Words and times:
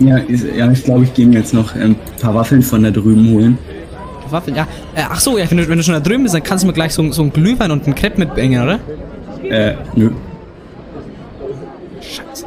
Ja, 0.00 0.16
ist, 0.18 0.44
ja 0.56 0.70
ich 0.70 0.84
glaube, 0.84 1.04
ich 1.04 1.14
gehe 1.14 1.26
mir 1.26 1.38
jetzt 1.38 1.54
noch 1.54 1.74
ein 1.74 1.96
paar 2.20 2.34
Waffeln 2.34 2.62
von 2.62 2.82
da 2.82 2.90
drüben 2.90 3.30
holen. 3.32 3.58
Waffeln, 4.30 4.56
ja. 4.56 4.66
Äh, 4.94 5.02
ach 5.08 5.20
so, 5.20 5.38
ja, 5.38 5.48
wenn 5.50 5.58
du, 5.58 5.68
wenn 5.68 5.78
du 5.78 5.84
schon 5.84 5.94
da 5.94 6.00
drüben 6.00 6.22
bist, 6.22 6.34
dann 6.34 6.42
kannst 6.42 6.64
du 6.64 6.66
mir 6.66 6.72
gleich 6.72 6.92
so, 6.92 7.12
so 7.12 7.22
einen 7.22 7.32
Glühwein 7.32 7.70
und 7.70 7.84
einen 7.84 7.94
Crepe 7.94 8.18
mitbringen, 8.18 8.62
oder? 8.62 8.80
Äh, 9.44 9.74
nö. 9.94 10.10
Scheiße. 12.00 12.46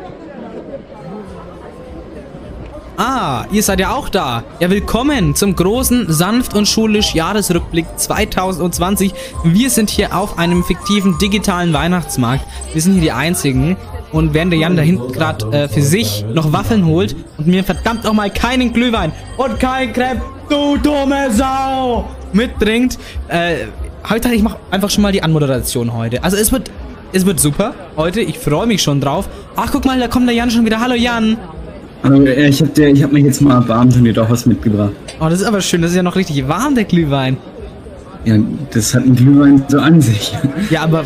Ah, 2.97 3.45
ihr 3.51 3.61
seid 3.61 3.81
ja 3.81 3.93
auch 3.93 4.07
da. 4.07 4.43
Ja, 4.61 4.69
willkommen 4.69 5.35
zum 5.35 5.53
großen 5.53 6.11
Sanft 6.13 6.53
und 6.53 6.65
Schulisch 6.65 7.13
Jahresrückblick 7.13 7.85
2020. 7.97 9.13
Wir 9.43 9.69
sind 9.69 9.89
hier 9.89 10.15
auf 10.15 10.37
einem 10.37 10.63
fiktiven 10.63 11.17
digitalen 11.17 11.73
Weihnachtsmarkt. 11.73 12.45
Wir 12.71 12.81
sind 12.81 12.93
hier 12.93 13.01
die 13.01 13.11
Einzigen. 13.11 13.75
Und 14.11 14.33
während 14.33 14.51
der 14.51 14.59
Jan 14.59 14.75
da 14.75 14.81
hinten 14.81 15.11
gerade 15.11 15.45
äh, 15.51 15.67
für 15.67 15.81
sich 15.81 16.25
noch 16.33 16.53
Waffeln 16.53 16.85
holt 16.85 17.15
und 17.37 17.47
mir 17.47 17.63
verdammt 17.63 18.03
nochmal 18.03 18.29
keinen 18.29 18.71
Glühwein 18.71 19.11
und 19.37 19.59
kein 19.59 19.91
Crepe, 19.91 20.21
du 20.49 20.77
dumme 20.77 21.31
Sau, 21.31 22.05
mitbringt, 22.31 22.97
äh, 23.27 23.65
heute 24.09 24.29
ich 24.33 24.43
mache 24.43 24.57
einfach 24.71 24.89
schon 24.89 25.01
mal 25.01 25.11
die 25.11 25.23
Anmoderation 25.23 25.93
heute. 25.93 26.23
Also 26.23 26.37
es 26.37 26.51
wird, 26.51 26.71
es 27.13 27.25
wird 27.25 27.39
super 27.39 27.73
heute. 27.97 28.21
Ich 28.21 28.37
freue 28.39 28.67
mich 28.67 28.81
schon 28.81 29.01
drauf. 29.01 29.27
Ach, 29.55 29.69
guck 29.71 29.85
mal, 29.85 29.99
da 29.99 30.07
kommt 30.07 30.27
der 30.27 30.35
Jan 30.35 30.51
schon 30.51 30.65
wieder. 30.65 30.79
Hallo 30.79 30.95
Jan. 30.95 31.37
Hallo, 32.03 32.23
äh, 32.25 32.47
ich 32.47 32.61
habe 32.61 33.03
hab 33.03 33.11
mich 33.11 33.25
jetzt 33.25 33.41
mal 33.41 33.55
erbarmt 33.55 33.95
und 33.95 34.03
dir 34.03 34.13
doch 34.13 34.29
was 34.29 34.45
mitgebracht. 34.45 34.91
Oh, 35.19 35.27
das 35.29 35.41
ist 35.41 35.47
aber 35.47 35.61
schön. 35.61 35.81
Das 35.81 35.91
ist 35.91 35.97
ja 35.97 36.03
noch 36.03 36.15
richtig 36.15 36.47
warm, 36.47 36.75
der 36.75 36.83
Glühwein. 36.83 37.37
Ja, 38.25 38.37
das 38.71 38.93
hat 38.93 39.05
ein 39.05 39.15
Glühwein 39.15 39.63
so 39.67 39.79
an 39.79 40.01
sich. 40.01 40.33
Ja, 40.69 40.81
aber 40.81 41.03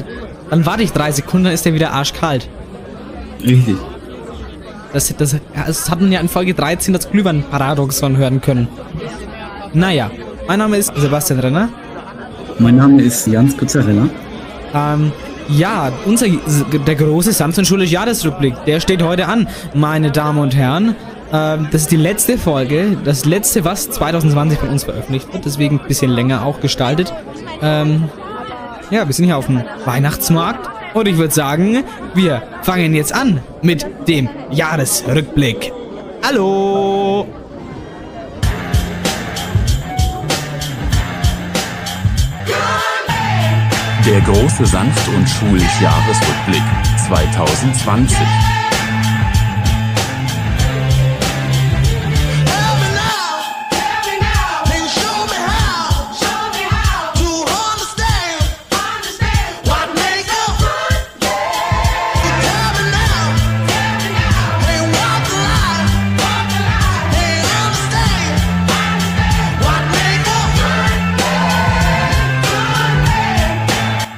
dann 0.49 0.66
warte 0.66 0.83
ich 0.83 0.91
drei 0.91 1.11
Sekunden, 1.11 1.45
dann 1.45 1.53
ist 1.53 1.66
der 1.66 1.73
wieder 1.73 1.91
arschkalt. 1.91 2.49
Richtig. 3.41 3.77
Das, 4.93 5.13
das, 5.16 5.35
das 5.53 5.89
hat 5.89 6.02
man 6.02 6.11
ja 6.11 6.20
in 6.20 6.27
Folge 6.30 6.53
13 6.53 6.94
das 6.94 7.09
Glühwein-Paradoxon 7.11 8.17
hören 8.17 8.41
können. 8.41 8.67
Naja, 9.73 10.09
mein 10.47 10.59
Name 10.59 10.77
ist 10.77 10.91
Sebastian 10.95 11.39
Renner. 11.39 11.69
Mein 12.58 12.75
Name 12.75 13.02
ist 13.02 13.28
Jans 13.28 13.55
Kuzzarella. 13.55 14.09
Ähm, 14.73 15.11
ja, 15.47 15.91
unser, 16.05 16.28
der 16.28 16.95
große 16.95 17.33
Samson 17.33 17.66
Schulisch 17.66 17.91
Jahresrückblick, 17.91 18.53
der 18.66 18.80
steht 18.80 19.02
heute 19.02 19.28
an, 19.28 19.47
meine 19.73 20.11
Damen 20.11 20.39
und 20.39 20.56
Herren. 20.56 20.95
Ähm, 21.31 21.67
das 21.72 21.81
ist 21.81 21.91
die 21.91 21.97
letzte 21.97 22.38
Folge, 22.38 22.97
das 23.03 23.25
letzte, 23.25 23.63
was 23.63 23.89
2020 23.89 24.59
von 24.59 24.69
uns 24.69 24.83
veröffentlicht 24.83 25.31
wird, 25.31 25.45
deswegen 25.45 25.80
ein 25.80 25.88
bisschen 25.88 26.11
länger 26.11 26.44
auch 26.44 26.59
gestaltet. 26.59 27.13
Ähm, 27.61 28.09
ja, 28.89 29.08
wir 29.08 29.13
sind 29.13 29.25
hier 29.25 29.38
auf 29.38 29.45
dem 29.45 29.63
Weihnachtsmarkt 29.85 30.78
und 30.93 31.07
ich 31.07 31.17
würde 31.17 31.33
sagen, 31.33 31.83
wir 32.13 32.41
fangen 32.63 32.93
jetzt 32.93 33.13
an 33.13 33.41
mit 33.61 33.85
dem 34.07 34.29
Jahresrückblick. 34.51 35.71
Hallo! 36.23 37.27
Der 44.05 44.21
große 44.21 44.65
Sanft 44.65 45.07
und 45.09 45.27
Schulisch 45.27 45.81
Jahresrückblick 45.81 46.63
2020. 47.07 48.58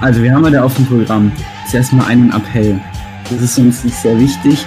Also 0.01 0.23
wir 0.23 0.33
haben 0.33 0.43
ja 0.45 0.49
da 0.49 0.63
auf 0.63 0.75
dem 0.75 0.87
Programm 0.87 1.31
zuerst 1.69 1.93
mal 1.93 2.07
einen 2.07 2.31
Appell. 2.31 2.81
Das 3.29 3.39
ist 3.39 3.59
uns 3.59 3.83
nicht 3.83 3.95
sehr 3.95 4.19
wichtig. 4.19 4.65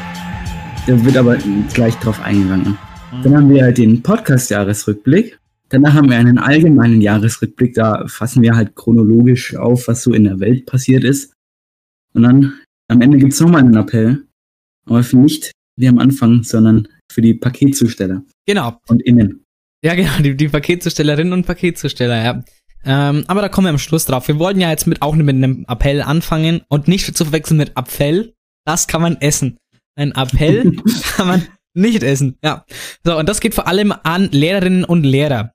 Da 0.87 1.05
wird 1.05 1.17
aber 1.17 1.37
gleich 1.73 1.97
drauf 1.97 2.23
eingegangen. 2.23 2.79
Dann 3.25 3.37
haben 3.37 3.51
wir 3.51 3.65
halt 3.65 3.79
den 3.79 4.01
Podcast-Jahresrückblick. 4.01 5.37
Danach 5.71 5.95
haben 5.95 6.09
wir 6.09 6.19
einen 6.19 6.39
allgemeinen 6.39 7.01
Jahresrückblick. 7.01 7.75
Da 7.75 8.07
fassen 8.07 8.43
wir 8.43 8.55
halt 8.55 8.77
chronologisch 8.77 9.57
auf, 9.57 9.89
was 9.89 10.05
so 10.05 10.13
in 10.13 10.23
der 10.23 10.39
Welt 10.39 10.67
passiert 10.67 11.03
ist. 11.03 11.33
Und 12.15 12.23
dann 12.23 12.53
am 12.87 13.01
Ende 13.01 13.19
gibt 13.19 13.33
es 13.33 13.41
nochmal 13.41 13.63
einen 13.63 13.77
Appell. 13.77 14.25
Aber 14.87 15.03
für 15.03 15.17
nicht 15.17 15.51
wie 15.77 15.89
am 15.89 15.99
Anfang, 15.99 16.45
sondern 16.45 16.87
für 17.11 17.23
die 17.23 17.35
Paketzusteller. 17.35 18.23
Genau. 18.47 18.79
Und 18.87 19.03
innen. 19.03 19.43
Ja, 19.83 19.97
genau, 19.97 20.17
die, 20.21 20.37
die 20.37 20.49
Paketzustellerinnen 20.49 21.33
und 21.33 21.45
Paketzusteller, 21.45 22.23
ja. 22.23 22.45
Ähm, 22.85 23.25
aber 23.27 23.41
da 23.41 23.49
kommen 23.49 23.67
wir 23.67 23.71
am 23.71 23.79
Schluss 23.79 24.05
drauf. 24.05 24.29
Wir 24.29 24.39
wollten 24.39 24.61
ja 24.61 24.71
jetzt 24.71 24.87
mit 24.87 25.03
auch 25.03 25.15
mit 25.15 25.29
einem 25.29 25.65
Appell 25.69 26.03
anfangen 26.03 26.63
und 26.69 26.89
nicht 26.89 27.17
zu 27.17 27.25
verwechseln 27.25 27.57
mit 27.57 27.77
Appell. 27.77 28.35
Das 28.67 28.87
kann 28.87 29.03
man 29.03 29.21
essen. 29.21 29.59
Ein 29.97 30.13
Appell 30.13 30.77
kann 31.17 31.27
man 31.27 31.47
nicht 31.75 32.03
essen. 32.03 32.39
Ja. 32.43 32.65
So, 33.05 33.19
und 33.19 33.29
das 33.29 33.41
geht 33.41 33.55
vor 33.55 33.67
allem 33.67 33.93
an 34.03 34.29
Lehrerinnen 34.31 34.85
und 34.85 35.05
Lehrer. 35.05 35.53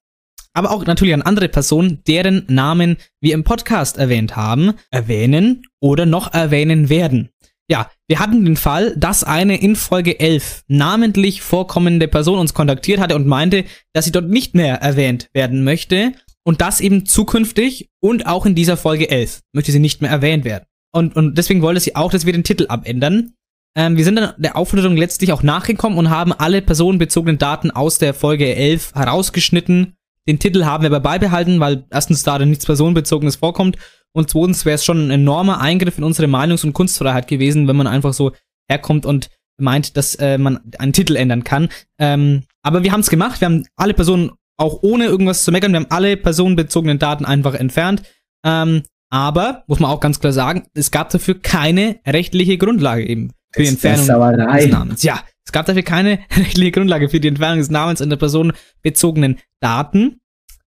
Aber 0.54 0.72
auch 0.72 0.86
natürlich 0.86 1.14
an 1.14 1.22
andere 1.22 1.48
Personen, 1.48 2.02
deren 2.08 2.46
Namen 2.48 2.98
wir 3.22 3.34
im 3.34 3.44
Podcast 3.44 3.98
erwähnt 3.98 4.36
haben, 4.36 4.74
erwähnen 4.92 5.64
oder 5.80 6.06
noch 6.06 6.34
erwähnen 6.34 6.90
werden. 6.90 7.30
Ja, 7.72 7.92
wir 8.08 8.20
hatten 8.20 8.44
den 8.44 8.58
Fall, 8.58 8.96
dass 8.98 9.24
eine 9.24 9.62
in 9.62 9.76
Folge 9.76 10.20
11 10.20 10.64
namentlich 10.68 11.44
vorkommende 11.44 12.08
Person 12.08 12.40
uns 12.40 12.56
kontaktiert 12.56 13.00
hatte 13.00 13.16
und 13.16 13.28
meinte, 13.28 13.64
dass 13.94 14.06
sie 14.06 14.12
dort 14.12 14.28
nicht 14.28 14.56
mehr 14.56 14.82
erwähnt 14.82 15.30
werden 15.34 15.64
möchte. 15.64 16.14
Und 16.50 16.62
das 16.62 16.82
eben 16.82 17.06
zukünftig 17.06 17.92
und 18.02 18.26
auch 18.26 18.48
in 18.48 18.56
dieser 18.56 18.76
Folge 18.76 19.12
11 19.12 19.42
möchte 19.54 19.72
sie 19.72 19.78
nicht 19.78 20.02
mehr 20.02 20.10
erwähnt 20.10 20.46
werden. 20.46 20.66
Und, 20.92 21.16
und 21.16 21.38
deswegen 21.38 21.62
wollte 21.62 21.80
sie 21.80 21.96
auch, 21.96 22.10
dass 22.10 22.26
wir 22.26 22.34
den 22.34 22.44
Titel 22.44 22.66
abändern. 22.70 23.34
Ähm, 23.78 23.98
wir 23.98 24.04
sind 24.04 24.16
dann 24.16 24.34
der 24.40 24.56
Aufforderung 24.56 24.98
letztlich 24.98 25.32
auch 25.32 25.44
nachgekommen 25.44 26.00
und 26.00 26.10
haben 26.10 26.34
alle 26.34 26.64
personenbezogenen 26.64 27.38
Daten 27.38 27.70
aus 27.70 28.00
der 28.00 28.16
Folge 28.16 28.56
11 28.56 28.96
herausgeschnitten. 28.96 29.94
Den 30.28 30.40
Titel 30.40 30.66
haben 30.66 30.82
wir 30.82 30.90
aber 30.90 31.02
beibehalten, 31.02 31.60
weil 31.60 31.86
erstens 31.92 32.24
da 32.24 32.40
dann 32.40 32.50
nichts 32.50 32.66
Personenbezogenes 32.66 33.36
vorkommt 33.36 33.78
und 34.14 34.32
zweitens 34.32 34.66
wäre 34.66 34.74
es 34.74 34.84
schon 34.84 35.06
ein 35.06 35.12
enormer 35.12 35.62
Eingriff 35.62 36.00
in 36.00 36.04
unsere 36.04 36.28
Meinungs- 36.28 36.66
und 36.66 36.74
Kunstfreiheit 36.74 37.28
gewesen, 37.28 37.68
wenn 37.68 37.76
man 37.76 37.86
einfach 37.86 38.14
so 38.14 38.32
herkommt 38.68 39.06
und 39.06 39.30
meint, 39.62 39.98
dass 39.98 40.16
äh, 40.16 40.40
man 40.40 40.60
einen 40.80 40.94
Titel 40.94 41.16
ändern 41.16 41.44
kann. 41.44 41.70
Ähm, 42.00 42.42
aber 42.64 42.82
wir 42.82 42.92
haben 42.92 43.02
es 43.02 43.12
gemacht, 43.12 43.40
wir 43.40 43.46
haben 43.46 43.68
alle 43.76 43.94
Personen 43.94 44.32
auch 44.60 44.80
ohne 44.82 45.06
irgendwas 45.06 45.44
zu 45.44 45.52
meckern. 45.52 45.72
Wir 45.72 45.80
haben 45.80 45.92
alle 45.92 46.18
personenbezogenen 46.18 47.00
Daten 47.00 47.26
einfach 47.26 47.54
entfernt. 47.54 48.04
Ähm, 48.46 48.84
aber, 49.10 49.64
muss 49.68 49.80
man 49.80 49.90
auch 49.90 50.00
ganz 50.00 50.20
klar 50.20 50.34
sagen, 50.34 50.68
es 50.74 50.92
gab 50.92 51.10
dafür 51.10 51.40
keine 51.42 52.00
rechtliche 52.06 52.58
Grundlage 52.58 53.08
eben 53.08 53.32
für 53.52 53.64
die 53.64 53.70
Entfernung 53.70 54.06
des 54.48 54.68
Namens. 54.68 55.04
Ja, 55.04 55.24
es 55.46 55.52
gab 55.52 55.66
dafür 55.66 55.82
keine 55.82 56.20
rechtliche 56.38 56.72
Grundlage 56.72 57.10
für 57.10 57.20
die 57.20 57.28
Entfernung 57.28 57.60
des 57.60 57.72
Namens 57.72 58.02
in 58.02 58.10
der 58.10 58.18
personenbezogenen 58.18 59.40
Daten. 59.62 60.20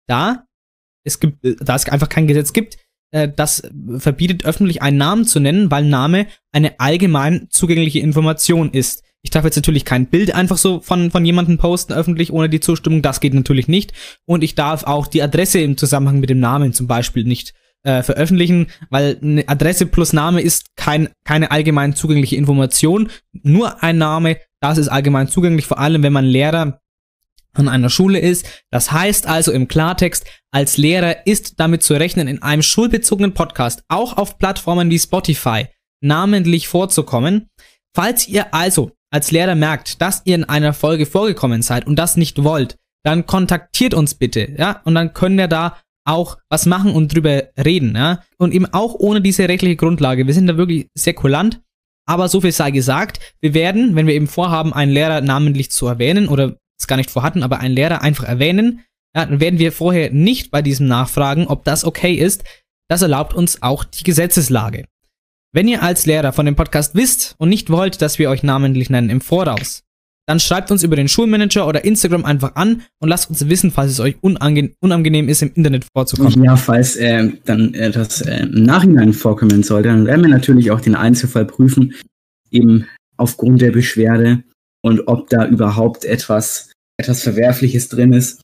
Da 0.08 0.46
es 1.04 1.20
gibt, 1.20 1.40
da 1.44 1.76
es 1.76 1.88
einfach 1.88 2.10
kein 2.10 2.28
Gesetz 2.28 2.54
gibt, 2.54 2.78
äh, 3.12 3.30
das 3.34 3.64
verbietet 3.98 4.46
öffentlich 4.46 4.82
einen 4.82 4.98
Namen 4.98 5.26
zu 5.26 5.40
nennen, 5.40 5.72
weil 5.72 5.86
Name 5.86 6.28
eine 6.52 6.80
allgemein 6.80 7.48
zugängliche 7.50 8.00
Information 8.00 8.72
ist. 8.72 9.04
Ich 9.22 9.32
darf 9.32 9.44
jetzt 9.44 9.58
natürlich 9.58 9.84
kein 9.84 10.06
Bild 10.06 10.34
einfach 10.34 10.58
so 10.58 10.80
von, 10.80 11.12
von 11.12 11.26
jemandem 11.26 11.58
posten 11.58 11.94
öffentlich 11.94 12.32
ohne 12.32 12.50
die 12.50 12.62
Zustimmung. 12.62 13.02
Das 13.02 13.20
geht 13.20 13.34
natürlich 13.34 13.68
nicht. 13.68 13.92
Und 14.26 14.44
ich 14.44 14.56
darf 14.56 14.86
auch 14.86 15.08
die 15.08 15.22
Adresse 15.22 15.60
im 15.60 15.78
Zusammenhang 15.78 16.20
mit 16.20 16.30
dem 16.30 16.40
Namen 16.40 16.72
zum 16.74 16.88
Beispiel 16.88 17.26
nicht 17.26 17.54
äh, 17.84 18.02
veröffentlichen, 18.04 18.68
weil 18.90 19.18
eine 19.22 19.48
Adresse 19.48 19.86
plus 19.86 20.14
Name 20.14 20.42
ist 20.42 20.76
kein, 20.76 21.10
keine 21.26 21.52
allgemein 21.52 21.96
zugängliche 21.96 22.36
Information. 22.36 23.10
Nur 23.32 23.84
ein 23.84 23.98
Name, 23.98 24.38
das 24.62 24.78
ist 24.78 24.88
allgemein 24.88 25.28
zugänglich, 25.28 25.66
vor 25.66 25.80
allem 25.80 26.04
wenn 26.04 26.14
man 26.14 26.26
Lehrer 26.26 26.80
an 27.54 27.68
einer 27.68 27.90
Schule 27.90 28.20
ist. 28.20 28.64
Das 28.70 28.92
heißt 28.92 29.28
also 29.28 29.52
im 29.52 29.68
Klartext, 29.68 30.26
als 30.52 30.78
Lehrer 30.78 31.26
ist 31.26 31.60
damit 31.60 31.84
zu 31.84 31.94
rechnen, 31.94 32.28
in 32.28 32.42
einem 32.42 32.64
schulbezogenen 32.64 33.34
Podcast 33.34 33.84
auch 33.88 34.18
auf 34.18 34.38
Plattformen 34.38 34.90
wie 34.90 35.00
Spotify 35.00 35.68
namentlich 36.02 36.68
vorzukommen. 36.68 37.50
Falls 37.94 38.28
ihr 38.28 38.54
also 38.54 38.92
als 39.12 39.32
Lehrer 39.32 39.56
merkt, 39.56 40.02
dass 40.02 40.22
ihr 40.26 40.36
in 40.36 40.44
einer 40.44 40.74
Folge 40.74 41.06
vorgekommen 41.06 41.62
seid 41.62 41.88
und 41.88 41.98
das 41.98 42.18
nicht 42.18 42.44
wollt, 42.44 42.78
dann 43.04 43.26
kontaktiert 43.26 43.94
uns 43.94 44.16
bitte, 44.16 44.54
ja, 44.58 44.82
und 44.84 44.96
dann 44.96 45.14
können 45.14 45.38
wir 45.38 45.48
da 45.48 45.78
auch 46.06 46.38
was 46.50 46.66
machen 46.66 46.92
und 46.92 47.14
drüber 47.14 47.44
reden, 47.58 47.96
ja, 47.96 48.24
und 48.38 48.54
eben 48.54 48.66
auch 48.66 48.96
ohne 48.96 49.22
diese 49.22 49.48
rechtliche 49.48 49.76
Grundlage. 49.76 50.28
Wir 50.28 50.34
sind 50.34 50.48
da 50.48 50.58
wirklich 50.58 50.88
sehr 50.96 51.14
kulant, 51.14 51.62
aber 52.08 52.28
so 52.28 52.42
viel 52.42 52.52
sei 52.52 52.72
gesagt, 52.72 53.20
wir 53.42 53.54
werden, 53.54 53.96
wenn 53.96 54.08
wir 54.08 54.16
eben 54.16 54.28
vorhaben, 54.28 54.74
einen 54.74 54.92
Lehrer 54.92 55.22
namentlich 55.22 55.72
zu 55.72 55.88
erwähnen 55.88 56.28
oder 56.28 56.58
es 56.80 56.88
gar 56.88 56.98
nicht 56.98 57.12
vorhatten, 57.12 57.44
aber 57.44 57.60
einen 57.60 57.76
Lehrer 57.76 58.02
einfach 58.02 58.24
erwähnen, 58.24 58.82
ja, 59.16 59.26
dann 59.26 59.40
werden 59.40 59.60
wir 59.60 59.72
vorher 59.72 60.12
nicht 60.12 60.52
bei 60.52 60.62
diesem 60.62 60.88
nachfragen, 60.88 61.48
ob 61.48 61.64
das 61.64 61.84
okay 61.84 62.14
ist. 62.14 62.44
Das 62.90 63.02
erlaubt 63.02 63.34
uns 63.34 63.62
auch 63.62 63.84
die 63.84 64.04
Gesetzeslage. 64.04 64.86
Wenn 65.52 65.68
ihr 65.68 65.82
als 65.82 66.06
Lehrer 66.06 66.32
von 66.32 66.46
dem 66.46 66.56
Podcast 66.56 66.94
wisst 66.94 67.34
und 67.40 67.50
nicht 67.50 67.72
wollt, 67.72 68.04
dass 68.04 68.20
wir 68.20 68.30
euch 68.30 68.44
namentlich 68.44 68.92
nennen 68.92 69.10
im 69.10 69.20
Voraus, 69.20 69.82
dann 70.28 70.40
schreibt 70.40 70.70
uns 70.70 70.84
über 70.84 70.96
den 70.96 71.08
Schulmanager 71.08 71.68
oder 71.68 71.84
Instagram 71.84 72.24
einfach 72.24 72.56
an 72.56 72.84
und 73.00 73.10
lasst 73.10 73.32
uns 73.32 73.50
wissen, 73.50 73.72
falls 73.72 73.94
es 73.94 74.00
euch 74.00 74.18
unange 74.22 74.74
unangenehm 74.80 75.28
ist, 75.28 75.42
im 75.42 75.52
Internet 75.56 75.88
vorzukommen. 75.92 76.44
Ja, 76.44 76.56
falls 76.56 76.98
äh, 76.98 77.32
dann 77.46 77.74
etwas 77.74 78.22
äh, 78.22 78.44
im 78.44 78.64
Nachhinein 78.64 79.14
vorkommen 79.14 79.64
sollte, 79.64 79.90
dann 79.90 80.06
werden 80.06 80.22
wir 80.22 80.30
natürlich 80.30 80.70
auch 80.70 80.82
den 80.82 80.94
Einzelfall 80.94 81.46
prüfen, 81.46 81.96
eben 82.52 82.86
aufgrund 83.18 83.62
der 83.62 83.72
Beschwerde 83.72 84.44
und 84.84 85.08
ob 85.08 85.32
da 85.32 85.48
überhaupt 85.48 86.06
etwas, 86.06 86.72
etwas 86.98 87.24
Verwerfliches 87.24 87.90
drin 87.90 88.14
ist. 88.14 88.42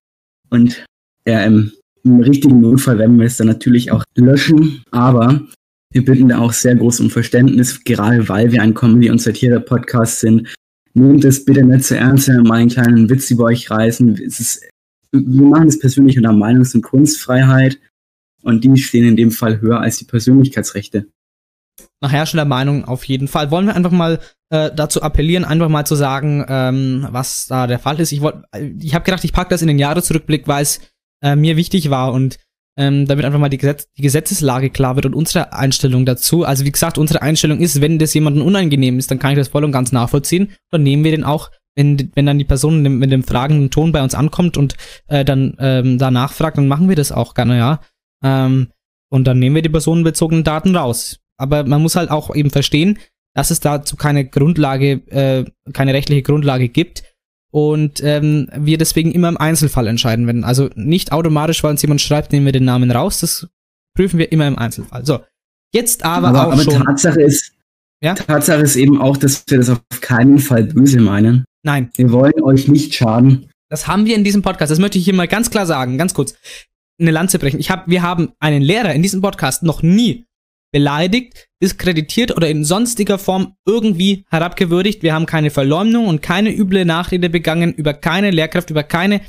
Und 0.49 0.83
ja, 1.27 1.43
im, 1.43 1.71
im 2.03 2.19
richtigen 2.21 2.61
Notfall 2.61 2.97
werden 2.97 3.19
wir 3.19 3.27
es 3.27 3.37
dann 3.37 3.45
natürlich 3.45 3.91
auch 3.91 4.03
löschen, 4.15 4.81
aber 4.89 5.45
wir 5.95 6.03
bitten 6.03 6.27
da 6.27 6.39
auch 6.39 6.51
sehr 6.51 6.75
groß 6.75 7.00
um 7.00 7.09
Verständnis, 7.09 7.81
gerade 7.86 8.27
weil 8.27 8.51
wir 8.51 8.62
ein 8.62 8.74
Comedy- 8.74 9.09
und 9.09 9.21
Satire-Podcast 9.21 10.19
sind. 10.19 10.53
Nehmt 10.94 11.24
es 11.24 11.45
bitte 11.45 11.63
nicht 11.63 11.86
zu 11.86 11.95
ernst, 11.95 12.27
wenn 12.27 12.36
wir 12.36 12.44
mal 12.44 12.59
einen 12.59 12.69
kleinen 12.69 13.09
Witz 13.09 13.31
über 13.31 13.45
euch 13.45 13.71
reißen. 13.71 14.18
Ist, 14.18 14.62
wir 15.13 15.45
machen 15.45 15.69
es 15.69 15.80
persönlich 15.80 16.18
unter 16.18 16.33
Meinungs- 16.33 16.75
und 16.75 16.81
Kunstfreiheit 16.81 17.80
und 18.44 18.65
die 18.65 18.75
stehen 18.75 19.06
in 19.06 19.15
dem 19.15 19.31
Fall 19.31 19.62
höher 19.62 19.80
als 19.80 19.97
die 19.97 20.03
Persönlichkeitsrechte. 20.03 21.07
Nach 22.01 22.12
herrschender 22.12 22.44
Meinung 22.44 22.83
auf 22.83 23.06
jeden 23.06 23.30
Fall. 23.30 23.50
Wollen 23.50 23.68
wir 23.68 23.75
einfach 23.77 23.91
mal 23.91 24.19
äh, 24.50 24.71
dazu 24.75 25.01
appellieren, 25.01 25.45
einfach 25.45 25.69
mal 25.69 25.86
zu 25.86 25.95
sagen, 25.95 26.44
ähm, 26.50 27.07
was 27.12 27.48
da 27.48 27.68
der 27.68 27.80
Fall 27.80 28.01
ist. 28.01 28.12
Ich, 28.12 28.19
wollt, 28.19 28.36
ich 28.81 28.94
habe 28.95 29.06
gedacht, 29.06 29.24
ich 29.24 29.31
packe 29.31 29.50
das 29.50 29.62
in 29.62 29.69
den 29.69 29.80
Jahresrückblick, 29.80 30.45
weil 30.45 30.63
es 30.63 30.81
äh, 31.24 31.38
mir 31.38 31.56
wichtig 31.56 31.89
war 31.89 32.12
und 32.12 32.38
ähm, 32.77 33.06
damit 33.07 33.25
einfach 33.25 33.39
mal 33.39 33.50
die, 33.50 33.57
Gesetz 33.57 33.88
die 33.98 34.01
Gesetzeslage 34.01 34.69
klar 34.69 34.95
wird 34.95 35.06
und 35.06 35.16
unsere 35.16 35.54
Einstellung 35.54 36.06
dazu. 36.06 36.44
Also 36.44 36.66
wie 36.66 36.72
gesagt, 36.72 36.98
unsere 36.98 37.22
Einstellung 37.22 37.60
ist, 37.60 37.81
wenn 37.81 38.00
das 38.00 38.13
jemandem 38.13 38.45
unangenehm 38.45 39.00
ist, 39.00 39.12
dann 39.12 39.19
kann 39.19 39.31
ich 39.31 39.38
das 39.38 39.48
voll 39.48 39.63
und 39.63 39.72
ganz 39.72 39.92
nachvollziehen. 39.92 40.51
Dann 40.72 40.83
nehmen 40.83 41.04
wir 41.04 41.12
den 41.12 41.24
auch, 41.24 41.51
wenn, 41.75 42.12
wenn 42.16 42.25
dann 42.25 42.38
die 42.38 42.45
Person 42.45 42.77
mit 42.77 42.86
dem, 42.86 43.00
mit 43.00 43.12
dem 43.12 43.24
fragenden 43.24 43.69
Ton 43.69 43.92
bei 43.92 44.04
uns 44.04 44.16
ankommt 44.16 44.57
und 44.57 44.75
äh, 45.07 45.24
dann 45.24 45.56
ähm, 45.60 45.98
da 45.98 46.12
nachfragt, 46.12 46.57
dann 46.57 46.68
machen 46.68 46.89
wir 46.89 46.95
das 46.95 47.12
auch 47.12 47.33
gerne, 47.33 47.57
ja. 47.57 47.80
Ähm, 48.24 48.68
und 49.10 49.25
dann 49.25 49.39
nehmen 49.39 49.56
wir 49.56 49.62
die 49.62 49.69
personenbezogenen 49.69 50.44
Daten 50.44 50.75
raus. 50.75 51.19
Aber 51.38 51.66
man 51.66 51.81
muss 51.81 51.95
halt 51.95 52.10
auch 52.10 52.33
eben 52.33 52.50
verstehen, 52.50 52.98
dass 53.33 53.51
es 53.51 53.60
dazu 53.60 53.98
keine 53.98 54.25
Grundlage, 54.25 54.92
äh, 55.10 55.45
keine 55.74 55.94
rechtliche 55.94 56.24
Grundlage 56.24 56.69
gibt 56.69 57.04
und 57.55 58.03
ähm, 58.03 58.49
wir 58.53 58.77
deswegen 58.77 59.13
immer 59.13 59.29
im 59.29 59.37
Einzelfall 59.37 59.87
entscheiden 59.87 60.27
werden. 60.27 60.43
Also 60.43 60.69
nicht 60.75 61.13
automatisch, 61.13 61.63
weil 61.63 61.71
uns 61.71 61.81
jemand 61.81 62.01
schreibt, 62.01 62.33
nehmen 62.33 62.45
wir 62.45 62.51
den 62.51 62.65
Namen 62.65 62.91
raus. 62.91 63.21
Das 63.21 63.47
prüfen 63.95 64.19
wir 64.19 64.29
immer 64.33 64.45
im 64.45 64.57
Einzelfall. 64.57 65.05
So, 65.05 65.21
jetzt 65.73 66.03
aber, 66.03 66.27
aber 66.27 66.47
auch 66.47 66.51
aber 66.51 66.63
schon. 66.63 66.83
Tatsache 66.83 67.21
ist, 67.21 67.53
ja? 68.03 68.13
Tatsache 68.13 68.61
ist 68.61 68.75
eben 68.75 68.99
auch, 68.99 69.15
dass 69.15 69.45
wir 69.47 69.59
das 69.59 69.69
auf 69.69 69.79
keinen 70.01 70.39
Fall 70.39 70.65
böse 70.65 70.99
meinen. 70.99 71.45
Nein. 71.63 71.91
Wir 71.95 72.11
wollen 72.11 72.43
euch 72.43 72.67
nicht 72.67 72.93
schaden. 72.93 73.49
Das 73.69 73.87
haben 73.87 74.05
wir 74.05 74.17
in 74.17 74.25
diesem 74.25 74.41
Podcast. 74.41 74.69
Das 74.69 74.79
möchte 74.79 74.97
ich 74.97 75.05
hier 75.05 75.13
mal 75.13 75.29
ganz 75.29 75.49
klar 75.49 75.65
sagen, 75.65 75.97
ganz 75.97 76.13
kurz. 76.13 76.35
Eine 76.99 77.11
Lanze 77.11 77.39
brechen. 77.39 77.61
Ich 77.61 77.71
hab, 77.71 77.87
wir 77.87 78.01
haben 78.01 78.33
einen 78.41 78.63
Lehrer 78.63 78.93
in 78.93 79.01
diesem 79.01 79.21
Podcast 79.21 79.63
noch 79.63 79.81
nie 79.81 80.25
beleidigt, 80.75 81.48
diskreditiert 81.63 82.36
oder 82.36 82.50
in 82.50 82.66
sonstiger 82.66 83.18
Form 83.18 83.56
irgendwie 83.66 84.25
herabgewürdigt. 84.30 85.04
Wir 85.04 85.13
haben 85.13 85.25
keine 85.25 85.50
Verleumdung 85.50 86.06
und 86.06 86.22
keine 86.22 86.54
üble 86.54 86.83
Nachrede 86.83 87.30
begangen 87.30 87.72
über 87.74 87.94
keine 87.94 88.30
Lehrkraft, 88.30 88.72
über 88.72 88.83
keine 88.83 89.22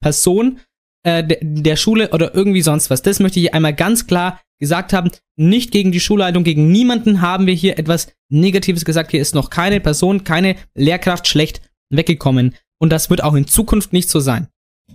Person 0.00 0.60
äh, 1.02 1.22
der, 1.42 1.76
Schule 1.76 2.08
oder 2.12 2.34
irgendwie 2.34 2.62
sonst 2.62 2.88
was. 2.88 3.02
Das 3.02 3.20
möchte 3.20 3.38
ich 3.38 3.52
einmal 3.52 3.74
ganz 3.74 4.06
klar 4.06 4.40
gesagt 4.58 4.94
haben. 4.94 5.10
Nicht 5.36 5.72
gegen 5.72 5.92
die 5.92 6.00
Schulleitung, 6.00 6.42
gegen 6.42 6.72
niemanden 6.72 7.20
haben 7.20 7.46
wir 7.46 7.52
hier 7.52 7.78
etwas 7.78 8.10
Negatives 8.30 8.86
gesagt. 8.86 9.10
Hier 9.10 9.20
ist 9.20 9.34
noch 9.34 9.50
keine 9.50 9.80
Person, 9.80 10.24
keine 10.24 10.56
Lehrkraft 10.74 11.28
schlecht 11.28 11.60
weggekommen. 11.90 12.54
Und 12.80 12.92
das 12.94 13.10
wird 13.10 13.22
auch 13.22 13.34
in 13.34 13.46
Zukunft 13.46 13.92
nicht 13.92 14.08
so 14.08 14.20
sein. 14.20 14.48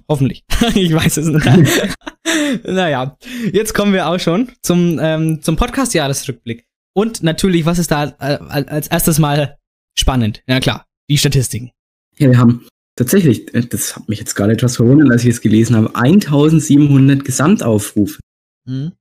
Hoffentlich. 0.08 0.44
ich 0.76 0.94
weiß 0.94 1.18
es 1.18 1.28
nicht. 1.28 1.46
naja, 2.66 3.18
jetzt 3.52 3.74
kommen 3.74 3.94
wir 3.94 4.08
auch 4.08 4.20
schon 4.20 4.52
zum, 4.62 5.00
ähm, 5.02 5.42
zum 5.42 5.56
Podcast-Jahresrückblick. 5.56 6.66
Und 6.94 7.24
natürlich, 7.24 7.66
was 7.66 7.80
ist 7.80 7.92
da 7.92 8.16
äh, 8.20 8.38
als 8.40 8.88
erstes 8.88 9.20
mal 9.20 9.58
spannend? 9.98 10.44
Ja 10.48 10.60
klar, 10.60 10.86
die 11.10 11.18
Statistiken. 11.18 11.72
Ja, 12.18 12.30
wir 12.30 12.38
haben 12.38 12.68
tatsächlich, 12.96 13.54
äh, 13.54 13.66
das 13.66 13.96
hat 13.96 14.10
mich 14.10 14.20
jetzt 14.20 14.36
gerade 14.36 14.54
etwas 14.54 14.76
verwundert, 14.76 15.12
als 15.12 15.24
ich 15.24 15.30
es 15.30 15.42
gelesen 15.42 15.76
habe, 15.76 15.96
1700 15.96 17.24
Gesamtaufrufe. 17.24 18.20
Mhm. 18.66 18.94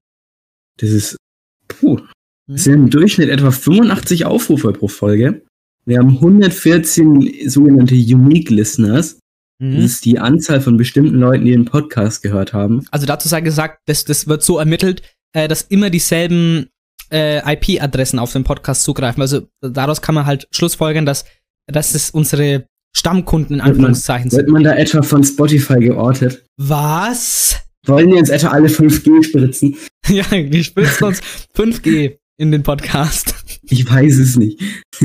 Das 0.79 0.90
ist, 0.90 1.17
puh, 1.67 1.96
mhm. 1.96 2.08
das 2.46 2.64
sind 2.64 2.75
im 2.75 2.90
Durchschnitt 2.90 3.31
etwa 3.31 3.50
85 3.50 4.26
Aufrufe 4.26 4.73
pro 4.73 4.88
Folge. 4.88 5.43
Wir 5.85 5.99
haben 5.99 6.11
114 6.11 7.49
sogenannte 7.49 7.94
Unique 7.94 8.50
Listeners. 8.50 9.19
Mhm. 9.59 9.77
Das 9.77 9.85
ist 9.85 10.05
die 10.05 10.19
Anzahl 10.19 10.61
von 10.61 10.77
bestimmten 10.77 11.17
Leuten, 11.17 11.45
die 11.45 11.51
den 11.51 11.65
Podcast 11.65 12.23
gehört 12.23 12.53
haben. 12.53 12.87
Also 12.91 13.07
dazu 13.07 13.29
sei 13.29 13.41
gesagt, 13.41 13.81
das, 13.87 14.05
das 14.05 14.27
wird 14.27 14.43
so 14.43 14.59
ermittelt, 14.59 15.03
äh, 15.33 15.49
dass 15.49 15.63
immer 15.63 15.91
dieselben 15.91 16.69
äh, 17.11 17.55
IP-Adressen 17.55 18.19
auf 18.19 18.33
den 18.33 18.45
Podcast 18.45 18.85
zugreifen. 18.85 19.21
Also 19.21 19.49
daraus 19.61 20.03
kann 20.03 20.15
man 20.15 20.27
halt 20.27 20.47
schlussfolgern, 20.51 21.07
dass, 21.07 21.25
dass 21.67 21.95
es 21.95 22.11
unsere 22.11 22.67
Stammkunden 22.97 23.57
in 23.57 23.61
Anführungszeichen 23.61 24.31
sind. 24.31 24.41
Wird 24.41 24.51
man 24.51 24.65
da 24.65 24.75
etwa 24.75 25.03
von 25.03 25.23
Spotify 25.25 25.79
geortet? 25.79 26.45
Was? 26.57 27.57
Wollen 27.87 28.11
die 28.11 28.17
uns 28.17 28.29
etwa 28.29 28.49
alle 28.49 28.69
5G 28.69 29.23
spritzen? 29.23 29.77
ja, 30.09 30.25
die 30.31 30.65
spritzen 30.65 31.07
uns 31.07 31.21
5G 31.57 32.19
in 32.37 32.53
den 32.53 32.63
Podcast. 32.63 33.35
Ich 33.71 33.87
weiß 33.91 34.17
es 34.17 34.37
nicht. 34.37 34.59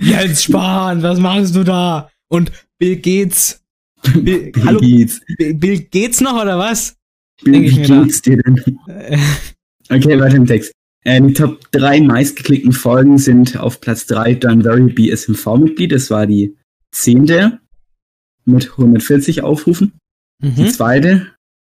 Jens 0.00 0.44
Spahn, 0.44 1.02
was 1.02 1.18
machst 1.18 1.54
du 1.54 1.62
da? 1.62 2.08
Und 2.30 2.50
Bill 2.78 2.96
Gates. 2.96 3.60
Bill, 4.14 4.52
Bill 4.52 4.64
hallo, 4.64 4.80
Gates. 4.80 5.20
Bill 5.36 5.80
Gates 5.90 6.20
noch 6.20 6.40
oder 6.40 6.58
was? 6.58 6.96
Bill, 7.42 7.62
wie 7.62 7.82
geht's 7.82 8.22
dir 8.22 8.36
denn? 8.38 8.78
okay, 9.90 10.18
weiter 10.20 10.36
im 10.36 10.46
Text. 10.46 10.72
Äh, 11.04 11.20
die 11.22 11.32
Top 11.34 11.70
3 11.72 12.00
meistgeklickten 12.02 12.72
Folgen 12.72 13.18
sind 13.18 13.58
auf 13.58 13.80
Platz 13.80 14.06
3 14.06 14.32
John 14.32 14.62
Very 14.62 14.92
BSMV-Mitglied. 14.92 15.92
Das 15.92 16.10
war 16.10 16.26
die 16.26 16.56
zehnte 16.92 17.60
mit 18.44 18.70
140 18.70 19.42
Aufrufen. 19.42 19.92
Mhm. 20.42 20.54
Die 20.54 20.68
zweite, 20.68 21.26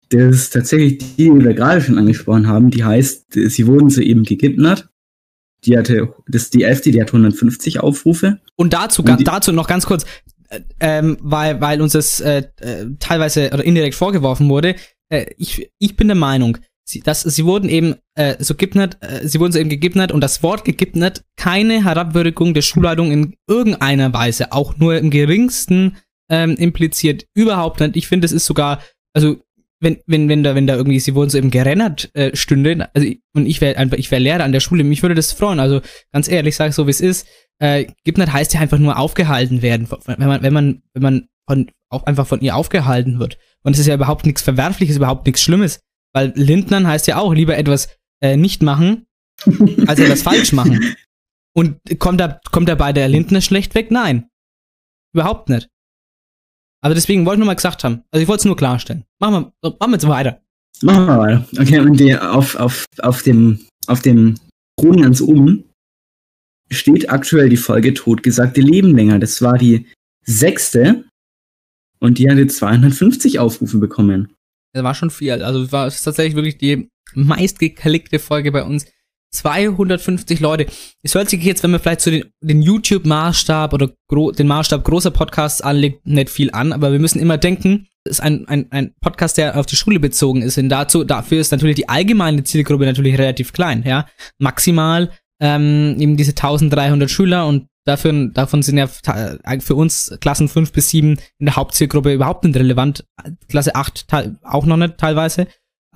das 0.10 0.36
ist 0.36 0.53
tatsächlich 0.53 0.98
die, 0.98 1.30
die 1.30 1.44
wir 1.44 1.53
gerade 1.53 1.81
schon 1.81 1.98
angesprochen 1.98 2.48
haben. 2.48 2.69
Die 2.69 2.83
heißt, 2.83 3.33
sie 3.33 3.68
wurden 3.68 3.89
soeben 3.89 4.24
gekidnappt. 4.24 4.88
Die 5.63 5.77
hatte, 5.77 6.13
das 6.27 6.44
ist 6.44 6.53
die 6.53 6.63
elfte, 6.63 6.92
die 6.92 7.01
hat 7.01 7.10
150 7.10 7.80
Aufrufe. 7.80 8.39
Und 8.56 8.74
dazu, 8.74 9.01
Und 9.01 9.19
die, 9.19 9.24
dazu 9.24 9.51
noch 9.51 9.67
ganz 9.67 9.86
kurz, 9.86 10.05
ähm, 10.80 11.18
weil, 11.22 11.60
weil 11.62 11.82
uns 11.82 11.94
das 11.94 12.20
äh, 12.20 12.44
äh, 12.60 12.86
teilweise 13.00 13.50
oder 13.54 13.63
indirekt 13.63 13.96
vorgeworfen 13.96 14.50
wurde. 14.50 14.75
Äh, 15.10 15.25
ich, 15.38 15.70
ich 15.80 15.96
bin 15.96 16.08
der 16.08 16.16
Meinung, 16.16 16.58
sie, 16.88 17.01
dass 17.01 17.22
sie 17.22 17.46
wurden 17.46 17.70
eben 17.70 17.96
äh, 18.16 18.36
so 18.39 18.56
gibnet, 18.56 18.98
äh, 19.01 19.27
sie 19.27 19.39
wurden 19.39 19.51
so 19.51 19.60
eben 19.60 19.70
gegibnet 19.70 20.12
und 20.12 20.22
das 20.22 20.44
Wort 20.44 20.66
gegibnet 20.66 21.24
keine 21.36 21.84
Herabwürdigung 21.84 22.54
der 22.54 22.62
Schulleitung 22.62 23.12
in 23.12 23.36
irgendeiner 23.48 24.13
Weise, 24.13 24.51
auch 24.51 24.77
nur 24.77 24.98
im 24.98 25.10
geringsten 25.10 25.98
ähm, 26.30 26.56
impliziert. 26.56 27.25
Überhaupt 27.34 27.80
nicht. 27.80 27.96
Ich 27.96 28.08
finde, 28.08 28.25
es 28.25 28.32
ist 28.32 28.46
sogar, 28.46 28.82
also 29.13 29.38
wenn, 29.79 29.98
wenn, 30.07 30.27
wenn 30.29 30.43
da, 30.43 30.55
wenn 30.55 30.67
da 30.67 30.75
irgendwie, 30.75 31.00
sie 31.00 31.15
wurden 31.15 31.29
so 31.29 31.38
eben 31.38 31.51
gerennert 31.51 32.10
äh, 32.15 32.36
stünde, 32.36 32.89
also 32.93 33.07
und 33.34 33.46
ich 33.46 33.62
wäre 33.62 33.77
einfach, 33.77 33.98
ich 33.98 34.10
wäre 34.10 34.22
Lehrer 34.22 34.43
an 34.43 34.51
der 34.51 34.60
Schule, 34.60 34.84
mich 34.84 35.03
würde 35.03 35.15
das 35.15 35.34
freuen. 35.34 35.60
Also 35.60 35.81
ganz 36.12 36.27
ehrlich, 36.27 36.55
sag 36.55 36.74
so 36.74 36.88
wie 36.88 36.91
es 36.91 37.01
ist. 37.01 37.27
Äh, 37.60 37.86
Gibnert 38.03 38.34
heißt 38.34 38.53
ja 38.53 38.60
einfach 38.60 38.79
nur 38.79 38.98
aufgehalten 38.98 39.62
werden, 39.62 39.88
wenn 40.05 40.27
man, 40.27 40.41
wenn 40.41 40.53
man, 40.53 40.81
wenn 40.93 41.03
man 41.03 41.27
von, 41.48 41.72
auch 41.89 42.03
einfach 42.03 42.27
von 42.27 42.41
ihr 42.41 42.55
aufgehalten 42.55 43.19
wird. 43.19 43.38
Und 43.63 43.74
es 43.74 43.79
ist 43.79 43.88
ja 43.88 43.96
überhaupt 43.96 44.25
nichts 44.25 44.41
Verwerfliches, 44.41 44.98
überhaupt 44.98 45.25
nichts 45.25 45.41
Schlimmes. 45.41 45.81
Weil 46.13 46.34
Lindnern 46.36 46.88
heißt 46.88 47.07
ja 47.07 47.17
auch 47.17 47.34
lieber 47.34 47.57
etwas 47.57 47.89
äh, 48.22 48.38
nicht 48.38 48.63
machen, 48.63 49.05
als 49.88 50.00
etwas 50.00 50.24
falsch 50.24 50.53
machen. 50.53 50.96
Und 51.53 51.79
kommt 52.00 52.19
da, 52.19 52.39
kommt 52.51 52.69
da 52.69 52.75
bei 52.75 52.93
der 52.93 53.07
Lindner 53.07 53.41
schlecht 53.41 53.75
weg? 53.75 53.91
Nein. 53.91 54.29
Überhaupt 55.13 55.50
nicht. 55.50 55.69
Also 56.88 56.96
deswegen 56.96 57.25
wollte 57.25 57.36
ich 57.36 57.39
nur 57.39 57.48
mal 57.48 57.56
gesagt 57.56 57.84
haben. 57.84 58.06
Also 58.12 58.22
ich 58.22 58.29
wollte 58.29 58.39
es 58.39 58.46
nur 58.46 58.56
klarstellen. 58.56 59.03
Machen 59.20 59.51
wir, 59.62 59.72
machen 59.77 59.91
wir 59.91 59.96
jetzt 59.98 60.08
weiter. 60.08 60.41
Machen 60.82 61.06
wir 61.06 61.17
weiter. 61.17 61.48
Okay, 61.60 61.79
und 61.79 62.00
die, 62.00 62.15
auf, 62.15 62.56
auf, 62.56 62.86
auf 63.00 63.24
dem, 63.24 63.60
auf 63.88 64.01
dem 64.01 64.36
Kronen 64.79 65.01
ganz 65.01 65.20
oben 65.20 65.65
steht 66.72 67.10
aktuell 67.10 67.50
die 67.50 67.58
Folge 67.58 67.94
Totgesagte 67.94 68.62
Leben 68.62 68.96
länger. 68.96 69.20
Das 69.20 69.41
war 69.41 69.58
die 69.58 69.86
sechste 70.24 71.03
und 72.00 72.20
die 72.20 72.32
hatte 72.32 72.48
250 72.48 73.39
Aufrufe 73.39 73.79
bekommen. 73.79 74.34
Das 74.72 74.82
war 74.82 74.96
schon 74.96 75.10
viel. 75.10 75.44
Also 75.44 75.70
war 75.74 75.88
es 75.88 76.01
tatsächlich 76.01 76.36
wirklich 76.36 76.58
die 76.58 76.88
meistgeklickte 77.15 78.17
Folge 78.17 78.53
bei 78.53 78.63
uns. 78.63 78.86
250 79.31 80.39
Leute. 80.39 80.67
Es 81.03 81.15
hört 81.15 81.29
sich 81.29 81.43
jetzt, 81.43 81.63
wenn 81.63 81.72
man 81.72 81.79
vielleicht 81.79 82.01
so 82.01 82.12
den, 82.12 82.25
den 82.41 82.62
YouTube-Maßstab 82.62 83.74
oder 83.74 83.91
den 84.10 84.48
Maßstab 84.48 84.84
großer 84.84 85.12
Podcasts 85.12 85.62
anlegt, 85.62 86.05
nicht 86.05 86.29
viel 86.29 86.51
an, 86.51 86.74
aber 86.74 86.91
wir 86.91 87.00
müssen 87.00 87.19
immer 87.19 87.38
denken, 87.38 87.88
es 88.03 88.19
ist 88.19 88.19
ein, 88.22 88.48
ein, 88.48 88.67
ein 88.72 88.93
Podcast, 89.01 89.38
der 89.38 89.57
auf 89.57 89.65
die 89.65 89.75
Schule 89.75 90.00
bezogen 90.00 90.41
ist. 90.41 90.57
Und 90.57 90.69
dazu, 90.69 91.03
dafür 91.03 91.41
ist 91.41 91.51
natürlich 91.51 91.75
die 91.75 91.89
allgemeine 91.89 92.43
Zielgruppe 92.43 92.86
natürlich 92.86 93.17
relativ 93.17 93.53
klein, 93.53 93.84
ja. 93.86 94.07
Maximal 94.39 95.12
ähm, 95.39 95.96
eben 96.00 96.17
diese 96.17 96.31
1300 96.31 97.10
Schüler 97.10 97.48
und 97.48 97.67
dafür, 97.86 98.29
davon 98.34 98.62
sind 98.62 98.77
ja 98.77 98.89
äh, 99.43 99.60
für 99.60 99.75
uns 99.75 100.15
Klassen 100.19 100.48
5 100.48 100.72
bis 100.72 100.89
7 100.89 101.17
in 101.39 101.46
der 101.46 101.55
Hauptzielgruppe 101.55 102.13
überhaupt 102.13 102.43
nicht 102.43 102.57
relevant. 102.57 103.05
Klasse 103.48 103.75
8 103.75 104.05
auch 104.43 104.65
noch 104.65 104.77
nicht 104.77 104.98
teilweise. 104.98 105.48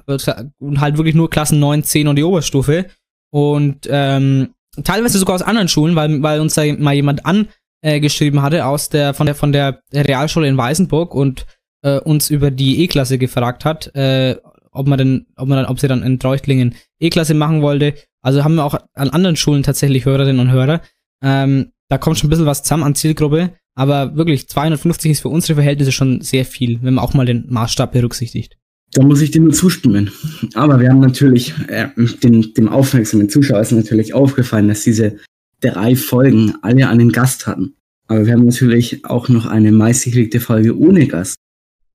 Und 0.06 0.82
halt 0.82 0.98
wirklich 0.98 1.16
nur 1.16 1.30
Klassen 1.30 1.60
9, 1.60 1.84
10 1.84 2.08
und 2.08 2.16
die 2.16 2.24
Oberstufe. 2.24 2.88
Und 3.32 3.88
ähm, 3.90 4.54
teilweise 4.84 5.18
sogar 5.18 5.36
aus 5.36 5.42
anderen 5.42 5.68
Schulen, 5.68 5.96
weil, 5.96 6.22
weil 6.22 6.40
uns 6.40 6.56
da 6.56 6.64
mal 6.78 6.94
jemand 6.94 7.22
angeschrieben 7.26 8.40
äh, 8.40 8.42
hatte 8.42 8.66
aus 8.66 8.90
der 8.90 9.14
von 9.14 9.26
der 9.26 9.36
von 9.36 9.52
der 9.52 9.82
Realschule 9.94 10.48
in 10.48 10.58
Weißenburg 10.58 11.16
und 11.16 11.46
äh, 11.84 12.00
uns 12.00 12.30
über 12.30 12.52
die 12.52 12.84
E-Klasse 12.84 13.18
gefragt 13.18 13.66
hat, 13.66 13.96
äh, 13.96 14.36
ob 14.72 14.88
man 14.88 14.98
denn, 14.98 15.26
ob 15.36 15.48
man 15.48 15.58
dann, 15.58 15.66
ob 15.66 15.80
sie 15.80 15.88
dann 15.88 16.04
in 16.04 16.20
Treuchtlingen 16.20 16.76
E-Klasse 17.00 17.34
machen 17.34 17.62
wollte. 17.62 17.96
Also 18.22 18.44
haben 18.44 18.56
wir 18.56 18.66
auch 18.66 18.76
an 18.94 19.10
anderen 19.10 19.36
Schulen 19.36 19.64
tatsächlich 19.64 20.06
Hörerinnen 20.06 20.40
und 20.40 20.52
Hörer. 20.52 20.82
Ähm, 21.24 21.72
da 21.90 21.98
kommt 21.98 22.18
schon 22.18 22.28
ein 22.28 22.30
bisschen 22.30 22.46
was 22.46 22.64
zusammen 22.64 22.84
an 22.84 22.96
Zielgruppe, 22.96 23.52
aber 23.76 24.16
wirklich 24.16 24.48
250 24.48 25.12
ist 25.12 25.22
für 25.22 25.30
unsere 25.30 25.56
Verhältnisse 25.56 25.92
schon 25.92 26.22
sehr 26.22 26.46
viel, 26.46 26.82
wenn 26.82 26.94
man 26.94 27.04
auch 27.04 27.14
mal 27.14 27.26
den 27.26 27.46
Maßstab 27.50 27.92
berücksichtigt. 27.92 28.58
Da 28.94 29.04
muss 29.04 29.22
ich 29.22 29.32
dir 29.32 29.42
nur 29.42 29.54
zustimmen. 29.54 30.12
Aber 30.54 30.80
wir 30.80 30.90
haben 30.90 31.00
natürlich, 31.00 31.54
äh, 31.68 31.88
den, 32.24 32.54
dem 32.54 32.68
aufmerksamen 32.68 33.30
Zuschauer 33.30 33.62
ist 33.62 33.72
natürlich 33.72 34.14
aufgefallen, 34.14 34.68
dass 34.68 34.84
diese 34.84 35.18
drei 35.62 35.96
Folgen 35.96 36.56
alle 36.62 36.90
einen 36.90 37.12
Gast 37.12 37.48
hatten. 37.48 37.76
Aber 38.08 38.26
wir 38.26 38.34
haben 38.34 38.46
natürlich 38.46 39.06
auch 39.06 39.30
noch 39.30 39.46
eine 39.46 39.72
meistgeklickte 39.72 40.42
Folge 40.42 40.78
ohne 40.78 41.08
Gast. 41.08 41.36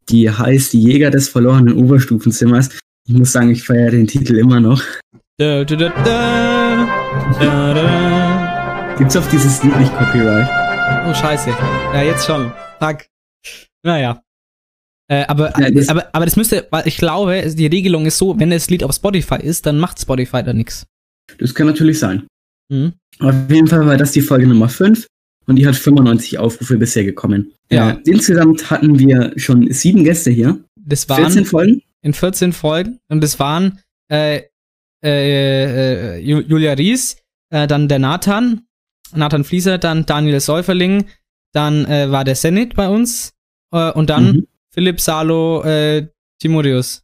Die 0.08 0.30
heißt 0.30 0.72
Die 0.72 0.80
Jäger 0.80 1.10
des 1.10 1.28
verlorenen 1.28 1.74
Oberstufenzimmers. 1.74 2.70
Ich 3.06 3.14
muss 3.14 3.32
sagen, 3.32 3.50
ich 3.50 3.64
feiere 3.64 3.90
den 3.90 4.06
Titel 4.06 4.36
immer 4.36 4.60
noch. 4.60 4.82
Da, 5.38 5.64
da, 5.64 5.76
da, 5.76 6.46
Gibt's 8.96 9.16
auf 9.16 9.28
dieses 9.28 9.62
Lied 9.62 9.76
nicht 9.78 9.94
Copyright? 9.94 10.48
Oh, 11.06 11.12
scheiße. 11.12 11.50
Ja, 11.92 12.02
jetzt 12.02 12.24
schon. 12.24 12.50
Fuck. 12.78 13.04
Naja. 13.82 14.22
Äh, 15.08 15.24
aber, 15.26 15.58
ja, 15.60 15.70
das 15.70 15.88
aber, 15.88 16.08
aber 16.12 16.24
das 16.24 16.36
müsste, 16.36 16.66
weil 16.70 16.86
ich 16.88 16.96
glaube, 16.96 17.54
die 17.54 17.66
Regelung 17.66 18.06
ist 18.06 18.18
so, 18.18 18.38
wenn 18.38 18.50
das 18.50 18.68
Lied 18.70 18.82
auf 18.82 18.92
Spotify 18.92 19.36
ist, 19.40 19.66
dann 19.66 19.78
macht 19.78 20.00
Spotify 20.00 20.42
da 20.42 20.52
nichts. 20.52 20.86
Das 21.38 21.54
kann 21.54 21.66
natürlich 21.66 21.98
sein. 21.98 22.26
Mhm. 22.68 22.92
Auf 23.20 23.34
jeden 23.48 23.68
Fall 23.68 23.86
war 23.86 23.96
das 23.96 24.12
die 24.12 24.20
Folge 24.20 24.46
Nummer 24.46 24.68
5 24.68 25.06
und 25.46 25.56
die 25.56 25.66
hat 25.66 25.76
95 25.76 26.38
Aufrufe 26.38 26.76
bisher 26.76 27.04
gekommen. 27.04 27.52
Ja. 27.70 27.90
Äh, 27.90 27.98
insgesamt 28.06 28.68
hatten 28.68 28.98
wir 28.98 29.32
schon 29.36 29.70
sieben 29.72 30.02
Gäste 30.02 30.30
hier. 30.30 30.58
Das 30.74 31.08
waren 31.08 31.24
14 31.24 31.44
Folgen? 31.44 31.82
In 32.02 32.12
14 32.12 32.52
Folgen. 32.52 32.98
Und 33.08 33.22
das 33.22 33.38
waren 33.38 33.78
äh, 34.10 34.42
äh, 35.04 36.16
äh 36.16 36.18
Julia 36.18 36.72
Ries, 36.72 37.16
äh, 37.50 37.66
dann 37.66 37.88
der 37.88 38.00
Nathan, 38.00 38.62
Nathan 39.14 39.44
Flieser, 39.44 39.78
dann 39.78 40.04
Daniel 40.04 40.40
Säuferling, 40.40 41.06
dann 41.52 41.84
äh, 41.84 42.10
war 42.10 42.24
der 42.24 42.34
Senit 42.34 42.74
bei 42.74 42.88
uns 42.88 43.32
und 43.70 44.08
dann 44.08 44.26
mhm. 44.26 44.46
Philipp 44.76 45.00
Salo 45.00 45.62
äh, 45.64 46.06
Timotheus. 46.38 47.02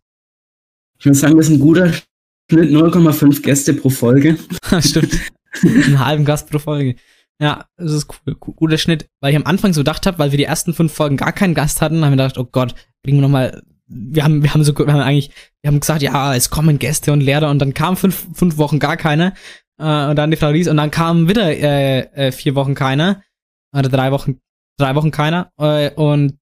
Ich 0.98 1.06
muss 1.06 1.20
sagen, 1.20 1.38
das 1.38 1.48
ist 1.48 1.54
ein 1.54 1.58
guter 1.58 1.90
Schnitt, 1.90 2.70
0,5 2.70 3.42
Gäste 3.42 3.72
pro 3.72 3.88
Folge. 3.88 4.36
Stimmt. 4.80 5.18
Einen 5.62 6.04
halben 6.04 6.24
Gast 6.26 6.50
pro 6.50 6.58
Folge. 6.58 6.96
Ja, 7.40 7.64
das 7.78 7.92
ist 7.92 8.08
cool. 8.26 8.34
Guter 8.34 8.76
Schnitt. 8.76 9.08
Weil 9.20 9.30
ich 9.30 9.36
am 9.36 9.46
Anfang 9.46 9.72
so 9.72 9.80
gedacht 9.80 10.04
habe, 10.04 10.18
weil 10.18 10.32
wir 10.32 10.36
die 10.36 10.44
ersten 10.44 10.74
fünf 10.74 10.92
Folgen 10.92 11.16
gar 11.16 11.32
keinen 11.32 11.54
Gast 11.54 11.80
hatten, 11.80 12.04
haben 12.04 12.12
wir 12.12 12.16
gedacht, 12.16 12.36
oh 12.36 12.44
Gott, 12.44 12.74
bringen 13.02 13.18
wir 13.18 13.22
nochmal. 13.22 13.62
Wir 13.86 14.22
haben, 14.22 14.42
wir 14.42 14.52
haben 14.52 14.64
so, 14.64 14.76
wir 14.76 14.92
haben 14.92 15.00
eigentlich, 15.00 15.30
wir 15.62 15.68
haben 15.68 15.80
gesagt, 15.80 16.02
ja, 16.02 16.34
es 16.34 16.50
kommen 16.50 16.78
Gäste 16.78 17.12
und 17.12 17.22
Lehrer 17.22 17.50
und 17.50 17.58
dann 17.58 17.74
kamen 17.74 17.96
fünf, 17.96 18.28
fünf 18.34 18.58
Wochen 18.58 18.78
gar 18.80 18.98
keine. 18.98 19.32
Äh, 19.78 20.08
und 20.08 20.16
dann 20.16 20.30
die 20.30 20.36
Frau 20.36 20.48
Ries 20.48 20.68
und 20.68 20.76
dann 20.76 20.90
kamen 20.90 21.26
wieder 21.26 21.50
äh, 21.50 22.00
äh, 22.00 22.32
vier 22.32 22.54
Wochen 22.54 22.74
keiner. 22.74 23.22
Oder 23.74 23.88
drei 23.88 24.12
Wochen, 24.12 24.40
drei 24.78 24.94
Wochen 24.94 25.10
keiner. 25.10 25.50
Äh, 25.58 25.90
und 25.94 26.38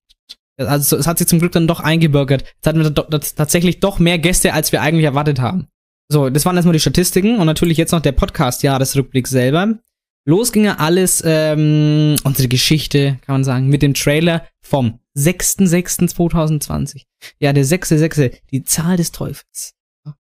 also 0.57 0.97
es 0.97 1.07
hat 1.07 1.17
sich 1.17 1.27
zum 1.27 1.39
Glück 1.39 1.51
dann 1.51 1.67
doch 1.67 1.79
eingebürgert. 1.79 2.43
Jetzt 2.55 2.67
hatten 2.67 2.83
wir 2.83 2.93
tatsächlich 2.93 3.79
doch 3.79 3.99
mehr 3.99 4.19
Gäste, 4.19 4.53
als 4.53 4.71
wir 4.71 4.81
eigentlich 4.81 5.05
erwartet 5.05 5.39
haben. 5.39 5.67
So, 6.09 6.29
das 6.29 6.45
waren 6.45 6.55
erstmal 6.55 6.73
die 6.73 6.79
Statistiken 6.79 7.37
und 7.39 7.45
natürlich 7.45 7.77
jetzt 7.77 7.91
noch 7.91 8.01
der 8.01 8.11
Podcast-Jahresrückblick 8.11 9.27
selber. 9.27 9.79
Los 10.25 10.51
ging 10.51 10.65
ja 10.65 10.75
alles, 10.77 11.23
ähm, 11.25 12.15
unsere 12.23 12.47
Geschichte, 12.47 13.17
kann 13.25 13.35
man 13.35 13.43
sagen, 13.43 13.67
mit 13.67 13.81
dem 13.81 13.93
Trailer 13.93 14.45
vom 14.61 14.99
6.6.2020. 15.17 17.05
Ja, 17.39 17.53
der 17.53 17.65
6.6., 17.65 18.33
die 18.51 18.63
Zahl 18.63 18.97
des 18.97 19.11
Teufels. 19.11 19.73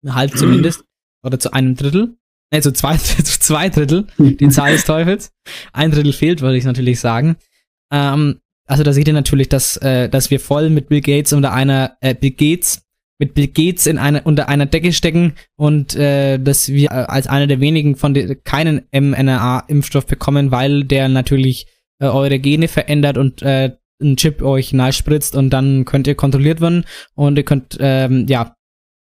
Halb 0.06 0.36
zumindest. 0.36 0.84
Oder 1.22 1.38
zu 1.38 1.52
einem 1.52 1.74
Drittel. 1.74 2.16
Ne, 2.52 2.62
zu 2.62 2.72
zwei, 2.72 2.96
zu 2.96 3.22
zwei 3.40 3.68
Drittel, 3.68 4.06
die 4.18 4.48
Zahl 4.48 4.72
des 4.72 4.84
Teufels. 4.84 5.32
Ein 5.72 5.90
Drittel 5.90 6.12
fehlt, 6.12 6.40
würde 6.40 6.56
ich 6.56 6.64
natürlich 6.64 7.00
sagen. 7.00 7.36
Ähm, 7.90 8.40
also 8.68 8.82
da 8.82 8.92
seht 8.92 9.08
ihr 9.08 9.14
natürlich, 9.14 9.48
dass, 9.48 9.76
äh, 9.78 10.08
dass 10.08 10.30
wir 10.30 10.40
voll 10.40 10.70
mit 10.70 10.88
Bill 10.88 11.00
Gates 11.00 11.32
unter 11.32 11.52
einer, 11.52 11.96
äh, 12.00 12.14
Bill 12.14 12.32
Gates, 12.32 12.82
mit 13.18 13.34
Bill 13.34 13.48
Gates 13.48 13.86
in 13.86 13.98
einer, 13.98 14.24
unter 14.26 14.48
einer 14.48 14.66
Decke 14.66 14.92
stecken 14.92 15.32
und 15.56 15.96
äh, 15.96 16.38
dass 16.38 16.68
wir 16.68 16.90
äh, 16.90 17.06
als 17.08 17.26
einer 17.26 17.46
der 17.46 17.60
wenigen 17.60 17.96
von 17.96 18.14
den, 18.14 18.42
keinen 18.44 18.82
mRNA-Impfstoff 18.92 20.06
bekommen, 20.06 20.52
weil 20.52 20.84
der 20.84 21.08
natürlich 21.08 21.66
äh, 21.98 22.06
eure 22.06 22.38
Gene 22.38 22.68
verändert 22.68 23.18
und 23.18 23.42
äh, 23.42 23.76
ein 24.00 24.16
Chip 24.16 24.42
euch 24.42 24.74
spritzt 24.92 25.34
und 25.34 25.50
dann 25.50 25.84
könnt 25.84 26.06
ihr 26.06 26.14
kontrolliert 26.14 26.60
werden 26.60 26.84
und 27.14 27.36
ihr 27.36 27.44
könnt, 27.44 27.76
ähm, 27.80 28.26
ja, 28.28 28.54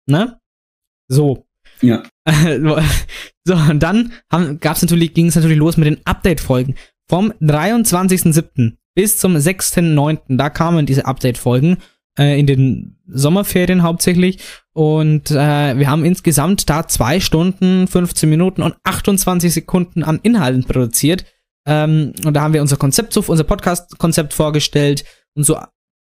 ne? 0.06 0.40
So. 1.08 1.46
Ja. 1.82 2.02
so, 3.44 3.54
und 3.54 3.82
dann 3.82 4.12
gab's 4.60 4.80
natürlich, 4.80 5.12
ging 5.12 5.26
es 5.26 5.36
natürlich 5.36 5.58
los 5.58 5.76
mit 5.76 5.86
den 5.86 6.00
Update-Folgen. 6.06 6.76
Vom 7.06 7.32
23.07 7.42 8.76
bis 8.96 9.18
zum 9.18 9.36
6.9. 9.36 10.36
Da 10.36 10.50
kamen 10.50 10.86
diese 10.86 11.04
Update-Folgen 11.04 11.76
äh, 12.18 12.40
in 12.40 12.46
den 12.46 12.98
Sommerferien 13.06 13.82
hauptsächlich. 13.82 14.38
Und 14.72 15.30
äh, 15.30 15.78
wir 15.78 15.88
haben 15.88 16.04
insgesamt 16.04 16.68
da 16.68 16.88
zwei 16.88 17.20
Stunden, 17.20 17.86
15 17.86 18.28
Minuten 18.28 18.62
und 18.62 18.74
28 18.84 19.52
Sekunden 19.52 20.02
an 20.02 20.18
Inhalten 20.22 20.64
produziert. 20.64 21.24
Ähm, 21.66 22.14
und 22.24 22.34
da 22.34 22.40
haben 22.40 22.54
wir 22.54 22.62
unser 22.62 22.78
Konzept, 22.78 23.16
unser 23.16 23.44
Podcast-Konzept 23.44 24.32
vorgestellt 24.32 25.04
und 25.34 25.44
so 25.44 25.58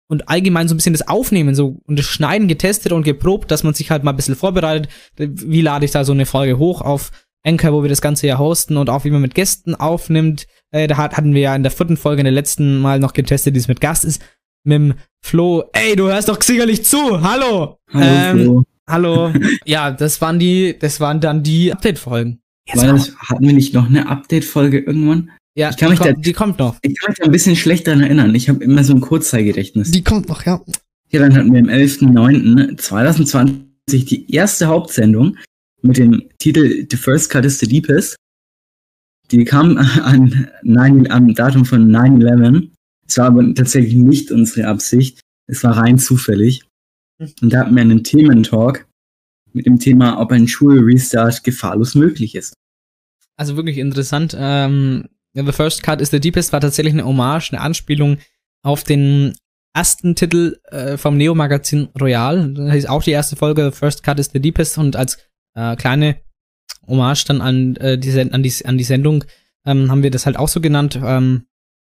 und 0.09 0.27
allgemein 0.27 0.67
so 0.67 0.73
ein 0.73 0.77
bisschen 0.77 0.93
das 0.93 1.07
Aufnehmen 1.07 1.55
so 1.55 1.79
und 1.85 1.97
das 1.97 2.05
Schneiden 2.05 2.49
getestet 2.49 2.91
und 2.91 3.03
geprobt, 3.03 3.49
dass 3.49 3.63
man 3.63 3.73
sich 3.73 3.91
halt 3.91 4.03
mal 4.03 4.11
ein 4.11 4.17
bisschen 4.17 4.35
vorbereitet. 4.35 4.89
Wie 5.15 5.61
lade 5.61 5.85
ich 5.85 5.91
da 5.91 6.03
so 6.03 6.11
eine 6.11 6.25
Folge 6.25 6.57
hoch 6.57 6.81
auf 6.81 7.11
Anchor, 7.43 7.71
wo 7.71 7.81
wir 7.81 7.89
das 7.89 8.01
Ganze 8.01 8.27
ja 8.27 8.37
hosten 8.37 8.75
und 8.75 8.89
auch 8.89 9.05
wie 9.05 9.09
man 9.09 9.21
mit 9.21 9.35
Gästen 9.35 9.73
aufnimmt. 9.73 10.47
Äh, 10.71 10.87
da 10.87 10.97
hat, 10.97 11.17
hatten 11.17 11.33
wir 11.33 11.41
ja 11.41 11.55
in 11.55 11.63
der 11.63 11.71
vierten 11.71 11.97
Folge 11.97 12.21
in 12.21 12.25
der 12.25 12.33
letzten 12.33 12.79
Mal 12.79 12.99
noch 12.99 13.13
getestet, 13.13 13.53
wie 13.53 13.59
es 13.59 13.67
mit 13.67 13.81
Gast 13.81 14.05
ist. 14.05 14.21
Mit 14.63 14.75
dem 14.75 14.93
Flo. 15.23 15.63
Ey, 15.73 15.95
du 15.95 16.07
hörst 16.07 16.29
doch 16.29 16.41
sicherlich 16.41 16.85
zu. 16.85 17.21
Hallo. 17.21 17.77
Hallo. 17.91 18.05
Ähm, 18.05 18.39
Flo. 18.39 18.63
hallo. 18.87 19.33
ja, 19.65 19.91
das 19.91 20.21
waren 20.21 20.39
die, 20.39 20.77
das 20.77 20.99
waren 20.99 21.19
dann 21.19 21.43
die 21.43 21.71
Update-Folgen. 21.71 22.39
hatten 22.69 23.45
wir 23.45 23.53
nicht 23.53 23.73
noch 23.73 23.87
eine 23.87 24.07
Update-Folge 24.07 24.79
irgendwann? 24.79 25.31
Ja, 25.55 25.69
ich 25.69 25.77
kann 25.77 25.87
die, 25.87 25.91
mich 25.91 25.99
kommt, 25.99 26.17
da, 26.17 26.21
die 26.21 26.33
kommt 26.33 26.59
noch. 26.59 26.77
Ich 26.81 26.97
kann 26.99 27.11
mich 27.11 27.17
da 27.19 27.25
ein 27.25 27.31
bisschen 27.31 27.57
schlecht 27.57 27.85
daran 27.87 28.01
erinnern. 28.01 28.33
Ich 28.35 28.47
habe 28.47 28.63
immer 28.63 28.83
so 28.85 28.93
ein 28.93 29.01
Kurzzeitgedächtnis. 29.01 29.91
Die 29.91 30.03
kommt 30.03 30.29
noch, 30.29 30.45
ja. 30.45 30.61
Ja, 31.09 31.19
dann 31.19 31.35
hatten 31.35 31.51
wir 31.53 31.59
am 31.59 31.67
11.09.2020 31.67 33.55
die 33.89 34.33
erste 34.33 34.67
Hauptsendung 34.67 35.35
mit 35.81 35.97
dem 35.97 36.23
Titel 36.37 36.87
The 36.89 36.95
First 36.95 37.29
Cut 37.29 37.43
is 37.43 37.59
the 37.59 37.67
Deepest. 37.67 38.15
Die 39.31 39.45
kam 39.45 39.77
an 39.77 40.49
9, 40.63 41.09
am 41.09 41.33
Datum 41.33 41.65
von 41.65 41.89
9-11. 41.89 42.69
Es 43.07 43.17
war 43.17 43.27
aber 43.27 43.53
tatsächlich 43.53 43.95
nicht 43.95 44.31
unsere 44.31 44.67
Absicht. 44.67 45.21
Es 45.47 45.63
war 45.63 45.77
rein 45.77 45.97
zufällig. 45.97 46.63
Und 47.19 47.53
da 47.53 47.59
hatten 47.59 47.75
wir 47.75 47.81
einen 47.81 48.03
Thementalk 48.03 48.87
mit 49.53 49.65
dem 49.65 49.79
Thema, 49.79 50.19
ob 50.19 50.31
ein 50.31 50.47
Schulrestart 50.47 51.43
gefahrlos 51.43 51.95
möglich 51.95 52.35
ist. 52.35 52.53
Also 53.37 53.55
wirklich 53.55 53.77
interessant. 53.77 54.35
Ähm, 54.37 55.07
the 55.33 55.51
First 55.51 55.83
Cut 55.83 56.01
is 56.01 56.09
the 56.11 56.19
Deepest 56.19 56.53
war 56.53 56.61
tatsächlich 56.61 56.93
eine 56.93 57.05
Hommage, 57.05 57.51
eine 57.51 57.61
Anspielung 57.61 58.17
auf 58.63 58.83
den 58.83 59.35
ersten 59.73 60.15
Titel 60.15 60.59
äh, 60.65 60.97
vom 60.97 61.17
Neo-Magazin 61.17 61.89
Royal. 61.99 62.53
Das 62.53 62.75
ist 62.75 62.89
auch 62.89 63.03
die 63.03 63.11
erste 63.11 63.35
Folge, 63.35 63.71
The 63.71 63.77
First 63.77 64.03
Cut 64.03 64.19
is 64.19 64.29
the 64.33 64.39
Deepest 64.39 64.77
und 64.77 64.95
als 64.95 65.17
äh, 65.55 65.75
kleine 65.75 66.21
Hommage 66.87 67.25
dann 67.25 67.41
an, 67.41 67.75
äh, 67.77 67.97
die, 67.97 68.11
an, 68.19 68.43
die, 68.43 68.53
an 68.65 68.77
die 68.77 68.83
Sendung 68.83 69.23
ähm, 69.65 69.91
haben 69.91 70.03
wir 70.03 70.11
das 70.11 70.25
halt 70.25 70.37
auch 70.37 70.47
so 70.47 70.61
genannt. 70.61 70.99
Ähm, 71.03 71.45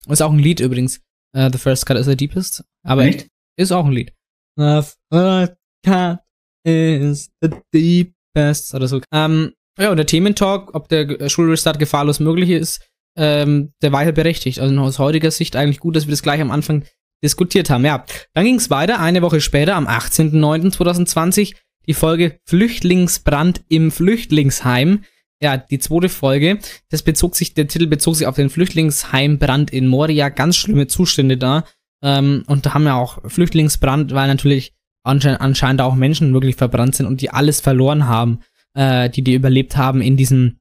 ist 0.09 0.23
auch 0.23 0.33
ein 0.33 0.39
Lied 0.39 0.61
übrigens. 0.61 1.01
Uh, 1.37 1.49
the 1.51 1.59
First 1.59 1.87
Cut 1.87 1.97
is 1.97 2.07
the 2.07 2.17
Deepest. 2.17 2.63
Aber 2.85 3.05
Echt? 3.05 3.27
ist 3.57 3.73
auch 3.73 3.87
ein 3.87 3.93
Lied. 3.93 4.13
The 4.57 4.83
First 5.11 5.57
Cut 5.85 6.21
is 6.65 7.31
the 7.41 7.51
Deepest 7.73 8.75
oder 8.75 8.87
so. 8.87 9.01
Ähm, 9.13 9.53
ja, 9.79 9.91
und 9.91 9.97
der 9.97 10.07
Thementalk, 10.07 10.75
ob 10.75 10.89
der 10.89 11.29
Schulrestart 11.29 11.79
gefahrlos 11.79 12.21
möglich 12.21 12.51
ist, 12.51 12.87
ähm, 13.17 13.73
der 13.83 13.93
war 13.93 14.05
ja 14.05 14.13
berechtigt. 14.13 14.61
Also 14.61 14.79
aus 14.81 14.99
heutiger 14.99 15.31
Sicht 15.31 15.57
eigentlich 15.57 15.81
gut, 15.81 15.97
dass 15.97 16.07
wir 16.07 16.13
das 16.13 16.23
gleich 16.23 16.41
am 16.41 16.51
Anfang 16.51 16.85
diskutiert 17.23 17.71
haben. 17.71 17.85
Ja, 17.85 18.05
dann 18.35 18.45
ging 18.45 18.57
es 18.57 18.71
weiter. 18.71 19.01
Eine 19.01 19.23
Woche 19.23 19.41
später, 19.41 19.75
am 19.75 19.89
18.09.2020, 19.89 21.55
die 21.87 21.95
Folge 21.95 22.39
Flüchtlingsbrand 22.45 23.63
im 23.69 23.91
Flüchtlingsheim. 23.91 25.05
ja, 25.43 25.57
die 25.59 25.79
zweite 25.79 26.09
Folge, 26.09 26.59
das 26.89 27.03
bezog 27.03 27.37
sich, 27.37 27.55
der 27.55 27.69
Titel 27.69 27.87
bezog 27.87 28.17
sich 28.17 28.27
auf 28.27 28.37
den 28.37 28.51
Flüchtlingsheimbrand 28.51 29.71
in 29.73 29.89
Moria, 29.89 30.31
ganz 30.31 30.57
schlimme 30.57 30.87
Zustände 30.87 31.37
da. 31.37 31.65
Ähm, 32.03 32.45
und 32.47 32.65
da 32.65 32.75
haben 32.75 32.85
wir 32.85 32.95
auch 32.95 33.19
Flüchtlingsbrand, 33.31 34.15
weil 34.15 34.29
natürlich 34.29 34.75
anscheinend, 35.05 35.41
anscheinend 35.41 35.81
auch 35.83 35.95
Menschen 35.95 36.33
wirklich 36.33 36.57
verbrannt 36.57 36.95
sind 36.95 37.07
und 37.07 37.21
die 37.21 37.31
alles 37.31 37.61
verloren 37.61 38.07
haben, 38.07 38.41
äh, 38.75 39.11
die 39.11 39.23
die 39.23 39.35
überlebt 39.35 39.77
haben 39.77 40.01
in 40.01 40.17
diesem 40.17 40.61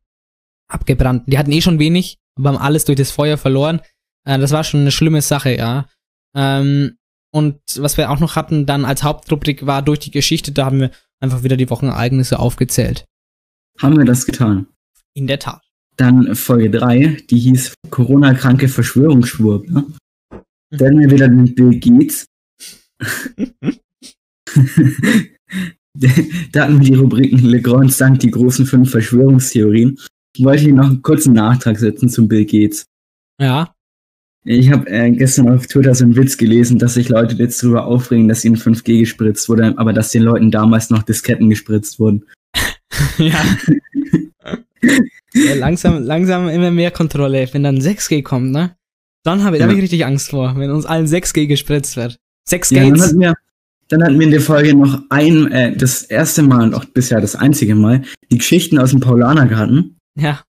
abgebrannten. 0.68 1.32
Die 1.32 1.38
hatten 1.38 1.52
eh 1.52 1.62
schon 1.62 1.80
wenig, 1.80 2.20
aber 2.36 2.50
haben 2.50 2.58
alles 2.58 2.86
durch 2.86 2.98
das 2.98 3.12
Feuer 3.12 3.38
verloren. 3.38 3.82
Äh, 4.26 4.40
das 4.40 4.52
war 4.52 4.64
schon 4.64 4.82
eine 4.82 4.92
schlimme 4.92 5.22
Sache, 5.22 5.56
ja. 5.56 5.88
Ähm, 6.36 6.98
und 7.34 7.60
was 7.78 7.98
wir 7.98 8.12
auch 8.12 8.20
noch 8.20 8.36
hatten, 8.36 8.66
dann 8.66 8.86
als 8.86 9.04
Hauptrubrik 9.04 9.66
war 9.66 9.82
durch 9.82 10.00
die 10.00 10.12
Geschichte, 10.12 10.52
da 10.52 10.66
haben 10.66 10.82
wir 10.82 10.92
einfach 11.24 11.42
wieder 11.44 11.58
die 11.58 11.70
Wochenereignisse 11.70 12.38
aufgezählt. 12.38 13.06
Haben 13.80 13.98
wir 13.98 14.06
das 14.06 14.26
getan? 14.26 14.68
In 15.16 15.26
der 15.26 15.40
Tat. 15.40 15.62
Dann 15.96 16.36
Folge 16.36 16.70
3, 16.70 17.24
die 17.30 17.40
hieß 17.40 17.76
Corona-kranke 17.90 18.68
Verschwörungsschwurb. 18.68 19.70
Ne? 19.70 19.86
Da 20.72 20.86
hatten 20.86 21.00
wir 21.00 21.10
wieder 21.10 21.30
den 21.30 21.56
Bill 21.56 21.80
Gates. 21.80 22.26
da 26.52 26.64
hatten 26.64 26.80
wir 26.80 26.86
die 26.86 26.96
Rubriken 26.96 27.40
Legrand 27.40 27.94
Sank, 27.94 28.20
die 28.20 28.32
großen 28.32 28.66
fünf 28.66 28.92
Verschwörungstheorien. 28.92 30.00
Ich 30.36 30.44
wollte 30.44 30.64
hier 30.64 30.74
noch 30.74 30.88
einen 30.88 31.04
kurzen 31.04 31.34
Nachtrag 31.34 31.78
setzen 31.78 32.10
zum 32.10 32.28
Bill 32.28 32.46
Gates. 32.46 32.86
Ja. 33.40 33.74
Ich 34.46 34.72
habe 34.72 34.90
äh, 34.90 35.10
gestern 35.12 35.50
auf 35.50 35.68
Twitter 35.68 35.96
so 35.96 36.04
einen 36.04 36.16
Witz 36.16 36.38
gelesen, 36.38 36.78
dass 36.78 36.96
sich 36.96 37.08
Leute 37.08 37.36
jetzt 37.36 37.64
darüber 37.64 37.86
aufregen, 37.86 38.28
dass 38.28 38.44
ihnen 38.44 38.58
5G 38.58 39.00
gespritzt 39.00 39.48
wurde, 39.48 39.74
aber 39.78 39.94
dass 39.94 40.12
den 40.12 40.24
Leuten 40.24 40.52
damals 40.52 40.90
noch 40.90 41.04
Disketten 41.04 41.50
gespritzt 41.50 42.00
wurden. 42.00 42.26
ja. 43.18 43.42
ja. 45.34 45.54
Langsam, 45.56 46.04
langsam 46.04 46.50
immer 46.50 46.72
mehr 46.72 46.92
Kontrolle. 46.92 47.48
Wenn 47.52 47.64
dann 47.64 47.80
6G 47.80 48.22
kommt, 48.22 48.52
ne? 48.52 48.76
Dann 49.24 49.46
habe 49.46 49.56
ich, 49.56 49.62
ja. 49.62 49.68
hab 49.68 49.74
ich 49.74 49.82
richtig 49.82 50.06
Angst 50.06 50.32
vor, 50.32 50.54
wenn 50.58 50.72
uns 50.72 50.86
allen 50.86 51.08
6G 51.08 51.48
gespritzt 51.48 51.96
wird. 51.96 52.18
6 52.50 52.72
ja. 52.72 52.84
Dann 52.84 53.02
hatten, 53.02 53.20
wir, 53.20 53.34
dann 53.88 54.04
hatten 54.04 54.20
wir 54.20 54.26
in 54.26 54.32
der 54.32 54.42
Folge 54.42 54.76
noch 54.76 55.02
ein, 55.10 55.50
äh, 55.54 55.78
das 55.78 56.04
erste 56.04 56.44
Mal 56.44 56.64
und 56.64 56.76
auch 56.76 56.84
bisher 56.84 57.22
das 57.22 57.38
einzige 57.38 57.76
Mal, 57.76 58.02
die 58.30 58.40
Geschichten 58.40 58.78
aus 58.78 58.90
dem 58.90 59.00
Paulanergarten. 59.00 59.98
Ja. 60.16 60.42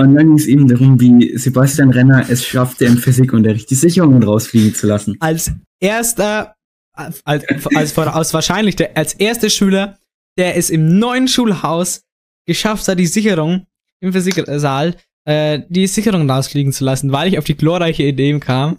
Und 0.00 0.14
dann 0.14 0.28
ging 0.28 0.36
es 0.36 0.46
eben 0.46 0.66
darum, 0.66 0.98
wie 0.98 1.36
Sebastian 1.36 1.90
Renner 1.90 2.24
es 2.30 2.42
schaffte, 2.42 2.86
im 2.86 2.96
Physikunterricht 2.96 3.68
die 3.68 3.74
Sicherungen 3.74 4.22
rausfliegen 4.22 4.74
zu 4.74 4.86
lassen. 4.86 5.16
Als 5.20 5.52
erster, 5.78 6.54
als, 6.94 7.22
als, 7.26 7.98
als 7.98 8.32
wahrscheinlich 8.32 8.76
der, 8.76 8.96
als 8.96 9.12
erster 9.12 9.50
Schüler, 9.50 9.98
der 10.38 10.56
es 10.56 10.70
im 10.70 10.98
neuen 10.98 11.28
Schulhaus 11.28 12.02
geschafft 12.46 12.88
hat, 12.88 12.98
die 12.98 13.06
Sicherung 13.06 13.66
im 14.00 14.14
Physiksaal, 14.14 14.96
äh, 15.26 15.60
die 15.68 15.86
Sicherung 15.86 16.30
rausfliegen 16.30 16.72
zu 16.72 16.82
lassen, 16.82 17.12
weil 17.12 17.28
ich 17.28 17.36
auf 17.36 17.44
die 17.44 17.56
glorreiche 17.56 18.04
Idee 18.04 18.38
kam. 18.38 18.78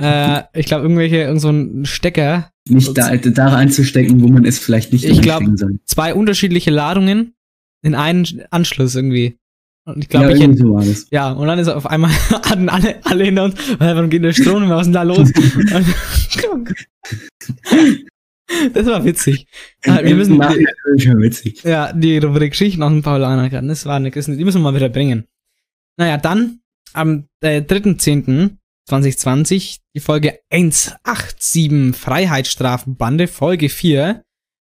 Äh, 0.00 0.44
ich 0.54 0.64
glaube, 0.64 0.84
irgendwelche, 0.84 1.16
irgend 1.16 1.42
so 1.42 1.50
ein 1.50 1.84
Stecker. 1.84 2.50
Nicht 2.66 2.96
da, 2.96 3.14
da 3.14 3.48
reinzustecken, 3.48 4.22
wo 4.22 4.28
man 4.28 4.46
es 4.46 4.58
vielleicht 4.58 4.94
nicht 4.94 5.04
Ich 5.04 5.20
glaube, 5.20 5.54
zwei 5.84 6.14
unterschiedliche 6.14 6.70
Ladungen 6.70 7.34
in 7.82 7.94
einen 7.94 8.44
Anschluss 8.50 8.94
irgendwie. 8.94 9.36
Und 9.86 10.02
ich 10.02 10.08
glaube, 10.08 10.30
ja, 10.30 10.36
ich 10.36 10.42
hätte, 10.42 10.56
so 10.56 10.80
ja, 11.10 11.32
und 11.32 11.46
dann 11.46 11.58
ist 11.58 11.68
auf 11.68 11.84
einmal 11.86 12.10
hatten 12.30 12.70
alle, 12.70 13.04
alle 13.04 13.24
hinter 13.24 13.44
uns, 13.44 13.54
wann 13.78 14.08
geht 14.08 14.24
der 14.24 14.32
Strom, 14.32 14.66
was 14.70 14.86
ist 14.86 14.88
denn 14.94 14.94
da 14.94 15.02
los? 15.02 15.30
das 18.72 18.86
war 18.86 19.04
witzig. 19.04 19.46
Ja, 19.84 20.02
wir 20.02 20.14
müssen, 20.14 20.40
schon 20.98 21.20
witzig. 21.20 21.62
Ja, 21.64 21.92
die 21.92 22.16
Rubrik 22.16 22.52
Geschichten 22.52 22.82
aus 22.82 22.92
dem 22.92 23.02
Paulanergarten, 23.02 23.68
das 23.68 23.84
war 23.84 23.96
eine 23.96 24.10
die 24.10 24.44
müssen 24.44 24.60
wir 24.60 24.60
mal 24.60 24.74
wieder 24.74 24.88
bringen. 24.88 25.26
Naja, 25.98 26.16
dann 26.16 26.60
am 26.94 27.28
äh, 27.42 27.60
3.10.2020 27.60 29.80
die 29.94 30.00
Folge 30.00 30.40
187 30.50 31.94
Freiheitsstrafenbande, 31.94 33.28
Folge 33.28 33.68
4. 33.68 34.22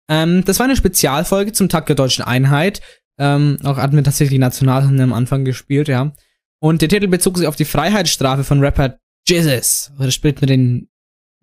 Ähm, 0.09 0.43
das 0.43 0.59
war 0.59 0.65
eine 0.65 0.75
Spezialfolge 0.75 1.53
zum 1.53 1.69
Tag 1.69 1.85
der 1.85 1.95
deutschen 1.95 2.25
Einheit. 2.25 2.81
Ähm, 3.17 3.57
auch 3.63 3.77
hatten 3.77 3.95
wir 3.95 4.03
tatsächlich 4.03 4.39
Nationalhymne 4.39 5.03
am 5.03 5.13
Anfang 5.13 5.45
gespielt, 5.45 5.87
ja. 5.87 6.13
Und 6.59 6.81
der 6.81 6.89
Titel 6.89 7.07
bezog 7.07 7.37
sich 7.37 7.47
auf 7.47 7.55
die 7.55 7.65
Freiheitsstrafe 7.65 8.43
von 8.43 8.59
Rapper 8.59 8.97
Jesus. 9.27 9.91
Oder 9.99 10.11
spielt 10.11 10.41
man 10.41 10.47
den 10.47 10.89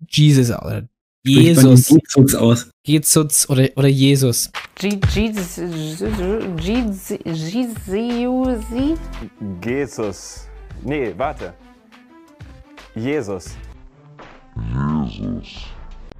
Jesus 0.09 0.51
oder 0.51 0.87
Jesus. 1.23 1.89
Jesus 1.89 2.35
aus. 2.35 2.69
Jesus 2.85 3.49
oder, 3.49 3.69
oder 3.75 3.87
Jesus. 3.87 4.51
Jesus. 4.81 5.59
Jesus. 9.63 10.47
Nee, 10.83 11.13
warte. 11.15 11.53
Jesus. 12.95 13.55
Jesus. 15.07 15.47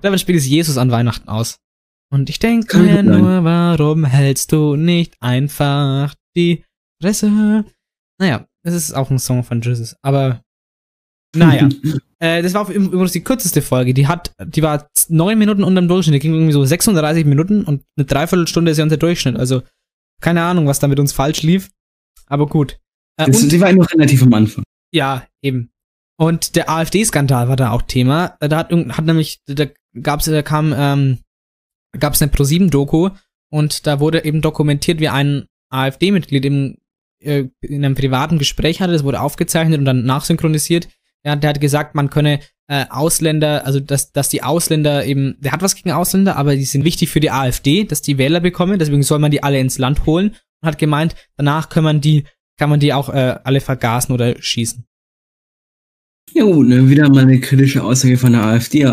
Damit 0.02 0.20
spielt 0.20 0.38
es 0.38 0.48
Jesus 0.48 0.78
an 0.78 0.92
Weihnachten 0.92 1.28
aus. 1.28 1.58
Und 2.12 2.30
ich 2.30 2.40
denke 2.40 2.78
mir 2.78 3.04
nur, 3.04 3.44
warum 3.44 4.04
hältst 4.04 4.52
du 4.52 4.76
nicht 4.76 5.16
einfach 5.22 6.14
die 6.36 6.66
Fresse? 7.02 7.64
Naja, 8.20 8.46
das 8.64 8.74
ist 8.74 8.94
auch 8.94 9.10
ein 9.10 9.20
Song 9.20 9.44
von 9.44 9.62
Jesus, 9.62 9.96
aber 10.02 10.42
naja. 11.36 11.70
äh, 12.20 12.42
das 12.42 12.54
war 12.54 12.70
übrigens 12.70 13.14
die 13.14 13.24
kürzeste 13.24 13.62
Folge. 13.62 13.94
Die 13.94 14.08
hat, 14.08 14.34
die 14.46 14.62
war 14.62 14.90
neun 15.08 15.40
Minuten 15.40 15.64
unterm 15.64 15.88
Durchschnitt. 15.88 16.16
Die 16.16 16.20
ging 16.20 16.34
irgendwie 16.34 16.52
so 16.52 16.66
36 16.66 17.26
Minuten 17.26 17.64
und 17.64 17.84
eine 17.96 18.06
Dreiviertelstunde 18.06 18.72
ist 18.72 18.78
ja 18.78 18.84
unser 18.84 18.98
Durchschnitt. 18.98 19.38
Also 19.38 19.64
keine 20.22 20.44
Ahnung, 20.44 20.68
was 20.68 20.80
da 20.80 20.88
mit 20.88 21.00
uns 21.00 21.14
falsch 21.14 21.42
lief. 21.44 21.70
Aber 22.28 22.48
gut. 22.48 22.78
Äh, 23.18 23.28
das, 23.28 23.44
und, 23.44 23.52
die 23.52 23.62
war 23.62 23.72
noch 23.72 23.90
relativ 23.92 24.24
am 24.24 24.34
Anfang. 24.34 24.64
Ja, 24.94 25.26
eben. 25.42 25.72
Und 26.18 26.58
der 26.58 26.70
AfD-Skandal 26.70 27.48
war 27.48 27.56
da 27.56 27.72
auch 27.72 27.82
Thema. 27.82 28.36
Da 28.42 28.58
hat, 28.58 28.72
hat 28.72 29.06
nämlich, 29.06 29.40
da 29.46 29.66
gab's, 30.02 30.26
da 30.26 30.42
kam 30.44 30.74
ähm, 30.76 31.20
gab 32.00 32.14
es 32.14 32.22
eine 32.22 32.32
ProSieben-Doku 32.32 33.10
und 33.52 33.86
da 33.88 34.00
wurde 34.00 34.24
eben 34.24 34.42
dokumentiert, 34.42 35.00
wie 35.00 35.10
ein 35.10 35.46
AfD-Mitglied 35.70 36.46
im, 36.46 36.78
äh, 37.20 37.46
in 37.62 37.86
einem 37.86 37.96
privaten 37.96 38.40
Gespräch 38.40 38.82
hatte, 38.82 38.94
das 38.94 39.04
wurde 39.04 39.22
aufgezeichnet 39.22 39.80
und 39.80 39.86
dann 39.86 40.06
nachsynchronisiert. 40.06 40.90
Ja, 41.24 41.36
der 41.36 41.52
hat 41.52 41.62
gesagt, 41.62 41.94
man 41.94 42.10
könne 42.10 42.40
äh, 42.68 42.86
Ausländer, 42.90 43.66
also 43.66 43.80
dass, 43.80 44.12
dass 44.12 44.30
die 44.30 44.44
Ausländer 44.44 45.06
eben, 45.06 45.36
der 45.40 45.52
hat 45.52 45.62
was 45.62 45.76
gegen 45.76 45.92
Ausländer, 45.92 46.36
aber 46.36 46.56
die 46.56 46.66
sind 46.66 46.84
wichtig 46.84 47.10
für 47.10 47.20
die 47.20 47.30
AfD, 47.30 47.84
dass 47.84 48.02
die 48.02 48.18
Wähler 48.18 48.40
bekommen, 48.40 48.80
deswegen 48.80 49.04
soll 49.04 49.20
man 49.20 49.32
die 49.32 49.44
alle 49.44 49.60
ins 49.60 49.78
Land 49.78 50.06
holen 50.06 50.36
und 50.62 50.68
hat 50.68 50.80
gemeint, 50.80 51.16
danach 51.38 51.70
kann 51.70 51.84
man 51.84 52.02
die, 52.02 52.26
kann 52.58 52.70
man 52.70 52.80
die 52.80 52.94
auch 52.94 53.10
äh, 53.10 53.38
alle 53.44 53.62
vergasen 53.62 54.14
oder 54.14 54.42
schießen. 54.42 54.86
Jo, 56.34 56.64
ne, 56.64 56.90
wieder 56.90 57.10
mal 57.10 57.24
eine 57.24 57.40
kritische 57.40 57.84
Aussage 57.84 58.18
von 58.18 58.32
der 58.32 58.44
AfD, 58.44 58.86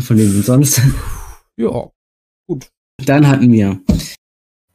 von 0.00 0.16
dem 0.16 0.42
sonst. 0.42 0.82
Ja, 1.56 1.68
Gut. 1.68 1.92
Dann 3.04 3.26
hatten 3.26 3.50
wir 3.52 3.80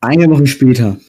eine 0.02 0.30
Woche 0.30 0.48
später 0.48 1.00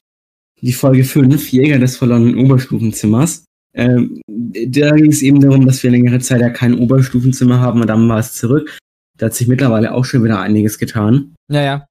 die 0.61 0.73
Folge 0.73 1.05
5, 1.05 1.53
Jäger 1.53 1.79
des 1.79 1.97
verlorenen 1.97 2.39
Oberstufenzimmers. 2.39 3.45
Ähm, 3.75 4.23
da 4.27 4.91
ging 4.93 5.11
es 5.11 5.23
eben 5.23 5.41
darum, 5.41 5.67
dass 5.67 5.83
wir 5.83 5.91
längere 5.91 6.19
Zeit 6.21 6.41
ja 6.41 6.49
kein 6.49 6.79
Oberstufenzimmer 6.79 7.61
haben 7.61 7.83
und 7.83 7.87
dann 7.89 8.09
war 8.09 8.19
es 8.19 8.35
zurück. 8.35 8.79
Da 9.19 9.27
hat 9.27 9.35
sich 9.35 9.49
mittlerweile 9.49 9.93
auch 9.93 10.05
schon 10.05 10.25
wieder 10.25 10.41
einiges 10.41 10.79
getan. 10.79 11.35
Ja, 11.51 11.63
ja. 11.63 11.87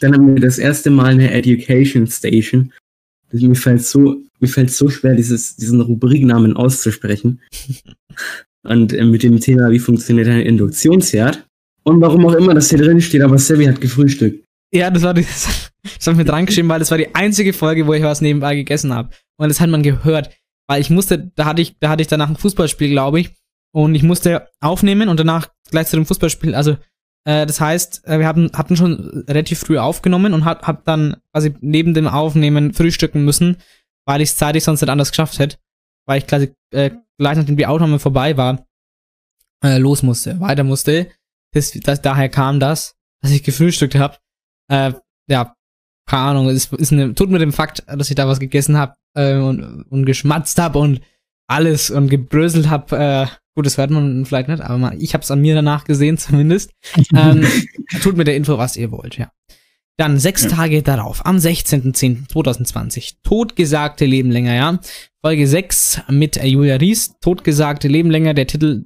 Dann 0.00 0.14
haben 0.14 0.34
wir 0.34 0.40
das 0.40 0.58
erste 0.58 0.90
Mal 0.90 1.12
eine 1.12 1.30
Education 1.30 2.06
Station. 2.06 2.72
Mir 3.32 3.54
fällt 3.54 3.82
so, 3.82 4.22
mir 4.40 4.48
fällt 4.48 4.70
so 4.70 4.88
schwer, 4.88 5.14
dieses, 5.14 5.56
diesen 5.56 5.80
Rubriknamen 5.80 6.56
auszusprechen. 6.56 7.40
und 8.62 8.92
äh, 8.92 9.04
mit 9.04 9.22
dem 9.22 9.40
Thema, 9.40 9.70
wie 9.70 9.78
funktioniert 9.78 10.28
ein 10.28 10.40
Induktionsherd. 10.40 11.45
Und 11.86 12.00
warum 12.00 12.26
auch 12.26 12.32
immer 12.32 12.52
das 12.52 12.68
hier 12.68 12.78
drin 12.78 13.00
steht, 13.00 13.22
aber 13.22 13.38
Sevi 13.38 13.64
hat 13.64 13.80
gefrühstückt. 13.80 14.44
Ja, 14.72 14.90
das 14.90 15.02
war 15.04 15.14
die, 15.14 15.22
das 15.82 16.06
habe 16.06 16.12
ich 16.12 16.16
mir 16.16 16.24
dran 16.24 16.46
geschrieben, 16.46 16.68
weil 16.68 16.80
das 16.80 16.90
war 16.90 16.98
die 16.98 17.14
einzige 17.14 17.52
Folge, 17.52 17.86
wo 17.86 17.92
ich 17.92 18.02
was 18.02 18.20
nebenbei 18.20 18.56
gegessen 18.56 18.92
habe. 18.92 19.10
Und 19.36 19.48
das 19.48 19.60
hat 19.60 19.70
man 19.70 19.82
gehört. 19.82 20.30
Weil 20.68 20.80
ich 20.80 20.90
musste, 20.90 21.30
da 21.36 21.44
hatte 21.44 21.62
ich, 21.62 21.78
da 21.78 21.88
hatte 21.88 22.02
ich 22.02 22.08
danach 22.08 22.28
ein 22.28 22.36
Fußballspiel, 22.36 22.90
glaube 22.90 23.20
ich. 23.20 23.36
Und 23.72 23.94
ich 23.94 24.02
musste 24.02 24.48
aufnehmen 24.60 25.08
und 25.08 25.20
danach 25.20 25.48
gleich 25.70 25.86
zu 25.86 25.96
dem 25.96 26.06
Fußballspiel, 26.06 26.54
also 26.54 26.76
äh, 27.24 27.46
das 27.46 27.60
heißt, 27.60 28.06
äh, 28.06 28.18
wir 28.18 28.26
haben, 28.26 28.50
hatten 28.54 28.76
schon 28.76 29.24
relativ 29.28 29.60
früh 29.60 29.78
aufgenommen 29.78 30.32
und 30.32 30.44
hat, 30.44 30.62
hab 30.62 30.84
dann 30.84 31.16
quasi 31.32 31.54
neben 31.60 31.94
dem 31.94 32.08
Aufnehmen 32.08 32.72
frühstücken 32.72 33.24
müssen, 33.24 33.58
weil 34.06 34.22
ich 34.22 34.30
es 34.30 34.36
zeitig 34.36 34.64
sonst 34.64 34.80
nicht 34.80 34.90
anders 34.90 35.10
geschafft 35.10 35.38
hätte. 35.38 35.58
Weil 36.06 36.18
ich 36.18 36.26
quasi 36.26 36.52
äh, 36.72 36.90
gleich 37.18 37.36
nachdem 37.36 37.56
die 37.56 37.66
Aufnahme 37.66 38.00
vorbei 38.00 38.36
war, 38.36 38.66
äh, 39.62 39.78
los 39.78 40.02
musste, 40.02 40.40
weiter 40.40 40.64
musste. 40.64 41.08
Das, 41.56 41.72
das, 41.72 42.02
daher 42.02 42.28
kam 42.28 42.60
das, 42.60 42.96
dass 43.22 43.30
ich 43.30 43.42
gefrühstückt 43.42 43.94
habe. 43.94 44.18
Äh, 44.70 44.92
ja, 45.28 45.54
keine 46.06 46.22
Ahnung, 46.22 46.48
es 46.50 46.66
ist 46.66 46.92
eine, 46.92 47.14
tut 47.14 47.30
mir 47.30 47.38
dem 47.38 47.52
Fakt, 47.52 47.82
dass 47.86 48.10
ich 48.10 48.14
da 48.14 48.28
was 48.28 48.38
gegessen 48.38 48.76
habe 48.76 48.94
äh, 49.14 49.36
und, 49.36 49.84
und 49.88 50.04
geschmatzt 50.04 50.58
habe 50.58 50.78
und 50.78 51.00
alles 51.48 51.90
und 51.90 52.08
gebröselt 52.08 52.68
habe. 52.68 52.96
Äh, 52.96 53.26
gut, 53.54 53.64
das 53.64 53.78
hört 53.78 53.90
man 53.90 54.26
vielleicht 54.26 54.48
nicht, 54.48 54.60
aber 54.60 54.76
mal, 54.76 55.02
ich 55.02 55.14
habe 55.14 55.22
es 55.22 55.30
an 55.30 55.40
mir 55.40 55.54
danach 55.54 55.84
gesehen 55.84 56.18
zumindest. 56.18 56.72
ähm, 57.14 57.46
tut 58.02 58.16
mir 58.16 58.24
der 58.24 58.36
Info, 58.36 58.58
was 58.58 58.76
ihr 58.76 58.90
wollt, 58.90 59.16
ja. 59.16 59.32
Dann 59.98 60.18
sechs 60.18 60.42
Ja. 60.42 60.50
Tage 60.50 60.82
darauf, 60.82 61.24
am 61.24 61.38
16.10.2020, 61.38 63.14
Totgesagte 63.22 64.04
Leben 64.04 64.30
länger, 64.30 64.54
ja. 64.54 64.78
Folge 65.24 65.48
6 65.48 66.02
mit 66.10 66.36
Julia 66.36 66.76
Ries, 66.76 67.14
Totgesagte 67.20 67.88
Leben 67.88 68.10
länger, 68.10 68.34
der 68.34 68.46
Titel, 68.46 68.84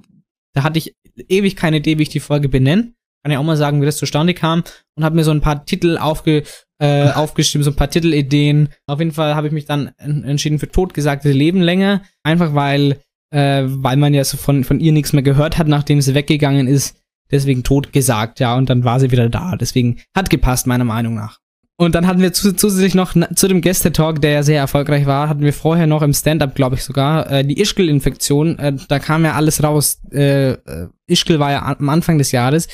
da 0.53 0.63
hatte 0.63 0.79
ich 0.79 0.95
ewig 1.29 1.55
keine 1.55 1.77
Idee, 1.77 1.97
wie 1.97 2.03
ich 2.03 2.09
die 2.09 2.19
Folge 2.19 2.49
benenne. 2.49 2.93
Kann 3.23 3.31
ja 3.31 3.39
auch 3.39 3.43
mal 3.43 3.57
sagen, 3.57 3.81
wie 3.81 3.85
das 3.85 3.97
zustande 3.97 4.33
kam 4.33 4.63
und 4.95 5.03
habe 5.03 5.15
mir 5.15 5.23
so 5.23 5.31
ein 5.31 5.41
paar 5.41 5.63
Titel 5.65 5.97
aufge, 5.99 6.43
äh, 6.79 7.09
aufgeschrieben, 7.11 7.63
so 7.63 7.69
ein 7.71 7.75
paar 7.75 7.89
Titelideen. 7.89 8.69
Auf 8.87 8.99
jeden 8.99 9.11
Fall 9.11 9.35
habe 9.35 9.47
ich 9.47 9.53
mich 9.53 9.65
dann 9.65 9.91
en- 9.97 10.23
entschieden 10.23 10.57
für 10.59 10.69
Totgesagte 10.69 11.31
Leben 11.31 11.61
länger, 11.61 12.01
einfach 12.23 12.55
weil, 12.55 12.99
äh, 13.31 13.63
weil 13.65 13.97
man 13.97 14.13
ja 14.13 14.23
so 14.23 14.37
von, 14.37 14.63
von 14.63 14.79
ihr 14.79 14.91
nichts 14.91 15.13
mehr 15.13 15.21
gehört 15.23 15.57
hat, 15.57 15.67
nachdem 15.67 16.01
sie 16.01 16.15
weggegangen 16.15 16.67
ist. 16.67 16.97
Deswegen 17.29 17.63
totgesagt, 17.63 18.39
ja, 18.41 18.55
und 18.55 18.69
dann 18.69 18.83
war 18.83 18.99
sie 18.99 19.11
wieder 19.11 19.29
da. 19.29 19.55
Deswegen 19.55 20.01
hat 20.15 20.29
gepasst, 20.29 20.67
meiner 20.67 20.83
Meinung 20.83 21.13
nach. 21.13 21.39
Und 21.81 21.95
dann 21.95 22.05
hatten 22.05 22.21
wir 22.21 22.31
zus- 22.31 22.55
zusätzlich 22.57 22.93
noch 22.93 23.15
zu 23.33 23.47
dem 23.47 23.59
Gästetalk, 23.59 24.21
der 24.21 24.31
ja 24.33 24.43
sehr 24.43 24.59
erfolgreich 24.59 25.07
war, 25.07 25.27
hatten 25.27 25.41
wir 25.41 25.51
vorher 25.51 25.87
noch 25.87 26.03
im 26.03 26.13
Stand-up, 26.13 26.53
glaube 26.53 26.75
ich 26.75 26.83
sogar, 26.83 27.27
äh, 27.31 27.43
die 27.43 27.59
Ischgl-Infektion. 27.59 28.59
Äh, 28.59 28.73
da 28.87 28.99
kam 28.99 29.25
ja 29.25 29.33
alles 29.33 29.63
raus. 29.63 29.99
Äh, 30.11 30.51
äh, 30.51 30.89
Ischgl 31.07 31.39
war 31.39 31.49
ja 31.49 31.65
am 31.65 31.89
Anfang 31.89 32.19
des 32.19 32.31
Jahres. 32.31 32.67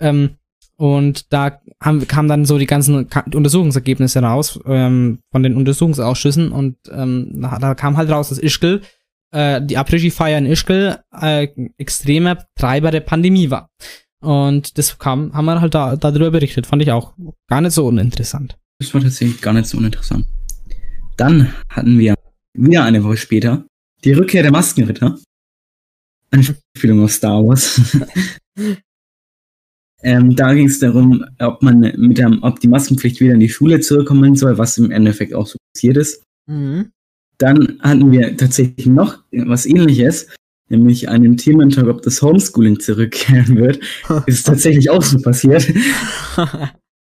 Ähm, 0.00 0.30
und 0.76 1.32
da 1.32 1.60
haben, 1.80 2.08
kamen 2.08 2.28
dann 2.28 2.46
so 2.46 2.58
die 2.58 2.66
ganzen 2.66 3.06
Untersuchungsergebnisse 3.32 4.20
raus 4.22 4.58
ähm, 4.66 5.20
von 5.30 5.44
den 5.44 5.54
Untersuchungsausschüssen. 5.54 6.50
Und 6.50 6.78
ähm, 6.90 7.30
da, 7.40 7.60
da 7.60 7.76
kam 7.76 7.96
halt 7.96 8.10
raus, 8.10 8.30
dass 8.30 8.38
Ischgl, 8.38 8.80
äh, 9.30 9.62
die 9.62 9.78
Après-Ski-Feier 9.78 10.38
in 10.38 10.46
Ischgl, 10.46 10.98
äh, 11.20 11.46
extremer 11.76 12.38
Treiber 12.56 12.90
der 12.90 13.02
Pandemie 13.02 13.50
war. 13.50 13.70
Und 14.20 14.78
das 14.78 14.98
kam, 14.98 15.32
haben 15.32 15.44
wir 15.44 15.60
halt 15.60 15.74
da, 15.74 15.96
darüber 15.96 16.30
berichtet. 16.30 16.66
Fand 16.66 16.82
ich 16.82 16.90
auch 16.90 17.14
gar 17.48 17.60
nicht 17.60 17.72
so 17.72 17.86
uninteressant. 17.86 18.58
Das 18.80 18.92
war 18.94 19.00
tatsächlich 19.00 19.40
gar 19.40 19.52
nicht 19.52 19.66
so 19.66 19.78
uninteressant. 19.78 20.26
Dann 21.16 21.52
hatten 21.68 21.98
wir 21.98 22.14
wieder 22.54 22.84
eine 22.84 23.02
Woche 23.04 23.16
später 23.16 23.64
die 24.04 24.12
Rückkehr 24.12 24.42
der 24.42 24.52
Maskenritter. 24.52 25.18
Anspielung 26.30 27.02
auf 27.04 27.12
Star 27.12 27.44
Wars. 27.44 27.96
ähm, 30.02 30.36
da 30.36 30.54
ging 30.54 30.66
es 30.66 30.78
darum, 30.78 31.24
ob 31.38 31.62
man 31.62 31.80
mit 31.80 32.18
der, 32.18 32.36
ob 32.42 32.60
die 32.60 32.68
Maskenpflicht 32.68 33.20
wieder 33.20 33.34
in 33.34 33.40
die 33.40 33.48
Schule 33.48 33.80
zurückkommen 33.80 34.36
soll, 34.36 34.58
was 34.58 34.78
im 34.78 34.90
Endeffekt 34.90 35.34
auch 35.34 35.46
so 35.46 35.58
passiert 35.72 35.96
ist. 35.96 36.22
Dann 37.38 37.78
hatten 37.80 38.10
wir 38.10 38.36
tatsächlich 38.36 38.86
noch 38.86 39.22
was 39.32 39.66
ähnliches, 39.66 40.28
nämlich 40.68 41.08
einen 41.08 41.36
Thementalk, 41.36 41.88
ob 41.88 42.02
das 42.02 42.22
Homeschooling 42.22 42.78
zurückkehren 42.80 43.56
wird. 43.56 43.80
ist 44.26 44.46
tatsächlich 44.46 44.90
auch 44.90 45.02
so 45.02 45.20
passiert. 45.20 45.72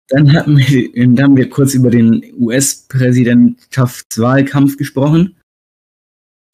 Dann 0.09 0.33
hatten 0.33 0.57
wir, 0.57 0.91
dann 0.93 1.23
haben 1.23 1.37
wir 1.37 1.49
kurz 1.49 1.73
über 1.73 1.89
den 1.89 2.21
US-Präsidentschaftswahlkampf 2.37 4.75
gesprochen. 4.77 5.37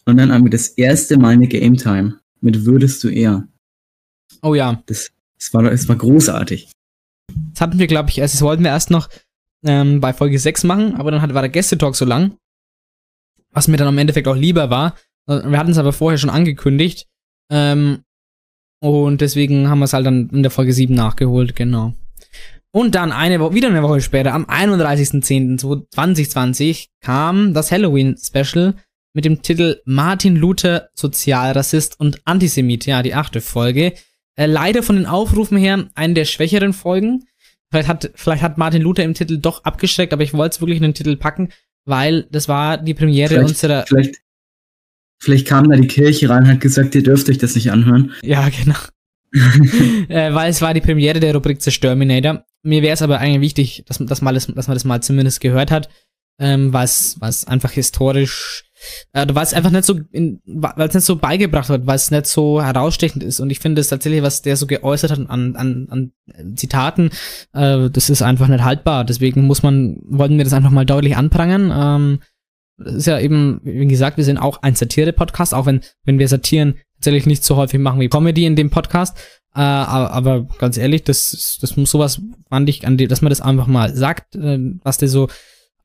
Und 0.06 0.18
dann 0.18 0.32
haben 0.32 0.46
wir 0.46 0.52
das 0.52 0.70
erste 0.70 1.18
Mal 1.18 1.34
eine 1.34 1.48
Game 1.48 1.76
Time 1.78 2.20
mit 2.42 2.66
Würdest 2.66 3.04
du 3.04 3.10
eher. 3.10 3.48
Oh 4.42 4.56
ja, 4.56 4.82
Das, 4.86 5.12
das, 5.38 5.54
war, 5.54 5.64
das 5.64 5.90
war 5.90 5.98
großartig. 5.98 6.72
das 7.52 7.62
hatten 7.62 7.80
wir, 7.80 7.88
glaube 7.88 8.10
ich, 8.10 8.20
erst, 8.20 8.36
das 8.36 8.42
wollten 8.42 8.64
wir 8.64 8.72
erst 8.72 8.92
noch 8.92 9.10
ähm, 9.66 10.00
bei 10.00 10.14
Folge 10.14 10.40
6 10.40 10.64
machen, 10.64 10.96
aber 10.96 11.12
dann 11.12 11.22
hat, 11.22 11.34
war 11.34 11.42
der 11.42 11.50
Gästetalk 11.50 11.96
so 11.96 12.06
lang, 12.06 12.38
was 13.52 13.68
mir 13.68 13.78
dann 13.78 13.90
im 13.90 13.98
Endeffekt 13.98 14.28
auch 14.28 14.36
lieber 14.36 14.70
war. 14.70 14.96
Äh, 15.30 15.44
Wir 15.46 15.58
hatten 15.58 15.72
es 15.72 15.78
aber 15.78 15.94
vorher 15.94 16.18
schon 16.18 16.30
angekündigt. 16.30 17.08
Ähm, 17.52 18.04
und 18.82 19.22
deswegen 19.22 19.70
haben 19.70 19.80
wir 19.80 19.86
es 19.86 19.94
halt 19.94 20.06
dann 20.06 20.30
in 20.30 20.44
der 20.44 20.52
Folge 20.52 20.74
7 20.74 20.94
nachgeholt, 20.94 21.56
genau. 21.56 21.94
Und 22.72 22.94
dann 22.96 23.12
eine 23.12 23.40
Woche, 23.40 23.54
wieder 23.56 23.68
eine 23.68 23.84
Woche 23.84 24.00
später, 24.02 24.34
am 24.34 24.46
31.10.2020 24.46 26.88
kam 27.02 27.54
das 27.54 27.72
Halloween-Special 27.72 28.76
mit 29.16 29.26
dem 29.26 29.42
Titel 29.42 29.82
Martin 29.86 30.36
Luther, 30.36 30.90
Sozialrassist 30.94 32.00
und 32.00 32.22
Antisemit, 32.26 32.86
ja, 32.86 33.02
die 33.02 33.16
achte 33.16 33.42
Folge. 33.42 33.94
Äh, 34.36 34.46
leider 34.46 34.84
von 34.84 34.98
den 34.98 35.08
Aufrufen 35.08 35.58
her 35.58 35.90
eine 35.96 36.14
der 36.14 36.26
schwächeren 36.26 36.74
Folgen. 36.74 37.24
Vielleicht 37.72 37.90
hat, 37.90 38.12
vielleicht 38.16 38.44
hat 38.44 38.58
Martin 38.58 38.82
Luther 38.84 39.04
im 39.04 39.14
Titel 39.16 39.38
doch 39.38 39.64
abgeschreckt, 39.64 40.14
aber 40.14 40.24
ich 40.24 40.34
wollte 40.34 40.56
es 40.56 40.62
wirklich 40.62 40.78
in 40.78 40.84
den 40.84 40.94
Titel 40.94 41.18
packen, 41.18 41.50
weil 41.86 42.24
das 42.32 42.48
war 42.48 42.78
die 42.78 42.94
Premiere 42.94 43.30
Vielleicht, 43.30 43.50
unserer. 43.50 43.86
vielleicht, 43.88 44.16
vielleicht 45.20 45.48
kam 45.48 45.70
da 45.70 45.76
die 45.76 45.88
Kirche 45.88 46.30
rein 46.30 46.44
und 46.44 46.50
hat 46.50 46.62
gesagt, 46.62 46.96
ihr 46.96 47.04
dürft 47.04 47.30
euch 47.30 47.38
das 47.38 47.56
nicht 47.56 47.72
anhören. 47.72 48.14
Ja, 48.24 48.50
genau. 48.50 48.78
äh, 50.10 50.34
weil 50.34 50.50
es 50.50 50.62
war 50.62 50.74
die 50.74 50.82
Premiere 50.82 51.20
der 51.20 51.36
Rubrik 51.36 51.62
Zerstörminator. 51.62 52.46
Mir 52.64 52.82
wäre 52.82 52.94
es 52.94 53.02
aber 53.02 53.20
eigentlich 53.20 53.42
wichtig, 53.42 53.84
dass, 53.88 53.98
dass, 54.00 54.22
mal 54.22 54.34
das, 54.34 54.48
dass 54.48 54.68
man 54.68 54.76
das 54.76 54.86
mal 54.86 55.02
zumindest 55.02 55.40
gehört 55.40 55.72
hat, 55.72 55.90
ähm, 56.40 56.74
was, 56.74 57.18
was 57.20 57.46
einfach 57.46 57.72
historisch, 57.72 58.64
äh, 59.14 59.28
weil 59.32 59.44
es 59.44 59.54
einfach 59.54 59.72
nicht 59.72 59.86
so, 59.86 60.00
weil 60.46 60.88
es 60.88 60.96
nicht 60.96 61.06
so 61.06 61.18
beigebracht 61.18 61.70
wird, 61.70 61.86
weil 61.86 61.98
es 61.98 62.12
nicht 62.12 62.26
so 62.26 62.64
herausstechend 62.64 63.24
ist. 63.24 63.40
Und 63.40 63.50
ich 63.50 63.60
finde 63.60 63.82
es 63.82 63.90
tatsächlich, 63.90 64.24
was 64.24 64.42
der 64.42 64.56
so 64.56 64.66
geäußert 64.66 65.12
hat 65.12 65.30
an, 65.30 65.56
an, 65.56 65.88
an 65.90 66.56
Zitaten, 66.56 67.12
äh, 67.54 67.90
das 67.90 68.10
ist 68.10 68.22
einfach 68.22 68.48
nicht 68.48 68.64
haltbar. 68.64 69.04
Deswegen 69.04 69.46
muss 69.46 69.64
man, 69.64 69.98
wollten 70.06 70.38
wir 70.38 70.46
das 70.46 70.54
einfach 70.54 70.72
mal 70.72 70.86
deutlich 70.86 71.18
anprangern. 71.18 71.72
Ähm, 71.76 72.20
das 72.80 72.96
ist 72.96 73.08
ja 73.08 73.20
eben, 73.20 73.62
wie 73.64 73.88
gesagt, 73.88 74.18
wir 74.18 74.24
sind 74.24 74.38
auch 74.38 74.62
ein 74.62 74.76
Satire-Podcast, 74.76 75.54
auch 75.54 75.66
wenn, 75.66 75.82
wenn 76.06 76.20
wir 76.20 76.28
Satiren 76.28 76.76
tatsächlich 76.98 77.26
nicht 77.26 77.44
so 77.44 77.56
häufig 77.56 77.80
machen 77.80 78.00
wie 78.00 78.10
Comedy 78.10 78.46
in 78.46 78.56
dem 78.56 78.70
Podcast. 78.70 79.18
Äh, 79.56 79.62
aber, 79.62 80.12
aber 80.12 80.48
ganz 80.60 80.78
ehrlich, 80.78 81.04
das, 81.04 81.58
das 81.62 81.76
muss 81.76 81.92
sowas, 81.92 82.22
fand 82.50 82.70
ich, 82.70 82.86
an 82.86 82.98
die, 82.98 83.08
dass 83.08 83.22
man 83.22 83.30
das 83.30 83.42
einfach 83.42 83.68
mal 83.68 83.96
sagt, 83.96 84.36
äh, 84.36 84.60
was 84.84 84.98
der 84.98 85.10
so 85.10 85.28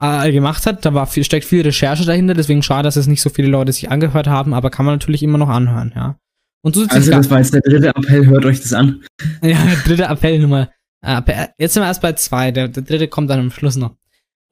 äh, 0.00 0.32
gemacht 0.32 0.66
hat. 0.66 0.84
Da 0.84 0.94
war 0.94 1.06
viel, 1.06 1.24
steckt 1.24 1.44
viel 1.44 1.62
Recherche 1.62 2.04
dahinter, 2.04 2.34
deswegen 2.34 2.62
schade, 2.62 2.84
dass 2.84 2.96
es 2.96 3.06
nicht 3.06 3.22
so 3.22 3.30
viele 3.30 3.48
Leute 3.48 3.72
sich 3.72 3.90
angehört 3.90 4.26
haben, 4.26 4.54
aber 4.54 4.70
kann 4.70 4.86
man 4.86 4.94
natürlich 4.94 5.22
immer 5.22 5.38
noch 5.38 5.48
anhören, 5.48 5.92
ja. 5.94 6.16
Und 6.62 6.74
zusätzlich 6.74 6.98
Also 6.98 7.12
das 7.12 7.30
war 7.30 7.38
jetzt 7.38 7.52
der 7.52 7.60
dritte 7.60 7.88
Appell, 7.88 8.26
hört 8.26 8.44
euch 8.46 8.60
das 8.60 8.72
an. 8.72 9.02
ja, 9.42 9.58
dritte 9.84 10.04
Appell 10.04 10.38
Nummer. 10.38 10.70
Äh, 11.02 11.20
jetzt 11.58 11.74
sind 11.74 11.82
wir 11.82 11.88
erst 11.88 12.00
bei 12.00 12.14
zwei, 12.14 12.50
der, 12.50 12.68
der 12.68 12.82
dritte 12.82 13.08
kommt 13.08 13.28
dann 13.28 13.40
am 13.40 13.50
Schluss 13.50 13.76
noch. 13.76 13.96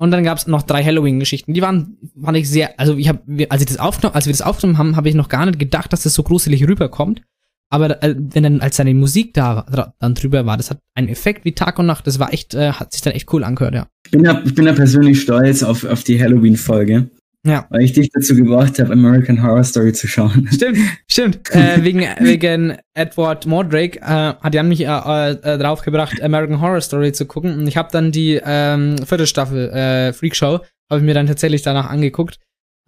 Und 0.03 0.11
dann 0.11 0.25
gab 0.25 0.37
es 0.37 0.49
noch 0.49 0.63
drei 0.63 0.83
Halloween-Geschichten. 0.83 1.55
Die 1.55 1.63
waren, 1.63 1.97
fand 2.21 2.37
ich 2.37 2.51
sehr, 2.51 2.77
also 2.77 2.97
ich 2.97 3.09
habe, 3.09 3.21
als 3.51 3.63
ich 3.63 3.69
das 3.69 3.79
aufgenommen, 3.79 4.17
als 4.17 4.27
wir 4.27 4.33
das 4.33 4.43
aufgenommen 4.43 4.77
haben, 4.77 4.97
habe 4.97 5.09
ich 5.09 5.15
noch 5.15 5.29
gar 5.29 5.47
nicht 5.47 5.61
gedacht, 5.61 5.93
dass 5.93 6.03
das 6.03 6.13
so 6.13 6.25
gruselig 6.25 6.67
rüberkommt. 6.67 7.23
Aber 7.71 8.03
äh, 8.03 8.17
wenn 8.19 8.43
dann, 8.43 8.61
als 8.61 8.79
die 8.79 8.95
Musik 8.95 9.33
da 9.33 9.93
dann 10.01 10.15
drüber 10.17 10.45
war, 10.45 10.57
das 10.57 10.71
hat 10.71 10.81
einen 10.97 11.07
Effekt 11.07 11.45
wie 11.45 11.53
Tag 11.53 11.79
und 11.79 11.87
Nacht. 11.87 12.05
Das 12.09 12.19
war 12.19 12.33
echt, 12.33 12.53
äh, 12.53 12.73
hat 12.73 12.93
sich 12.93 13.03
dann 13.03 13.13
echt 13.13 13.33
cool 13.33 13.45
angehört, 13.45 13.75
ja. 13.75 13.87
Ich 14.05 14.11
bin 14.11 14.25
da, 14.25 14.43
ich 14.45 14.57
bin 14.57 14.65
da 14.65 14.73
persönlich 14.73 15.21
stolz 15.21 15.63
auf, 15.63 15.85
auf 15.85 16.03
die 16.03 16.21
Halloween-Folge, 16.21 17.09
Ja. 17.45 17.67
weil 17.71 17.83
ich 17.83 17.93
dich 17.93 18.09
dazu 18.11 18.37
gebracht 18.37 18.79
habe, 18.79 18.93
American 18.93 19.43
Horror 19.43 19.65
Story 19.65 19.93
zu 19.93 20.07
schauen. 20.07 20.49
Stimmt, 20.53 20.79
stimmt. 21.09 21.51
äh, 21.55 21.83
wegen, 21.83 22.07
wegen 22.21 22.77
Edward 22.95 23.47
Mordrake 23.47 23.99
äh, 24.01 24.05
hat 24.41 24.55
Jan 24.55 24.69
mich 24.69 24.83
äh, 24.83 24.85
äh, 24.87 25.59
draufgebracht, 25.59 26.23
American 26.23 26.61
Horror 26.61 26.81
Story 26.81 27.13
zu 27.13 27.27
gucken. 27.27 27.59
Und 27.59 27.67
ich 27.67 27.77
habe 27.77 27.89
dann 27.91 28.13
die 28.13 28.41
ähm, 28.45 28.97
vierte 29.05 29.27
Staffel 29.27 29.71
äh, 29.71 30.13
Freakshow, 30.13 30.61
habe 30.89 30.99
ich 30.99 31.03
mir 31.03 31.15
dann 31.15 31.27
tatsächlich 31.27 31.63
danach 31.63 31.91
angeguckt. 31.91 32.39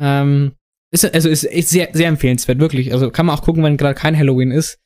Ähm, 0.00 0.52
ist, 0.92 1.12
also 1.12 1.28
ist 1.28 1.44
echt 1.50 1.68
sehr, 1.68 1.88
sehr 1.92 2.06
empfehlenswert, 2.08 2.60
wirklich. 2.60 2.92
Also 2.92 3.10
kann 3.10 3.26
man 3.26 3.36
auch 3.36 3.42
gucken, 3.42 3.64
wenn 3.64 3.76
gerade 3.76 3.94
kein 3.94 4.16
Halloween 4.16 4.52
ist. 4.52 4.78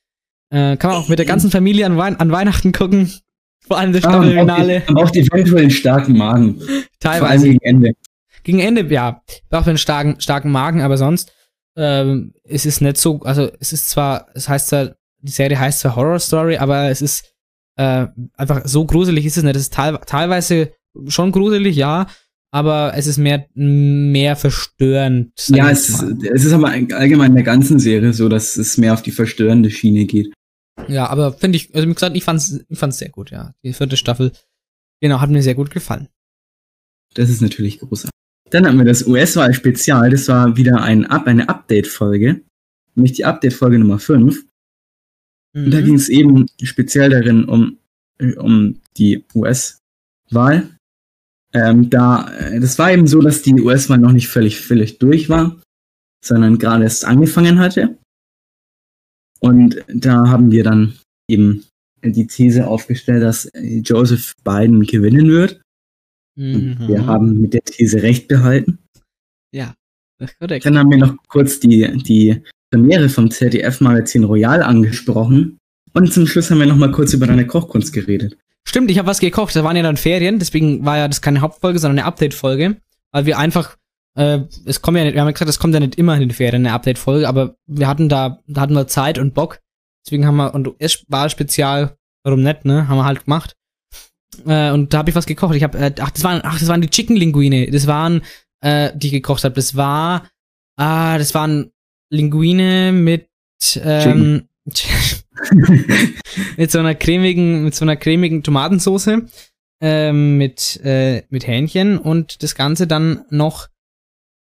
Äh, 0.50 0.78
kann 0.78 0.90
man 0.92 1.00
auch 1.02 1.09
mit 1.09 1.18
der 1.18 1.26
ganzen 1.26 1.50
Familie 1.50 1.85
an, 1.85 1.98
Wein 1.98 2.16
an 2.18 2.33
Weihnachten 2.33 2.72
gucken. 2.72 3.12
Vor 3.66 3.76
allem 3.78 3.92
das 3.92 4.02
Ah, 4.04 4.12
Staffelfinale. 4.12 4.81
die, 4.81 4.90
und 4.90 4.96
auch 4.96 5.14
eventuell 5.14 5.61
einen 5.62 5.70
starken 5.70 6.16
Magen. 6.16 6.59
Vor 6.61 6.68
allem 6.70 6.85
Teilweise. 7.20 7.48
gegen 7.48 7.61
Ende. 7.61 7.92
Gegen 8.48 8.61
Ende, 8.61 8.80
ja, 8.90 9.22
braucht 9.50 9.68
einen 9.68 9.76
starken, 9.76 10.22
starken 10.22 10.50
Magen, 10.50 10.80
aber 10.80 10.96
sonst 10.96 11.30
ähm, 11.76 12.32
es 12.44 12.64
ist 12.64 12.80
nicht 12.80 12.96
so, 12.96 13.20
also 13.20 13.50
es 13.61 13.74
ist 13.74 13.90
zwar, 13.90 14.28
es 14.32 14.48
heißt 14.48 14.68
zwar, 14.68 14.96
die 15.20 15.30
Serie 15.30 15.61
heißt 15.61 15.80
zwar 15.80 15.96
Horror 15.96 16.18
Story, 16.18 16.56
aber 16.56 16.88
es 16.88 17.02
ist 17.02 17.30
äh, 17.76 18.06
einfach 18.38 18.62
so 18.64 18.87
gruselig 18.87 19.26
ist 19.26 19.37
es 19.37 19.44
nicht. 19.44 19.54
Es 19.54 19.64
ist 19.64 19.74
teil, 19.74 19.98
teilweise 20.06 20.72
schon 21.08 21.30
gruselig, 21.30 21.76
ja, 21.76 22.06
aber 22.50 22.94
es 22.96 23.06
ist 23.06 23.18
mehr, 23.18 23.50
mehr 23.52 24.34
verstörend. 24.34 25.30
Ja, 25.48 25.70
es, 25.70 26.02
es 26.32 26.46
ist 26.46 26.52
aber 26.54 26.68
allgemein 26.70 27.32
in 27.32 27.34
der 27.34 27.44
ganzen 27.44 27.78
Serie 27.78 28.14
so, 28.14 28.30
dass 28.30 28.56
es 28.56 28.78
mehr 28.78 28.94
auf 28.94 29.02
die 29.02 29.12
verstörende 29.12 29.70
Schiene 29.70 30.06
geht. 30.06 30.32
Ja, 30.88 31.11
aber 31.11 31.34
finde 31.34 31.56
ich, 31.56 31.74
also 31.74 31.87
wie 31.87 31.92
gesagt, 31.92 32.16
ich 32.16 32.24
fand's, 32.24 32.61
ich 32.66 32.78
fand's 32.78 32.96
sehr 32.96 33.11
gut, 33.11 33.30
ja. 33.30 33.52
Die 33.62 33.74
vierte 33.74 33.98
Staffel, 33.98 34.32
genau, 35.02 35.20
hat 35.20 35.28
mir 35.28 35.42
sehr 35.42 35.54
gut 35.54 35.70
gefallen. 35.70 36.08
Das 37.12 37.28
ist 37.28 37.42
natürlich 37.42 37.80
großartig. 37.80 38.11
Dann 38.50 38.66
hatten 38.66 38.78
wir 38.78 38.84
das 38.84 39.06
US-Wahl-Spezial. 39.06 40.11
Das 40.11 40.28
war 40.28 40.56
wieder 40.56 40.82
ein 40.82 41.06
eine 41.06 41.48
Update-Folge. 41.48 42.40
Nämlich 42.94 43.12
die 43.12 43.24
Update-Folge 43.24 43.78
Nummer 43.78 43.98
5. 43.98 44.44
Und 45.54 45.70
da 45.70 45.80
Mhm. 45.80 45.84
ging 45.84 45.94
es 45.94 46.08
eben 46.08 46.46
speziell 46.62 47.11
darin 47.11 47.44
um, 47.44 47.78
um 48.37 48.80
die 48.96 49.24
US-Wahl. 49.34 50.70
Ähm, 51.52 51.88
da, 51.88 52.30
äh, 52.37 52.61
das 52.61 52.78
war 52.78 52.92
eben 52.92 53.06
so, 53.06 53.20
dass 53.20 53.42
die 53.42 53.54
US-Wahl 53.54 53.98
noch 53.98 54.12
nicht 54.12 54.28
völlig, 54.28 54.61
völlig 54.61 54.98
durch 54.98 55.28
war, 55.28 55.61
sondern 56.24 56.58
gerade 56.58 56.84
erst 56.84 57.04
angefangen 57.04 57.58
hatte. 57.58 57.96
Und 59.40 59.82
da 59.88 60.28
haben 60.28 60.50
wir 60.50 60.64
dann 60.64 60.98
eben 61.28 61.64
die 62.02 62.26
These 62.26 62.66
aufgestellt, 62.66 63.22
dass 63.22 63.50
Joseph 63.54 64.34
Biden 64.44 64.82
gewinnen 64.82 65.28
wird. 65.28 65.61
Und 66.38 66.88
Wir 66.88 67.05
haben 67.05 67.40
mit 67.40 67.53
der 67.53 67.62
These 67.62 68.03
recht 68.03 68.29
behalten. 68.29 68.79
Ja, 69.53 69.74
das 70.18 70.31
ist 70.31 70.38
korrekt. 70.38 70.64
Dann 70.64 70.79
haben 70.79 70.90
wir 70.90 70.98
noch 70.98 71.16
kurz 71.29 71.59
die, 71.59 71.90
die 72.03 72.42
Premiere 72.70 73.09
vom 73.09 73.31
ZDF-Magazin 73.31 74.24
Royal 74.24 74.62
angesprochen. 74.62 75.59
Und 75.94 76.12
zum 76.12 76.27
Schluss 76.27 76.51
haben 76.51 76.61
wir 76.61 76.66
noch 76.66 76.77
mal 76.77 76.92
kurz 76.92 77.12
über 77.12 77.27
deine 77.27 77.46
Kochkunst 77.46 77.92
geredet. 77.92 78.37
Stimmt, 78.66 78.90
ich 78.90 78.98
habe 78.98 79.09
was 79.09 79.20
gekocht. 79.20 79.57
Da 79.57 79.64
waren 79.64 79.77
ja 79.77 79.83
dann 79.83 79.96
Ferien, 79.96 80.38
deswegen 80.38 80.85
war 80.85 80.98
ja 80.98 81.09
das 81.09 81.22
keine 81.22 81.40
Hauptfolge, 81.40 81.79
sondern 81.79 81.98
eine 81.98 82.07
Update-Folge. 82.07 82.77
Weil 83.11 83.27
wir 83.27 83.38
einfach, 83.38 83.77
äh, 84.14 84.40
es 84.66 84.83
kommt 84.83 84.98
ja 84.98 85.05
nicht, 85.05 85.14
wir 85.14 85.22
haben 85.22 85.29
ja 85.29 85.33
gesagt, 85.33 85.48
es 85.48 85.59
kommt 85.59 85.74
ja 85.74 85.81
nicht 85.81 85.96
immer 85.96 86.14
in 86.14 86.20
den 86.20 86.31
Ferien 86.31 86.66
eine 86.66 86.74
Update-Folge, 86.74 87.27
aber 87.27 87.57
wir 87.66 87.88
hatten 87.88 88.09
da, 88.09 88.40
da 88.46 88.61
hatten 88.61 88.74
wir 88.74 88.87
Zeit 88.87 89.18
und 89.18 89.35
Bock. 89.35 89.61
Deswegen 90.05 90.27
haben 90.27 90.37
wir, 90.37 90.55
und 90.55 90.74
es 90.79 91.05
war 91.09 91.31
spezial, 91.31 91.96
warum 92.22 92.42
nicht, 92.42 92.64
ne? 92.64 92.87
Haben 92.88 92.98
wir 92.98 93.05
halt 93.07 93.24
gemacht. 93.24 93.57
Äh, 94.46 94.70
und 94.72 94.92
da 94.92 94.98
habe 94.98 95.10
ich 95.10 95.16
was 95.16 95.26
gekocht. 95.26 95.54
Ich 95.54 95.62
habe, 95.62 95.78
äh, 95.78 95.92
ach, 96.00 96.10
das 96.10 96.24
waren, 96.24 96.40
ach, 96.42 96.58
das 96.58 96.68
waren 96.68 96.80
die 96.80 96.90
Chicken 96.90 97.16
Linguine. 97.16 97.70
Das 97.70 97.86
waren, 97.86 98.22
äh, 98.60 98.92
die 98.94 99.08
ich 99.08 99.12
gekocht 99.12 99.44
habe. 99.44 99.54
Das 99.54 99.76
war, 99.76 100.28
ah, 100.76 101.18
das 101.18 101.34
waren 101.34 101.70
Linguine 102.10 102.92
mit, 102.92 103.28
ähm, 103.82 104.48
mit 106.56 106.70
so 106.70 106.78
einer 106.78 106.94
cremigen, 106.94 107.64
mit 107.64 107.74
so 107.74 107.84
einer 107.84 107.96
cremigen 107.96 108.42
Tomatensoße, 108.42 109.26
ähm, 109.80 110.38
mit, 110.38 110.80
äh, 110.84 111.22
mit 111.30 111.46
Hähnchen 111.46 111.98
und 111.98 112.42
das 112.42 112.54
Ganze 112.54 112.86
dann 112.86 113.24
noch 113.30 113.68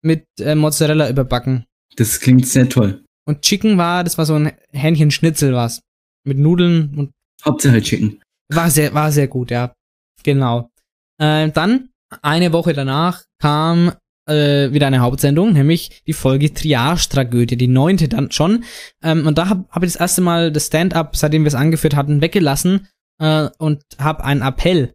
mit 0.03 0.27
äh, 0.39 0.55
Mozzarella 0.55 1.09
überbacken. 1.09 1.65
Das 1.97 2.21
klingt 2.21 2.47
sehr 2.47 2.69
toll. 2.69 3.05
Und 3.27 3.43
Chicken 3.43 3.79
war, 3.79 4.05
das 4.05 4.19
war 4.19 4.27
so 4.27 4.35
ein 4.35 4.53
Hähnchenschnitzel 4.73 5.55
was. 5.55 5.81
Mit 6.25 6.39
Nudeln 6.39 6.95
und 6.97 7.13
Hauptsache 7.45 7.83
Chicken. 7.83 8.21
War 8.49 8.71
sehr, 8.71 8.95
war 8.95 9.13
sehr 9.13 9.29
gut, 9.29 9.51
ja. 9.51 9.75
Genau. 10.23 10.71
Äh, 11.19 11.51
dann, 11.51 11.91
eine 12.23 12.53
Woche 12.53 12.73
danach, 12.73 13.23
kam 13.41 13.93
äh, 14.27 14.73
wieder 14.73 14.87
eine 14.87 15.01
Hauptsendung, 15.01 15.53
nämlich 15.53 16.03
die 16.07 16.13
Folge 16.13 16.53
Triage-Tragödie, 16.53 17.57
die 17.57 17.69
neunte 17.69 18.09
dann 18.09 18.31
schon. 18.31 18.65
Ähm, 19.03 19.27
und 19.27 19.39
da 19.39 19.49
habe 19.49 19.65
hab 19.71 19.83
ich 19.83 19.93
das 19.93 20.01
erste 20.01 20.23
Mal 20.23 20.53
das 20.53 20.67
Stand-up, 20.67 21.17
seitdem 21.17 21.45
wir 21.45 21.49
es 21.49 21.55
angeführt 21.55 21.95
hatten, 21.95 22.21
weggelassen 22.21 22.89
äh, 23.21 23.49
und 23.59 23.83
habe 23.99 24.25
einen 24.25 24.43
Appell 24.43 24.95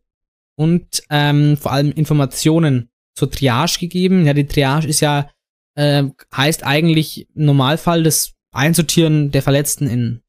und 0.57 1.03
ähm, 1.09 1.57
vor 1.57 1.71
allem 1.71 1.91
Informationen 1.91 2.89
zur 3.15 3.31
Triage 3.31 3.79
gegeben. 3.79 4.25
Ja, 4.25 4.33
die 4.33 4.47
Triage 4.47 4.87
ist 4.87 4.99
ja, 4.99 5.29
äh, 5.75 6.03
heißt 6.35 6.65
eigentlich 6.65 7.27
im 7.35 7.45
Normalfall 7.45 8.03
das 8.03 8.33
Einsortieren 8.51 9.31
der 9.31 9.43
Verletzten 9.43 9.87
in, 9.87 10.21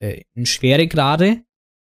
äh, 0.00 0.22
in 0.34 0.44
schwere 0.44 0.86
Grade, 0.86 1.42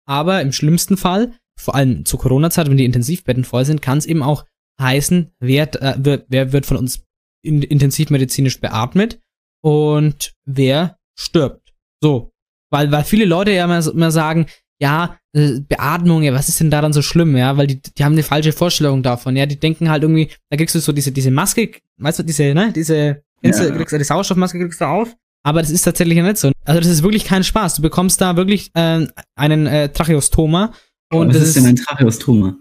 aber 0.05 0.41
im 0.41 0.51
schlimmsten 0.51 0.97
Fall, 0.97 1.33
vor 1.57 1.75
allem 1.75 2.05
zur 2.05 2.19
Corona-Zeit, 2.19 2.69
wenn 2.69 2.77
die 2.77 2.85
Intensivbetten 2.85 3.43
voll 3.43 3.65
sind, 3.65 3.81
kann 3.81 3.97
es 3.97 4.05
eben 4.05 4.23
auch 4.23 4.45
heißen, 4.79 5.31
wer, 5.39 5.81
äh, 5.81 5.95
wird, 5.97 6.25
wer 6.29 6.51
wird 6.51 6.65
von 6.65 6.77
uns 6.77 7.05
in, 7.41 7.61
intensivmedizinisch 7.61 8.59
beatmet 8.59 9.19
und 9.63 10.33
wer 10.45 10.97
stirbt. 11.17 11.73
So. 12.01 12.31
Weil, 12.71 12.91
weil 12.91 13.03
viele 13.03 13.25
Leute 13.25 13.51
ja 13.51 13.65
immer, 13.65 13.85
immer 13.87 14.11
sagen, 14.11 14.47
ja, 14.79 15.17
äh, 15.33 15.59
Beatmung, 15.61 16.23
ja, 16.23 16.33
was 16.33 16.49
ist 16.49 16.59
denn 16.59 16.71
daran 16.71 16.93
so 16.93 17.01
schlimm, 17.01 17.37
ja, 17.37 17.55
weil 17.55 17.67
die, 17.67 17.81
die 17.81 18.03
haben 18.03 18.13
eine 18.13 18.23
falsche 18.23 18.51
Vorstellung 18.51 19.03
davon, 19.03 19.35
ja, 19.35 19.45
die 19.45 19.59
denken 19.59 19.89
halt 19.89 20.03
irgendwie, 20.03 20.29
da 20.49 20.57
kriegst 20.57 20.75
du 20.75 20.79
so 20.79 20.91
diese, 20.91 21.11
diese 21.11 21.31
Maske, 21.31 21.71
weißt 21.97 22.19
du, 22.19 22.23
diese, 22.23 22.53
ne, 22.53 22.73
diese, 22.73 23.23
ja. 23.41 23.71
kriegst 23.71 23.93
du 23.93 23.97
die 23.97 24.03
Sauerstoffmaske 24.03 24.59
kriegst 24.59 24.81
du 24.81 24.85
auf, 24.85 25.15
aber 25.45 25.61
das 25.61 25.69
ist 25.69 25.83
tatsächlich 25.83 26.21
nicht 26.21 26.37
so. 26.37 26.51
Also 26.65 26.79
das 26.79 26.89
ist 26.89 27.03
wirklich 27.03 27.25
kein 27.25 27.43
Spaß. 27.43 27.75
Du 27.75 27.81
bekommst 27.81 28.19
da 28.19 28.35
wirklich 28.35 28.71
äh, 28.73 29.07
einen 29.35 29.67
äh, 29.67 29.89
Tracheostoma. 29.89 30.73
Und 31.11 31.29
was 31.29 31.37
das 31.37 31.47
ist 31.49 31.57
denn 31.57 31.67
ein 31.67 31.75
Tracheostoma? 31.75 32.57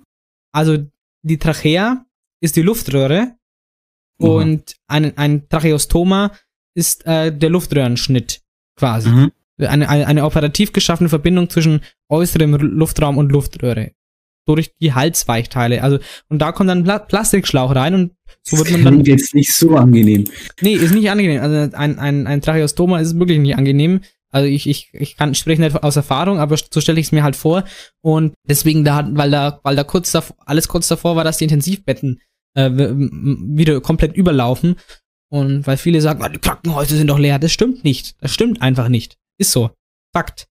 Also 0.53 0.79
die 1.23 1.39
Trachea 1.39 2.05
ist 2.41 2.57
die 2.57 2.63
Luftröhre 2.63 3.35
Mhm. 4.19 4.29
und 4.29 4.77
ein, 4.87 5.17
ein 5.19 5.49
Tracheostoma 5.49 6.33
ist 6.77 7.07
äh, 7.07 7.37
der 7.37 7.51
Luftröhrenschnitt 7.51 8.43
quasi. 8.77 9.09
Mhm. 9.09 9.33
Eine, 9.59 9.89
eine, 9.89 10.07
eine 10.07 10.25
operativ 10.25 10.73
geschaffene 10.73 11.09
Verbindung 11.09 11.49
zwischen 11.49 11.81
äußerem 12.11 12.55
Luftraum 12.57 13.19
und 13.19 13.31
Luftröhre. 13.31 13.93
Durch 14.47 14.73
die 14.81 14.93
Halsweichteile. 14.93 15.83
Also, 15.83 15.99
und 16.29 16.41
da 16.41 16.53
kommt 16.53 16.69
dann 16.69 16.85
Pla 16.85 16.99
Plastikschlauch 16.99 17.75
rein 17.75 17.95
und 17.95 18.13
so 18.43 18.59
wird 18.59 18.69
das 18.69 18.73
man 18.75 18.85
dann. 18.85 18.93
klingt 18.95 19.09
jetzt 19.09 19.35
nicht 19.35 19.53
so 19.55 19.75
angenehm. 19.77 20.25
Nee, 20.61 20.75
ist 20.75 20.93
nicht 20.93 21.11
angenehm. 21.11 21.41
Also 21.41 21.77
ein, 21.77 21.99
ein, 21.99 22.27
ein 22.27 22.43
Tracheostoma 22.43 23.01
ist 23.01 23.19
wirklich 23.19 23.39
nicht 23.39 23.57
angenehm. 23.57 24.01
Also 24.31 24.49
ich, 24.49 24.69
ich, 24.69 24.91
ich 24.93 25.17
kann 25.17 25.35
spreche 25.35 25.63
nicht 25.63 25.83
aus 25.83 25.97
Erfahrung, 25.97 26.41
aber 26.41 26.57
so 26.57 26.81
stelle 26.81 27.01
ich 27.01 27.07
es 27.07 27.13
mir 27.13 27.23
halt 27.23 27.37
vor. 27.37 27.65
Und 28.03 28.35
deswegen 28.47 28.85
da, 28.85 29.09
weil 29.13 29.31
da, 29.31 29.61
weil 29.63 29.77
da 29.77 29.85
kurz 29.85 30.11
davor, 30.13 30.37
alles 30.45 30.69
kurz 30.69 30.89
davor 30.89 31.17
war, 31.17 31.25
dass 31.25 31.39
die 31.39 31.45
Intensivbetten 31.45 32.21
äh, 32.55 32.71
wieder 32.71 33.81
komplett 33.81 34.15
überlaufen. 34.17 34.77
Und 35.31 35.67
weil 35.67 35.77
viele 35.79 36.01
sagen, 36.01 36.23
"Ah, 36.23 36.29
die 36.29 36.39
Krankenhäuser 36.39 36.97
sind 36.97 37.07
doch 37.07 37.19
leer. 37.19 37.39
Das 37.39 37.53
stimmt 37.53 37.83
nicht. 37.85 38.15
Das 38.21 38.33
stimmt 38.33 38.61
einfach 38.61 38.89
nicht. 38.89 39.17
Ist 39.39 39.53
so. 39.53 39.71
Fakt. 40.13 40.47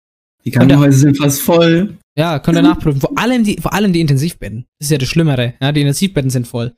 Die 0.50 0.58
Krankenhäuser 0.58 0.98
sind 0.98 1.18
fast 1.18 1.42
voll. 1.42 1.98
Ja, 2.18 2.40
könnt 2.40 2.58
ihr 2.58 2.62
nachprüfen. 2.64 3.02
Vor 3.02 3.18
allem 3.18 3.44
die, 3.44 3.58
vor 3.62 3.74
allem 3.74 3.94
die 3.94 4.02
Intensivbetten. 4.02 4.66
Das 4.80 4.88
ist 4.88 4.92
ja 4.92 4.98
das 4.98 5.10
Schlimmere. 5.10 5.54
Ja, 5.62 5.72
die 5.72 5.82
Intensivbetten 5.82 6.32
sind 6.32 6.48
voll. 6.48 6.74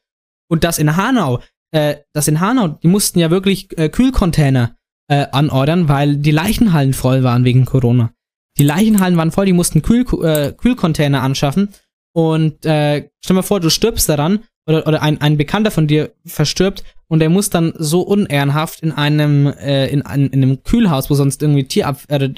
Und 0.50 0.64
das 0.64 0.78
in 0.78 0.98
Hanau, 0.98 1.40
äh, 1.72 1.96
das 2.14 2.28
in 2.28 2.42
Hanau, 2.42 2.68
die 2.68 2.88
mussten 2.88 3.20
ja 3.20 3.32
wirklich 3.32 3.78
äh, 3.78 3.88
Kühlcontainer 3.88 4.76
äh, 5.08 5.28
anordern, 5.32 5.88
weil 5.88 6.18
die 6.18 6.32
Leichenhallen 6.32 6.94
voll 6.94 7.24
waren 7.24 7.46
wegen 7.46 7.64
Corona. 7.64 8.12
Die 8.58 8.64
Leichenhallen 8.64 9.16
waren 9.16 9.32
voll, 9.32 9.46
die 9.46 9.54
mussten 9.54 9.82
Kühl, 9.82 10.06
äh, 10.24 10.52
Kühlcontainer 10.52 11.22
anschaffen. 11.22 11.70
Und 12.14 12.66
äh, 12.66 13.10
stell 13.24 13.36
mal 13.36 13.42
vor, 13.42 13.62
du 13.62 13.70
stirbst 13.70 14.10
daran 14.10 14.40
oder, 14.68 14.86
oder 14.86 15.02
ein, 15.02 15.22
ein 15.22 15.38
Bekannter 15.38 15.72
von 15.72 15.88
dir 15.88 16.14
verstirbt 16.26 16.84
und 17.12 17.20
der 17.20 17.30
muss 17.30 17.50
dann 17.50 17.74
so 17.78 18.02
unehrenhaft 18.02 18.80
in 18.82 18.92
einem 18.94 19.48
äh, 19.48 19.88
in, 19.88 20.02
einem- 20.04 20.30
in 20.32 20.42
einem 20.44 20.64
Kühlhaus, 20.64 21.10
wo 21.10 21.14
sonst 21.16 21.42
irgendwie 21.42 21.66
Tierab 21.66 22.02
äh, 22.08 22.30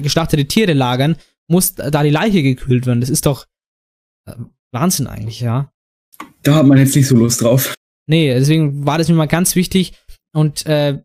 geschlachtete 0.00 0.46
Tiere 0.46 0.72
lagern, 0.72 1.16
muss 1.48 1.74
da 1.74 2.02
die 2.02 2.10
Leiche 2.10 2.42
gekühlt 2.42 2.86
werden. 2.86 3.00
Das 3.00 3.10
ist 3.10 3.26
doch 3.26 3.46
äh, 4.26 4.32
Wahnsinn 4.72 5.06
eigentlich, 5.06 5.40
ja. 5.40 5.70
Da 6.42 6.54
hat 6.54 6.66
man 6.66 6.78
jetzt 6.78 6.96
nicht 6.96 7.06
so 7.08 7.14
Lust 7.16 7.42
drauf. 7.42 7.74
Nee, 8.08 8.32
deswegen 8.34 8.86
war 8.86 8.96
das 8.98 9.08
mir 9.08 9.14
mal 9.14 9.26
ganz 9.26 9.54
wichtig. 9.54 9.92
Und 10.34 10.64
äh, 10.66 11.00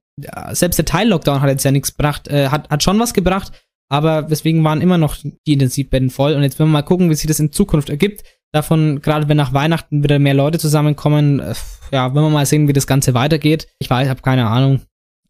selbst 0.51 0.77
der 0.77 0.85
Teil-Lockdown 0.85 1.41
hat 1.41 1.49
jetzt 1.49 1.63
ja 1.65 1.71
nichts 1.71 1.95
gebracht, 1.95 2.27
äh, 2.29 2.47
hat, 2.47 2.69
hat 2.69 2.81
schon 2.81 2.97
was 2.99 3.13
gebracht, 3.13 3.51
aber 3.89 4.21
deswegen 4.23 4.63
waren 4.63 4.81
immer 4.81 4.97
noch 4.97 5.15
die 5.17 5.53
Intensivbetten 5.53 6.09
voll. 6.09 6.33
Und 6.33 6.43
jetzt 6.43 6.57
werden 6.59 6.69
wir 6.69 6.73
mal 6.73 6.81
gucken, 6.81 7.09
wie 7.09 7.15
sich 7.15 7.27
das 7.27 7.39
in 7.41 7.51
Zukunft 7.51 7.89
ergibt. 7.89 8.23
Davon, 8.57 9.01
gerade 9.03 9.29
wenn 9.29 9.37
nach 9.37 9.53
Weihnachten 9.53 10.01
wieder 10.03 10.17
mehr 10.17 10.33
Leute 10.33 10.57
zusammenkommen, 10.57 11.39
äh, 11.39 11.53
ja, 11.91 12.15
wenn 12.15 12.23
wir 12.23 12.29
mal 12.31 12.45
sehen, 12.47 12.67
wie 12.67 12.73
das 12.73 12.87
Ganze 12.87 13.13
weitergeht. 13.13 13.67
Ich 13.77 13.87
weiß, 13.87 14.09
habe 14.09 14.23
keine 14.23 14.47
Ahnung. 14.47 14.81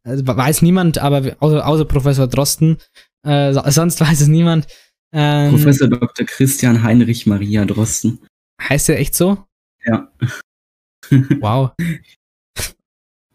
Also, 0.06 0.26
weiß 0.26 0.62
niemand, 0.62 0.98
aber 1.00 1.36
außer, 1.42 1.68
außer 1.68 1.84
Professor 1.84 2.28
Drosten. 2.28 2.78
Äh, 3.26 3.52
so- 3.52 3.62
sonst 3.66 4.00
weiß 4.08 4.22
es 4.22 4.28
niemand. 4.30 4.68
Ähm, 5.14 5.50
Professor 5.52 5.90
Dr. 5.90 6.26
Christian 6.26 6.84
Heinrich 6.84 7.26
Maria 7.28 7.66
Drosten. 7.66 8.20
Heißt 8.62 8.88
der 8.88 9.00
echt 9.00 9.14
so? 9.16 9.38
Ja. 9.86 10.08
Wow. 11.42 11.72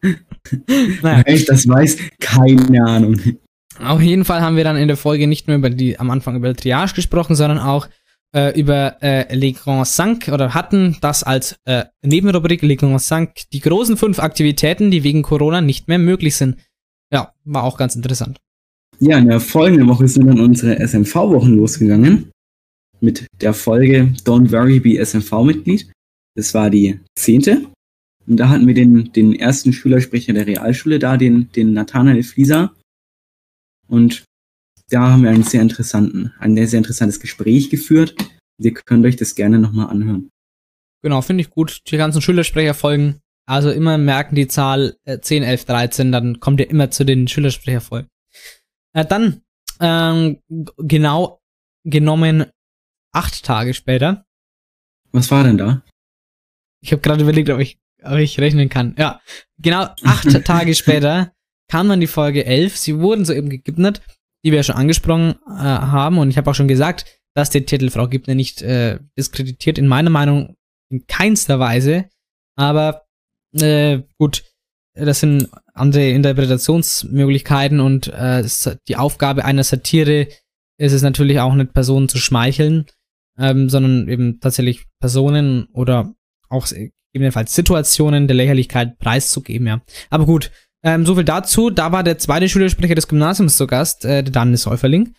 naja, 0.03 1.23
Wer 1.25 1.29
ich 1.29 1.45
das 1.45 1.69
weiß, 1.69 1.97
keine 2.21 2.85
Ahnung. 2.85 3.21
auf 3.79 4.01
jeden 4.01 4.25
Fall 4.25 4.41
haben 4.41 4.57
wir 4.57 4.65
dann 4.65 4.77
in 4.77 4.89
der 4.89 4.97
Folge 4.97 5.27
nicht 5.27 5.49
nur 5.49 5.57
über 5.57 5.71
die, 5.71 5.99
am 5.99 6.11
Anfang 6.11 6.37
über 6.37 6.55
Triage 6.55 6.95
gesprochen, 6.95 7.35
sondern 7.37 7.59
auch 7.59 7.89
äh, 8.35 8.59
über 8.59 9.03
äh, 9.03 9.35
Les 9.35 9.55
Grands 9.55 9.95
Cinq 9.97 10.29
oder 10.29 10.55
hatten 10.55 10.97
das 11.01 11.23
als 11.23 11.57
äh, 11.65 11.85
Nebenrubrik 12.03 12.63
Les 12.63 12.79
Grands 12.79 13.07
Cinq, 13.09 13.51
die 13.53 13.61
großen 13.61 13.97
fünf 13.97 14.19
Aktivitäten, 14.19 14.91
die 14.91 15.05
wegen 15.05 15.23
Corona 15.23 15.61
nicht 15.61 15.89
mehr 15.89 15.99
möglich 15.99 16.37
sind. 16.37 16.57
Ja, 17.13 17.33
war 17.45 17.65
auch 17.65 17.77
ganz 17.77 17.95
interessant. 17.95 18.39
Ja, 19.01 19.19
in 19.19 19.29
der 19.29 19.41
folgenden 19.41 19.89
Woche 19.89 20.09
sind 20.09 20.27
dann 20.27 20.41
unsere 20.41 20.79
SMV-Wochen 20.79 21.57
losgegangen. 21.57 22.31
Mit 23.01 23.27
der 23.41 23.53
Folge 23.53 24.15
Don't 24.25 24.53
Worry, 24.53 24.79
Be 24.81 25.05
SMV-Mitglied. 25.05 25.91
Das 26.37 26.55
war 26.55 26.71
die 26.71 27.01
zehnte. 27.19 27.67
Und 28.27 28.37
da 28.37 28.49
hatten 28.49 28.67
wir 28.67 28.75
den, 28.75 29.13
den 29.13 29.35
ersten 29.35 29.73
Schülersprecher 29.73 30.33
der 30.33 30.47
Realschule 30.47 30.99
da, 30.99 31.17
den, 31.17 31.51
den 31.57 31.73
Nathanael 31.73 32.23
Flieser. 32.23 32.73
Und 33.89 34.25
da 34.93 35.11
haben 35.11 35.23
wir 35.23 35.31
einen 35.31 35.43
sehr 35.43 35.63
interessanten, 35.63 36.33
ein 36.39 36.55
sehr 36.67 36.79
interessantes 36.79 37.19
Gespräch 37.19 37.71
geführt. 37.71 38.15
Ihr 38.59 38.75
könnt 38.75 39.07
euch 39.07 39.17
das 39.17 39.35
gerne 39.35 39.59
nochmal 39.59 39.89
anhören. 39.89 40.31
Genau, 41.03 41.23
finde 41.23 41.41
ich 41.41 41.51
gut. 41.51 41.81
Die 41.87 41.97
ganzen 41.97 42.21
Schülersprecherfolgen. 42.21 43.21
Also 43.47 43.71
immer 43.71 43.99
merken 43.99 44.37
die 44.37 44.47
Zahl 44.47 44.97
äh, 45.05 45.19
10, 45.19 45.43
11, 45.43 45.65
13, 45.65 46.13
dann 46.13 46.39
kommt 46.39 46.61
ihr 46.61 46.71
immer 46.71 46.91
zu 46.91 47.05
den 47.05 47.27
Schülersprecherfolgen. 47.27 48.09
Äh, 48.95 49.05
dann, 49.05 49.43
ähm, 49.81 50.39
genau 50.77 51.41
genommen 51.85 52.47
acht 53.13 53.45
Tage 53.45 53.75
später. 53.75 54.25
Was 55.11 55.31
war 55.31 55.43
denn 55.43 55.59
da? 55.59 55.83
Ich 56.83 56.93
habe 56.93 57.03
gerade 57.03 57.23
überlegt, 57.23 57.51
ob 57.51 57.61
ich, 57.61 57.79
ob 58.05 58.19
ich 58.19 58.39
rechnen 58.39 58.69
kann. 58.69 58.95
Ja, 58.97 59.21
genau 59.59 59.89
acht 60.05 60.29
Tage 60.45 60.75
später 60.75 61.33
kam 61.69 61.89
dann 61.89 62.01
die 62.01 62.07
Folge 62.07 62.45
11. 62.45 62.77
Sie 62.77 62.99
wurden 62.99 63.25
soeben 63.25 63.49
gegibnet, 63.49 64.03
die 64.45 64.51
wir 64.51 64.59
ja 64.59 64.63
schon 64.63 64.77
angesprochen 64.77 65.37
äh, 65.47 65.63
haben. 65.63 66.19
Und 66.19 66.31
ich 66.31 66.37
habe 66.37 66.51
auch 66.51 66.55
schon 66.55 66.69
gesagt, 66.69 67.07
dass 67.35 67.51
der 67.51 67.67
Titel 67.67 67.91
Frau 67.91 68.09
Gibner 68.09 68.35
nicht 68.35 68.63
äh, 68.63 68.99
diskreditiert. 69.19 69.79
In 69.79 69.89
meiner 69.89 70.11
Meinung 70.11 70.57
in 70.91 71.07
keinster 71.07 71.59
Weise. 71.59 72.07
Aber 72.57 73.05
äh, 73.59 74.01
gut, 74.19 74.45
das 74.95 75.21
sind 75.21 75.49
andere 75.73 76.11
Interpretationsmöglichkeiten 76.11 77.81
und 77.81 78.09
äh, 78.09 78.45
die 78.89 78.97
Aufgabe 78.97 79.45
einer 79.45 79.65
Satire 79.65 80.29
ist 80.79 80.93
es 80.93 81.03
natürlich 81.03 81.41
auch 81.41 81.55
nicht 81.55 81.73
Personen 81.73 82.09
zu 82.09 82.19
schmeicheln, 82.19 82.87
ähm, 83.39 83.71
sondern 83.71 84.09
eben 84.09 84.41
tatsächlich 84.41 84.85
Personen 85.01 85.65
oder 85.73 86.15
auch 86.49 86.67
gegebenenfalls 87.13 87.55
Situationen 87.55 88.27
der 88.27 88.37
Lächerlichkeit 88.37 88.99
preiszugeben, 88.99 89.67
ja. 89.67 89.83
Aber 90.11 90.27
gut, 90.27 90.51
ähm, 90.85 91.07
so 91.07 91.15
viel 91.15 91.25
dazu. 91.25 91.71
Da 91.71 91.93
war 91.93 92.03
der 92.03 92.19
zweite 92.19 92.49
Schülersprecher 92.49 92.95
des 92.95 93.09
Gymnasiums 93.09 93.57
zu 93.57 93.67
Gast, 93.67 94.05
äh, 94.05 94.23
der 94.23 94.33
Daniel 94.33 94.57
Säuferling. 94.57 95.15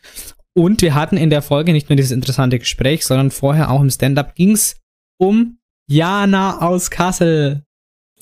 Und 0.56 0.82
wir 0.82 0.94
hatten 0.94 1.18
in 1.18 1.30
der 1.30 1.42
Folge 1.42 1.74
nicht 1.74 1.90
nur 1.90 1.96
dieses 1.96 2.12
interessante 2.12 2.60
Gespräch, 2.60 3.06
sondern 3.06 3.32
vorher 3.32 3.72
auch 3.72 3.82
im 3.82 3.90
Stand-up 3.90 4.36
ging's 4.36 4.76
um 5.20 5.58
Jana 5.90 6.62
aus 6.62 6.92
Kassel. 6.92 7.64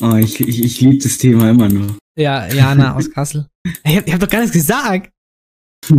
Oh, 0.01 0.15
ich, 0.15 0.39
ich, 0.39 0.63
ich 0.63 0.81
liebe 0.81 1.03
das 1.03 1.17
Thema 1.17 1.49
immer 1.49 1.67
noch. 1.69 1.97
Ja, 2.17 2.47
Jana 2.47 2.95
aus 2.97 3.11
Kassel. 3.11 3.47
Ich 3.83 3.97
hab, 3.97 4.07
ich 4.07 4.13
hab 4.13 4.19
doch 4.19 4.29
gar 4.29 4.39
nichts 4.41 4.53
gesagt. 4.53 5.11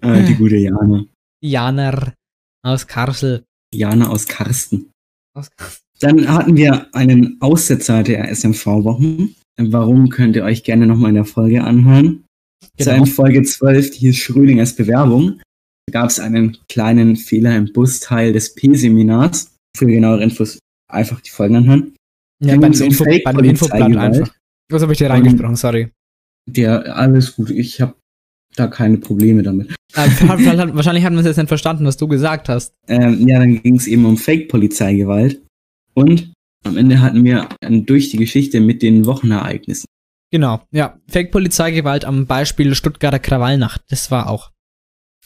ah, 0.00 0.20
die 0.22 0.34
gute 0.34 0.56
Jana. 0.56 1.04
Janer 1.42 2.14
aus 2.64 2.86
Kassel. 2.86 3.44
Jana 3.74 4.08
aus 4.08 4.26
Karsten. 4.26 4.90
Aus 5.36 5.50
Kassel. 5.50 5.83
Dann 6.04 6.28
hatten 6.28 6.54
wir 6.54 6.94
einen 6.94 7.38
Aussetzer 7.40 8.02
der 8.02 8.28
SMV-Wochen. 8.28 9.34
Warum 9.56 10.10
könnt 10.10 10.36
ihr 10.36 10.44
euch 10.44 10.62
gerne 10.62 10.86
nochmal 10.86 11.08
in 11.08 11.14
der 11.14 11.24
Folge 11.24 11.64
anhören? 11.64 12.24
Genau. 12.76 13.04
Zu 13.04 13.10
Folge 13.10 13.42
12, 13.42 13.92
die 13.92 13.98
hieß 14.00 14.16
Schrödingers 14.16 14.76
Bewerbung. 14.76 15.40
Da 15.86 16.00
gab 16.00 16.10
es 16.10 16.20
einen 16.20 16.58
kleinen 16.68 17.16
Fehler 17.16 17.56
im 17.56 17.72
Busteil 17.72 18.34
des 18.34 18.54
P-Seminars. 18.54 19.54
Für 19.74 19.86
genauere 19.86 20.22
Infos 20.22 20.58
einfach 20.92 21.22
die 21.22 21.30
Folgen 21.30 21.56
anhören. 21.56 21.94
Ja, 22.44 22.58
bei, 22.58 22.68
dem 22.68 22.82
Info, 22.82 23.04
bei 23.04 23.32
dem 23.32 23.44
Infoblatt 23.44 23.96
einfach. 23.96 24.34
Was 24.70 24.82
habe 24.82 24.92
ich 24.92 24.98
dir 24.98 25.08
reingesprochen? 25.08 25.56
Sorry. 25.56 25.88
Der, 26.46 26.96
alles 26.98 27.34
gut. 27.34 27.48
Ich 27.48 27.80
habe 27.80 27.94
da 28.56 28.66
keine 28.66 28.98
Probleme 28.98 29.42
damit. 29.42 29.74
Wahrscheinlich 29.94 31.04
hatten 31.04 31.14
wir 31.14 31.20
es 31.20 31.26
jetzt 31.26 31.38
nicht 31.38 31.48
verstanden, 31.48 31.86
was 31.86 31.96
du 31.96 32.08
gesagt 32.08 32.50
hast. 32.50 32.74
Ähm, 32.88 33.26
ja, 33.26 33.38
dann 33.38 33.62
ging 33.62 33.76
es 33.76 33.86
eben 33.86 34.04
um 34.04 34.18
Fake-Polizeigewalt. 34.18 35.40
Und 35.94 36.32
am 36.64 36.76
Ende 36.76 37.00
hatten 37.00 37.24
wir 37.24 37.48
durch 37.60 38.10
die 38.10 38.16
Geschichte 38.16 38.60
mit 38.60 38.82
den 38.82 39.06
Wochenereignissen. 39.06 39.86
Genau, 40.30 40.60
ja. 40.72 40.98
Fake-Polizeigewalt 41.08 42.04
am 42.04 42.26
Beispiel 42.26 42.74
Stuttgarter 42.74 43.18
Krawallnacht. 43.18 43.82
Das 43.88 44.10
war 44.10 44.28
auch 44.28 44.50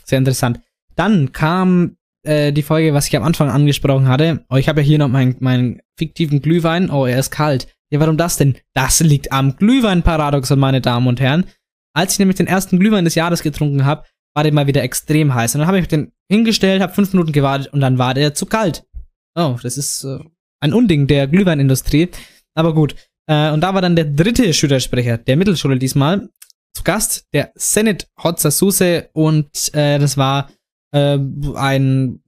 sehr 0.04 0.18
interessant. 0.18 0.60
Dann 0.96 1.32
kam 1.32 1.96
äh, 2.24 2.52
die 2.52 2.62
Folge, 2.62 2.92
was 2.92 3.06
ich 3.06 3.16
am 3.16 3.22
Anfang 3.22 3.48
angesprochen 3.48 4.08
hatte. 4.08 4.44
Oh, 4.50 4.56
ich 4.56 4.68
habe 4.68 4.80
ja 4.80 4.86
hier 4.86 4.98
noch 4.98 5.08
meinen, 5.08 5.36
meinen 5.40 5.80
fiktiven 5.96 6.42
Glühwein. 6.42 6.90
Oh, 6.90 7.06
er 7.06 7.18
ist 7.18 7.30
kalt. 7.30 7.68
Ja, 7.90 8.00
warum 8.00 8.18
das 8.18 8.36
denn? 8.36 8.56
Das 8.74 9.00
liegt 9.00 9.32
am 9.32 9.56
Glühwein-Paradoxon, 9.56 10.58
meine 10.58 10.80
Damen 10.80 11.06
und 11.06 11.20
Herren. 11.20 11.46
Als 11.94 12.12
ich 12.12 12.18
nämlich 12.18 12.36
den 12.36 12.46
ersten 12.46 12.78
Glühwein 12.78 13.04
des 13.04 13.14
Jahres 13.14 13.42
getrunken 13.42 13.86
habe, 13.86 14.04
war 14.34 14.42
der 14.42 14.52
mal 14.52 14.66
wieder 14.66 14.82
extrem 14.82 15.34
heiß. 15.34 15.54
Und 15.54 15.60
dann 15.60 15.68
habe 15.68 15.78
ich 15.78 15.88
den 15.88 16.12
hingestellt, 16.30 16.82
habe 16.82 16.92
fünf 16.92 17.12
Minuten 17.12 17.32
gewartet 17.32 17.72
und 17.72 17.80
dann 17.80 17.96
war 17.96 18.12
der 18.12 18.34
zu 18.34 18.44
kalt. 18.44 18.84
Oh, 19.34 19.56
das 19.62 19.78
ist 19.78 20.04
äh, 20.04 20.18
ein 20.60 20.72
Unding 20.72 21.06
der 21.06 21.26
Glühweinindustrie. 21.26 22.10
Aber 22.54 22.74
gut. 22.74 22.94
Äh, 23.26 23.50
und 23.50 23.60
da 23.60 23.74
war 23.74 23.82
dann 23.82 23.96
der 23.96 24.06
dritte 24.06 24.52
Schülersprecher 24.52 25.18
der 25.18 25.36
Mittelschule 25.36 25.78
diesmal 25.78 26.28
zu 26.74 26.82
Gast, 26.84 27.26
der 27.32 27.52
Senate 27.54 28.06
Hotzasuse. 28.22 29.10
Und 29.12 29.74
äh, 29.74 29.98
das 29.98 30.16
war 30.16 30.50
äh, 30.92 31.18
ein 31.54 32.22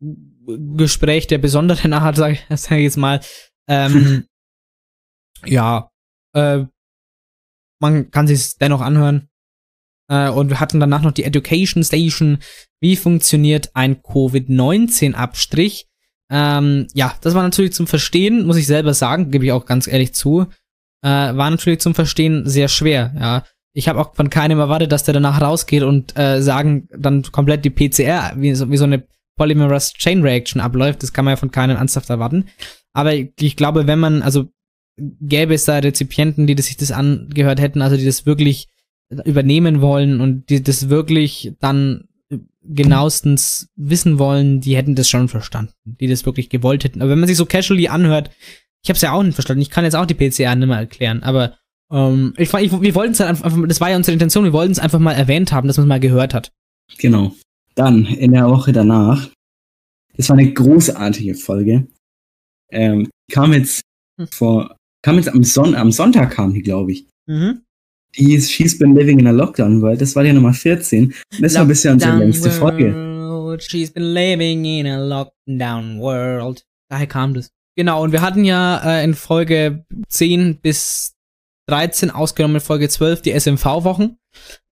Gespräch 0.77 1.27
der 1.27 1.39
besonderen 1.39 1.93
Art, 1.93 2.17
sag 2.17 2.33
ich, 2.33 2.45
sag 2.51 2.79
ich 2.79 2.85
jetzt 2.85 2.97
mal. 2.97 3.21
Ähm, 3.69 4.27
ja, 5.45 5.91
äh, 6.35 6.65
man 7.81 8.11
kann 8.11 8.27
sich 8.27 8.57
dennoch 8.59 8.81
anhören. 8.81 9.29
Äh, 10.11 10.29
und 10.29 10.51
wir 10.51 10.61
hatten 10.61 10.81
danach 10.81 11.03
noch 11.03 11.13
die 11.13 11.25
Education 11.25 11.83
Station. 11.85 12.39
Wie 12.81 12.97
funktioniert 12.97 13.71
ein 13.75 14.03
Covid-19-Abstrich? 14.03 15.90
Ähm, 16.31 16.87
ja, 16.95 17.15
das 17.21 17.35
war 17.35 17.43
natürlich 17.43 17.73
zum 17.73 17.87
Verstehen, 17.87 18.47
muss 18.47 18.57
ich 18.57 18.67
selber 18.67 18.95
sagen, 18.95 19.31
gebe 19.31 19.45
ich 19.45 19.53
auch 19.53 19.67
ganz 19.67 19.87
ehrlich 19.87 20.15
zu, 20.15 20.47
äh, 21.03 21.09
war 21.09 21.51
natürlich 21.51 21.81
zum 21.81 21.95
Verstehen 21.95 22.49
sehr 22.49 22.69
schwer, 22.69 23.15
ja. 23.19 23.45
Ich 23.73 23.89
habe 23.89 24.01
auch 24.01 24.17
von 24.17 24.31
keinem 24.31 24.59
erwartet, 24.59 24.91
dass 24.91 25.05
der 25.05 25.15
danach 25.15 25.41
rausgeht 25.41 25.85
und 25.85 26.19
äh, 26.19 26.43
sagen 26.43 26.89
dann 26.91 27.23
komplett 27.23 27.65
die 27.65 27.71
PCR, 27.71 28.33
wie 28.35 28.53
so, 28.55 28.69
wie 28.69 28.77
so 28.77 28.85
eine 28.85 29.05
Polymerase 29.37 29.95
Chain 29.95 30.23
Reaction 30.23 30.61
abläuft. 30.61 31.05
Das 31.05 31.13
kann 31.13 31.25
man 31.25 31.33
ja 31.33 31.37
von 31.37 31.53
keinem 31.53 31.77
ernsthaft 31.77 32.11
erwarten. 32.11 32.47
Aber 32.93 33.15
ich 33.15 33.57
glaube, 33.57 33.87
wenn 33.87 34.01
man, 34.01 34.23
also 34.23 34.49
gäbe 34.99 35.55
es 35.55 35.65
da 35.65 35.79
Rezipienten, 35.79 36.49
die 36.49 36.57
das, 36.57 36.67
sich 36.67 36.77
das 36.77 36.91
angehört 36.91 37.61
hätten, 37.61 37.81
also 37.81 37.97
die 37.97 38.05
das 38.05 38.27
wirklich 38.27 38.69
übernehmen 39.25 39.81
wollen 39.81 40.21
und 40.21 40.51
die 40.51 40.63
das 40.63 40.89
wirklich 40.89 41.55
dann 41.61 42.09
genauestens 42.63 43.69
wissen 43.77 44.19
wollen, 44.19 44.61
die 44.61 44.77
hätten 44.77 44.95
das 44.95 45.09
schon 45.09 45.29
verstanden, 45.29 45.73
die 45.85 46.07
das 46.07 46.27
wirklich 46.27 46.49
gewollt 46.49 46.85
hätten. 46.85 47.03
Aber 47.03 47.11
wenn 47.11 47.21
man 47.21 47.29
sich 47.29 47.37
so 47.37 47.47
casually 47.47 47.89
anhört, 47.89 48.31
ich 48.83 48.89
habe 48.89 48.97
es 48.97 49.03
ja 49.03 49.13
auch 49.13 49.23
nicht 49.23 49.35
verstanden. 49.35 49.63
Ich 49.63 49.71
kann 49.71 49.85
jetzt 49.85 49.97
auch 49.97 50.07
die 50.07 50.15
PCR 50.15 50.55
nicht 50.55 50.69
mehr 50.69 50.79
erklären, 50.79 51.23
aber 51.23 51.57
ähm, 51.91 52.35
ich, 52.37 52.53
ich, 52.55 52.81
wir 52.81 52.95
wollten 52.95 53.13
es 53.13 53.21
halt 53.21 53.31
einfach, 53.31 53.53
das 53.67 53.81
war 53.81 53.91
ja 53.91 53.97
unsere 53.97 54.13
Intention, 54.13 54.45
wir 54.45 54.53
wollten 54.53 54.73
es 54.73 54.79
einfach 54.79 54.99
mal 54.99 55.13
erwähnt 55.13 55.53
haben, 55.53 55.67
dass 55.67 55.77
man 55.77 55.87
es 55.87 55.89
mal 55.89 56.01
gehört 56.01 56.35
hat. 56.35 56.53
Genau. 56.99 57.35
Dann 57.75 58.07
in 58.07 58.33
der 58.33 58.49
Woche 58.49 58.73
danach, 58.73 59.29
das 60.17 60.29
war 60.29 60.39
eine 60.39 60.53
großartige 60.53 61.35
Folge. 61.35 61.89
Ähm, 62.71 63.09
kam 63.31 63.53
jetzt 63.53 63.83
hm. 64.19 64.29
vor, 64.29 64.77
kam 65.03 65.17
jetzt 65.17 65.29
am, 65.29 65.43
Son 65.43 65.75
am 65.75 65.91
Sonntag 65.91 66.33
kam 66.33 66.55
die, 66.55 66.63
glaube 66.63 66.93
ich. 66.93 67.07
Mhm. 67.27 67.63
Die 68.19 68.41
She's 68.41 68.79
Been 68.79 68.95
Living 68.95 69.19
in 69.19 69.27
a 69.27 69.31
Lockdown 69.31 69.83
World. 69.83 70.01
Das 70.01 70.17
war 70.17 70.25
die 70.25 70.33
Nummer 70.33 70.53
14. 70.53 71.15
Das 71.41 71.55
war 71.55 71.65
bisher 71.65 71.93
unsere 71.93 72.17
längste 72.17 72.51
Folge. 72.51 73.11
She's 73.59 73.91
been 73.91 74.15
living 74.15 74.65
in 74.65 74.87
a 74.87 74.99
lockdown 74.99 75.99
world. 76.01 76.65
Daher 76.89 77.07
kam 77.07 77.35
das. 77.35 77.53
Genau, 77.77 78.03
und 78.03 78.13
wir 78.13 78.21
hatten 78.21 78.45
ja 78.45 78.81
äh, 78.85 79.05
in 79.05 79.15
Folge 79.15 79.85
10 80.09 80.61
bis 80.61 81.17
13 81.69 82.11
ausgenommen, 82.11 82.61
Folge 82.61 82.89
12 82.89 83.23
die 83.23 83.39
SMV-Wochen. 83.39 84.17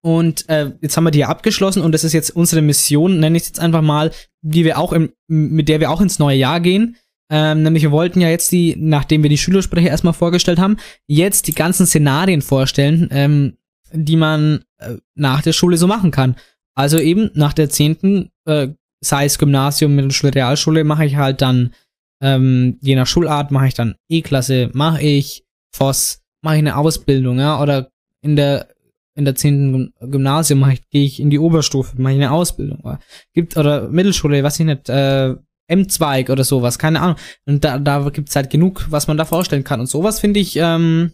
Und 0.01 0.47
äh, 0.49 0.71
jetzt 0.81 0.95
haben 0.95 1.05
wir 1.05 1.11
die 1.11 1.25
abgeschlossen 1.25 1.81
und 1.81 1.91
das 1.93 2.03
ist 2.03 2.13
jetzt 2.13 2.31
unsere 2.31 2.61
Mission, 2.61 3.19
nenne 3.19 3.37
ich 3.37 3.43
es 3.43 3.49
jetzt 3.49 3.59
einfach 3.59 3.81
mal, 3.81 4.11
die 4.41 4.63
wir 4.63 4.77
auch 4.77 4.93
im, 4.93 5.11
mit 5.27 5.69
der 5.69 5.79
wir 5.79 5.91
auch 5.91 6.01
ins 6.01 6.19
neue 6.19 6.37
Jahr 6.37 6.59
gehen. 6.59 6.97
Ähm, 7.29 7.63
nämlich 7.63 7.83
wir 7.83 7.91
wollten 7.91 8.21
ja 8.21 8.29
jetzt 8.29 8.51
die, 8.51 8.75
nachdem 8.77 9.21
wir 9.23 9.29
die 9.29 9.37
Schülersprecher 9.37 9.89
erstmal 9.89 10.13
vorgestellt 10.13 10.59
haben, 10.59 10.77
jetzt 11.07 11.47
die 11.47 11.53
ganzen 11.53 11.85
Szenarien 11.85 12.41
vorstellen, 12.41 13.07
ähm, 13.11 13.57
die 13.91 14.15
man 14.15 14.63
äh, 14.77 14.95
nach 15.15 15.41
der 15.41 15.53
Schule 15.53 15.77
so 15.77 15.87
machen 15.87 16.11
kann. 16.11 16.35
Also 16.75 16.97
eben 16.97 17.29
nach 17.33 17.53
der 17.53 17.69
zehnten, 17.69 18.29
äh, 18.45 18.69
sei 19.01 19.25
es 19.25 19.37
Gymnasium, 19.37 19.95
Mittelschule, 19.95 20.33
Realschule, 20.33 20.83
mache 20.83 21.05
ich 21.05 21.17
halt 21.17 21.41
dann, 21.41 21.73
ähm, 22.21 22.77
je 22.81 22.95
nach 22.95 23.07
Schulart, 23.07 23.51
mache 23.51 23.67
ich 23.67 23.73
dann 23.73 23.95
E-Klasse, 24.09 24.69
mache 24.73 25.01
ich 25.01 25.45
FOS, 25.75 26.21
mache 26.41 26.55
ich 26.55 26.59
eine 26.59 26.77
Ausbildung, 26.77 27.39
ja, 27.39 27.61
oder 27.61 27.91
in 28.21 28.35
der 28.35 28.67
in 29.15 29.25
der 29.25 29.35
zehnten 29.35 29.93
Gymnasium 29.99 30.59
mache 30.59 30.73
ich, 30.73 30.89
gehe 30.89 31.03
ich 31.03 31.19
in 31.19 31.29
die 31.29 31.39
Oberstufe, 31.39 32.01
mache 32.01 32.13
ich 32.13 32.19
eine 32.19 32.31
Ausbildung. 32.31 32.79
Oder 32.79 32.99
gibt 33.33 33.57
oder 33.57 33.89
Mittelschule, 33.89 34.41
weiß 34.41 34.61
ich 34.61 34.65
nicht, 34.65 34.87
äh, 34.87 35.35
M-Zweig 35.69 36.29
oder 36.29 36.43
sowas, 36.43 36.79
keine 36.79 37.01
Ahnung. 37.01 37.17
Und 37.45 37.63
da, 37.63 37.79
da 37.79 38.09
gibt 38.09 38.29
es 38.29 38.35
halt 38.35 38.49
genug, 38.49 38.87
was 38.89 39.07
man 39.07 39.17
da 39.17 39.25
vorstellen 39.25 39.63
kann. 39.63 39.79
Und 39.79 39.87
sowas 39.87 40.19
finde 40.19 40.39
ich 40.39 40.55
ähm, 40.55 41.13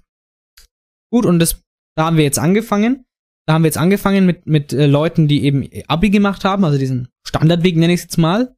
gut. 1.12 1.26
Und 1.26 1.39
das, 1.39 1.62
da 1.96 2.06
haben 2.06 2.18
wir 2.18 2.24
jetzt 2.24 2.39
angefangen. 2.39 3.06
Da 3.48 3.54
haben 3.54 3.63
wir 3.63 3.68
jetzt 3.68 3.78
angefangen 3.78 4.26
mit, 4.26 4.48
mit 4.48 4.74
äh, 4.74 4.88
Leuten, 4.88 5.28
die 5.28 5.44
eben 5.44 5.70
Abi 5.88 6.10
gemacht 6.10 6.44
haben, 6.46 6.65
also 6.65 6.80
diesen 6.80 7.10
Standardweg 7.28 7.76
nenne 7.76 7.94
ich 7.94 8.00
es 8.00 8.06
jetzt 8.06 8.18
mal. 8.18 8.56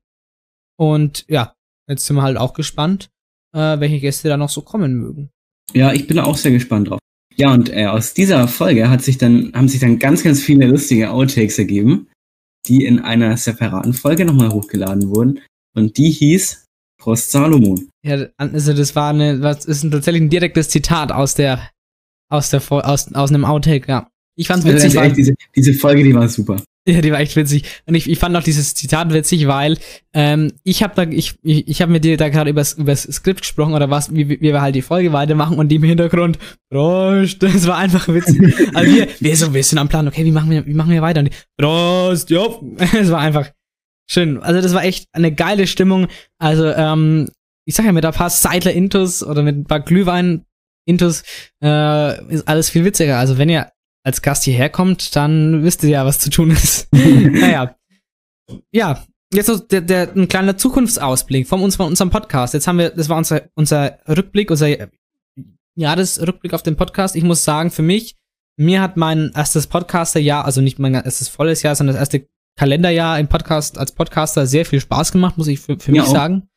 Und 0.80 1.26
ja, 1.28 1.56
jetzt 1.90 2.06
sind 2.06 2.16
wir 2.16 2.22
halt 2.22 2.38
auch 2.38 2.54
gespannt, 2.54 3.10
äh, 3.54 3.80
welche 3.80 4.00
Gäste 4.00 4.30
da 4.30 4.38
noch 4.38 4.50
so 4.50 4.62
kommen 4.62 4.94
mögen. 4.94 5.30
Ja, 5.74 5.92
ich 5.92 6.08
bin 6.08 6.20
auch 6.20 6.38
sehr 6.38 6.52
gespannt 6.52 6.90
drauf. 6.90 7.00
Ja, 7.36 7.54
und 7.54 7.70
äh, 7.70 7.86
aus 7.86 8.14
dieser 8.14 8.48
Folge 8.48 8.90
hat 8.90 9.04
sich 9.04 9.18
dann, 9.18 9.52
haben 9.54 9.68
sich 9.68 9.80
dann 9.80 10.00
ganz, 10.00 10.24
ganz 10.24 10.42
viele 10.42 10.66
lustige 10.68 11.12
Outtakes 11.12 11.60
ergeben, 11.60 12.08
die 12.66 12.86
in 12.86 13.00
einer 13.00 13.38
separaten 13.38 13.94
Folge 13.94 14.26
nochmal 14.26 14.50
hochgeladen 14.50 15.10
wurden. 15.10 15.40
Und 15.78 15.96
die 15.98 16.10
hieß 16.10 16.66
Prost 17.00 17.32
Salomon. 17.32 17.88
Ja, 18.04 18.26
also 18.38 18.74
das 18.74 18.96
war 18.96 19.12
eine, 19.12 19.42
was 19.44 19.66
ist 19.66 19.84
ein, 19.84 19.92
tatsächlich 19.92 20.24
ein 20.24 20.30
direktes 20.30 20.70
Zitat 20.70 21.12
aus 21.12 21.36
der, 21.36 21.70
aus 22.30 22.50
der, 22.50 22.62
aus, 22.70 23.14
aus 23.14 23.30
einem 23.30 23.46
Outtake, 23.46 23.88
ja. 23.88 24.10
Ich 24.36 24.48
fand's 24.48 24.66
witzig. 24.66 24.98
Also 25.00 25.16
diese, 25.16 25.34
diese 25.56 25.74
Folge, 25.74 26.04
die 26.04 26.16
war 26.16 26.28
super. 26.28 26.58
Ja, 26.88 27.02
die 27.02 27.12
war 27.12 27.20
echt 27.20 27.36
witzig. 27.36 27.64
Und 27.86 27.96
ich, 27.96 28.10
ich 28.10 28.18
fand 28.18 28.36
auch 28.36 28.44
dieses 28.44 28.74
Zitat 28.74 29.12
witzig, 29.12 29.48
weil 29.48 29.78
ähm, 30.14 30.54
ich 30.64 30.84
habe 30.84 30.96
da, 30.96 31.04
ich, 31.04 31.36
ich, 31.44 31.68
ich 31.68 31.82
habe 31.82 31.92
mit 31.92 32.06
dir 32.06 32.18
da 32.18 32.30
gerade 32.30 32.50
übers, 32.50 32.74
übers 32.74 33.04
Skript 33.04 33.42
gesprochen 33.42 33.74
oder 33.74 33.90
was, 33.90 34.16
wie, 34.16 34.30
wie 34.30 34.42
wir 34.42 34.62
halt 34.62 34.74
die 34.74 34.82
Folge 34.82 35.12
weitermachen 35.12 35.60
und 35.60 35.68
die 35.68 35.76
im 35.76 35.84
Hintergrund, 35.84 36.40
Prost, 36.72 37.44
das 37.44 37.68
war 37.68 37.78
einfach 37.78 38.08
witzig. 38.08 38.42
Also 38.74 38.96
wir, 38.96 39.08
wir 39.20 39.36
so, 39.36 39.54
wir 39.54 39.64
sind 39.64 39.80
am 39.80 39.90
Plan, 39.90 40.08
okay, 40.08 40.24
wie 40.24 40.32
machen 40.32 40.50
wir, 40.50 40.66
wie 40.66 40.74
machen 40.74 40.92
wir 40.92 41.02
weiter? 41.02 41.20
Und 41.20 41.26
die, 41.26 41.36
Prost, 41.62 42.30
jo. 42.30 42.64
Es 42.94 43.12
war 43.12 43.20
einfach, 43.20 43.52
schön. 44.10 44.42
Also 44.42 44.62
das 44.62 44.74
war 44.74 44.84
echt 44.84 45.08
eine 45.12 45.34
geile 45.34 45.68
Stimmung. 45.68 46.08
Also, 46.38 46.68
ähm, 46.68 47.30
ich 47.66 47.76
sag 47.76 47.86
ja, 47.86 47.92
mit 47.92 48.06
ein 48.06 48.14
paar 48.14 48.30
Seidler 48.30 48.74
Intus 48.74 49.24
oder 49.24 49.44
mit 49.44 49.58
ein 49.58 49.66
paar 49.66 49.82
Glühwein 49.82 50.46
Intus 50.86 51.24
äh, 51.62 52.34
ist 52.34 52.48
alles 52.48 52.70
viel 52.70 52.86
witziger. 52.86 53.20
Also 53.20 53.38
wenn 53.38 53.50
ihr 53.50 53.72
als 54.04 54.22
Gast 54.22 54.46
hierher 54.46 54.70
kommt, 54.70 55.16
dann 55.18 55.64
wisst 55.64 55.84
ihr 55.84 55.90
ja, 55.90 56.06
was 56.06 56.20
zu 56.20 56.30
tun 56.30 56.52
ist. 56.52 56.88
naja. 56.94 57.76
Ja, 58.72 59.04
jetzt 59.34 59.50
noch 59.50 59.60
der, 59.60 59.82
der, 59.82 60.16
ein 60.16 60.30
kleiner 60.30 60.58
Zukunftsausblick 60.58 61.46
von 61.46 61.62
uns, 61.62 61.76
von 61.76 61.88
unserem 61.88 62.10
Podcast. 62.10 62.54
Jetzt 62.54 62.68
haben 62.68 62.80
wir, 62.80 62.92
das 62.92 63.10
war 63.10 63.18
unser, 63.18 63.50
unser 63.56 64.00
Rückblick, 64.08 64.50
unser 64.50 64.88
Jahresrückblick 65.76 66.54
auf 66.54 66.64
den 66.64 66.78
Podcast. 66.78 67.18
Ich 67.18 67.24
muss 67.24 67.44
sagen, 67.44 67.70
für 67.70 67.82
mich, 67.82 68.16
mir 68.58 68.82
hat 68.82 68.96
mein 68.96 69.32
erstes 69.36 69.68
Podcasterjahr, 69.68 70.46
also 70.46 70.62
nicht 70.62 70.80
mein 70.80 70.94
erstes 70.94 71.28
volles 71.28 71.62
Jahr, 71.62 71.76
sondern 71.76 71.96
das 71.96 72.02
erste 72.02 72.28
Kalenderjahr 72.58 73.20
im 73.20 73.28
Podcast 73.28 73.78
als 73.78 73.94
Podcaster 73.94 74.46
sehr 74.48 74.66
viel 74.66 74.82
Spaß 74.82 75.12
gemacht, 75.12 75.38
muss 75.38 75.48
ich 75.48 75.60
für, 75.60 75.80
für 75.80 75.92
mich 75.92 76.02
auch. 76.02 76.08
sagen. 76.08 76.50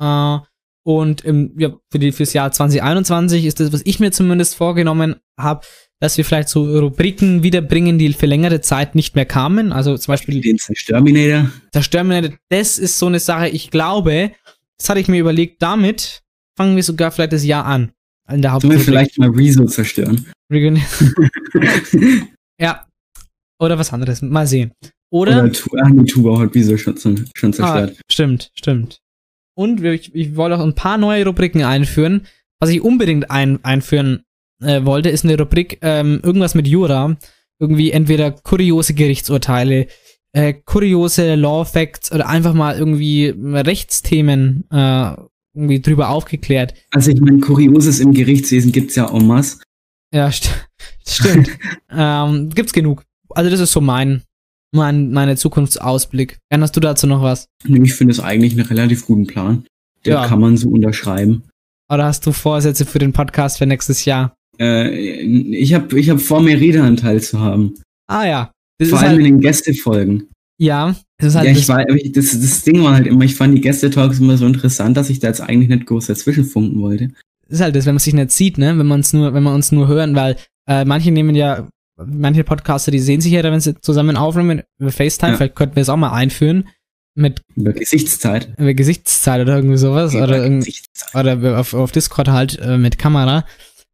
Äh, 0.00 0.38
und 0.82 1.22
im, 1.22 1.52
ja, 1.58 1.76
für 1.90 1.98
die, 1.98 2.12
fürs 2.12 2.32
Jahr 2.32 2.50
2021 2.50 3.44
ist 3.44 3.60
das, 3.60 3.72
was 3.72 3.82
ich 3.84 4.00
mir 4.00 4.12
zumindest 4.12 4.54
vorgenommen 4.54 5.16
habe, 5.38 5.66
dass 6.00 6.16
wir 6.16 6.24
vielleicht 6.24 6.48
so 6.48 6.64
Rubriken 6.78 7.42
wiederbringen, 7.42 7.98
die 7.98 8.12
für 8.14 8.26
längere 8.26 8.62
Zeit 8.62 8.94
nicht 8.94 9.14
mehr 9.14 9.26
kamen. 9.26 9.72
Also 9.72 9.98
zum 9.98 10.12
Beispiel 10.12 10.40
den 10.40 10.58
Zerstörminator. 10.58 11.50
Zerstörminator, 11.72 12.38
das 12.48 12.78
ist 12.78 12.98
so 12.98 13.06
eine 13.06 13.20
Sache, 13.20 13.48
ich 13.48 13.70
glaube, 13.70 14.32
das 14.78 14.88
hatte 14.88 15.00
ich 15.00 15.08
mir 15.08 15.20
überlegt, 15.20 15.60
damit 15.60 16.22
fangen 16.56 16.76
wir 16.76 16.82
sogar 16.82 17.10
vielleicht 17.10 17.34
das 17.34 17.44
Jahr 17.44 17.66
an. 17.66 17.92
In 18.30 18.40
der 18.40 18.58
Sollen 18.60 18.72
wir 18.72 18.80
vielleicht 18.80 19.18
mal 19.18 19.30
Rezo 19.30 19.66
zerstören? 19.66 20.26
ja. 22.60 22.86
Oder 23.58 23.78
was 23.78 23.92
anderes. 23.92 24.22
Mal 24.22 24.46
sehen. 24.46 24.72
Oder? 25.10 25.44
Oder 25.44 25.52
Ach, 25.84 25.88
nee, 25.88 26.04
Tuba 26.04 26.38
hat 26.38 26.54
Rezo 26.54 26.76
schon, 26.76 26.96
schon 26.96 27.52
zerstört. 27.52 27.96
Ah, 27.96 28.02
stimmt, 28.08 28.50
stimmt. 28.54 29.00
Und 29.54 29.82
ich, 29.84 30.14
ich 30.14 30.36
wollte 30.36 30.56
auch 30.56 30.64
ein 30.64 30.74
paar 30.74 30.98
neue 30.98 31.26
Rubriken 31.26 31.62
einführen. 31.62 32.26
Was 32.60 32.70
ich 32.70 32.80
unbedingt 32.80 33.30
ein, 33.30 33.64
einführen 33.64 34.22
äh, 34.62 34.84
wollte, 34.84 35.08
ist 35.08 35.24
eine 35.24 35.36
Rubrik, 35.38 35.78
ähm, 35.82 36.20
irgendwas 36.22 36.54
mit 36.54 36.68
Jura. 36.68 37.16
Irgendwie 37.58 37.90
entweder 37.90 38.30
kuriose 38.30 38.94
Gerichtsurteile, 38.94 39.86
äh, 40.32 40.54
kuriose 40.54 41.34
Law 41.34 41.64
Facts 41.64 42.12
oder 42.12 42.28
einfach 42.28 42.54
mal 42.54 42.78
irgendwie 42.78 43.34
Rechtsthemen 43.36 44.64
äh, 44.70 45.14
irgendwie 45.54 45.80
drüber 45.80 46.10
aufgeklärt. 46.10 46.74
Also 46.90 47.10
ich 47.10 47.20
meine, 47.20 47.40
Kurioses 47.40 48.00
im 48.00 48.12
Gerichtswesen 48.12 48.72
gibt's 48.72 48.94
ja 48.94 49.10
en 49.12 49.26
masse. 49.26 49.58
Ja, 50.14 50.30
st 50.30 50.50
stimmt. 51.06 51.50
ähm, 51.90 52.50
gibt's 52.50 52.72
genug. 52.72 53.04
Also 53.30 53.50
das 53.50 53.60
ist 53.60 53.72
so 53.72 53.80
mein, 53.80 54.22
mein 54.72 55.10
meine 55.10 55.36
Zukunftsausblick. 55.36 56.38
Jan, 56.52 56.62
hast 56.62 56.76
du 56.76 56.80
dazu 56.80 57.06
noch 57.06 57.22
was? 57.22 57.46
Ich 57.64 57.94
finde 57.94 58.12
es 58.12 58.20
eigentlich 58.20 58.52
einen 58.52 58.66
relativ 58.66 59.06
guten 59.06 59.26
Plan. 59.26 59.64
Der 60.04 60.14
ja. 60.14 60.26
kann 60.26 60.40
man 60.40 60.56
so 60.56 60.68
unterschreiben. 60.68 61.42
Oder 61.92 62.04
hast 62.04 62.24
du 62.26 62.32
Vorsätze 62.32 62.86
für 62.86 62.98
den 62.98 63.12
Podcast 63.12 63.58
für 63.58 63.66
nächstes 63.66 64.04
Jahr? 64.04 64.34
Äh, 64.58 64.90
ich 64.90 65.74
habe 65.74 65.98
ich 65.98 66.08
hab 66.08 66.20
vor, 66.20 66.40
mehr 66.40 66.58
Redeanteil 66.58 67.20
zu 67.20 67.40
haben. 67.40 67.74
Ah 68.06 68.24
ja. 68.24 68.52
Das 68.78 68.90
vor 68.90 68.98
allem 68.98 69.08
halt, 69.08 69.18
in 69.18 69.24
den 69.24 69.40
Gästefolgen. 69.40 70.28
Ja, 70.58 70.94
das 71.18 71.28
ist 71.28 71.34
halt. 71.36 71.46
Ja, 71.46 71.52
ich 71.52 71.68
war, 71.68 71.84
das, 71.84 72.40
das 72.40 72.62
Ding 72.62 72.82
war 72.82 72.94
halt 72.94 73.06
immer, 73.06 73.24
ich 73.24 73.34
fand 73.34 73.56
die 73.56 73.60
Gästetalks 73.60 74.20
immer 74.20 74.36
so 74.36 74.46
interessant, 74.46 74.96
dass 74.96 75.10
ich 75.10 75.18
da 75.18 75.28
jetzt 75.28 75.40
eigentlich 75.40 75.68
nicht 75.68 75.86
groß 75.86 76.06
dazwischen 76.06 76.44
funken 76.44 76.80
wollte. 76.80 77.08
Das 77.48 77.58
ist 77.58 77.60
halt 77.60 77.76
das, 77.76 77.86
wenn 77.86 77.94
man 77.94 78.00
sich 78.00 78.14
nicht 78.14 78.30
sieht, 78.30 78.58
ne? 78.58 78.78
Wenn 78.78 78.86
man 78.86 79.00
es 79.00 79.12
nur, 79.12 79.34
wenn 79.34 79.42
man 79.42 79.54
uns 79.54 79.72
nur 79.72 79.88
hören, 79.88 80.14
weil 80.14 80.36
äh, 80.68 80.84
manche 80.84 81.10
nehmen 81.10 81.34
ja, 81.34 81.68
manche 82.06 82.44
Podcaster, 82.44 82.90
die 82.90 82.98
sehen 82.98 83.20
sich 83.20 83.32
ja, 83.32 83.42
wenn 83.42 83.60
sie 83.60 83.80
zusammen 83.80 84.16
aufnehmen 84.16 84.62
über 84.78 84.92
FaceTime, 84.92 85.32
ja. 85.32 85.36
vielleicht 85.36 85.56
könnten 85.56 85.76
wir 85.76 85.82
es 85.82 85.88
auch 85.88 85.96
mal 85.96 86.12
einführen. 86.12 86.68
Mit 87.14 87.42
über 87.56 87.72
Gesichtszeit. 87.72 88.52
Über 88.56 88.72
Gesichtszeit 88.74 89.40
oder 89.40 89.56
irgendwie 89.56 89.76
sowas. 89.76 90.14
Über 90.14 90.24
oder, 90.24 90.44
oder 91.14 91.58
auf, 91.58 91.74
auf 91.74 91.92
Discord 91.92 92.28
halt 92.28 92.58
äh, 92.60 92.78
mit 92.78 92.98
Kamera. 92.98 93.44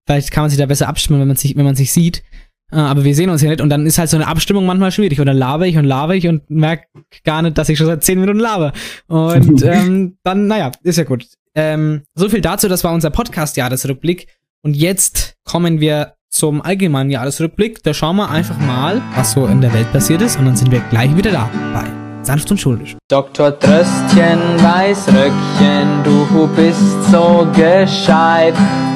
Vielleicht 0.06 0.30
kann 0.30 0.44
man 0.44 0.50
sich 0.50 0.58
da 0.58 0.66
besser 0.66 0.88
abstimmen, 0.88 1.20
wenn 1.20 1.28
man 1.28 1.36
sich, 1.36 1.56
wenn 1.56 1.64
man 1.64 1.74
sich 1.74 1.92
sieht. 1.92 2.22
Äh, 2.70 2.76
aber 2.76 3.04
wir 3.04 3.14
sehen 3.14 3.30
uns 3.30 3.42
ja 3.42 3.48
nicht 3.48 3.60
und 3.60 3.70
dann 3.70 3.86
ist 3.86 3.98
halt 3.98 4.10
so 4.10 4.16
eine 4.16 4.26
Abstimmung 4.26 4.66
manchmal 4.66 4.92
schwierig. 4.92 5.18
Und 5.18 5.26
dann 5.26 5.36
laber 5.36 5.66
ich 5.66 5.76
und 5.76 5.84
laber 5.84 6.14
ich 6.14 6.28
und 6.28 6.48
merke 6.50 6.86
gar 7.24 7.42
nicht, 7.42 7.56
dass 7.58 7.68
ich 7.68 7.78
schon 7.78 7.86
seit 7.86 8.04
10 8.04 8.20
Minuten 8.20 8.38
laber. 8.38 8.72
Und 9.06 9.62
ähm, 9.64 10.18
dann, 10.22 10.46
naja, 10.46 10.72
ist 10.82 10.98
ja 10.98 11.04
gut. 11.04 11.26
Ähm, 11.54 12.02
so 12.14 12.28
viel 12.28 12.42
dazu, 12.42 12.68
das 12.68 12.84
war 12.84 12.92
unser 12.92 13.10
Podcast-Jahresrückblick. 13.10 14.26
Und 14.62 14.74
jetzt 14.74 15.36
kommen 15.44 15.80
wir 15.80 16.15
zum 16.30 16.62
allgemeinen 16.62 17.10
Jahresrückblick. 17.10 17.82
Da 17.82 17.94
schauen 17.94 18.16
wir 18.16 18.30
einfach 18.30 18.58
mal, 18.58 19.02
was 19.14 19.32
so 19.32 19.46
in 19.46 19.60
der 19.60 19.72
Welt 19.72 19.90
passiert 19.92 20.22
ist. 20.22 20.38
Und 20.38 20.46
dann 20.46 20.56
sind 20.56 20.70
wir 20.70 20.80
gleich 20.90 21.16
wieder 21.16 21.32
da 21.32 21.50
bei 21.72 21.84
Sanft 22.24 22.50
und 22.50 22.60
Schulisch. 22.60 22.96
Dr. 23.08 23.56
Tröstchen, 23.58 24.40
Weißröckchen, 24.58 26.02
du 26.02 26.48
bist 26.56 27.10
so 27.10 27.46
gescheit. 27.54 28.54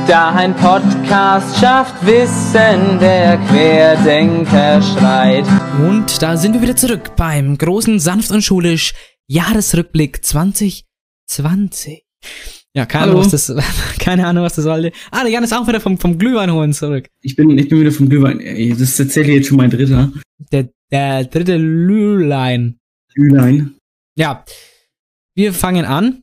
Dein 0.09 0.57
Podcast 0.57 1.59
schafft 1.61 1.95
Wissen, 2.05 2.99
der 2.99 3.39
Querdenker 3.49 4.83
schreit. 4.83 5.45
Und 5.79 6.21
da 6.21 6.37
sind 6.37 6.55
wir 6.55 6.63
wieder 6.63 6.75
zurück 6.75 7.15
beim 7.15 7.57
großen 7.57 8.01
Sanft 8.01 8.33
und 8.33 8.43
Schulisch 8.43 8.95
Jahresrückblick 9.29 10.25
2020. 10.25 12.05
Ja, 12.75 12.87
keine 12.87 13.05
Ahnung, 13.05 13.19
was 13.19 13.31
das, 13.31 13.55
keine 13.99 14.27
Ahnung, 14.27 14.45
was 14.45 14.55
das 14.55 14.65
sollte. 14.65 14.93
Ah, 15.11 15.23
der 15.23 15.33
Jan 15.33 15.45
ist 15.45 15.53
auch 15.53 15.67
wieder 15.67 15.81
vom, 15.81 15.99
vom 15.99 16.19
Glühwein 16.19 16.53
holen 16.53 16.73
zurück. 16.73 17.09
Ich 17.21 17.37
bin, 17.37 17.57
ich 17.59 17.69
bin 17.69 17.81
wieder 17.81 17.93
vom 17.93 18.09
Glühwein. 18.09 18.39
Das 18.79 18.99
erzähle 18.99 19.29
ich 19.29 19.35
jetzt 19.37 19.49
schon 19.49 19.57
mein 19.57 19.71
dritter. 19.71 20.13
Der, 20.53 20.69
der 20.91 21.25
dritte 21.25 21.57
Lülein. 21.57 22.79
Lülein. 23.15 23.75
Ja. 24.17 24.45
Wir 25.35 25.53
fangen 25.53 25.85
an. 25.85 26.23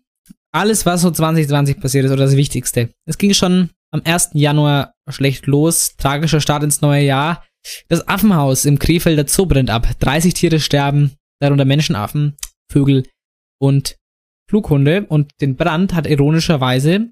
Alles, 0.53 0.85
was 0.85 1.01
so 1.01 1.11
2020 1.11 1.79
passiert 1.79 2.05
ist, 2.05 2.11
oder 2.11 2.23
das 2.25 2.37
Wichtigste. 2.37 2.89
Es 3.05 3.17
ging 3.17 3.33
schon 3.33 3.69
am 3.91 4.01
1. 4.03 4.31
Januar 4.33 4.93
schlecht 5.09 5.47
los. 5.47 5.95
Tragischer 5.97 6.41
Start 6.41 6.63
ins 6.63 6.81
neue 6.81 7.03
Jahr. 7.03 7.43
Das 7.89 8.07
Affenhaus 8.07 8.65
im 8.65 8.79
Krefelder 8.79 9.27
Zoo 9.27 9.45
brennt 9.45 9.69
ab. 9.69 9.87
30 9.99 10.33
Tiere 10.33 10.59
sterben, 10.59 11.11
darunter 11.41 11.65
Menschenaffen, 11.65 12.37
Vögel 12.71 13.03
und 13.59 13.97
Flughunde. 14.49 15.05
Und 15.07 15.31
den 15.41 15.55
Brand 15.55 15.93
hat 15.93 16.07
ironischerweise 16.07 17.09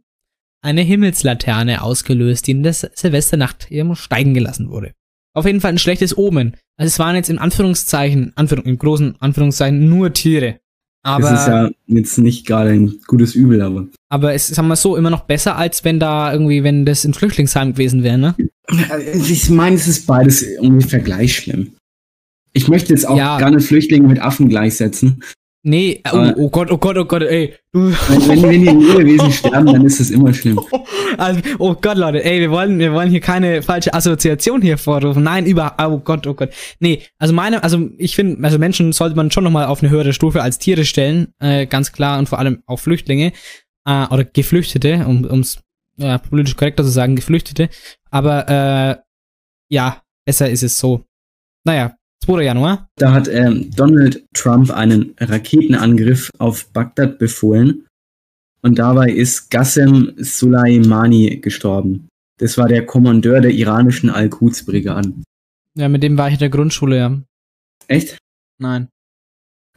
eine 0.62 0.82
Himmelslaterne 0.82 1.84
ausgelöst, 1.84 2.48
die 2.48 2.52
in 2.52 2.64
der 2.64 2.74
Silvesternacht 2.74 3.72
eben 3.72 3.96
steigen 3.96 4.34
gelassen 4.34 4.70
wurde. 4.70 4.94
Auf 5.36 5.46
jeden 5.46 5.62
Fall 5.62 5.74
ein 5.74 5.78
schlechtes 5.78 6.18
Omen. 6.18 6.56
Also 6.78 6.88
es 6.88 7.00
waren 7.00 7.16
jetzt 7.16 7.30
in 7.30 7.38
Anführungszeichen, 7.38 8.34
Anführung, 8.36 8.66
in 8.66 8.78
großen 8.78 9.16
Anführungszeichen 9.20 9.88
nur 9.88 10.14
Tiere. 10.14 10.60
Aber, 11.04 11.30
das 11.30 11.42
ist 11.42 11.48
ja 11.48 11.70
jetzt 11.86 12.18
nicht 12.18 12.48
gerade 12.48 12.72
ein 12.72 13.00
gutes 13.06 13.36
Übel, 13.36 13.62
aber. 13.62 13.88
Aber 14.10 14.34
es 14.34 14.50
ist, 14.50 14.56
sagen 14.56 14.68
wir 14.70 14.76
so, 14.76 14.96
immer 14.96 15.12
noch 15.12 15.26
besser, 15.26 15.56
als 15.56 15.84
wenn 15.84 16.00
da 16.00 16.34
irgendwie, 16.34 16.64
wenn 16.64 16.84
das 16.84 17.06
im 17.06 17.14
Flüchtlingsheim 17.14 17.74
gewesen 17.74 18.02
wäre, 18.02 18.18
ne? 18.18 18.36
Ich 19.14 19.52
meine, 19.52 19.76
es 19.76 19.88
ist 19.88 20.08
beides 20.08 20.44
ungefähr 20.60 21.00
gleich 21.00 21.36
schlimm. 21.36 21.76
Ich 22.54 22.68
möchte 22.70 22.92
jetzt 22.92 23.08
auch 23.08 23.18
ja. 23.18 23.38
gerne 23.38 23.60
Flüchtlinge 23.60 24.08
mit 24.08 24.20
Affen 24.20 24.50
gleichsetzen. 24.50 25.22
Nee, 25.68 26.00
oh, 26.14 26.32
oh, 26.38 26.50
Gott, 26.52 26.70
oh 26.70 26.78
Gott, 26.78 26.96
oh 26.96 27.06
Gott, 27.06 27.24
ey. 27.24 27.56
Wenn, 27.74 28.44
wenn, 28.44 28.52
die 28.52 28.68
Lebewesen 28.68 29.32
sterben, 29.32 29.66
dann 29.66 29.84
ist 29.84 30.00
das 30.00 30.12
immer 30.12 30.32
schlimm. 30.32 30.60
Also, 31.18 31.42
oh 31.58 31.74
Gott, 31.74 31.98
Leute, 31.98 32.24
ey, 32.24 32.40
wir 32.40 32.52
wollen, 32.52 32.78
wir 32.78 32.94
wollen 32.94 33.10
hier 33.10 33.20
keine 33.20 33.64
falsche 33.64 33.92
Assoziation 33.92 34.62
hier 34.62 34.78
vorrufen. 34.78 35.24
Nein, 35.24 35.48
über, 35.48 35.76
oh 35.80 35.98
Gott, 35.98 36.28
oh 36.28 36.36
Gott. 36.36 36.52
Nee, 36.80 37.02
also 37.18 37.34
meine, 37.34 37.64
also 37.64 37.90
ich 37.98 38.16
finde, 38.16 38.44
also 38.44 38.60
Menschen 38.60 38.92
sollte 38.92 39.16
man 39.16 39.32
schon 39.32 39.44
nochmal 39.44 39.66
auf 39.66 39.82
eine 39.82 39.90
höhere 39.90 40.14
Stufe 40.14 40.44
als 40.44 40.60
Tiere 40.60 40.86
stellen, 40.86 41.34
äh, 41.40 41.66
ganz 41.66 41.92
klar, 41.92 42.20
und 42.20 42.30
vor 42.30 42.38
allem 42.38 42.62
auch 42.68 42.78
Flüchtlinge, 42.78 43.32
äh, 43.86 44.06
oder 44.12 44.24
Geflüchtete, 44.24 45.06
um 45.08 45.26
ums 45.26 45.62
ja, 45.98 46.20
politisch 46.20 46.56
korrekter 46.56 46.84
zu 46.84 46.92
sagen, 46.92 47.16
Geflüchtete. 47.16 47.70
Aber, 48.12 48.48
äh, 48.48 48.98
ja, 49.70 50.04
besser 50.26 50.48
ist 50.48 50.62
es 50.62 50.78
so. 50.78 51.06
Naja, 51.64 51.96
2. 52.26 52.44
Januar. 52.44 52.88
Da 52.98 53.14
hat 53.14 53.28
ähm, 53.28 53.70
Donald 53.76 54.26
Trump 54.34 54.72
einen 54.72 55.14
Raketenangriff 55.20 56.32
auf 56.40 56.72
Bagdad 56.72 57.20
befohlen 57.20 57.86
und 58.62 58.80
dabei 58.80 59.12
ist 59.12 59.52
Qassem 59.52 60.14
Soleimani 60.18 61.38
gestorben. 61.38 62.08
Das 62.40 62.58
war 62.58 62.68
der 62.68 62.86
Kommandeur 62.86 63.40
der 63.42 63.52
iranischen 63.52 64.10
Al-Quds-Brigaden. 64.10 65.24
Ja, 65.76 65.88
mit 65.88 66.04
dem 66.04 66.18
war 66.18 66.28
ich 66.28 66.34
in 66.34 66.40
der 66.40 66.50
Grundschule, 66.50 66.98
ja. 66.98 67.22
Echt? 67.88 68.18
Nein. 68.58 68.90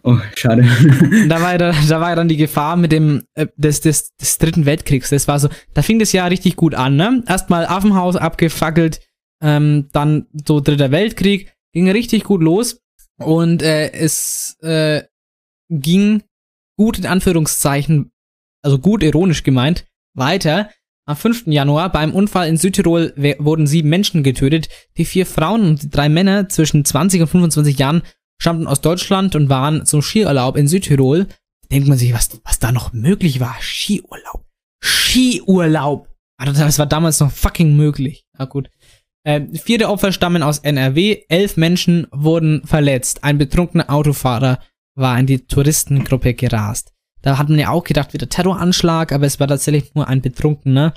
Oh, 0.03 0.17
schade. 0.35 0.63
da 1.29 1.43
war 1.43 1.53
ja, 1.53 1.59
da, 1.59 1.75
da 1.89 2.01
war 2.01 2.11
ja 2.11 2.17
dann 2.17 2.29
die 2.29 2.37
Gefahr 2.37 2.77
mit 2.77 2.93
dem 2.93 3.25
äh, 3.35 3.47
des, 3.57 3.81
des, 3.81 4.15
des 4.17 4.39
dritten 4.39 4.65
Weltkriegs. 4.65 5.11
Das 5.11 5.29
war 5.29 5.39
so, 5.39 5.49
da 5.75 5.83
fing 5.83 5.99
das 5.99 6.13
Jahr 6.13 6.31
richtig 6.31 6.57
gut 6.57 6.75
an, 6.75 6.97
ne? 6.97 7.23
Erstmal 7.27 7.67
Affenhaus 7.67 8.17
abgefackelt, 8.17 9.01
ähm, 9.43 9.89
dann 9.93 10.27
so 10.47 10.61
dritter 10.61 10.91
Weltkrieg, 10.91 11.53
ging 11.73 11.91
richtig 11.91 12.25
gut 12.25 12.43
los 12.43 12.81
und 13.19 13.63
äh, 13.63 13.93
es 13.93 14.57
äh, 14.63 15.03
ging 15.71 16.23
gut 16.77 16.99
in 16.99 17.07
Anführungszeichen, 17.07 18.13
also 18.63 18.79
gut 18.79 19.03
ironisch 19.03 19.43
gemeint, 19.43 19.87
weiter. 20.15 20.71
Am 21.07 21.17
5. 21.17 21.47
Januar 21.47 21.91
beim 21.91 22.13
Unfall 22.13 22.49
in 22.49 22.59
Südtirol 22.59 23.15
wurden 23.39 23.67
sieben 23.67 23.89
Menschen 23.89 24.23
getötet. 24.23 24.69
Die 24.99 25.07
vier 25.07 25.25
Frauen 25.25 25.63
und 25.63 25.83
die 25.83 25.91
drei 25.91 26.09
Männer 26.11 26.49
zwischen 26.51 26.85
20 26.85 27.23
und 27.23 27.29
25 27.29 27.79
Jahren 27.79 28.03
stammten 28.41 28.67
aus 28.67 28.83
Deutschland 28.83 29.35
und 29.35 29.49
waren 29.49 29.87
zum 29.87 30.03
Skiurlaub 30.03 30.57
in 30.57 30.69
Südtirol. 30.69 31.27
Denkt 31.73 31.89
man 31.89 31.99
sich, 31.99 32.13
was, 32.13 32.39
was 32.45 32.59
da 32.59 32.73
noch 32.73 32.93
möglich 32.93 33.41
war. 33.41 33.57
Skiurlaub. 33.61 34.45
Skiurlaub. 34.83 36.09
Alter, 36.39 36.53
Das 36.53 36.79
war 36.79 36.87
damals 36.87 37.21
noch 37.21 37.33
fucking 37.33 37.75
möglich. 37.75 38.25
Na 38.39 38.45
gut. 38.45 38.71
Äh, 39.29 39.47
vier 39.59 39.77
der 39.77 39.91
Opfer 39.91 40.11
stammen 40.11 40.43
aus 40.43 40.61
NRW. 40.61 41.25
Elf 41.29 41.59
Menschen 41.59 42.07
wurden 42.11 42.63
verletzt. 42.65 43.25
Ein 43.25 43.37
betrunkener 43.37 43.91
Autofahrer 43.91 44.59
war 44.95 45.21
in 45.21 45.27
die 45.27 45.41
Touristengruppe 45.41 46.33
gerast. 46.33 46.95
Da 47.21 47.37
hat 47.37 47.51
man 47.51 47.59
ja 47.59 47.69
auch 47.69 47.85
gedacht, 47.85 48.15
wieder 48.15 48.31
Terroranschlag, 48.31 49.13
aber 49.13 49.27
es 49.27 49.39
war 49.39 49.47
tatsächlich 49.47 49.95
nur 49.95 50.09
ein 50.09 50.23
Betrunkener. 50.23 50.95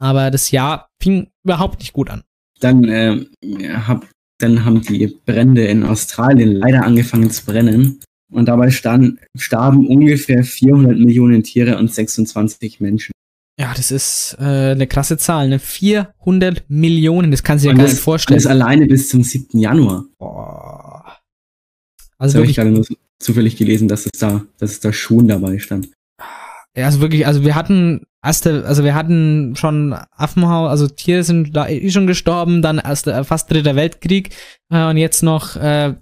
Aber 0.00 0.32
das 0.32 0.50
Jahr 0.50 0.88
fing 1.00 1.28
überhaupt 1.44 1.78
nicht 1.78 1.92
gut 1.92 2.10
an. 2.10 2.24
Dann, 2.58 2.88
äh, 2.88 3.24
hab, 3.86 4.04
dann 4.38 4.64
haben 4.64 4.82
die 4.82 5.16
Brände 5.24 5.64
in 5.64 5.84
Australien 5.84 6.56
leider 6.56 6.82
angefangen 6.82 7.30
zu 7.30 7.44
brennen. 7.44 8.00
Und 8.32 8.46
dabei 8.46 8.72
stand, 8.72 9.20
starben 9.36 9.86
ungefähr 9.86 10.42
400 10.42 10.98
Millionen 10.98 11.44
Tiere 11.44 11.78
und 11.78 11.94
26 11.94 12.80
Menschen. 12.80 13.12
Ja, 13.58 13.72
das 13.76 13.90
ist 13.92 14.36
äh, 14.40 14.72
eine 14.72 14.86
krasse 14.88 15.16
Zahl, 15.16 15.48
ne? 15.48 15.58
400 15.60 16.64
Millionen, 16.68 17.30
das 17.30 17.42
kannst 17.44 17.64
du 17.64 17.68
dir 17.68 17.74
gar 17.76 17.84
das, 17.84 17.92
nicht 17.94 18.02
vorstellen. 18.02 18.36
das 18.36 18.46
alleine 18.46 18.86
bis 18.86 19.08
zum 19.08 19.22
7. 19.22 19.58
Januar. 19.58 20.04
Boah. 20.18 21.04
Das 21.98 22.08
Also 22.18 22.38
habe 22.38 22.46
ich 22.50 22.56
gerade 22.56 22.70
nur 22.70 22.84
zufällig 23.20 23.56
gelesen, 23.56 23.86
dass 23.88 24.06
es 24.06 24.12
da, 24.18 24.44
dass 24.58 24.72
es 24.72 24.80
da 24.80 24.92
Schuhen 24.92 25.28
dabei 25.28 25.58
stand. 25.58 25.88
ja, 26.76 26.86
also 26.86 27.00
wirklich, 27.00 27.26
also 27.28 27.44
wir 27.44 27.54
hatten 27.54 28.02
erste, 28.24 28.64
also 28.66 28.82
wir 28.82 28.94
hatten 28.96 29.54
schon 29.56 29.92
Affenhaus, 30.10 30.70
also 30.70 30.88
Tiere 30.88 31.22
sind 31.22 31.54
da 31.54 31.68
eh 31.68 31.90
schon 31.90 32.06
gestorben, 32.08 32.60
dann 32.60 32.78
erst 32.78 33.06
äh, 33.06 33.22
fast 33.22 33.50
dritter 33.52 33.76
Weltkrieg 33.76 34.30
äh, 34.70 34.84
und 34.88 34.96
jetzt 34.96 35.22
noch 35.22 35.54
äh, 35.56 35.94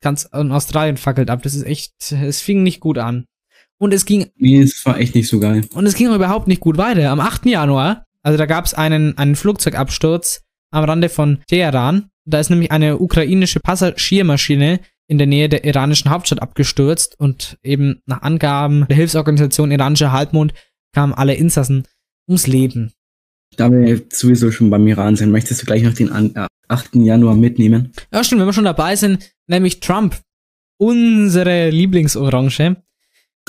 ganz 0.00 0.28
in 0.32 0.52
Australien 0.52 0.96
fackelt 0.98 1.30
ab. 1.30 1.42
Das 1.42 1.54
ist 1.54 1.64
echt, 1.66 1.94
es 2.12 2.40
fing 2.40 2.62
nicht 2.62 2.78
gut 2.80 2.98
an. 2.98 3.24
Und 3.82 3.92
es 3.92 4.04
ging 4.04 4.30
Nee, 4.36 4.60
es 4.60 4.86
war 4.86 5.00
echt 5.00 5.16
nicht 5.16 5.26
so 5.26 5.40
geil. 5.40 5.66
Und 5.74 5.86
es 5.86 5.96
ging 5.96 6.14
überhaupt 6.14 6.46
nicht 6.46 6.60
gut 6.60 6.78
weiter. 6.78 7.10
Am 7.10 7.18
8. 7.18 7.46
Januar, 7.46 8.06
also 8.22 8.38
da 8.38 8.46
gab 8.46 8.64
es 8.64 8.74
einen, 8.74 9.18
einen 9.18 9.34
Flugzeugabsturz 9.34 10.44
am 10.70 10.84
Rande 10.84 11.08
von 11.08 11.40
Teheran. 11.48 12.08
Da 12.24 12.38
ist 12.38 12.48
nämlich 12.48 12.70
eine 12.70 12.98
ukrainische 12.98 13.58
Passagiermaschine 13.58 14.78
in 15.08 15.18
der 15.18 15.26
Nähe 15.26 15.48
der 15.48 15.64
iranischen 15.64 16.12
Hauptstadt 16.12 16.40
abgestürzt 16.40 17.18
und 17.18 17.58
eben 17.64 18.00
nach 18.06 18.22
Angaben 18.22 18.86
der 18.88 18.96
Hilfsorganisation 18.96 19.72
Iranischer 19.72 20.12
Halbmond 20.12 20.54
kamen 20.94 21.12
alle 21.12 21.34
Insassen 21.34 21.88
ums 22.28 22.46
Leben. 22.46 22.92
Da 23.56 23.68
wir 23.72 24.00
sowieso 24.12 24.52
schon 24.52 24.70
beim 24.70 24.86
Iran 24.86 25.16
sind, 25.16 25.32
möchtest 25.32 25.60
du 25.60 25.66
gleich 25.66 25.82
noch 25.82 25.94
den 25.94 26.12
an, 26.12 26.36
äh, 26.36 26.46
8. 26.68 27.04
Januar 27.04 27.34
mitnehmen? 27.34 27.92
Ja, 28.12 28.22
stimmt, 28.22 28.42
wenn 28.42 28.48
wir 28.48 28.52
schon 28.52 28.62
dabei 28.62 28.94
sind, 28.94 29.28
nämlich 29.48 29.80
Trump, 29.80 30.20
unsere 30.78 31.70
Lieblingsorange, 31.70 32.76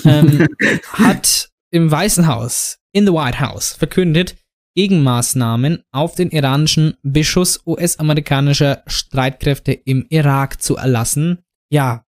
ähm, 0.03 0.47
hat 0.93 1.49
im 1.71 1.89
Weißen 1.89 2.27
Haus, 2.27 2.79
in 2.91 3.05
the 3.05 3.13
White 3.13 3.39
House, 3.39 3.73
verkündet, 3.73 4.35
Gegenmaßnahmen 4.75 5.83
auf 5.91 6.15
den 6.15 6.31
iranischen 6.31 6.95
Beschuss 7.03 7.61
US-amerikanischer 7.65 8.83
Streitkräfte 8.87 9.71
im 9.71 10.05
Irak 10.09 10.61
zu 10.61 10.77
erlassen. 10.77 11.43
Ja, 11.69 12.05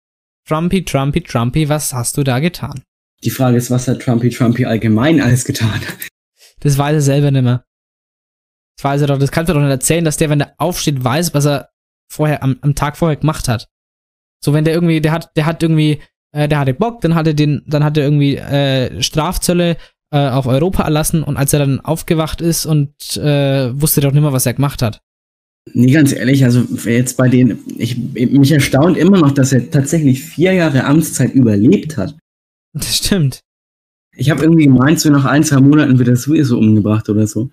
Trumpy, 0.47 0.83
Trumpy, 0.83 1.21
Trumpy, 1.21 1.69
was 1.69 1.93
hast 1.93 2.17
du 2.17 2.23
da 2.23 2.39
getan? 2.39 2.83
Die 3.23 3.29
Frage 3.29 3.57
ist, 3.57 3.71
was 3.71 3.87
hat 3.87 4.01
Trumpy 4.01 4.29
Trumpy 4.29 4.65
allgemein 4.65 5.21
alles 5.21 5.45
getan? 5.45 5.81
Das 6.59 6.77
weiß 6.77 6.95
er 6.95 7.01
selber 7.01 7.31
nicht 7.31 7.43
mehr. 7.43 7.63
Das 8.77 8.83
weiß 8.83 9.01
er 9.01 9.07
doch, 9.07 9.19
das 9.19 9.31
kannst 9.31 9.49
du 9.49 9.53
doch 9.53 9.61
nicht 9.61 9.69
erzählen, 9.69 10.05
dass 10.05 10.17
der, 10.17 10.29
wenn 10.29 10.39
der 10.39 10.53
aufsteht, 10.57 11.03
weiß, 11.03 11.33
was 11.33 11.45
er 11.45 11.69
vorher, 12.11 12.43
am, 12.43 12.57
am 12.61 12.75
Tag 12.75 12.97
vorher 12.97 13.17
gemacht 13.17 13.47
hat. 13.47 13.67
So, 14.43 14.53
wenn 14.53 14.65
der 14.65 14.73
irgendwie, 14.73 15.01
der 15.01 15.11
hat, 15.11 15.31
der 15.35 15.45
hat 15.45 15.63
irgendwie, 15.63 16.01
äh, 16.35 16.49
der 16.49 16.59
hatte 16.59 16.73
Bock, 16.73 17.01
dann 17.01 17.15
hat 17.15 17.27
er 17.27 17.33
den, 17.33 17.63
dann 17.65 17.83
hat 17.83 17.97
er 17.97 18.03
irgendwie 18.03 18.35
äh, 18.35 19.01
Strafzölle 19.01 19.77
äh, 20.11 20.29
auf 20.29 20.47
Europa 20.47 20.83
erlassen 20.83 21.23
und 21.23 21.37
als 21.37 21.53
er 21.53 21.59
dann 21.59 21.79
aufgewacht 21.79 22.41
ist 22.41 22.65
und 22.65 22.91
äh, 23.17 23.71
wusste 23.79 24.01
doch 24.01 24.11
nicht 24.11 24.21
mehr, 24.21 24.33
was 24.33 24.45
er 24.45 24.53
gemacht 24.53 24.81
hat. 24.81 25.01
Nee, 25.73 25.91
ganz 25.91 26.13
ehrlich, 26.13 26.43
also 26.43 26.61
jetzt 26.87 27.17
bei 27.17 27.27
denen, 27.27 27.59
ich, 27.77 27.97
mich 27.97 28.51
erstaunt 28.51 28.97
immer 28.97 29.17
noch, 29.17 29.31
dass 29.31 29.51
er 29.51 29.71
tatsächlich 29.71 30.23
vier 30.23 30.53
Jahre 30.53 30.83
Amtszeit 30.83 31.33
überlebt 31.33 31.97
hat. 31.97 32.15
Das 32.73 32.97
stimmt. 32.97 33.39
Ich 34.15 34.29
habe 34.29 34.43
irgendwie 34.43 34.65
gemeint, 34.65 34.99
so 34.99 35.09
nach 35.09 35.25
ein, 35.25 35.43
zwei 35.43 35.59
Monaten 35.59 35.97
wird 35.97 36.09
er 36.09 36.17
sowieso 36.17 36.59
umgebracht 36.59 37.09
oder 37.09 37.25
so. 37.25 37.49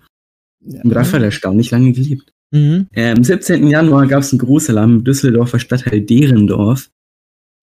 Und 0.63 0.89
dafür 0.93 1.13
hat 1.13 1.21
er 1.21 1.25
erstaunlich 1.25 1.71
lange 1.71 1.91
gelebt. 1.91 2.31
Mhm. 2.51 2.87
Äh, 2.91 3.11
am 3.11 3.23
17. 3.23 3.67
Januar 3.67 4.07
gab 4.07 4.21
es 4.21 4.31
einen 4.31 4.39
Großalarm 4.39 4.97
im 4.97 5.03
Düsseldorfer 5.03 5.59
Stadtteil 5.59 6.01
Derendorf. 6.01 6.89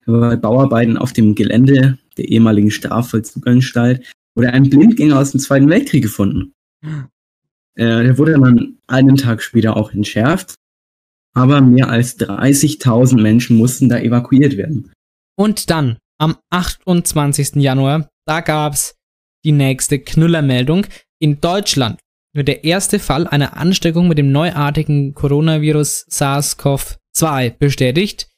Bei 0.07 0.36
Bauarbeiten 0.36 0.96
auf 0.96 1.12
dem 1.12 1.34
Gelände 1.34 1.98
der 2.16 2.24
ehemaligen 2.28 2.70
Strafvollzuganstalt 2.70 4.05
wurde 4.34 4.53
ein 4.53 4.70
Blindgänger 4.70 5.18
aus 5.18 5.32
dem 5.32 5.40
Zweiten 5.40 5.68
Weltkrieg 5.68 6.03
gefunden. 6.03 6.53
Äh, 6.82 8.05
der 8.05 8.18
wurde 8.18 8.32
dann 8.32 8.78
einen 8.86 9.16
Tag 9.16 9.42
später 9.42 9.76
auch 9.76 9.92
entschärft. 9.92 10.55
Aber 11.34 11.61
mehr 11.61 11.88
als 11.88 12.18
30.000 12.18 13.20
Menschen 13.20 13.57
mussten 13.57 13.88
da 13.88 13.98
evakuiert 13.98 14.57
werden. 14.57 14.92
Und 15.38 15.70
dann, 15.70 15.98
am 16.18 16.36
28. 16.51 17.57
Januar, 17.57 18.09
da 18.26 18.40
gab's 18.40 18.96
die 19.44 19.53
nächste 19.53 19.98
Knüllermeldung. 19.98 20.86
In 21.20 21.40
Deutschland 21.40 22.01
wird 22.34 22.48
der 22.48 22.64
erste 22.64 22.98
Fall 22.98 23.26
einer 23.26 23.57
Ansteckung 23.57 24.09
mit 24.09 24.18
dem 24.18 24.32
neuartigen 24.32 25.14
Coronavirus 25.14 26.07
SARS-CoV-2 26.11 27.57
bestätigt. 27.59 28.28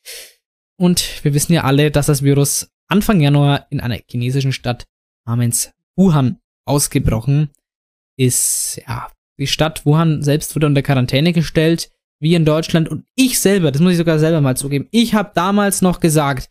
Und 0.82 1.24
wir 1.24 1.32
wissen 1.32 1.52
ja 1.52 1.62
alle, 1.62 1.92
dass 1.92 2.06
das 2.06 2.24
Virus 2.24 2.72
Anfang 2.88 3.20
Januar 3.20 3.68
in 3.70 3.78
einer 3.78 4.00
chinesischen 4.10 4.50
Stadt 4.50 4.84
namens 5.24 5.70
Wuhan 5.94 6.40
ausgebrochen 6.66 7.50
ist. 8.18 8.82
Ja, 8.88 9.08
die 9.38 9.46
Stadt 9.46 9.86
Wuhan 9.86 10.24
selbst 10.24 10.56
wurde 10.56 10.66
unter 10.66 10.82
Quarantäne 10.82 11.32
gestellt, 11.32 11.92
wie 12.18 12.34
in 12.34 12.44
Deutschland. 12.44 12.88
Und 12.88 13.04
ich 13.14 13.38
selber, 13.38 13.70
das 13.70 13.80
muss 13.80 13.92
ich 13.92 13.98
sogar 13.98 14.18
selber 14.18 14.40
mal 14.40 14.56
zugeben, 14.56 14.88
ich 14.90 15.14
habe 15.14 15.30
damals 15.36 15.82
noch 15.82 16.00
gesagt, 16.00 16.50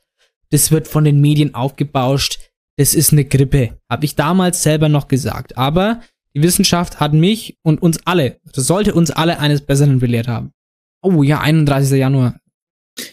das 0.50 0.72
wird 0.72 0.88
von 0.88 1.04
den 1.04 1.20
Medien 1.20 1.54
aufgebauscht, 1.54 2.40
das 2.78 2.94
ist 2.94 3.12
eine 3.12 3.26
Grippe. 3.26 3.82
Habe 3.90 4.06
ich 4.06 4.16
damals 4.16 4.64
selber 4.64 4.88
noch 4.88 5.10
gesagt. 5.10 5.58
Aber 5.58 6.00
die 6.34 6.42
Wissenschaft 6.42 7.02
hat 7.02 7.12
mich 7.12 7.58
und 7.64 7.82
uns 7.82 8.00
alle, 8.08 8.40
das 8.54 8.66
sollte 8.66 8.94
uns 8.94 9.12
alle 9.12 9.40
eines 9.40 9.60
Besseren 9.60 10.00
belehrt 10.00 10.30
haben. 10.30 10.54
Oh 11.02 11.22
ja, 11.22 11.42
31. 11.42 12.00
Januar. 12.00 12.41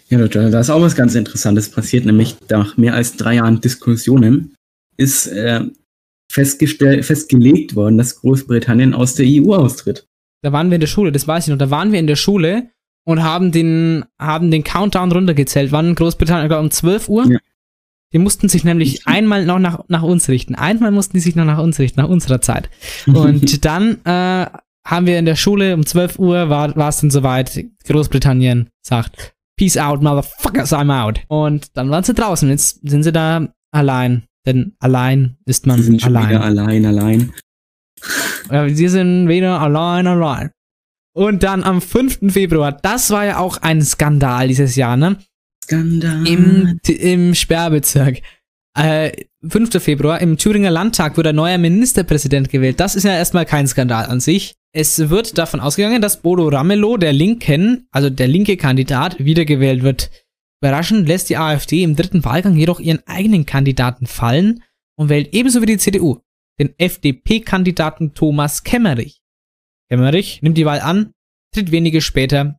Ja, 0.09 0.27
da 0.27 0.51
da 0.51 0.61
ist 0.61 0.71
auch 0.71 0.81
was 0.81 0.97
ganz 0.97 1.15
Interessantes 1.15 1.71
passiert, 1.71 2.05
nämlich 2.05 2.37
nach 2.49 2.77
mehr 2.77 2.95
als 2.95 3.17
drei 3.17 3.35
Jahren 3.35 3.61
Diskussionen 3.61 4.55
ist 4.97 5.27
äh, 5.29 5.65
festgelegt 6.31 7.75
worden, 7.75 7.99
dass 7.99 8.21
Großbritannien 8.21 8.95
aus 8.95 9.15
der 9.15 9.27
EU 9.29 9.55
austritt. 9.55 10.07
Da 10.43 10.53
waren 10.53 10.71
wir 10.71 10.77
in 10.77 10.81
der 10.81 10.89
Schule, 10.89 11.13
das 11.13 11.27
weiß 11.27 11.45
ich 11.45 11.51
noch. 11.51 11.59
Da 11.59 11.71
waren 11.71 11.93
wir 11.93 11.99
in 11.99 12.07
der 12.07 12.17
Schule 12.17 12.71
und 13.05 13.23
haben 13.23 13.51
den, 13.53 14.05
haben 14.21 14.51
den 14.51 14.65
Countdown 14.65 15.11
runtergezählt. 15.11 15.73
Wann 15.73 15.95
Großbritannien, 15.95 16.47
ich 16.47 16.51
glaub, 16.51 16.63
um 16.63 16.71
12 16.71 17.09
Uhr? 17.09 17.27
Ja. 17.31 17.39
Die 18.13 18.19
mussten 18.19 18.49
sich 18.49 18.65
nämlich 18.65 19.07
einmal 19.07 19.45
noch 19.45 19.59
nach, 19.59 19.85
nach 19.89 20.03
uns 20.03 20.29
richten. 20.29 20.55
Einmal 20.55 20.91
mussten 20.91 21.15
die 21.15 21.21
sich 21.21 21.37
noch 21.37 21.45
nach 21.45 21.59
uns 21.59 21.79
richten, 21.79 22.01
nach 22.01 22.09
unserer 22.09 22.41
Zeit. 22.41 22.71
Und 23.07 23.65
dann 23.65 23.99
äh, 24.05 24.47
haben 24.87 25.07
wir 25.07 25.19
in 25.19 25.27
der 25.27 25.37
Schule 25.37 25.75
um 25.75 25.85
12 25.85 26.19
Uhr 26.19 26.49
war 26.49 26.89
es 26.89 27.01
dann 27.01 27.11
soweit. 27.11 27.65
Großbritannien 27.85 28.71
sagt 28.83 29.35
Peace 29.59 29.77
out, 29.77 30.01
motherfuckers, 30.03 30.73
I'm 30.73 30.91
out. 30.91 31.21
Und 31.29 31.77
dann 31.77 31.91
waren 31.91 32.05
sie 32.05 32.15
draußen. 32.15 32.49
Jetzt 32.49 32.89
sind 32.89 33.03
sie 33.03 33.13
da 33.13 33.49
allein. 33.71 34.23
Denn 34.47 34.75
allein 34.79 35.37
ist 35.45 35.67
man 35.67 35.77
Sie 35.77 35.83
sind 35.83 36.01
schon 36.01 36.13
wieder 36.13 36.43
allein. 36.43 36.59
allein, 36.59 36.87
allein. 36.87 37.33
Ja, 38.51 38.69
sie 38.69 38.89
sind 38.89 39.29
wieder 39.29 39.61
allein, 39.61 40.07
allein. 40.07 40.51
Und 41.13 41.43
dann 41.43 41.65
am 41.65 41.83
5. 41.83 42.33
Februar, 42.33 42.73
das 42.73 43.11
war 43.11 43.27
ja 43.27 43.39
auch 43.39 43.59
ein 43.59 43.83
Skandal 43.83 44.49
dieses 44.49 44.77
Jahr, 44.77 44.97
ne? 44.97 45.19
Skandal. 45.65 46.27
Im, 46.27 46.81
im 46.87 47.35
Sperrbezirk. 47.35 48.23
Äh, 48.79 49.25
5. 49.47 49.83
Februar, 49.83 50.21
im 50.21 50.39
Thüringer 50.39 50.71
Landtag 50.71 51.17
wurde 51.17 51.31
ein 51.31 51.37
neuer 51.37 51.59
Ministerpräsident 51.59 52.49
gewählt. 52.49 52.81
Das 52.81 52.95
ist 52.95 53.03
ja 53.03 53.13
erstmal 53.13 53.45
kein 53.45 53.67
Skandal 53.67 54.07
an 54.07 54.21
sich. 54.21 54.55
Es 54.73 55.09
wird 55.09 55.39
davon 55.39 55.61
ausgegangen, 55.61 56.03
dass 56.03 56.21
Bodo 56.21 56.49
Ramelow, 56.49 56.99
der 56.99 57.13
Linken, 57.13 57.89
also 57.91 58.11
der 58.11 58.29
linke 58.29 58.57
Kandidat, 58.57 59.19
wiedergewählt 59.19 59.83
wird. 59.83 60.11
Überraschend 60.61 61.09
lässt 61.09 61.31
die 61.31 61.37
AfD 61.37 61.83
im 61.83 61.97
dritten 61.97 62.25
Wahlgang 62.25 62.57
jedoch 62.57 62.81
ihren 62.81 63.01
eigenen 63.07 63.47
Kandidaten 63.47 64.07
fallen 64.07 64.63
und 64.97 65.09
wählt 65.09 65.33
ebenso 65.33 65.63
wie 65.63 65.67
die 65.67 65.79
CDU 65.79 66.21
den 66.59 66.75
FDP-Kandidaten 66.77 68.15
Thomas 68.15 68.65
Kemmerich. 68.65 69.21
Kemmerich 69.89 70.43
nimmt 70.43 70.59
die 70.59 70.67
Wahl 70.67 70.81
an, 70.81 71.13
tritt 71.55 71.71
wenige 71.71 72.01
später 72.01 72.59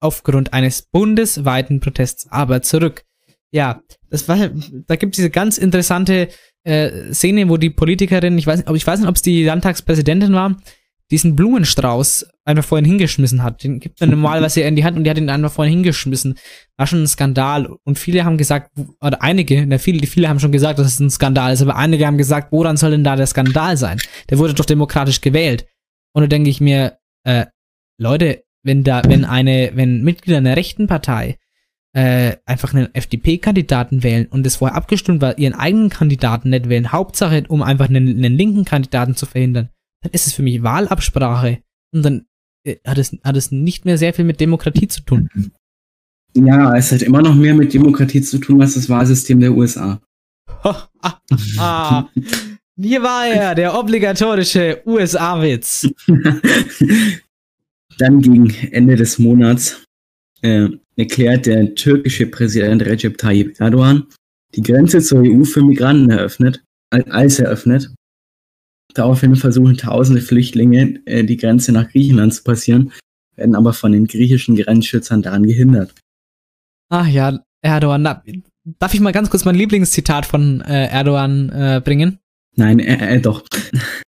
aufgrund 0.00 0.52
eines 0.52 0.82
bundesweiten 0.82 1.80
Protests 1.80 2.26
aber 2.28 2.62
zurück. 2.62 3.04
Ja, 3.52 3.82
das 4.08 4.28
war, 4.28 4.50
da 4.86 4.96
gibt 4.96 5.14
es 5.14 5.16
diese 5.16 5.30
ganz 5.30 5.58
interessante 5.58 6.28
äh, 6.62 7.12
Szene, 7.12 7.48
wo 7.48 7.56
die 7.56 7.70
Politikerin, 7.70 8.38
ich 8.38 8.46
weiß, 8.46 8.64
ich 8.72 8.86
weiß 8.86 9.00
nicht, 9.00 9.08
ob 9.08 9.16
es 9.16 9.22
die 9.22 9.44
Landtagspräsidentin 9.44 10.32
war, 10.32 10.56
diesen 11.10 11.34
Blumenstrauß 11.34 12.28
einfach 12.44 12.64
vorhin 12.64 12.84
hingeschmissen 12.84 13.42
hat. 13.42 13.64
Den 13.64 13.80
gibt 13.80 14.00
man 14.00 14.10
normalerweise 14.10 14.60
in 14.60 14.76
die 14.76 14.84
Hand 14.84 14.96
und 14.96 15.04
die 15.04 15.10
hat 15.10 15.18
ihn 15.18 15.28
einfach 15.28 15.52
vorhin 15.52 15.74
hingeschmissen. 15.74 16.38
War 16.76 16.86
schon 16.86 17.02
ein 17.02 17.08
Skandal. 17.08 17.68
Und 17.84 17.98
viele 17.98 18.24
haben 18.24 18.38
gesagt, 18.38 18.70
oder 19.00 19.22
einige, 19.22 19.66
na, 19.66 19.78
viele, 19.78 20.06
viele 20.06 20.28
haben 20.28 20.40
schon 20.40 20.52
gesagt, 20.52 20.78
dass 20.78 20.86
es 20.86 21.00
ein 21.00 21.10
Skandal 21.10 21.52
ist, 21.52 21.62
aber 21.62 21.76
einige 21.76 22.06
haben 22.06 22.18
gesagt, 22.18 22.52
woran 22.52 22.76
soll 22.76 22.92
denn 22.92 23.04
da 23.04 23.16
der 23.16 23.26
Skandal 23.26 23.76
sein? 23.76 23.98
Der 24.28 24.38
wurde 24.38 24.54
doch 24.54 24.64
demokratisch 24.64 25.20
gewählt. 25.20 25.66
Und 26.12 26.22
da 26.22 26.26
denke 26.26 26.50
ich 26.50 26.60
mir, 26.60 26.98
äh, 27.24 27.46
Leute, 27.98 28.44
wenn 28.62 28.84
da, 28.84 29.02
wenn 29.06 29.24
eine, 29.24 29.72
wenn 29.74 30.02
Mitglieder 30.02 30.38
einer 30.38 30.56
rechten 30.56 30.86
Partei 30.86 31.38
äh, 31.92 32.36
einfach 32.46 32.72
einen 32.72 32.94
FDP-Kandidaten 32.94 34.02
wählen 34.02 34.26
und 34.26 34.46
es 34.46 34.56
vorher 34.56 34.76
abgestimmt 34.76 35.20
war, 35.20 35.38
ihren 35.38 35.54
eigenen 35.54 35.90
Kandidaten 35.90 36.50
nicht 36.50 36.68
wählen, 36.68 36.92
Hauptsache, 36.92 37.44
um 37.48 37.62
einfach 37.62 37.88
einen, 37.88 38.08
einen 38.08 38.36
linken 38.36 38.64
Kandidaten 38.64 39.16
zu 39.16 39.26
verhindern, 39.26 39.70
dann 40.02 40.12
ist 40.12 40.26
es 40.26 40.32
für 40.32 40.42
mich 40.42 40.62
Wahlabsprache. 40.62 41.62
Und 41.92 42.04
dann 42.04 42.26
äh, 42.64 42.76
hat, 42.86 42.98
es, 42.98 43.16
hat 43.22 43.36
es 43.36 43.50
nicht 43.50 43.84
mehr 43.84 43.98
sehr 43.98 44.14
viel 44.14 44.24
mit 44.24 44.40
Demokratie 44.40 44.88
zu 44.88 45.02
tun. 45.02 45.28
Ja, 46.32 46.76
es 46.76 46.92
hat 46.92 47.02
immer 47.02 47.22
noch 47.22 47.34
mehr 47.34 47.54
mit 47.54 47.74
Demokratie 47.74 48.22
zu 48.22 48.38
tun 48.38 48.62
als 48.62 48.74
das 48.74 48.88
Wahlsystem 48.88 49.40
der 49.40 49.52
USA. 49.52 50.00
Hier 52.76 53.02
war 53.02 53.26
er, 53.26 53.56
der 53.56 53.76
obligatorische 53.76 54.80
USA-Witz. 54.86 55.88
Dann 57.98 58.20
gegen 58.20 58.54
Ende 58.70 58.94
des 58.94 59.18
Monats 59.18 59.82
äh, 60.42 60.68
erklärt 60.94 61.46
der 61.46 61.74
türkische 61.74 62.26
Präsident 62.26 62.82
Recep 62.86 63.18
Tayyip 63.18 63.58
Erdogan 63.58 64.06
die 64.54 64.62
Grenze 64.62 65.00
zur 65.00 65.22
EU 65.22 65.44
für 65.44 65.62
Migranten 65.62 66.10
eröffnet, 66.10 66.62
als 66.90 67.38
eröffnet. 67.38 67.92
Daraufhin 68.94 69.36
versuchen 69.36 69.76
tausende 69.76 70.20
Flüchtlinge 70.20 71.00
äh, 71.06 71.24
die 71.24 71.36
Grenze 71.36 71.72
nach 71.72 71.88
Griechenland 71.88 72.34
zu 72.34 72.42
passieren, 72.42 72.92
werden 73.36 73.54
aber 73.54 73.72
von 73.72 73.92
den 73.92 74.06
griechischen 74.06 74.56
Grenzschützern 74.56 75.22
daran 75.22 75.44
gehindert. 75.44 75.94
Ach 76.88 77.06
ja, 77.06 77.40
Erdogan. 77.62 78.04
Darf 78.78 78.94
ich 78.94 79.00
mal 79.00 79.12
ganz 79.12 79.30
kurz 79.30 79.44
mein 79.44 79.54
Lieblingszitat 79.54 80.26
von 80.26 80.60
äh, 80.62 80.86
Erdogan 80.86 81.50
äh, 81.50 81.80
bringen? 81.82 82.18
Nein, 82.56 82.78
äh, 82.78 83.16
äh, 83.16 83.20
doch. 83.20 83.44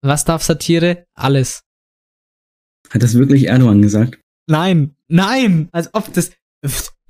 Was 0.03 0.25
darf 0.25 0.43
Satire? 0.43 1.07
Alles. 1.15 1.63
Hat 2.91 3.03
das 3.03 3.15
wirklich 3.15 3.49
Erdogan 3.49 3.83
gesagt? 3.83 4.21
Nein, 4.47 4.95
nein, 5.09 5.69
als 5.73 5.93
ob 5.95 6.13
das 6.13 6.31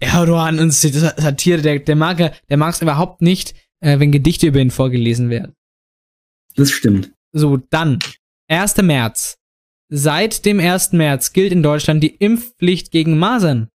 Erdogan 0.01 0.59
und 0.59 0.73
Satire, 0.73 1.61
der, 1.61 1.79
der 1.81 1.97
mag 1.97 2.19
der 2.19 2.61
es 2.61 2.83
überhaupt 2.83 3.23
nicht, 3.23 3.55
äh, 3.81 3.99
wenn 3.99 4.12
Gedichte 4.12 4.47
über 4.47 4.61
ihn 4.61 4.71
vorgelesen 4.71 5.31
werden. 5.31 5.55
Das 6.55 6.71
stimmt. 6.71 7.12
So, 7.37 7.59
dann, 7.59 7.99
1. 8.49 8.78
März. 8.78 9.37
Seit 9.91 10.47
dem 10.47 10.59
1. 10.59 10.93
März 10.93 11.34
gilt 11.34 11.53
in 11.53 11.62
Deutschland 11.62 12.03
die 12.03 12.14
Impfpflicht 12.14 12.91
gegen 12.91 13.18
Masern. 13.18 13.68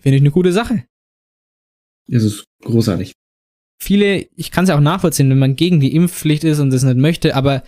Finde 0.00 0.16
ich 0.16 0.22
eine 0.22 0.30
gute 0.30 0.50
Sache. 0.50 0.84
Das 2.08 2.22
ist 2.22 2.46
großartig. 2.62 3.12
Viele, 3.78 4.26
ich 4.34 4.50
kann 4.50 4.64
es 4.64 4.70
ja 4.70 4.76
auch 4.76 4.80
nachvollziehen, 4.80 5.28
wenn 5.28 5.38
man 5.38 5.56
gegen 5.56 5.78
die 5.78 5.94
Impfpflicht 5.94 6.42
ist 6.42 6.58
und 6.58 6.70
das 6.70 6.84
nicht 6.84 6.96
möchte, 6.96 7.36
aber 7.36 7.64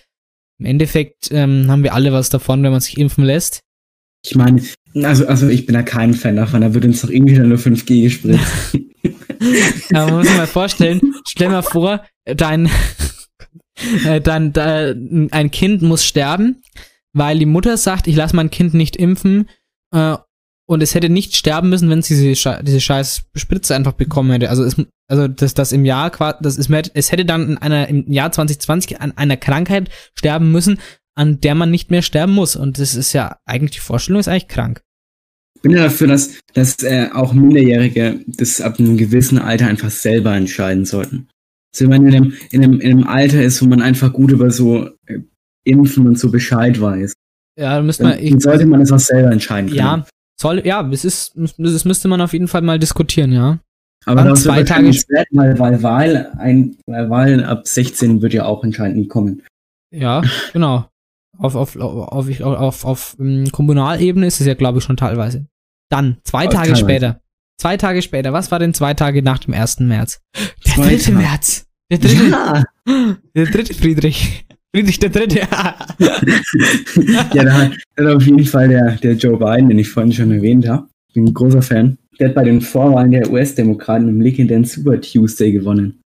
im 0.59 0.65
Endeffekt 0.65 1.31
ähm, 1.31 1.71
haben 1.71 1.83
wir 1.83 1.93
alle 1.93 2.15
was 2.15 2.31
davon, 2.31 2.63
wenn 2.63 2.73
man 2.73 2.81
sich 2.81 2.97
impfen 2.97 3.25
lässt. 3.25 3.61
Ich 4.25 4.35
meine, 4.35 4.63
also, 4.95 5.27
also 5.27 5.47
ich 5.47 5.67
bin 5.67 5.75
da 5.75 5.83
kein 5.83 6.15
Fan 6.15 6.37
davon, 6.37 6.63
da 6.63 6.73
wird 6.73 6.87
uns 6.87 7.03
doch 7.03 7.11
irgendwie 7.11 7.39
nur 7.39 7.59
5G 7.59 8.05
gespritzt. 8.05 8.79
ja, 9.91 10.07
man 10.07 10.15
muss 10.15 10.27
sich 10.27 10.37
mal 10.39 10.47
vorstellen, 10.47 11.03
stell 11.29 11.51
mal 11.51 11.61
vor, 11.61 12.03
dein, 12.25 12.71
äh, 14.05 14.21
dein, 14.21 14.53
dein, 14.53 15.29
ein 15.31 15.51
Kind 15.51 15.83
muss 15.83 16.05
sterben, 16.05 16.63
weil 17.13 17.39
die 17.39 17.47
Mutter 17.47 17.77
sagt, 17.77 18.07
ich 18.07 18.17
lasse 18.17 18.37
mein 18.37 18.51
Kind 18.51 18.75
nicht 18.75 18.97
impfen 18.97 19.49
äh, 19.95 20.17
und 20.69 20.83
es 20.83 20.95
hätte 20.95 21.09
nicht 21.09 21.37
sterben 21.37 21.69
müssen, 21.69 21.89
wenn 21.91 22.03
sie 22.03 22.35
diese, 22.35 22.81
scheiß 22.81 23.23
Spritze 23.37 23.75
einfach 23.75 23.93
bekommen 23.93 24.33
hätte. 24.33 24.51
Also, 24.51 24.65
es, 24.65 24.77
also 25.09 25.29
das, 25.29 25.55
das 25.55 25.73
im 25.73 25.85
Jahr, 25.85 26.11
das 26.41 26.57
ist, 26.57 26.71
es 26.95 27.13
hätte 27.13 27.25
dann 27.25 27.51
in 27.51 27.59
einer, 27.59 27.89
im 27.89 28.11
Jahr 28.11 28.33
2020 28.33 29.01
an 29.01 29.13
einer 29.17 29.37
Krankheit 29.37 29.91
sterben 30.15 30.51
müssen, 30.51 30.79
an 31.15 31.41
der 31.41 31.55
man 31.55 31.71
nicht 31.71 31.91
mehr 31.91 32.03
sterben 32.03 32.33
muss. 32.33 32.57
Und 32.57 32.79
das 32.79 32.95
ist 32.95 33.13
ja 33.13 33.39
eigentlich, 33.47 33.73
die 33.73 33.81
Vorstellung 33.81 34.21
ist 34.21 34.29
eigentlich 34.29 34.49
krank. 34.49 34.83
Ich 35.55 35.63
bin 35.63 35.73
ja 35.73 35.85
dafür, 35.85 36.09
dass, 36.09 36.35
dass 36.53 36.83
äh, 36.83 37.09
auch 37.13 37.33
Minderjährige 37.33 38.21
das 38.27 38.61
ab 38.61 38.79
einem 38.79 38.97
gewissen 38.97 39.39
Alter 39.39 39.67
einfach 39.69 39.91
selber 39.91 40.35
entscheiden 40.35 40.85
sollten. 40.85 41.29
Also 41.81 41.91
wenn 41.91 42.03
man 42.03 42.13
in 42.13 42.15
einem, 42.15 42.33
in, 42.51 42.65
einem, 42.65 42.81
in 42.81 42.93
einem 42.93 43.07
Alter 43.07 43.43
ist, 43.43 43.63
wo 43.63 43.67
man 43.67 43.83
einfach 43.83 44.13
gut 44.13 44.31
über 44.31 44.51
so 44.51 44.87
äh, 45.07 45.21
Impfen 45.65 46.07
und 46.07 46.19
so 46.19 46.31
Bescheid 46.31 46.81
weiß. 46.81 47.15
Ja, 47.59 47.81
müsste 47.81 48.05
man, 48.05 48.19
ich, 48.19 48.41
sollte 48.43 48.67
man 48.67 48.81
das 48.81 48.93
auch 48.93 48.99
selber 48.99 49.33
entscheiden 49.33 49.69
können. 49.69 49.79
Ja, 49.79 50.07
soll, 50.41 50.67
ja, 50.67 50.89
es 50.91 51.05
ist, 51.05 51.33
das 51.59 51.85
müsste 51.85 52.09
man 52.09 52.21
auf 52.21 52.33
jeden 52.33 52.49
Fall 52.49 52.63
mal 52.63 52.79
diskutieren, 52.79 53.33
ja. 53.33 53.59
Aber 54.05 54.23
dann 54.23 54.37
zwei 54.37 54.63
Tage 54.63 54.93
später, 54.93 55.25
weil, 55.33 55.59
weil 55.59 55.83
Wahl, 55.83 56.31
ein, 56.39 56.77
weil 56.87 57.11
Wahl 57.11 57.43
ab 57.43 57.67
16 57.67 58.23
wird 58.23 58.35
ja 58.35 58.45
auch 58.45 58.63
entscheidend 58.63 59.09
kommen. 59.09 59.43
Ja, 59.91 60.23
genau 60.53 60.87
auf, 61.39 61.55
auf, 61.55 61.77
auf, 61.77 62.13
auf, 62.13 62.41
auf, 62.41 62.85
auf 62.85 63.17
um, 63.19 63.27
ähm, 63.27 63.53
Kommunalebene 63.53 64.27
ist 64.27 64.41
es 64.41 64.47
ja, 64.47 64.55
glaube 64.55 64.79
ich, 64.79 64.85
schon 64.85 64.97
teilweise. 64.97 65.47
Dann, 65.91 66.19
zwei 66.25 66.47
Tage 66.47 66.73
teilweise. 66.73 66.81
später. 66.81 67.21
Zwei 67.59 67.77
Tage 67.77 68.03
später. 68.03 68.33
Was 68.33 68.51
war 68.51 68.59
denn 68.59 68.75
zwei 68.75 68.95
Tage 68.95 69.23
nach 69.23 69.39
dem 69.39 69.55
1. 69.55 69.81
März? 69.81 70.21
Der 70.67 70.75
zwei 70.75 70.89
dritte 70.89 71.05
Tage. 71.05 71.17
März. 71.17 71.66
Der 71.91 71.99
dritte. 71.99 72.29
Ja. 72.31 72.65
Der 73.35 73.47
dritte 73.47 73.75
Friedrich. 73.75 74.45
Friedrich 74.75 74.99
der 74.99 75.11
Dritte. 75.11 75.39
ja, 77.33 77.45
da 77.45 77.53
hat, 77.53 77.73
auf 77.99 78.27
jeden 78.27 78.45
Fall 78.45 78.69
der, 78.69 78.93
der 78.97 79.13
Joe 79.13 79.39
Biden, 79.39 79.69
den 79.69 79.79
ich 79.79 79.89
vorhin 79.89 80.13
schon 80.13 80.33
erwähnt 80.33 80.69
habe. 80.69 80.89
Bin 81.15 81.27
ein 81.27 81.35
großer 81.35 81.63
Fan. 81.63 81.97
Der 82.19 82.29
hat 82.29 82.35
bei 82.35 82.45
den 82.45 82.61
Vorwahlen 82.61 83.11
der 83.11 83.31
US-Demokraten 83.31 84.09
im 84.09 84.21
legendären 84.21 84.65
Super 84.65 85.01
Tuesday 85.01 85.53
gewonnen. 85.53 86.01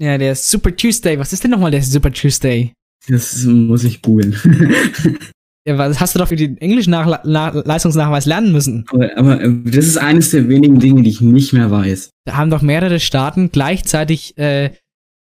Ja, 0.00 0.16
der 0.16 0.34
Super 0.34 0.74
Tuesday. 0.74 1.18
Was 1.18 1.32
ist 1.32 1.44
denn 1.44 1.50
nochmal 1.50 1.70
der 1.70 1.82
Super 1.82 2.10
Tuesday? 2.10 2.72
Das 3.08 3.44
muss 3.44 3.84
ich 3.84 4.02
googeln. 4.02 4.34
ja, 5.66 5.76
was 5.78 6.00
hast 6.00 6.14
du 6.14 6.18
doch 6.18 6.28
für 6.28 6.36
den 6.36 6.56
englischen 6.58 6.90
Nach 6.90 7.24
Nach 7.24 7.54
Leistungsnachweis 7.64 8.26
lernen 8.26 8.50
müssen? 8.50 8.86
Aber, 8.88 9.16
aber, 9.16 9.36
das 9.46 9.86
ist 9.86 9.98
eines 9.98 10.30
der 10.30 10.48
wenigen 10.48 10.80
Dinge, 10.80 11.02
die 11.02 11.10
ich 11.10 11.20
nicht 11.20 11.52
mehr 11.52 11.70
weiß. 11.70 12.10
Da 12.24 12.36
haben 12.36 12.50
doch 12.50 12.62
mehrere 12.62 12.98
Staaten 12.98 13.50
gleichzeitig 13.52 14.36
äh, 14.38 14.70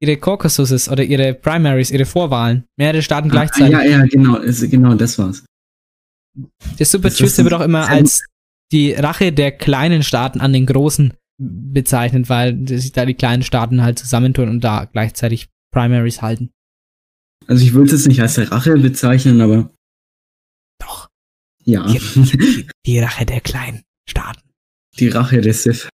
ihre 0.01 0.16
Caucuses 0.16 0.88
oder 0.88 1.05
ihre 1.05 1.34
Primaries, 1.34 1.90
ihre 1.90 2.07
Vorwahlen. 2.07 2.64
Mehrere 2.78 3.03
Staaten 3.03 3.28
ah, 3.28 3.32
gleichzeitig. 3.32 3.72
Ja, 3.72 3.82
ja, 3.82 4.07
genau, 4.07 4.38
genau, 4.40 4.94
das 4.94 5.18
war's. 5.18 5.44
Der 6.78 6.86
Super 6.86 7.11
Tuesday 7.11 7.44
wird 7.44 7.55
auch 7.55 7.61
immer 7.61 7.88
als 7.88 8.24
die 8.70 8.92
Rache 8.92 9.32
der 9.32 9.53
kleinen 9.53 10.03
Staaten 10.03 10.40
an 10.40 10.53
den 10.53 10.66
großen 10.66 11.14
bezeichnet, 11.40 12.28
weil 12.28 12.66
sich 12.66 12.92
da 12.92 13.07
die 13.07 13.14
kleinen 13.14 13.42
Staaten 13.42 13.82
halt 13.82 13.99
zusammentun 13.99 14.49
und 14.49 14.61
da 14.62 14.84
gleichzeitig 14.84 15.49
Primaries 15.72 16.22
halten. 16.22 16.51
Also 17.46 17.64
ich 17.64 17.72
würde 17.72 17.94
es 17.94 18.07
nicht 18.07 18.20
als 18.20 18.38
Rache 18.51 18.76
bezeichnen, 18.76 19.40
aber. 19.40 19.70
Doch. 20.80 21.09
Ja. 21.64 21.86
Die, 21.86 22.68
die 22.86 22.99
Rache 22.99 23.24
der 23.24 23.40
kleinen 23.40 23.82
Staaten. 24.09 24.42
Die 24.99 25.09
Rache 25.09 25.40
des 25.40 25.62
Sith. 25.62 25.88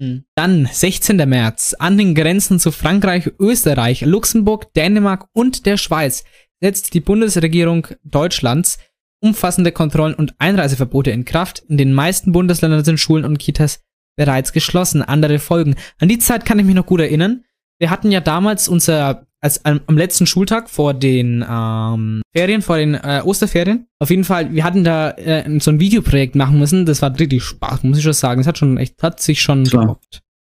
Hm. 0.00 0.24
Dann 0.34 0.66
16. 0.70 1.16
März. 1.28 1.74
An 1.78 1.98
den 1.98 2.14
Grenzen 2.14 2.58
zu 2.58 2.72
Frankreich, 2.72 3.30
Österreich, 3.38 4.00
Luxemburg, 4.00 4.72
Dänemark 4.72 5.26
und 5.32 5.66
der 5.66 5.76
Schweiz 5.76 6.24
setzt 6.60 6.94
die 6.94 7.00
Bundesregierung 7.00 7.86
Deutschlands 8.02 8.78
umfassende 9.22 9.72
Kontrollen 9.72 10.14
und 10.14 10.34
Einreiseverbote 10.38 11.10
in 11.10 11.26
Kraft. 11.26 11.62
In 11.68 11.76
den 11.76 11.92
meisten 11.92 12.32
Bundesländern 12.32 12.84
sind 12.84 12.98
Schulen 12.98 13.26
und 13.26 13.38
Kitas 13.38 13.80
bereits 14.16 14.52
geschlossen. 14.52 15.02
Andere 15.02 15.38
folgen. 15.38 15.76
An 15.98 16.08
die 16.08 16.18
Zeit 16.18 16.46
kann 16.46 16.58
ich 16.58 16.64
mich 16.64 16.74
noch 16.74 16.86
gut 16.86 17.00
erinnern. 17.00 17.44
Wir 17.80 17.90
hatten 17.90 18.12
ja 18.12 18.20
damals 18.20 18.68
unser 18.68 19.26
als 19.42 19.64
am, 19.64 19.80
am 19.86 19.96
letzten 19.96 20.26
Schultag 20.26 20.68
vor 20.68 20.92
den 20.92 21.44
ähm, 21.48 22.20
Ferien, 22.36 22.60
vor 22.60 22.76
den 22.76 22.94
äh, 22.94 23.22
Osterferien. 23.24 23.86
Auf 23.98 24.10
jeden 24.10 24.24
Fall, 24.24 24.52
wir 24.52 24.64
hatten 24.64 24.84
da 24.84 25.12
äh, 25.12 25.58
so 25.60 25.70
ein 25.70 25.80
Videoprojekt 25.80 26.34
machen 26.34 26.58
müssen. 26.58 26.84
Das 26.84 27.00
war 27.00 27.18
richtig 27.18 27.42
Spaß, 27.42 27.82
muss 27.84 27.96
ich 27.96 28.04
schon 28.04 28.12
sagen. 28.12 28.42
Es 28.42 28.46
hat 28.46 28.58
schon 28.58 28.76
echt, 28.76 29.02
hat 29.02 29.20
sich 29.20 29.40
schon 29.40 29.70
war, 29.72 29.98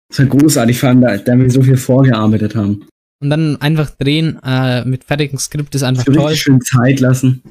Das 0.08 0.18
war 0.18 0.26
großartig, 0.26 0.80
vor 0.80 0.88
allem, 0.88 1.00
da, 1.00 1.16
da 1.16 1.38
wir 1.38 1.48
so 1.48 1.62
viel 1.62 1.76
vorgearbeitet 1.76 2.56
haben. 2.56 2.88
Und 3.20 3.30
dann 3.30 3.60
einfach 3.60 3.90
drehen 3.90 4.40
äh, 4.44 4.84
mit 4.84 5.04
fertigem 5.04 5.38
Skript 5.38 5.76
ist 5.76 5.84
einfach 5.84 6.04
toll. 6.04 6.34
schön 6.34 6.60
Zeit 6.60 6.98
lassen. 6.98 7.42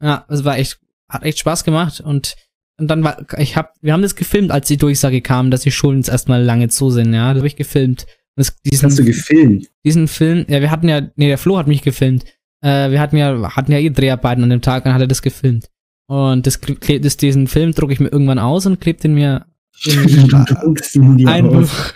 Ja, 0.00 0.24
es 0.28 0.44
war 0.44 0.58
echt, 0.58 0.78
hat 1.08 1.24
echt 1.24 1.40
Spaß 1.40 1.64
gemacht 1.64 2.00
und 2.00 2.36
und 2.76 2.88
dann 2.88 3.04
war, 3.04 3.24
ich 3.38 3.56
hab, 3.56 3.74
wir 3.82 3.92
haben 3.92 4.02
das 4.02 4.16
gefilmt, 4.16 4.50
als 4.50 4.66
die 4.66 4.76
Durchsage 4.76 5.20
kam, 5.20 5.52
dass 5.52 5.60
die 5.60 5.70
Schulen 5.70 5.98
jetzt 5.98 6.08
erstmal 6.08 6.42
lange 6.42 6.68
zu 6.68 6.90
sind, 6.90 7.14
ja. 7.14 7.28
Das 7.28 7.38
habe 7.38 7.46
ich 7.46 7.54
gefilmt. 7.54 8.04
Das, 8.36 8.60
diesen, 8.62 8.86
hast 8.86 8.98
du 8.98 9.04
gefilmt? 9.04 9.70
Diesen 9.84 10.08
Film, 10.08 10.44
ja, 10.48 10.60
wir 10.60 10.70
hatten 10.70 10.88
ja, 10.88 11.02
nee, 11.16 11.28
der 11.28 11.38
Flo 11.38 11.56
hat 11.56 11.68
mich 11.68 11.82
gefilmt. 11.82 12.24
Äh, 12.62 12.90
wir 12.90 13.00
hatten 13.00 13.16
ja, 13.16 13.54
hatten 13.56 13.72
ja 13.72 13.78
eh 13.78 13.90
Dreharbeiten 13.90 14.42
an 14.42 14.50
dem 14.50 14.62
Tag 14.62 14.84
und 14.84 14.86
dann 14.86 14.94
hat 14.94 15.02
er 15.02 15.06
das 15.06 15.22
gefilmt. 15.22 15.70
Und 16.06 16.46
das, 16.46 16.60
das, 17.00 17.16
diesen 17.16 17.46
Film 17.46 17.72
drucke 17.72 17.92
ich 17.92 18.00
mir 18.00 18.08
irgendwann 18.08 18.38
aus 18.38 18.66
und 18.66 18.80
klebe 18.80 19.00
den 19.00 19.14
mir 19.14 19.46
In, 19.84 20.28
Du 20.28 20.44
druckst 20.44 20.96
ihn 20.96 21.16
dir 21.16 21.28
ein 21.28 21.46
aus. 21.46 21.68
Buch. 21.68 21.92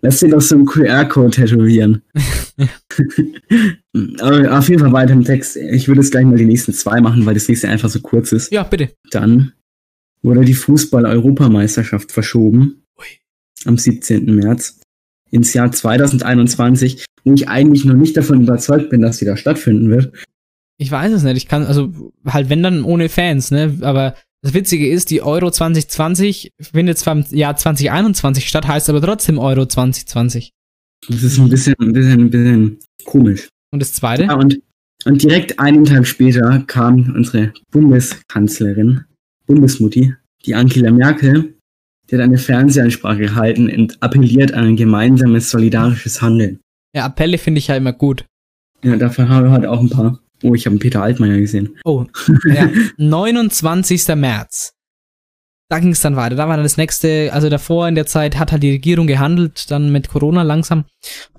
Lass 0.00 0.20
dir 0.20 0.30
doch 0.30 0.40
so 0.40 0.56
einen 0.56 0.66
QR-Code 0.66 1.30
tätowieren. 1.30 2.02
Aber 4.20 4.58
auf 4.58 4.68
jeden 4.68 4.80
Fall 4.80 4.92
weiter 4.92 5.12
im 5.12 5.24
Text. 5.24 5.56
Ich 5.56 5.88
würde 5.88 6.00
jetzt 6.00 6.10
gleich 6.10 6.24
mal 6.24 6.36
die 6.36 6.44
nächsten 6.44 6.72
zwei 6.72 7.00
machen, 7.00 7.24
weil 7.26 7.34
das 7.34 7.48
nächste 7.48 7.68
einfach 7.68 7.88
so 7.88 8.00
kurz 8.00 8.32
ist. 8.32 8.52
Ja, 8.52 8.62
bitte. 8.62 8.90
Dann 9.10 9.52
wurde 10.22 10.44
die 10.44 10.54
Fußball-Europameisterschaft 10.54 12.12
verschoben. 12.12 12.81
Am 13.66 13.78
17. 13.78 14.24
März 14.34 14.80
ins 15.30 15.54
Jahr 15.54 15.72
2021, 15.72 17.04
wo 17.24 17.32
ich 17.32 17.48
eigentlich 17.48 17.84
noch 17.84 17.94
nicht 17.94 18.16
davon 18.16 18.42
überzeugt 18.42 18.90
bin, 18.90 19.00
dass 19.00 19.18
sie 19.18 19.24
da 19.24 19.36
stattfinden 19.36 19.90
wird. 19.90 20.12
Ich 20.78 20.90
weiß 20.90 21.12
es 21.12 21.22
nicht. 21.22 21.36
Ich 21.36 21.48
kann, 21.48 21.64
also 21.64 21.92
halt 22.26 22.48
wenn 22.48 22.62
dann 22.62 22.84
ohne 22.84 23.08
Fans, 23.08 23.50
ne? 23.50 23.78
Aber 23.82 24.14
das 24.42 24.54
Witzige 24.54 24.88
ist, 24.88 25.10
die 25.10 25.22
Euro 25.22 25.50
2020 25.50 26.52
findet 26.60 26.98
zwar 26.98 27.16
im 27.16 27.24
Jahr 27.30 27.56
2021 27.56 28.48
statt, 28.48 28.66
heißt 28.66 28.90
aber 28.90 29.00
trotzdem 29.00 29.38
Euro 29.38 29.66
2020. 29.66 30.50
Das 31.08 31.22
ist 31.22 31.38
ein 31.38 31.48
bisschen, 31.48 31.74
ein 31.80 31.92
bisschen, 31.92 32.20
ein 32.20 32.30
bisschen 32.30 32.78
komisch. 33.04 33.48
Und 33.70 33.80
das 33.80 33.92
zweite? 33.92 34.24
Ja, 34.24 34.34
und, 34.34 34.60
und 35.04 35.22
direkt 35.22 35.58
einen 35.58 35.84
Tag 35.84 36.06
später 36.06 36.62
kam 36.66 37.14
unsere 37.14 37.52
Bundeskanzlerin, 37.70 39.04
Bundesmutti, 39.46 40.14
die 40.44 40.54
Angela 40.54 40.90
Merkel, 40.90 41.54
die 42.12 42.18
hat 42.18 42.24
eine 42.24 42.38
Fernsehansprache 42.38 43.20
gehalten 43.20 43.70
und 43.70 43.96
appelliert 44.02 44.52
an 44.52 44.66
ein 44.66 44.76
gemeinsames 44.76 45.50
solidarisches 45.50 46.20
Handeln. 46.20 46.60
Ja, 46.94 47.06
Appelle 47.06 47.38
finde 47.38 47.58
ich 47.58 47.68
ja 47.68 47.76
immer 47.76 47.94
gut. 47.94 48.26
Ja, 48.84 48.96
davon 48.96 49.30
haben 49.30 49.46
wir 49.46 49.50
heute 49.50 49.70
auch 49.70 49.80
ein 49.80 49.88
paar. 49.88 50.18
Oh, 50.42 50.54
ich 50.54 50.66
habe 50.66 50.72
einen 50.72 50.80
Peter 50.80 51.02
Altmaier 51.02 51.38
gesehen. 51.38 51.78
Oh, 51.84 52.04
ja. 52.44 52.68
29. 52.98 54.08
März. 54.16 54.74
Da 55.70 55.78
ging 55.78 55.92
es 55.92 56.02
dann 56.02 56.16
weiter. 56.16 56.36
Da 56.36 56.48
war 56.48 56.56
dann 56.56 56.64
das 56.64 56.76
nächste, 56.76 57.32
also 57.32 57.48
davor 57.48 57.88
in 57.88 57.94
der 57.94 58.04
Zeit 58.04 58.38
hat 58.38 58.52
halt 58.52 58.62
die 58.62 58.72
Regierung 58.72 59.06
gehandelt, 59.06 59.70
dann 59.70 59.90
mit 59.90 60.08
Corona 60.08 60.42
langsam. 60.42 60.84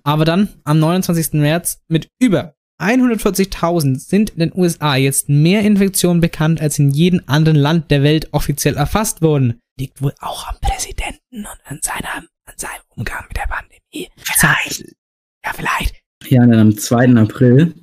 Aber 0.04 0.26
dann 0.26 0.50
am 0.64 0.80
29. 0.80 1.34
März 1.34 1.82
mit 1.88 2.08
über 2.20 2.56
140.000 2.82 4.00
sind 4.00 4.32
in 4.32 4.40
den 4.40 4.52
USA 4.56 4.96
jetzt 4.96 5.30
mehr 5.30 5.62
Infektionen 5.62 6.20
bekannt, 6.20 6.62
als 6.62 6.80
in 6.80 6.90
jedem 6.90 7.22
anderen 7.28 7.58
Land 7.58 7.92
der 7.92 8.02
Welt 8.02 8.30
offiziell 8.32 8.76
erfasst 8.76 9.22
wurden. 9.22 9.60
Liegt 9.78 10.02
wohl 10.02 10.14
auch 10.20 10.48
am 10.48 10.56
Präsidenten 10.62 11.46
und 11.46 11.60
an, 11.66 11.80
seiner, 11.82 12.24
an 12.46 12.56
seinem 12.56 12.84
Umgang 12.90 13.26
mit 13.28 13.38
der 13.38 13.48
Pandemie. 13.48 14.10
Vielleicht. 14.18 14.96
Ja, 15.44 15.54
vielleicht. 15.54 16.02
Ja, 16.26 16.46
dann 16.46 16.60
am 16.60 16.78
2. 16.78 17.16
April 17.16 17.74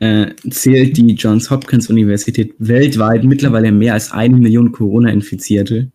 äh, 0.00 0.34
zählt 0.50 0.96
die 0.96 1.14
Johns 1.14 1.50
Hopkins 1.50 1.88
Universität 1.88 2.54
weltweit 2.58 3.24
mittlerweile 3.24 3.72
mehr 3.72 3.94
als 3.94 4.12
eine 4.12 4.36
Million 4.36 4.72
Corona-Infizierte 4.72 5.90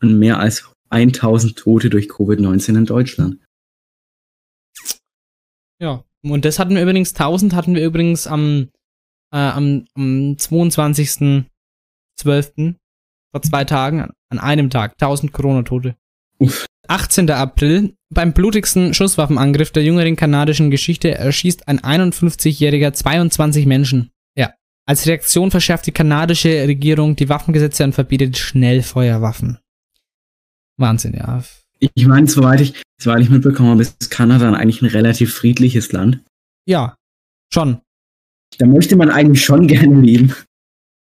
und 0.00 0.18
mehr 0.18 0.38
als 0.38 0.70
1000 0.90 1.58
Tote 1.58 1.90
durch 1.90 2.08
Covid-19 2.08 2.78
in 2.78 2.86
Deutschland. 2.86 3.40
Ja, 5.80 6.04
und 6.22 6.44
das 6.44 6.58
hatten 6.58 6.74
wir 6.74 6.82
übrigens, 6.82 7.14
1000 7.14 7.54
hatten 7.54 7.74
wir 7.74 7.82
übrigens 7.84 8.26
am, 8.26 8.68
äh, 9.32 9.38
am, 9.38 9.86
am 9.94 10.36
22.12., 10.38 12.76
vor 13.32 13.42
zwei 13.42 13.64
Tagen, 13.64 14.10
an 14.28 14.38
einem 14.38 14.70
Tag, 14.70 14.92
1000 15.00 15.32
Corona-Tote. 15.32 15.96
Uff. 16.38 16.66
18. 16.88 17.30
April, 17.30 17.94
beim 18.12 18.32
blutigsten 18.32 18.94
Schusswaffenangriff 18.94 19.70
der 19.70 19.84
jüngeren 19.84 20.16
kanadischen 20.16 20.70
Geschichte 20.70 21.14
erschießt 21.14 21.68
ein 21.68 21.78
51-Jähriger 21.78 22.92
22 22.92 23.66
Menschen. 23.66 24.10
Ja. 24.36 24.54
Als 24.86 25.06
Reaktion 25.06 25.52
verschärft 25.52 25.86
die 25.86 25.92
kanadische 25.92 26.66
Regierung 26.66 27.14
die 27.14 27.28
Waffengesetze 27.28 27.84
und 27.84 27.92
verbietet 27.92 28.38
Schnellfeuerwaffen. 28.38 29.58
Wahnsinn, 30.78 31.14
ja. 31.14 31.44
Ich 31.78 32.06
meine, 32.06 32.26
soweit 32.26 32.60
ich, 32.60 32.82
soweit 33.00 33.20
ich 33.20 33.30
mitbekommen 33.30 33.70
habe, 33.70 33.82
ist 33.82 34.10
Kanada 34.10 34.52
eigentlich 34.52 34.82
ein 34.82 34.88
relativ 34.88 35.32
friedliches 35.34 35.92
Land. 35.92 36.20
Ja, 36.66 36.96
schon. 37.52 37.80
Da 38.58 38.66
möchte 38.66 38.96
man 38.96 39.10
eigentlich 39.10 39.44
schon 39.44 39.68
gerne 39.68 40.00
leben. 40.00 40.34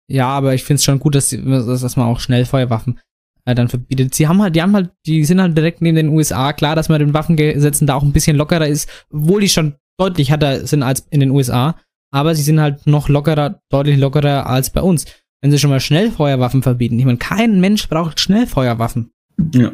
Ja, 0.09 0.29
aber 0.29 0.55
ich 0.55 0.65
finde 0.65 0.77
es 0.77 0.85
schon 0.85 1.01
gut, 1.01 1.15
dass, 1.15 1.29
die, 1.29 1.43
dass 1.43 1.97
man 1.97 2.07
auch 2.07 2.21
Schnellfeuerwaffen 2.21 3.01
äh, 3.45 3.55
dann 3.55 3.69
verbietet. 3.69 4.15
Sie 4.15 4.29
haben 4.29 4.43
halt, 4.43 4.55
die 4.55 4.63
haben 4.63 4.75
halt, 4.75 4.91
die 5.07 5.25
sind 5.25 5.41
halt 5.41 5.57
direkt 5.57 5.83
neben 5.83 5.97
den 5.97 6.09
USA. 6.11 6.53
Klar, 6.53 6.77
dass 6.77 6.89
man 6.89 7.01
den 7.01 7.15
Waffengesetzen 7.15 7.87
da 7.87 7.95
auch 7.95 8.03
ein 8.03 8.13
bisschen 8.13 8.37
lockerer 8.37 8.67
ist, 8.67 8.89
obwohl 9.11 9.41
die 9.41 9.49
schon 9.49 9.75
deutlich 9.99 10.31
härter 10.31 10.67
sind 10.67 10.83
als 10.83 11.07
in 11.11 11.21
den 11.21 11.31
USA. 11.31 11.77
Aber 12.13 12.35
sie 12.35 12.43
sind 12.43 12.61
halt 12.61 12.87
noch 12.87 13.09
lockerer, 13.09 13.61
deutlich 13.71 13.99
lockerer 13.99 14.47
als 14.47 14.71
bei 14.71 14.83
uns. 14.83 15.07
Wenn 15.43 15.51
sie 15.51 15.59
schon 15.59 15.71
mal 15.71 15.81
Schnellfeuerwaffen 15.81 16.63
verbieten. 16.63 16.99
Ich 16.99 17.05
meine, 17.05 17.19
kein 17.19 17.61
Mensch 17.61 17.89
braucht 17.89 18.21
Schnellfeuerwaffen. 18.21 19.11
Ja. 19.55 19.73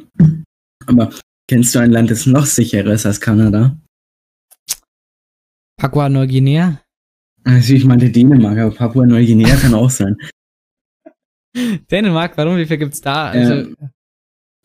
Aber 0.87 1.11
kennst 1.49 1.75
du 1.75 1.79
ein 1.79 1.93
Land, 1.93 2.11
das 2.11 2.27
noch 2.27 2.47
sicherer 2.47 2.93
ist 2.93 3.07
als 3.07 3.21
Kanada? 3.21 3.77
Papua 5.79 6.09
Neuguinea? 6.09 6.81
Also 7.45 7.75
ich 7.75 7.85
meinte 7.85 8.11
Dänemark, 8.11 8.59
aber 8.59 8.75
Papua 8.75 9.07
Neuguinea 9.07 9.57
kann 9.57 9.75
auch 9.75 9.91
sein. 9.91 10.17
Dänemark, 11.91 12.37
warum? 12.37 12.57
Wie 12.57 12.67
viel 12.67 12.79
gibt's 12.79 13.01
da? 13.01 13.31
Also, 13.31 13.53
Ähm, 13.53 13.77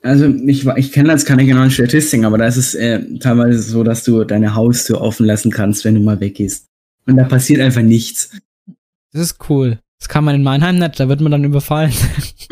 Also 0.03 0.27
ich, 0.27 0.65
ich 0.65 0.91
kenne 0.91 1.11
jetzt 1.11 1.25
keine 1.25 1.45
genauen 1.45 1.71
Statistiken, 1.71 2.25
aber 2.25 2.37
da 2.37 2.45
ist 2.45 2.57
es 2.57 2.75
äh, 2.75 3.01
teilweise 3.19 3.59
so, 3.59 3.83
dass 3.83 4.03
du 4.03 4.23
deine 4.23 4.55
Haustür 4.55 5.01
offen 5.01 5.25
lassen 5.25 5.51
kannst, 5.51 5.83
wenn 5.85 5.95
du 5.95 6.01
mal 6.01 6.19
weggehst. 6.19 6.67
Und 7.07 7.17
da 7.17 7.23
passiert 7.23 7.61
einfach 7.61 7.81
nichts. 7.81 8.37
das 9.11 9.21
ist 9.21 9.49
cool. 9.49 9.79
Das 9.99 10.07
kann 10.07 10.23
man 10.23 10.35
in 10.35 10.43
Mannheim 10.43 10.77
nicht, 10.77 10.99
da 10.99 11.09
wird 11.09 11.21
man 11.21 11.31
dann 11.31 11.43
überfallen. 11.43 11.91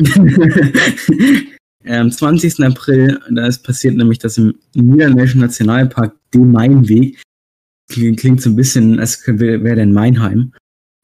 Am 1.88 2.10
20. 2.10 2.64
April, 2.64 3.20
da 3.30 3.46
ist 3.46 3.62
passiert 3.62 3.94
nämlich, 3.96 4.18
dass 4.18 4.36
im 4.38 4.58
Niederländischen 4.74 5.40
Nationalpark 5.40 6.16
dem 6.34 6.50
Mainweg, 6.50 7.22
klingt, 7.88 8.20
klingt 8.20 8.42
so 8.42 8.50
ein 8.50 8.56
bisschen, 8.56 8.98
als 8.98 9.26
wäre 9.26 9.62
wär 9.62 9.76
denn 9.76 9.92
Mainheim, 9.92 10.52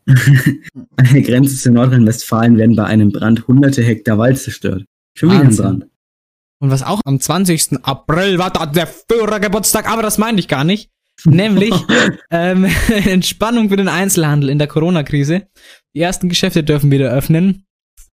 an 0.07 1.09
der 1.13 1.23
Grenze 1.23 1.57
zu 1.57 1.71
Nordrhein-Westfalen 1.71 2.57
werden 2.57 2.77
bei 2.77 2.85
einem 2.85 3.13
Brand 3.13 3.47
hunderte 3.47 3.83
Hektar 3.83 4.19
Wald 4.19 4.39
zerstört. 4.39 4.85
Schon 5.17 5.31
wieder 5.31 5.43
ein. 5.43 5.57
Brand. 5.57 5.87
Und 6.61 6.71
was 6.71 6.83
auch 6.83 7.01
am 7.05 7.19
20. 7.19 7.83
April 7.83 8.39
war 8.39 8.51
da 8.51 8.67
der 8.67 8.87
Führergeburtstag, 8.87 9.91
aber 9.91 10.03
das 10.03 10.19
meinte 10.19 10.41
ich 10.41 10.49
gar 10.49 10.65
nicht. 10.65 10.91
Nämlich 11.25 11.75
ähm, 12.31 12.67
Entspannung 12.89 13.69
für 13.69 13.77
den 13.77 13.89
Einzelhandel 13.89 14.49
in 14.49 14.59
der 14.59 14.69
Corona-Krise. 14.69 15.47
Die 15.95 16.01
ersten 16.01 16.29
Geschäfte 16.29 16.65
dürfen 16.65 16.91
wieder 16.91 17.11
öffnen. 17.11 17.65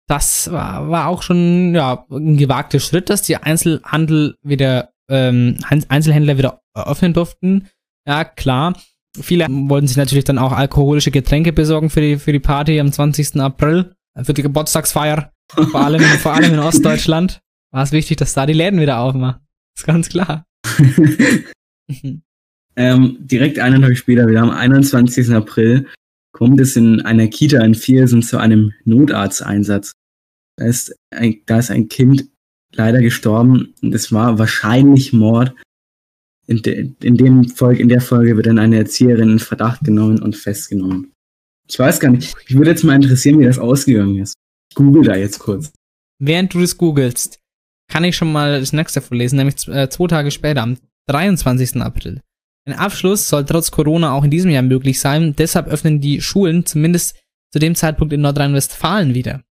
Das 0.07 0.51
war, 0.51 0.89
war 0.89 1.07
auch 1.07 1.23
schon 1.23 1.73
ja, 1.73 2.05
ein 2.11 2.37
gewagter 2.37 2.79
Schritt, 2.79 3.09
dass 3.09 3.23
die 3.23 3.37
Einzelhandel 3.37 4.35
wieder, 4.43 4.91
ähm, 5.09 5.57
Einz- 5.63 5.87
Einzelhändler 5.89 6.37
wieder 6.37 6.61
öffnen 6.75 7.13
durften. 7.13 7.67
Ja, 8.07 8.23
klar. 8.23 8.77
Viele 9.19 9.47
wollten 9.49 9.87
sich 9.87 9.97
natürlich 9.97 10.25
dann 10.25 10.37
auch 10.37 10.51
alkoholische 10.51 11.11
Getränke 11.11 11.53
besorgen 11.53 11.89
für 11.89 12.01
die, 12.01 12.17
für 12.17 12.33
die 12.33 12.39
Party 12.39 12.79
am 12.79 12.91
20. 12.91 13.39
April, 13.39 13.95
für 14.21 14.33
die 14.33 14.41
Geburtstagsfeier. 14.41 15.31
Vor 15.71 15.79
allem, 15.79 16.01
vor 16.01 16.33
allem 16.33 16.53
in 16.53 16.59
Ostdeutschland 16.59 17.39
war 17.71 17.83
es 17.83 17.91
wichtig, 17.91 18.17
dass 18.17 18.33
da 18.33 18.45
die 18.45 18.53
Läden 18.53 18.79
wieder 18.79 18.99
aufmachen. 18.99 19.41
ist 19.77 19.85
ganz 19.85 20.09
klar. 20.09 20.45
Ähm, 22.77 23.17
direkt 23.21 23.59
einen 23.59 23.81
Tag 23.81 23.97
später, 23.97 24.27
wieder 24.27 24.41
am 24.41 24.49
21. 24.49 25.33
April, 25.33 25.87
kommt 26.33 26.59
es 26.59 26.75
in 26.75 27.01
einer 27.01 27.27
Kita 27.27 27.63
in 27.63 27.75
Viersen 27.75 28.21
zu 28.21 28.37
einem 28.37 28.73
Notarzteinsatz. 28.83 29.93
Da 30.57 30.65
ist 30.65 30.93
ein, 31.11 31.41
da 31.45 31.59
ist 31.59 31.71
ein 31.71 31.87
Kind 31.87 32.25
leider 32.73 33.01
gestorben 33.01 33.73
und 33.81 33.95
es 33.95 34.11
war 34.11 34.37
wahrscheinlich 34.39 35.13
Mord. 35.13 35.55
In, 36.47 36.61
de, 36.61 36.91
in, 37.01 37.17
dem 37.17 37.45
Folge, 37.49 37.81
in 37.81 37.89
der 37.89 38.01
Folge 38.01 38.35
wird 38.35 38.45
dann 38.45 38.59
eine 38.59 38.77
Erzieherin 38.77 39.31
in 39.31 39.39
Verdacht 39.39 39.83
genommen 39.83 40.21
und 40.21 40.35
festgenommen. 40.35 41.11
Ich 41.67 41.79
weiß 41.79 41.99
gar 41.99 42.11
nicht, 42.11 42.35
ich 42.47 42.55
würde 42.55 42.69
jetzt 42.71 42.83
mal 42.83 42.95
interessieren, 42.95 43.39
wie 43.39 43.45
das 43.45 43.57
ausgegangen 43.57 44.19
ist. 44.19 44.35
Ich 44.69 44.75
google 44.75 45.03
da 45.03 45.15
jetzt 45.15 45.39
kurz. 45.39 45.71
Während 46.19 46.53
du 46.53 46.61
das 46.61 46.77
googelst, 46.77 47.39
kann 47.91 48.03
ich 48.03 48.15
schon 48.15 48.31
mal 48.31 48.59
das 48.59 48.73
nächste 48.73 49.01
vorlesen, 49.01 49.37
nämlich 49.37 49.67
äh, 49.67 49.89
zwei 49.89 50.07
Tage 50.07 50.31
später, 50.31 50.61
am 50.61 50.77
23. 51.07 51.81
April. 51.81 52.21
Ein 52.67 52.73
Abschluss 52.73 53.27
soll 53.27 53.45
trotz 53.45 53.69
Corona 53.69 54.11
auch 54.11 54.23
in 54.23 54.31
diesem 54.31 54.51
Jahr 54.51 54.63
möglich 54.63 54.99
sein, 54.99 55.35
deshalb 55.35 55.67
öffnen 55.67 56.01
die 56.01 56.21
Schulen 56.21 56.65
zumindest 56.65 57.15
zu 57.51 57.59
dem 57.59 57.75
Zeitpunkt 57.75 58.13
in 58.13 58.21
Nordrhein-Westfalen 58.21 59.13
wieder. 59.13 59.43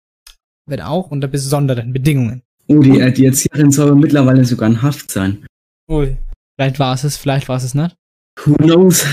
Wird 0.67 0.83
auch 0.83 1.11
unter 1.11 1.29
besonderen 1.29 1.93
Bedingungen. 1.93 2.43
Oh, 2.67 2.81
die, 2.81 2.99
äh, 2.99 3.13
die 3.13 3.27
Erzieherin 3.27 3.71
soll 3.71 3.95
mittlerweile 3.95 4.45
sogar 4.45 4.69
in 4.69 4.83
Haft 4.83 5.11
sein. 5.11 5.47
Ui. 5.89 6.17
Vielleicht 6.57 6.79
war 6.79 6.95
es 6.95 7.05
es, 7.05 7.17
vielleicht 7.17 7.49
war 7.49 7.57
es 7.57 7.65
es 7.65 7.75
nicht. 7.75 7.97
Who 8.45 8.55
knows? 8.55 9.05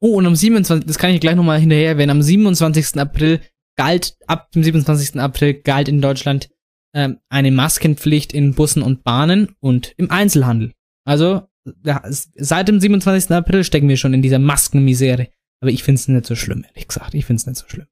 Oh, 0.00 0.18
und 0.18 0.26
am 0.26 0.36
27. 0.36 0.86
das 0.86 0.98
kann 0.98 1.10
ich 1.10 1.20
gleich 1.20 1.36
nochmal 1.36 1.58
hinterher 1.58 1.88
erwähnen, 1.88 2.10
am 2.10 2.22
27. 2.22 3.00
April 3.00 3.40
galt, 3.76 4.16
ab 4.26 4.50
dem 4.52 4.62
27. 4.62 5.20
April 5.20 5.54
galt 5.54 5.88
in 5.88 6.00
Deutschland 6.00 6.50
ähm, 6.94 7.18
eine 7.28 7.50
Maskenpflicht 7.50 8.32
in 8.32 8.54
Bussen 8.54 8.82
und 8.82 9.04
Bahnen 9.04 9.54
und 9.60 9.94
im 9.96 10.10
Einzelhandel. 10.10 10.72
Also, 11.04 11.42
ja, 11.84 12.02
seit 12.08 12.68
dem 12.68 12.80
27. 12.80 13.30
April 13.32 13.64
stecken 13.64 13.88
wir 13.88 13.96
schon 13.96 14.14
in 14.14 14.22
dieser 14.22 14.38
Maskenmisere. 14.38 15.28
Aber 15.60 15.70
ich 15.70 15.82
finde 15.82 15.98
es 15.98 16.08
nicht 16.08 16.26
so 16.26 16.34
schlimm, 16.34 16.64
ehrlich 16.68 16.88
gesagt. 16.88 17.14
Ich 17.14 17.24
finde 17.24 17.40
es 17.40 17.46
nicht 17.46 17.58
so 17.58 17.68
schlimm. 17.68 17.86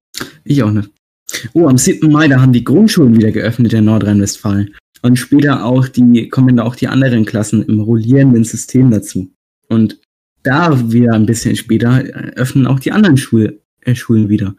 Ich 0.45 0.63
auch 0.63 0.71
nicht. 0.71 0.91
Oh, 1.55 1.69
am 1.69 1.79
7. 1.79 2.11
Mai, 2.11 2.29
da 2.29 2.41
haben 2.41 2.53
die 2.53 2.65
Grundschulen 2.65 3.17
wieder 3.17 3.33
geöffnet 3.33 3.73
in 3.73 3.87
Nordrhein-Westfalen. 3.87 4.75
Und 5.05 5.17
später 5.17 5.67
auch 5.67 5.87
die, 5.87 6.31
kommen 6.31 6.57
da 6.57 6.63
auch 6.63 6.77
die 6.77 6.89
anderen 6.89 7.27
Klassen 7.27 7.63
im 7.63 7.81
rollierenden 7.81 8.43
System 8.43 8.91
dazu. 8.91 9.31
Und 9.69 10.01
da 10.43 10.91
wieder 10.91 11.13
ein 11.13 11.27
bisschen 11.27 11.57
später 11.57 12.03
äh, 12.03 12.33
öffnen 12.37 12.67
auch 12.67 12.81
die 12.81 12.91
anderen 12.91 13.19
Schul 13.19 13.61
äh, 13.83 13.95
Schulen 13.95 14.31
wieder. 14.31 14.57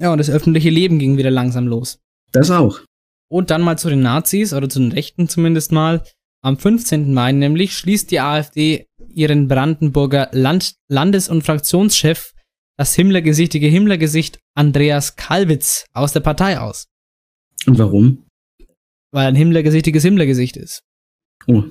Ja, 0.00 0.10
und 0.10 0.18
das 0.18 0.30
öffentliche 0.30 0.70
Leben 0.70 0.98
ging 0.98 1.18
wieder 1.18 1.30
langsam 1.30 1.66
los. 1.66 1.98
Das 2.32 2.50
auch. 2.50 2.80
Und 3.28 3.50
dann 3.50 3.60
mal 3.60 3.76
zu 3.76 3.90
den 3.90 4.00
Nazis, 4.00 4.54
oder 4.54 4.70
zu 4.70 4.78
den 4.78 4.92
Rechten 4.92 5.28
zumindest 5.28 5.70
mal. 5.70 6.02
Am 6.42 6.56
15. 6.56 7.12
Mai 7.12 7.32
nämlich 7.32 7.76
schließt 7.76 8.10
die 8.10 8.20
AfD 8.20 8.86
ihren 9.06 9.48
Brandenburger 9.48 10.30
Land 10.32 10.76
Landes- 10.88 11.28
und 11.28 11.42
Fraktionschef, 11.42 12.32
das 12.78 12.94
Himmlergesichtige 12.94 13.66
Himmlergesicht 13.66 14.38
Andreas 14.54 15.16
Kalwitz, 15.16 15.84
aus 15.92 16.14
der 16.14 16.20
Partei 16.20 16.58
aus. 16.58 16.86
Und 17.66 17.78
warum? 17.78 18.24
Weil 19.12 19.26
ein 19.26 19.34
Himmlergesichtiges 19.34 20.02
Himmlergesicht 20.02 20.56
ist. 20.56 20.82
Oh, 21.46 21.64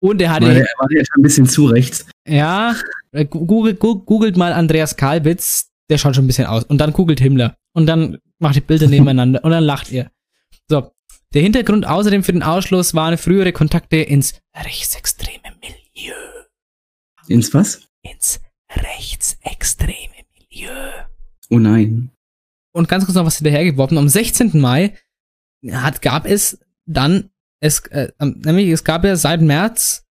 Und 0.00 0.22
er 0.22 0.30
hatte. 0.32 0.46
war 0.46 0.54
der, 0.54 0.66
war 0.78 0.88
der 0.88 1.04
schon 1.04 1.20
ein 1.20 1.22
bisschen 1.22 1.46
zu 1.46 1.66
rechts. 1.66 2.06
Ja, 2.28 2.76
äh, 3.12 3.24
googelt, 3.24 3.80
googelt 3.80 4.36
mal 4.36 4.52
Andreas 4.52 4.96
Kalbitz, 4.96 5.70
der 5.90 5.98
schaut 5.98 6.14
schon 6.14 6.24
ein 6.24 6.28
bisschen 6.28 6.46
aus. 6.46 6.64
Und 6.64 6.78
dann 6.78 6.92
googelt 6.92 7.20
Himmler. 7.20 7.56
Und 7.72 7.86
dann 7.86 8.18
macht 8.38 8.56
die 8.56 8.60
Bilder 8.60 8.86
nebeneinander 8.86 9.42
und 9.44 9.50
dann 9.50 9.64
lacht 9.64 9.90
ihr. 9.90 10.10
So. 10.68 10.92
Der 11.34 11.42
Hintergrund 11.42 11.86
außerdem 11.86 12.24
für 12.24 12.32
den 12.32 12.42
Ausschluss 12.42 12.94
waren 12.94 13.16
frühere 13.16 13.52
Kontakte 13.52 13.96
ins 13.98 14.34
rechtsextreme 14.56 15.54
Milieu. 15.60 16.14
Ins 17.28 17.54
was? 17.54 17.88
Ins 18.02 18.40
rechtsextreme 18.72 20.24
Milieu. 20.34 20.70
Oh 21.50 21.58
nein. 21.58 22.10
Und 22.72 22.88
ganz 22.88 23.04
kurz 23.04 23.16
noch 23.16 23.24
was 23.26 23.36
hinterhergeworfen. 23.38 23.98
Am 23.98 24.08
16. 24.08 24.60
Mai 24.60 24.96
hat, 25.68 26.02
gab 26.02 26.26
es 26.26 26.58
dann, 26.86 27.30
es, 27.60 27.80
äh, 27.86 28.12
nämlich 28.18 28.68
es 28.68 28.84
gab 28.84 29.04
ja 29.04 29.16
seit 29.16 29.42
März 29.42 30.06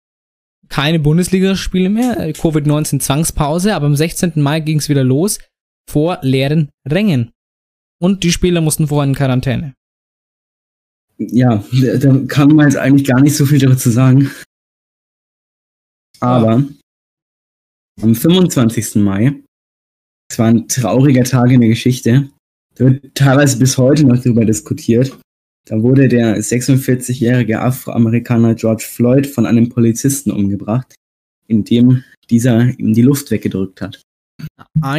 keine 0.69 0.99
Bundesligaspiele 0.99 1.89
mehr, 1.89 2.19
äh, 2.19 2.31
Covid-19 2.31 2.99
Zwangspause, 2.99 3.75
aber 3.75 3.85
am 3.85 3.95
16. 3.95 4.41
Mai 4.41 4.59
ging 4.59 4.79
es 4.79 4.89
wieder 4.89 5.03
los 5.03 5.39
vor 5.89 6.19
leeren 6.21 6.69
Rängen. 6.87 7.31
Und 8.01 8.23
die 8.23 8.31
Spieler 8.31 8.61
mussten 8.61 8.87
vorher 8.87 9.09
in 9.09 9.15
Quarantäne. 9.15 9.73
Ja, 11.17 11.63
da, 11.71 11.97
da 11.97 12.19
kann 12.27 12.49
man 12.49 12.67
jetzt 12.67 12.77
eigentlich 12.77 13.07
gar 13.07 13.21
nicht 13.21 13.35
so 13.35 13.45
viel 13.45 13.59
dazu 13.59 13.89
sagen. 13.89 14.31
Aber 16.19 16.63
am 18.01 18.15
25. 18.15 18.95
Mai, 18.95 19.41
es 20.29 20.39
war 20.39 20.47
ein 20.47 20.67
trauriger 20.67 21.23
Tag 21.23 21.51
in 21.51 21.61
der 21.61 21.69
Geschichte, 21.69 22.29
da 22.75 22.85
wird 22.85 23.15
teilweise 23.15 23.57
bis 23.57 23.77
heute 23.77 24.05
noch 24.05 24.21
darüber 24.21 24.43
diskutiert. 24.43 25.17
Da 25.67 25.81
wurde 25.81 26.07
der 26.07 26.37
46-jährige 26.37 27.59
Afroamerikaner 27.59 28.53
George 28.53 28.85
Floyd 28.87 29.25
von 29.25 29.47
einem 29.47 29.69
Polizisten 29.69 30.29
umgebracht, 30.31 30.95
indem 31.47 32.03
dieser 32.29 32.77
ihm 32.79 32.93
die 32.93 33.01
Luft 33.01 33.31
weggedrückt 33.31 33.81
hat. 33.81 34.01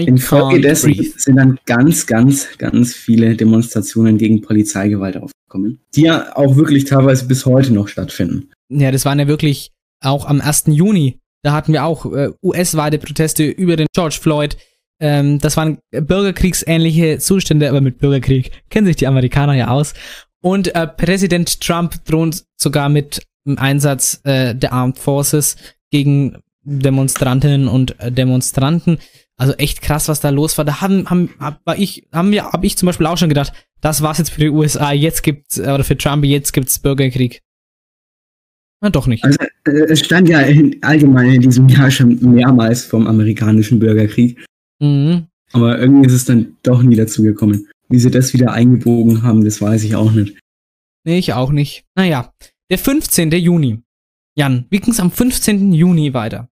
Infolgedessen 0.07 0.95
sind 1.17 1.37
dann 1.37 1.59
ganz, 1.67 2.07
ganz, 2.07 2.49
ganz 2.59 2.95
viele 2.95 3.37
Demonstrationen 3.37 4.19
gegen 4.19 4.41
Polizeigewalt 4.41 5.17
aufgekommen, 5.17 5.81
die 5.95 6.03
ja 6.03 6.35
auch 6.37 6.57
wirklich 6.57 6.85
teilweise 6.85 7.27
bis 7.27 7.47
heute 7.47 7.73
noch 7.73 7.87
stattfinden. 7.87 8.51
Ja, 8.69 8.91
das 8.91 9.05
waren 9.05 9.19
ja 9.19 9.29
wirklich 9.29 9.73
auch 10.03 10.27
am 10.27 10.41
1. 10.41 10.65
Juni. 10.69 11.19
Da 11.43 11.53
hatten 11.53 11.73
wir 11.73 11.85
auch 11.85 12.13
äh, 12.13 12.31
US-weite 12.43 12.99
Proteste 12.99 13.45
über 13.47 13.77
den 13.77 13.87
George 13.95 14.19
Floyd. 14.21 14.57
Ähm, 14.99 15.39
das 15.39 15.57
waren 15.57 15.79
bürgerkriegsähnliche 15.93 17.19
Zustände, 17.19 17.69
aber 17.69 17.81
mit 17.81 17.99
Bürgerkrieg 17.99 18.51
kennen 18.71 18.87
sich 18.87 18.97
die 18.97 19.07
Amerikaner 19.07 19.55
ja 19.55 19.69
aus. 19.69 19.95
Und 20.47 20.77
äh, 20.77 20.87
Präsident 20.87 21.61
Trump 21.61 22.05
droht 22.05 22.45
sogar 22.57 22.89
mit 22.89 23.27
dem 23.49 23.59
Einsatz 23.59 24.21
äh, 24.23 24.55
der 24.55 24.73
Armed 24.73 24.97
Forces 24.97 25.57
gegen 25.91 26.37
Demonstrantinnen 26.63 27.67
und 27.67 27.99
äh, 27.99 28.13
Demonstranten. 28.13 28.99
Also 29.37 29.55
echt 29.55 29.83
krass, 29.83 30.07
was 30.07 30.21
da 30.21 30.31
los 30.31 30.57
war. 30.57 30.65
Da 30.65 30.81
haben, 30.81 31.11
haben, 31.11 31.31
hab, 31.41 31.61
ich, 31.77 32.07
haben 32.13 32.31
wir, 32.31 32.45
hab 32.45 32.63
ich 32.63 32.77
zum 32.77 32.87
Beispiel 32.87 33.07
auch 33.07 33.19
schon 33.19 33.29
gedacht, 33.29 33.55
das 33.81 34.03
war's 34.03 34.19
jetzt 34.19 34.31
für 34.31 34.41
die 34.41 34.51
USA, 34.51 34.93
jetzt 34.93 35.25
gibt's, 35.25 35.59
oder 35.59 35.83
für 35.83 35.99
Trump, 35.99 36.25
jetzt 36.25 36.53
gibt's 36.53 36.79
Bürgerkrieg. 36.79 37.43
Na 38.81 38.91
doch 38.91 39.09
nicht. 39.09 39.25
Also 39.25 39.39
äh, 39.67 39.71
es 39.91 39.99
stand 39.99 40.29
ja 40.29 40.43
in, 40.43 40.81
allgemein 40.81 41.33
in 41.33 41.41
diesem 41.41 41.69
Jahr 41.69 41.91
schon 41.91 42.21
mehrmals 42.21 42.85
vom 42.85 43.09
amerikanischen 43.09 43.81
Bürgerkrieg, 43.81 44.39
Mhm. 44.81 45.27
aber 45.51 45.77
irgendwie 45.81 46.07
ist 46.07 46.13
es 46.13 46.25
dann 46.25 46.57
doch 46.63 46.85
nie 46.85 46.95
dazu 46.95 47.25
gekommen. 47.25 47.67
Wie 47.89 47.99
sie 47.99 48.11
das 48.11 48.33
wieder 48.35 48.53
eingebogen 48.53 49.23
haben, 49.23 49.45
das 49.45 49.61
weiß 49.61 49.85
ich 49.85 49.95
auch 49.95 50.13
nicht. 50.13 50.39
Nee, 51.05 51.19
ich 51.19 51.33
auch 51.33 51.51
nicht. 51.51 51.85
Naja, 51.95 52.33
der 52.71 52.79
15. 52.79 53.31
Juni. 53.31 53.83
Jan, 54.37 54.67
wie 54.71 54.81
ging's 54.81 55.01
am 55.01 55.11
15. 55.11 55.73
Juni 55.73 56.13
weiter? 56.15 56.49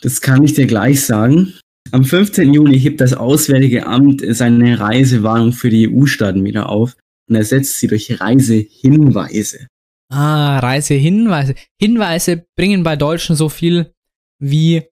Das 0.00 0.20
kann 0.20 0.42
ich 0.42 0.54
dir 0.54 0.66
gleich 0.66 1.04
sagen. 1.04 1.54
Am 1.90 2.04
15. 2.04 2.52
Juli 2.52 2.78
hebt 2.78 3.00
das 3.00 3.14
Auswärtige 3.14 3.86
Amt 3.86 4.22
seine 4.26 4.78
Reisewarnung 4.78 5.52
für 5.52 5.70
die 5.70 5.88
EU-Staaten 5.88 6.44
wieder 6.44 6.68
auf 6.68 6.96
und 7.28 7.36
ersetzt 7.36 7.78
sie 7.78 7.86
durch 7.86 8.20
Reisehinweise. 8.20 9.66
Ah, 10.10 10.58
Reisehinweise. 10.58 11.54
Hinweise 11.80 12.46
bringen 12.56 12.82
bei 12.82 12.96
Deutschen 12.96 13.36
so 13.36 13.48
viel 13.48 13.92
wie 14.38 14.84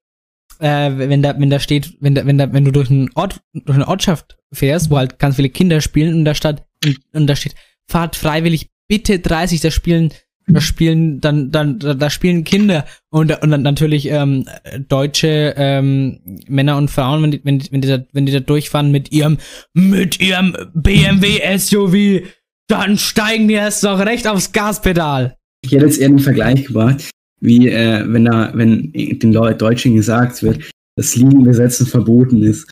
äh, 0.60 0.90
wenn 0.96 1.22
da 1.22 1.38
wenn 1.38 1.50
da 1.50 1.60
steht, 1.60 1.96
wenn 2.00 2.14
da 2.14 2.26
wenn 2.26 2.38
da 2.38 2.52
wenn 2.52 2.64
du 2.64 2.72
durch 2.72 2.90
einen 2.90 3.10
Ort 3.14 3.40
durch 3.52 3.76
eine 3.76 3.88
Ortschaft 3.88 4.38
fährst, 4.52 4.90
wo 4.90 4.96
halt 4.96 5.18
ganz 5.18 5.36
viele 5.36 5.50
Kinder 5.50 5.80
spielen 5.80 6.14
und 6.14 6.24
da 6.24 6.34
statt 6.34 6.66
und, 6.84 6.98
und 7.12 7.26
da 7.26 7.36
steht 7.36 7.54
fahrt 7.86 8.16
freiwillig 8.16 8.70
bitte 8.88 9.18
30, 9.18 9.60
da 9.60 9.70
spielen 9.70 10.12
da 10.48 10.60
spielen 10.60 11.20
dann 11.20 11.50
dann 11.50 11.78
da, 11.78 11.94
da 11.94 12.08
spielen 12.08 12.44
Kinder 12.44 12.86
und 13.10 13.32
und 13.42 13.50
dann 13.50 13.62
natürlich 13.62 14.08
ähm, 14.10 14.46
deutsche 14.88 15.54
ähm, 15.56 16.20
Männer 16.46 16.76
und 16.76 16.90
Frauen, 16.90 17.22
wenn 17.22 17.30
die 17.32 17.40
wenn 17.44 17.58
die, 17.58 17.72
wenn 17.72 17.80
die 17.80 17.88
da 17.88 18.04
wenn 18.12 18.26
die 18.26 18.32
da 18.32 18.40
durchfahren 18.40 18.90
mit 18.92 19.12
ihrem 19.12 19.38
mit 19.74 20.20
ihrem 20.20 20.56
BMW 20.74 21.40
SUV, 21.58 22.28
dann 22.68 22.96
steigen 22.96 23.48
die 23.48 23.54
erst 23.54 23.82
noch 23.82 23.98
recht 23.98 24.28
aufs 24.28 24.52
Gaspedal. 24.52 25.36
Ich 25.62 25.72
hätte 25.72 25.86
jetzt 25.86 25.98
eher 25.98 26.08
einen 26.08 26.20
Vergleich 26.20 26.64
gebracht, 26.64 27.10
wie 27.40 27.68
äh, 27.68 28.04
wenn 28.06 28.24
da, 28.24 28.50
wenn 28.54 28.92
den 28.92 29.32
Leuten 29.32 29.58
Deutschen 29.58 29.94
gesagt 29.94 30.42
wird, 30.42 30.68
dass 30.96 31.14
Liegenbesetzen 31.16 31.86
verboten 31.86 32.42
ist. 32.42 32.68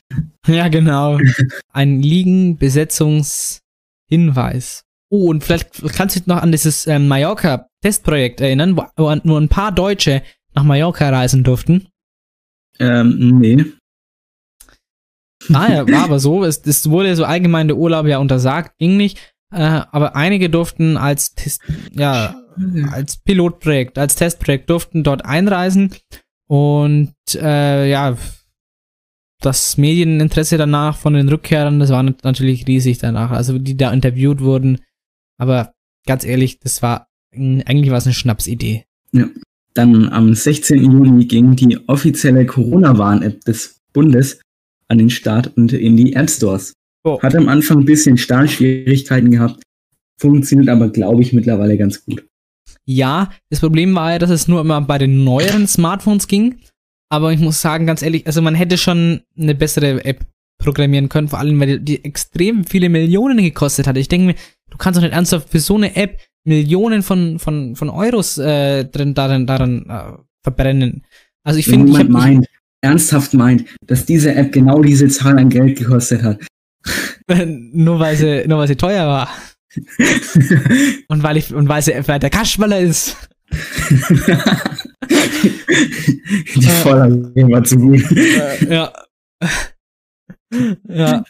Ja, 0.46 0.68
genau. 0.68 1.18
Ein 1.72 2.02
Liegenbesetzungshinweis. 2.02 4.84
Oh, 5.10 5.30
und 5.30 5.44
vielleicht 5.44 5.82
kannst 5.94 6.16
du 6.16 6.20
dich 6.20 6.26
noch 6.26 6.42
an 6.42 6.50
dieses 6.50 6.86
ähm, 6.86 7.08
Mallorca-Testprojekt 7.08 8.40
erinnern, 8.40 8.74
wo, 8.76 8.84
wo 8.96 9.14
nur 9.22 9.38
ein 9.40 9.48
paar 9.48 9.72
Deutsche 9.72 10.22
nach 10.54 10.64
Mallorca 10.64 11.10
reisen 11.10 11.44
durften. 11.44 11.88
Ähm, 12.80 13.38
nee. 13.38 13.64
Ah 15.52 15.70
ja, 15.70 15.88
war 15.88 16.04
aber 16.04 16.18
so. 16.18 16.44
Es, 16.44 16.62
es 16.64 16.88
wurde 16.88 17.14
so 17.16 17.24
allgemein 17.24 17.68
der 17.68 17.76
Urlaub 17.76 18.06
ja 18.06 18.18
untersagt, 18.18 18.78
ging 18.78 18.96
nicht. 18.96 19.18
Äh, 19.52 19.82
aber 19.92 20.16
einige 20.16 20.50
durften 20.50 20.96
als 20.96 21.34
Test, 21.34 21.62
ja, 21.92 22.34
als 22.90 23.16
Pilotprojekt, 23.18 23.98
als 23.98 24.14
Testprojekt 24.16 24.70
durften 24.70 25.02
dort 25.02 25.24
einreisen. 25.24 25.94
Und 26.46 27.14
äh, 27.34 27.90
ja, 27.90 28.16
das 29.40 29.76
Medieninteresse 29.76 30.56
danach 30.56 30.96
von 30.96 31.14
den 31.14 31.28
Rückkehrern, 31.28 31.78
das 31.80 31.90
war 31.90 32.02
nat- 32.02 32.24
natürlich 32.24 32.66
riesig 32.66 32.98
danach. 32.98 33.30
Also 33.30 33.58
die 33.58 33.76
da 33.76 33.92
interviewt 33.92 34.40
wurden. 34.40 34.80
Aber 35.38 35.72
ganz 36.06 36.24
ehrlich, 36.24 36.60
das 36.60 36.82
war 36.82 37.08
eigentlich 37.34 37.90
war 37.90 37.98
es 37.98 38.06
eine 38.06 38.14
Schnapsidee. 38.14 38.84
Dann 39.74 40.08
am 40.10 40.34
16. 40.34 40.84
Juni 40.84 41.24
ging 41.26 41.56
die 41.56 41.78
offizielle 41.88 42.46
Corona-Warn-App 42.46 43.40
des 43.44 43.80
Bundes 43.92 44.40
an 44.88 44.98
den 44.98 45.10
Start 45.10 45.56
und 45.56 45.72
in 45.72 45.96
die 45.96 46.12
App 46.14 46.30
Stores. 46.30 46.74
Oh. 47.02 47.20
Hat 47.20 47.34
am 47.34 47.48
Anfang 47.48 47.80
ein 47.80 47.84
bisschen 47.84 48.16
Startschwierigkeiten 48.16 49.30
gehabt, 49.32 49.62
funktioniert 50.20 50.68
aber, 50.68 50.90
glaube 50.90 51.22
ich, 51.22 51.32
mittlerweile 51.32 51.76
ganz 51.76 52.04
gut. 52.04 52.24
Ja, 52.84 53.30
das 53.50 53.60
Problem 53.60 53.94
war 53.94 54.12
ja, 54.12 54.18
dass 54.18 54.30
es 54.30 54.48
nur 54.48 54.60
immer 54.60 54.80
bei 54.80 54.98
den 54.98 55.24
neueren 55.24 55.66
Smartphones 55.66 56.28
ging. 56.28 56.60
Aber 57.10 57.32
ich 57.32 57.40
muss 57.40 57.60
sagen, 57.60 57.86
ganz 57.86 58.02
ehrlich, 58.02 58.26
also 58.26 58.42
man 58.42 58.54
hätte 58.54 58.78
schon 58.78 59.22
eine 59.38 59.54
bessere 59.54 60.04
App 60.04 60.26
programmieren 60.58 61.08
können, 61.08 61.28
vor 61.28 61.38
allem, 61.38 61.60
weil 61.60 61.78
die, 61.78 62.04
extrem 62.04 62.64
viele 62.64 62.88
Millionen 62.88 63.38
gekostet 63.38 63.86
hat. 63.86 63.96
Ich 63.96 64.08
denke 64.08 64.26
mir, 64.26 64.34
du 64.70 64.78
kannst 64.78 64.98
doch 64.98 65.02
nicht 65.02 65.12
ernsthaft 65.12 65.50
für 65.50 65.60
so 65.60 65.76
eine 65.76 65.94
App 65.96 66.20
Millionen 66.44 67.02
von, 67.02 67.38
von, 67.38 67.74
von 67.74 67.88
Euros 67.88 68.38
äh, 68.38 68.84
drin, 68.84 69.14
darin, 69.14 69.46
darin 69.46 69.86
äh, 69.88 70.12
verbrennen. 70.42 71.04
Also 71.42 71.58
ich 71.58 71.66
finde, 71.66 71.98
hab, 71.98 72.08
meint, 72.08 72.46
ernsthaft 72.82 73.34
meint, 73.34 73.64
dass 73.86 74.04
diese 74.04 74.34
App 74.34 74.52
genau 74.52 74.82
diese 74.82 75.08
Zahl 75.08 75.38
an 75.38 75.48
Geld 75.48 75.78
gekostet 75.78 76.22
hat. 76.22 76.40
nur 77.46 77.98
weil 77.98 78.16
sie, 78.16 78.46
nur 78.46 78.58
weil 78.58 78.68
sie 78.68 78.76
teuer 78.76 79.06
war. 79.06 79.28
Und 81.08 81.22
weil 81.22 81.36
ich, 81.36 81.54
und 81.54 81.68
weil 81.68 81.82
sie 81.82 81.92
weil 82.06 82.18
der 82.18 82.30
Kaschballer 82.30 82.80
ist. 82.80 83.16
die 86.54 86.62
Vorlage 86.82 87.48
war 87.50 87.62
zu 87.64 87.76
gut. 87.76 88.02
Äh, 88.12 88.72
ja. 88.72 88.92
ja. 90.88 91.24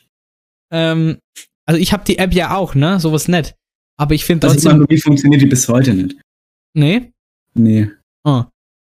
Ähm, 0.70 1.18
Also 1.66 1.80
ich 1.80 1.92
habe 1.92 2.04
die 2.04 2.18
App 2.18 2.32
ja 2.34 2.54
auch, 2.56 2.74
ne? 2.74 3.00
Sowas 3.00 3.28
nett. 3.28 3.54
Aber 3.98 4.14
ich 4.14 4.24
finde 4.24 4.46
Also 4.46 4.56
trotzdem. 4.56 4.78
meine, 4.78 4.90
wie 4.90 5.00
funktioniert 5.00 5.42
die 5.42 5.46
bis 5.46 5.68
heute 5.68 5.94
nicht? 5.94 6.16
nee? 6.76 7.12
Nee. 7.54 7.90
Oh. 8.24 8.44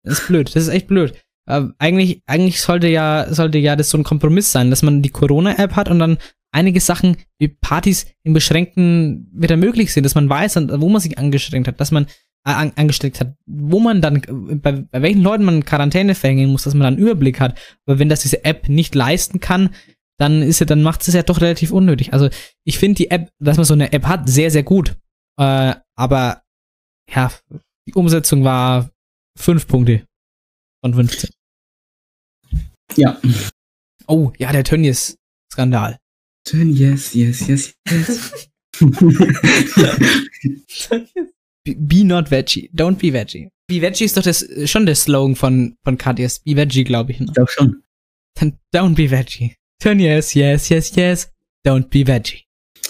Das 0.04 0.20
ist 0.20 0.28
blöd. 0.28 0.56
Das 0.56 0.64
ist 0.64 0.70
echt 0.70 0.88
blöd. 0.88 1.14
Äh, 1.48 1.64
eigentlich, 1.78 2.22
eigentlich 2.26 2.62
sollte 2.62 2.88
ja, 2.88 3.28
sollte 3.34 3.58
ja 3.58 3.76
das 3.76 3.90
so 3.90 3.98
ein 3.98 4.04
Kompromiss 4.04 4.52
sein, 4.52 4.70
dass 4.70 4.82
man 4.82 5.02
die 5.02 5.10
Corona-App 5.10 5.76
hat 5.76 5.90
und 5.90 6.00
dann 6.00 6.18
einige 6.56 6.80
Sachen 6.80 7.18
wie 7.38 7.50
Partys 7.50 8.08
in 8.24 8.34
beschränkten 8.34 9.30
wieder 9.34 9.58
möglich 9.58 9.94
sind, 9.94 10.06
dass 10.06 10.16
man 10.16 10.30
weiß, 10.30 10.56
wo 10.56 10.90
man 10.90 11.02
sich 11.02 11.18
angeschränkt 11.18 11.68
hat, 11.68 11.80
dass 11.80 11.92
man 11.92 12.06
äh, 12.46 12.52
an, 12.52 12.72
angesteckt 12.76 13.20
hat, 13.20 13.36
wo 13.46 13.80
man 13.80 14.02
dann, 14.02 14.24
äh, 14.24 14.56
bei, 14.56 14.72
bei 14.72 15.02
welchen 15.02 15.22
Leuten 15.22 15.44
man 15.44 15.66
Quarantäne 15.66 16.16
verhängen 16.16 16.50
muss, 16.50 16.64
dass 16.64 16.74
man 16.74 16.84
dann 16.84 16.94
einen 16.96 17.04
Überblick 17.04 17.40
hat. 17.40 17.60
Aber 17.86 18.00
wenn 18.00 18.10
das 18.10 18.22
diese 18.22 18.46
App 18.46 18.70
nicht 18.70 18.96
leisten 18.96 19.40
kann, 19.40 19.76
dann 20.18 20.42
ist 20.42 20.60
ja, 20.60 20.66
dann 20.66 20.82
macht 20.82 21.06
es 21.06 21.14
ja 21.14 21.24
doch 21.24 21.42
relativ 21.42 21.72
unnötig. 21.72 22.14
Also 22.14 22.30
ich 22.64 22.80
finde 22.80 22.96
die 22.96 23.12
App, 23.12 23.30
dass 23.40 23.58
man 23.58 23.66
so 23.66 23.74
eine 23.74 23.92
App 23.92 24.06
hat, 24.06 24.30
sehr, 24.30 24.50
sehr 24.50 24.64
gut. 24.64 24.96
Äh, 25.38 25.76
aber 25.98 26.42
ja, 27.14 27.32
die 27.86 27.94
Umsetzung 27.94 28.46
war 28.46 28.90
fünf 29.38 29.68
Punkte 29.68 30.06
von 30.82 30.94
15. 30.94 31.30
Ja. 32.96 33.20
Oh, 34.08 34.32
ja, 34.38 34.52
der 34.54 34.64
Tönnies-Skandal. 34.64 35.98
Yes, 36.54 37.14
yes, 37.16 37.48
yes, 37.48 37.74
yes. 37.90 38.48
Be, 41.64 41.76
be 41.76 42.04
not 42.04 42.30
veggie. 42.30 42.70
Don't 42.72 43.00
be 43.00 43.12
veggie. 43.12 43.50
Be 43.68 43.82
veggie 43.82 44.06
ist 44.06 44.16
doch 44.16 44.22
das, 44.22 44.46
schon 44.66 44.86
der 44.86 44.96
Slogan 44.96 45.36
von, 45.36 45.76
von 45.84 45.98
Katjes. 45.98 46.40
Be 46.40 46.56
veggie, 46.56 46.84
glaube 46.84 47.12
ich. 47.12 47.20
Ne? 47.20 47.26
ich 47.28 47.34
glaube 47.34 47.52
schon. 47.52 47.82
Dann 48.36 48.60
don't 48.74 48.96
be 48.96 49.10
veggie. 49.10 49.56
Tönnies, 49.80 50.36
yes, 50.36 50.70
yes, 50.70 50.96
yes. 50.96 51.32
Don't 51.66 51.90
be 51.90 52.06
veggie. 52.06 52.44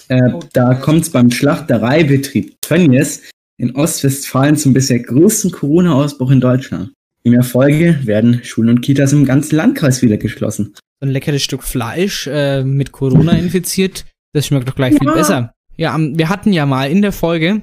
Äh, 0.10 0.34
da 0.52 0.74
kommt 0.76 1.04
es 1.04 1.10
beim 1.10 1.32
Schlachtereibetrieb 1.32 2.58
Tönnies 2.62 3.22
in 3.58 3.76
Ostwestfalen 3.76 4.58
zum 4.58 4.74
bisher 4.74 5.00
größten 5.00 5.52
Corona-Ausbruch 5.52 6.32
in 6.32 6.42
Deutschland. 6.42 6.92
In 7.24 7.32
der 7.32 7.44
Folge 7.44 8.00
werden 8.04 8.44
Schulen 8.44 8.70
und 8.70 8.82
Kitas 8.82 9.14
im 9.14 9.26
ganzen 9.26 9.56
Landkreis 9.56 10.02
wieder 10.02 10.18
geschlossen. 10.18 10.76
So 11.02 11.08
ein 11.08 11.12
leckeres 11.12 11.44
Stück 11.44 11.64
Fleisch 11.64 12.28
äh, 12.28 12.64
mit 12.64 12.92
Corona 12.92 13.34
infiziert, 13.34 14.06
das 14.34 14.48
schmeckt 14.48 14.68
doch 14.68 14.76
gleich 14.76 14.94
viel 14.98 15.08
Ja. 15.08 15.14
besser. 15.14 15.54
Ja, 15.78 15.98
wir 16.00 16.30
hatten 16.30 16.54
ja 16.54 16.66
mal 16.66 16.90
in 16.90 17.02
der 17.02 17.12
Folge, 17.12 17.62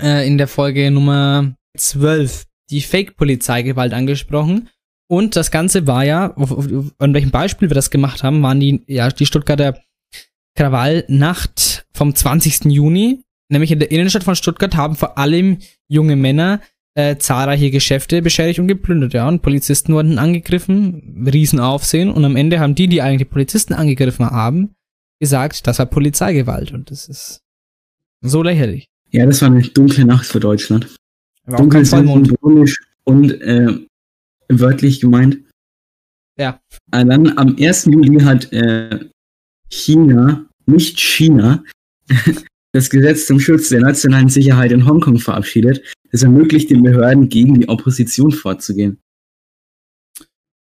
äh, 0.00 0.26
in 0.26 0.38
der 0.38 0.48
Folge 0.48 0.90
Nummer 0.90 1.54
12, 1.76 2.44
die 2.70 2.80
Fake-Polizeigewalt 2.80 3.92
angesprochen. 3.92 4.70
Und 5.06 5.36
das 5.36 5.50
Ganze 5.50 5.86
war 5.86 6.04
ja, 6.04 6.34
auf, 6.34 6.50
auf, 6.50 6.66
an 6.98 7.12
welchem 7.12 7.30
Beispiel 7.30 7.68
wir 7.68 7.74
das 7.74 7.90
gemacht 7.90 8.22
haben, 8.22 8.42
waren 8.42 8.58
die, 8.58 8.82
ja, 8.86 9.10
die 9.10 9.26
Stuttgarter 9.26 9.78
Krawallnacht 10.56 11.86
vom 11.92 12.14
20. 12.14 12.64
Juni. 12.66 13.22
Nämlich 13.50 13.70
in 13.70 13.78
der 13.80 13.90
Innenstadt 13.90 14.24
von 14.24 14.34
Stuttgart 14.36 14.74
haben 14.76 14.96
vor 14.96 15.18
allem 15.18 15.58
junge 15.88 16.16
Männer 16.16 16.60
äh, 16.94 17.16
zahlreiche 17.16 17.70
Geschäfte 17.70 18.22
beschädigt 18.22 18.60
und 18.60 18.68
geplündert, 18.68 19.14
ja. 19.14 19.26
Und 19.28 19.42
Polizisten 19.42 19.94
wurden 19.94 20.18
angegriffen, 20.18 21.28
Riesenaufsehen. 21.30 22.10
Und 22.10 22.24
am 22.24 22.36
Ende 22.36 22.60
haben 22.60 22.74
die, 22.74 22.86
die 22.88 23.02
eigentlich 23.02 23.28
die 23.28 23.32
Polizisten 23.32 23.74
angegriffen 23.74 24.26
haben, 24.26 24.74
gesagt, 25.20 25.66
das 25.66 25.78
war 25.78 25.86
Polizeigewalt. 25.86 26.72
Und 26.72 26.90
das 26.90 27.08
ist 27.08 27.40
so 28.20 28.42
lächerlich. 28.42 28.86
Ja, 29.10 29.26
das 29.26 29.42
war 29.42 29.48
eine 29.50 29.62
dunkle 29.62 30.04
Nacht 30.04 30.26
für 30.26 30.40
Deutschland. 30.40 30.94
Dunkel 31.46 31.82
ist 31.82 31.90
symbolisch 31.90 32.80
und 33.04 33.30
äh, 33.42 33.78
wörtlich 34.48 35.00
gemeint. 35.00 35.38
Ja. 36.38 36.60
Äh, 36.90 37.04
dann 37.04 37.36
am 37.38 37.56
1. 37.58 37.86
Juli 37.86 38.20
hat 38.20 38.52
äh, 38.52 39.00
China, 39.68 40.46
nicht 40.66 40.98
China, 40.98 41.62
das 42.72 42.90
Gesetz 42.90 43.26
zum 43.26 43.40
Schutz 43.40 43.68
der 43.68 43.80
nationalen 43.80 44.28
Sicherheit 44.28 44.72
in 44.72 44.86
Hongkong 44.86 45.18
verabschiedet. 45.18 45.82
Das 46.14 46.22
ermöglicht 46.22 46.70
den 46.70 46.84
Behörden, 46.84 47.28
gegen 47.28 47.58
die 47.58 47.68
Opposition 47.68 48.30
vorzugehen. 48.30 49.00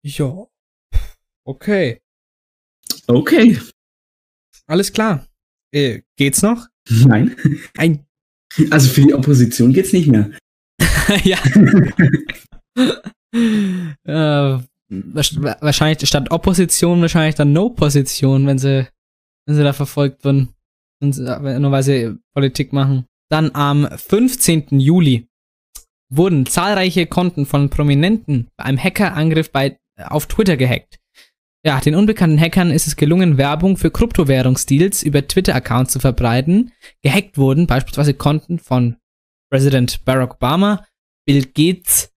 Ja. 0.04 0.48
Okay. 1.46 2.02
Okay. 3.06 3.60
Alles 4.66 4.92
klar. 4.92 5.28
Äh, 5.72 6.02
geht's 6.16 6.42
noch? 6.42 6.66
Nein. 6.90 7.36
Ein. 7.78 8.04
Also 8.72 8.90
für 8.90 9.02
die 9.02 9.14
Opposition 9.14 9.74
geht's 9.74 9.94
nicht 9.94 10.08
mehr. 10.08 10.32
ja. 11.24 11.38
äh, 13.36 14.60
wahrsch- 14.90 15.62
wahrscheinlich 15.62 16.08
statt 16.10 16.32
Opposition 16.32 17.00
wahrscheinlich 17.02 17.36
dann 17.36 17.54
No-Position, 17.54 18.48
wenn 18.48 18.58
sie, 18.58 18.88
wenn 19.46 19.56
sie 19.56 19.64
da 19.64 19.74
verfolgt 19.74 20.26
werden. 20.26 20.56
Und 21.00 21.14
sie- 21.14 21.22
Nur 21.60 21.72
weil 21.72 21.84
sie 21.84 22.16
Politik 22.34 22.74
machen. 22.74 23.06
Dann 23.30 23.52
am 23.54 23.88
15. 23.90 24.80
Juli 24.80 25.28
wurden 26.10 26.46
zahlreiche 26.46 27.06
Konten 27.08 27.46
von 27.46 27.70
Prominenten 27.70 28.48
bei 28.58 28.66
einem 28.66 28.82
Hackerangriff 28.82 29.52
bei, 29.52 29.78
auf 29.98 30.28
Twitter 30.28 30.56
gehackt. 30.56 31.00
Ja, 31.66 31.82
den 31.82 31.96
unbekannten 31.96 32.40
Hackern 32.40 32.72
ist 32.72 32.88
es 32.88 32.96
gelungen, 32.96 33.38
Werbung 33.38 33.76
für 33.76 33.92
Kryptowährungsdeals 33.92 35.04
über 35.04 35.28
Twitter-Accounts 35.28 35.94
zu 35.94 36.00
verbreiten. 36.00 36.72
Gehackt 37.02 37.38
wurden 37.38 37.68
beispielsweise 37.68 38.14
Konten 38.14 38.60
von 38.60 38.96
Präsident 39.52 40.06
Barack 40.06 40.36
Obama, 40.36 40.86
Bill 41.26 41.44
Gates, 41.46 42.14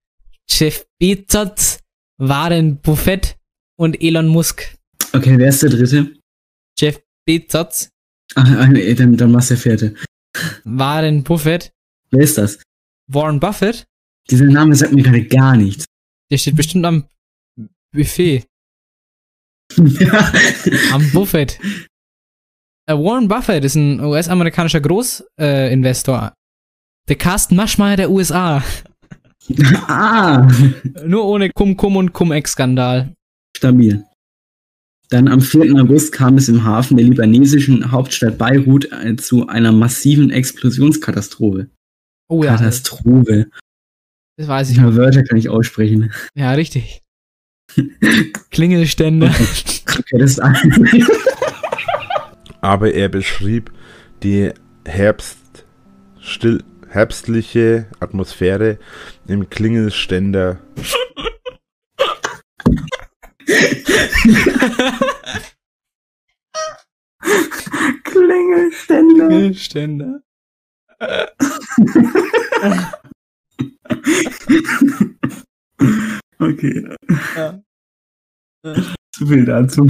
Jeff 0.49 0.85
Bezos, 0.99 1.79
Warren 2.17 2.77
Buffett 2.77 3.35
und 3.77 4.01
Elon 4.01 4.27
Musk. 4.27 4.77
Okay, 5.11 5.37
wer 5.37 5.49
ist 5.49 5.63
der 5.63 5.71
dritte? 5.71 6.13
Jeff 6.79 7.01
Bezos, 7.25 7.89
Ach, 8.35 8.49
ah, 8.49 8.67
dann, 8.67 9.17
dann 9.17 9.33
war's 9.33 9.49
der 9.49 9.57
vierte. 9.57 9.93
Warren 10.63 11.23
Buffett, 11.23 11.71
Wer 12.11 12.21
ist 12.23 12.37
das? 12.37 12.59
Warren 13.07 13.39
Buffett, 13.39 13.85
Dieser 14.29 14.45
Name 14.45 14.75
sagt 14.75 14.93
mir 14.93 15.03
gerade 15.03 15.25
gar 15.25 15.55
nichts. 15.57 15.85
der 16.31 16.37
steht 16.37 16.55
bestimmt 16.55 16.85
am 16.85 17.05
Buffet, 17.93 18.45
ja. 19.77 20.31
am 20.93 21.11
Buffett. 21.11 21.59
Äh, 22.87 22.93
Warren 22.95 23.27
Buffett 23.27 23.63
ist 23.65 23.75
ein 23.75 23.99
US-amerikanischer 23.99 24.81
Großinvestor. 24.81 26.27
Äh, 26.27 26.31
der 27.09 27.15
Carsten 27.17 27.55
Maschmeyer 27.55 27.97
der 27.97 28.11
USA. 28.11 28.63
ah, 29.87 30.47
Nur 31.05 31.25
ohne 31.25 31.49
Cum-Cum 31.49 31.95
und 31.97 32.13
Cum-Ex-Skandal. 32.13 33.13
stabil. 33.57 34.03
Dann 35.11 35.27
am 35.27 35.41
4. 35.41 35.75
August 35.75 36.13
kam 36.13 36.37
es 36.37 36.47
im 36.47 36.63
Hafen 36.63 36.95
der 36.95 37.05
libanesischen 37.05 37.91
Hauptstadt 37.91 38.37
Beirut 38.37 38.89
äh, 38.93 39.17
zu 39.17 39.45
einer 39.45 39.73
massiven 39.73 40.31
Explosionskatastrophe. 40.31 41.67
Oh 42.29 42.45
ja, 42.45 42.55
Katastrophe. 42.55 43.47
das 44.37 44.47
weiß 44.47 44.69
ich. 44.69 44.77
Ja, 44.77 44.95
Wörter 44.95 45.23
kann 45.23 45.37
ich 45.37 45.49
aussprechen. 45.49 46.13
Ja, 46.33 46.53
richtig. 46.53 47.01
Klingelstände. 48.51 49.27
Okay, 49.27 50.17
das 50.17 50.31
ist 50.31 50.39
ein 50.39 50.55
aber 52.61 52.93
er 52.93 53.09
beschrieb 53.09 53.69
die 54.23 54.51
Herbst 54.85 55.65
still, 56.21 56.63
herbstliche 56.87 57.87
Atmosphäre 57.99 58.77
im 59.27 59.49
Klingelständer. 59.49 60.59
Klingelständer. 68.03 69.27
Klingelstände. 69.27 70.23
Okay. 76.41 76.83
Ja. 77.35 77.61
Zu 79.13 79.27
viel 79.27 79.45
dazu. 79.45 79.87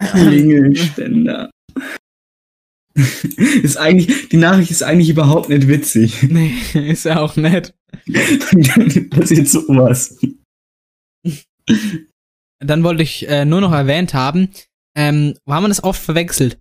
Klingelständer. 0.00 1.50
ist 2.94 3.76
eigentlich, 3.76 4.28
die 4.28 4.36
Nachricht 4.36 4.72
ist 4.72 4.82
eigentlich 4.82 5.08
überhaupt 5.08 5.48
nicht 5.48 5.68
witzig. 5.68 6.24
Nee, 6.24 6.52
ist 6.74 7.04
ja 7.04 7.20
auch 7.20 7.36
nett. 7.36 7.74
Dann 8.06 9.10
passiert 9.10 9.48
sowas. 9.48 10.18
Dann 12.60 12.84
wollte 12.84 13.02
ich 13.02 13.28
äh, 13.28 13.44
nur 13.44 13.60
noch 13.60 13.72
erwähnt 13.72 14.14
haben, 14.14 14.50
ähm, 14.96 15.34
wo 15.44 15.54
haben 15.54 15.64
wir 15.64 15.68
das 15.68 15.84
oft 15.84 16.00
verwechselt? 16.00 16.60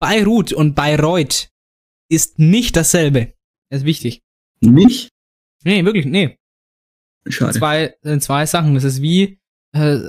Beirut 0.00 0.52
und 0.52 0.74
Bayreuth 0.74 1.50
ist 2.10 2.38
nicht 2.38 2.76
dasselbe. 2.76 3.34
Das 3.70 3.80
ist 3.80 3.86
wichtig. 3.86 4.22
Nicht? 4.60 5.10
Nee, 5.64 5.84
wirklich, 5.84 6.06
nee. 6.06 6.38
Schade. 7.28 7.58
Zwei, 7.58 7.96
sind 8.02 8.22
zwei 8.22 8.46
Sachen. 8.46 8.74
Das 8.74 8.84
ist 8.84 9.02
wie 9.02 9.38
äh, 9.72 10.00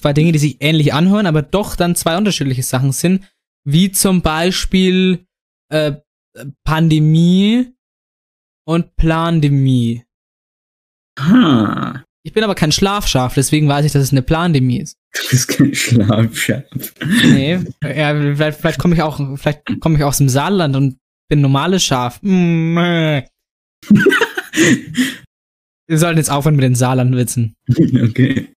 zwei 0.00 0.12
Dinge, 0.12 0.32
die 0.32 0.38
sich 0.38 0.56
ähnlich 0.60 0.94
anhören, 0.94 1.26
aber 1.26 1.42
doch 1.42 1.76
dann 1.76 1.96
zwei 1.96 2.16
unterschiedliche 2.16 2.62
Sachen 2.62 2.92
sind. 2.92 3.30
Wie 3.64 3.90
zum 3.90 4.22
Beispiel 4.22 5.26
äh, 5.70 5.96
Pandemie 6.64 7.72
und 8.66 8.96
Plandemie. 8.96 10.04
Ha. 11.18 12.02
Ich 12.24 12.32
bin 12.32 12.42
aber 12.42 12.56
kein 12.56 12.72
Schlafschaf, 12.72 13.34
deswegen 13.34 13.68
weiß 13.68 13.84
ich, 13.84 13.92
dass 13.92 14.02
es 14.02 14.10
eine 14.10 14.22
Plandemie 14.22 14.80
ist. 14.80 14.96
Du 15.14 15.20
bist 15.30 15.46
kein 15.48 15.72
Schlafschaf. 15.74 16.64
Nee, 17.24 17.60
ja, 17.84 18.14
vielleicht, 18.34 18.58
vielleicht 18.58 18.78
komme 18.80 18.94
ich 18.94 19.02
auch, 19.02 19.20
vielleicht 19.38 19.80
komme 19.80 19.96
ich 19.96 20.02
aus 20.02 20.18
dem 20.18 20.28
Saarland 20.28 20.74
und 20.74 20.98
bin 21.28 21.40
normales 21.40 21.84
Schaf. 21.84 22.18
Mm, 22.22 22.78
äh. 22.78 23.22
Wir 25.88 25.98
sollten 25.98 26.18
jetzt 26.18 26.30
aufhören 26.30 26.56
mit 26.56 26.64
den 26.64 26.74
Saarlandwitzen. 26.74 27.54
Okay. 27.68 28.48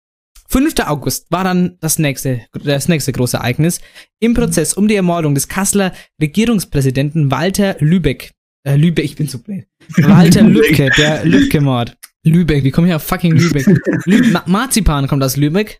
5. 0.47 0.73
August 0.87 1.31
war 1.31 1.43
dann 1.43 1.77
das 1.79 1.99
nächste, 1.99 2.41
das 2.53 2.87
nächste 2.87 3.11
große 3.11 3.37
Ereignis 3.37 3.81
im 4.19 4.33
Prozess 4.33 4.73
um 4.73 4.87
die 4.87 4.95
Ermordung 4.95 5.35
des 5.35 5.47
Kasseler 5.47 5.93
Regierungspräsidenten 6.19 7.29
Walter 7.29 7.75
Lübeck. 7.79 8.31
Äh, 8.67 8.77
Lübeck, 8.77 9.05
ich 9.05 9.15
bin 9.15 9.27
so 9.27 9.37
blöd. 9.37 9.67
Walter 9.97 10.41
Lübcke, 10.49 10.89
der 10.97 11.23
Lübcke-Mord. 11.23 11.95
Lübeck, 12.25 12.63
wie 12.63 12.71
komme 12.71 12.87
ich 12.87 12.93
auf 12.93 13.03
fucking 13.03 13.33
Lübeck? 13.33 13.65
Lü 14.05 14.31
Ma 14.31 14.43
Marzipan 14.45 15.07
kommt 15.07 15.23
aus 15.23 15.37
Lübeck. 15.37 15.79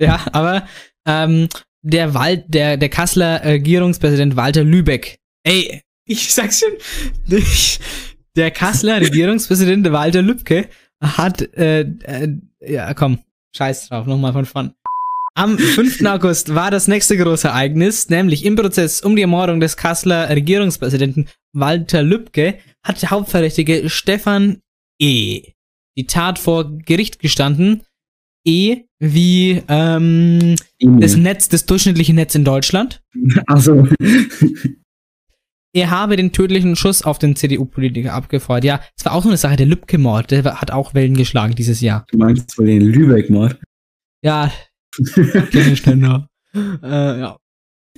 Ja, 0.00 0.26
aber 0.32 0.66
ähm, 1.06 1.48
der 1.82 2.14
Wald, 2.14 2.44
der, 2.48 2.76
der 2.76 2.88
Kasseler 2.88 3.44
Regierungspräsident 3.44 4.36
Walter 4.36 4.64
Lübeck. 4.64 5.18
Ey, 5.44 5.82
ich 6.06 6.32
sag's 6.32 6.60
schon. 6.60 6.72
Ich, 7.28 7.78
der 8.36 8.50
Kasseler 8.50 9.00
Regierungspräsident 9.00 9.90
Walter 9.92 10.22
Lübcke 10.22 10.68
hat, 11.00 11.42
äh, 11.56 11.80
äh, 11.80 12.28
ja, 12.60 12.92
komm, 12.94 13.20
scheiß 13.56 13.88
drauf, 13.88 14.06
nochmal 14.06 14.32
von 14.32 14.46
vorn. 14.46 14.74
Am 15.34 15.58
5. 15.58 16.04
August 16.06 16.54
war 16.54 16.70
das 16.70 16.88
nächste 16.88 17.16
große 17.16 17.48
Ereignis, 17.48 18.08
nämlich 18.08 18.44
im 18.44 18.56
Prozess 18.56 19.02
um 19.02 19.14
die 19.14 19.22
Ermordung 19.22 19.60
des 19.60 19.76
Kasseler 19.76 20.30
Regierungspräsidenten 20.30 21.28
Walter 21.52 22.02
Lübcke 22.02 22.58
hat 22.82 23.02
der 23.02 23.10
Hauptverdächtige 23.10 23.90
Stefan 23.90 24.62
E. 24.98 25.52
die 25.96 26.06
Tat 26.06 26.38
vor 26.38 26.78
Gericht 26.78 27.18
gestanden. 27.18 27.82
E 28.44 28.82
wie 29.00 29.62
ähm, 29.68 30.54
das 30.78 31.16
Netz, 31.16 31.48
das 31.48 31.66
durchschnittliche 31.66 32.14
Netz 32.14 32.34
in 32.34 32.44
Deutschland. 32.44 33.02
Also, 33.46 33.88
Er 35.72 35.90
habe 35.90 36.16
den 36.16 36.32
tödlichen 36.32 36.74
Schuss 36.74 37.02
auf 37.02 37.18
den 37.18 37.36
CDU-Politiker 37.36 38.14
abgefeuert. 38.14 38.64
Ja, 38.64 38.80
es 38.96 39.04
war 39.04 39.12
auch 39.12 39.22
so 39.22 39.28
eine 39.28 39.36
Sache, 39.36 39.56
der 39.56 39.66
Lübcke-Mord, 39.66 40.30
der 40.30 40.44
hat 40.44 40.70
auch 40.70 40.94
Wellen 40.94 41.14
geschlagen 41.14 41.54
dieses 41.54 41.80
Jahr. 41.80 42.06
du 42.10 42.18
meinst 42.18 42.56
wohl 42.56 42.66
den 42.66 42.80
Lübeck-Mord? 42.80 43.58
Ja, 44.22 44.50
noch. 45.96 46.26
Äh, 46.54 47.20
ja. 47.20 47.36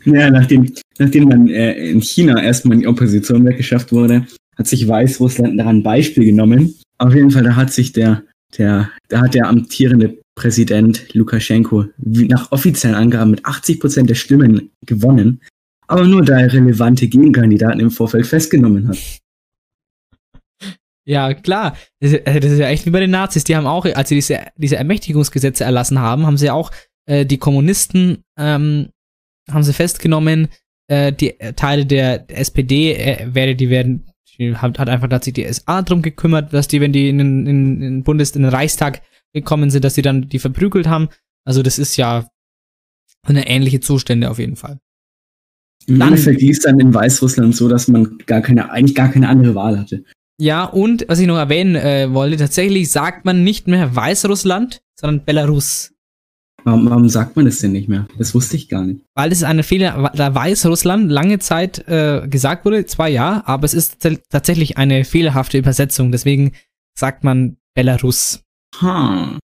Ja, 0.04 0.30
nachdem, 0.30 0.72
nachdem 0.98 1.30
dann 1.30 1.48
äh, 1.48 1.90
in 1.90 2.00
China 2.00 2.42
erstmal 2.42 2.78
die 2.78 2.86
Opposition 2.86 3.44
weggeschafft 3.44 3.92
wurde, 3.92 4.26
hat 4.56 4.66
sich 4.66 4.88
Weißrussland 4.88 5.58
daran 5.58 5.82
Beispiel 5.82 6.24
genommen. 6.24 6.74
Auf 6.98 7.14
jeden 7.14 7.30
Fall, 7.30 7.44
da 7.44 7.56
hat 7.56 7.72
sich 7.72 7.92
der, 7.92 8.22
der, 8.56 8.90
da 9.08 9.20
hat 9.22 9.34
der 9.34 9.48
amtierende 9.48 10.18
Präsident 10.34 11.14
Lukaschenko 11.14 11.86
nach 11.96 12.52
offiziellen 12.52 12.96
Angaben 12.96 13.32
mit 13.32 13.44
80 13.44 13.80
Prozent 13.80 14.10
der 14.10 14.14
Stimmen 14.14 14.70
gewonnen, 14.86 15.40
aber 15.86 16.06
nur 16.06 16.24
da 16.24 16.38
er 16.38 16.52
relevante 16.52 17.08
Gegenkandidaten 17.08 17.80
im 17.80 17.90
Vorfeld 17.90 18.26
festgenommen 18.26 18.88
hat. 18.88 18.98
Ja, 21.08 21.32
klar. 21.32 21.74
Das 22.00 22.12
ist, 22.12 22.26
äh, 22.26 22.38
das 22.38 22.52
ist 22.52 22.58
ja 22.58 22.68
echt 22.68 22.84
wie 22.84 22.90
bei 22.90 23.00
den 23.00 23.10
Nazis. 23.10 23.42
Die 23.44 23.56
haben 23.56 23.66
auch, 23.66 23.86
als 23.86 24.10
sie 24.10 24.14
diese, 24.14 24.40
diese 24.56 24.76
Ermächtigungsgesetze 24.76 25.64
erlassen 25.64 25.98
haben, 25.98 26.26
haben 26.26 26.36
sie 26.36 26.50
auch 26.50 26.70
äh, 27.06 27.24
die 27.24 27.38
Kommunisten, 27.38 28.24
ähm, 28.38 28.90
haben 29.50 29.62
sie 29.62 29.72
festgenommen, 29.72 30.48
äh, 30.88 31.12
die 31.14 31.40
äh, 31.40 31.54
Teile 31.54 31.86
der, 31.86 32.18
der 32.18 32.38
SPD, 32.40 32.92
äh, 32.92 33.34
werde, 33.34 33.56
die 33.56 33.70
werden, 33.70 34.06
die 34.38 34.56
hat, 34.56 34.78
hat 34.78 34.88
einfach, 34.88 35.22
sich 35.22 35.34
die 35.34 35.52
SA 35.52 35.82
drum 35.82 36.02
gekümmert, 36.02 36.52
dass 36.52 36.68
die, 36.68 36.80
wenn 36.80 36.92
die 36.92 37.08
in 37.08 37.18
den, 37.18 37.46
in, 37.46 37.80
den 37.80 38.02
Bundes, 38.04 38.30
in 38.32 38.42
den 38.42 38.50
Reichstag 38.50 39.02
gekommen 39.32 39.70
sind, 39.70 39.84
dass 39.84 39.94
sie 39.94 40.02
dann 40.02 40.28
die 40.28 40.38
verprügelt 40.38 40.86
haben. 40.86 41.08
Also 41.44 41.62
das 41.62 41.78
ist 41.78 41.96
ja 41.96 42.28
eine 43.26 43.48
ähnliche 43.48 43.80
Zustände 43.80 44.30
auf 44.30 44.38
jeden 44.38 44.56
Fall. 44.56 44.78
Im 45.86 45.98
Dann- 45.98 46.08
Endeffekt 46.08 46.40
lief 46.40 46.58
es 46.58 46.62
dann 46.62 46.78
in 46.80 46.92
Weißrussland 46.92 47.54
so, 47.54 47.68
dass 47.68 47.88
man 47.88 48.18
gar 48.26 48.40
keine, 48.40 48.70
eigentlich 48.70 48.94
gar 48.94 49.10
keine 49.10 49.28
andere 49.28 49.54
Wahl 49.54 49.78
hatte. 49.78 50.04
Ja, 50.40 50.64
und 50.64 51.04
was 51.08 51.18
ich 51.18 51.26
noch 51.26 51.36
erwähnen 51.36 51.74
äh, 51.74 52.12
wollte, 52.12 52.36
tatsächlich 52.36 52.90
sagt 52.90 53.24
man 53.24 53.42
nicht 53.42 53.66
mehr 53.66 53.94
Weißrussland, 53.96 54.82
sondern 54.94 55.24
Belarus. 55.24 55.92
Warum, 56.64 56.90
warum 56.90 57.08
sagt 57.08 57.36
man 57.36 57.44
das 57.44 57.58
denn 57.60 57.72
nicht 57.72 57.88
mehr? 57.88 58.06
Das 58.18 58.34
wusste 58.34 58.56
ich 58.56 58.68
gar 58.68 58.84
nicht. 58.84 59.00
Weil 59.14 59.32
es 59.32 59.42
eine 59.42 59.62
Fehler, 59.62 60.10
da 60.14 60.34
Weißrussland 60.34 61.10
lange 61.10 61.38
Zeit 61.38 61.86
äh, 61.88 62.26
gesagt 62.28 62.64
wurde, 62.64 62.84
zwar 62.86 63.08
ja, 63.08 63.42
aber 63.46 63.64
es 63.64 63.74
ist 63.74 64.02
tats- 64.02 64.20
tatsächlich 64.28 64.76
eine 64.76 65.04
fehlerhafte 65.04 65.56
Übersetzung, 65.58 66.10
deswegen 66.12 66.52
sagt 66.98 67.24
man 67.24 67.56
Belarus. 67.74 68.42
Ha. 68.80 69.38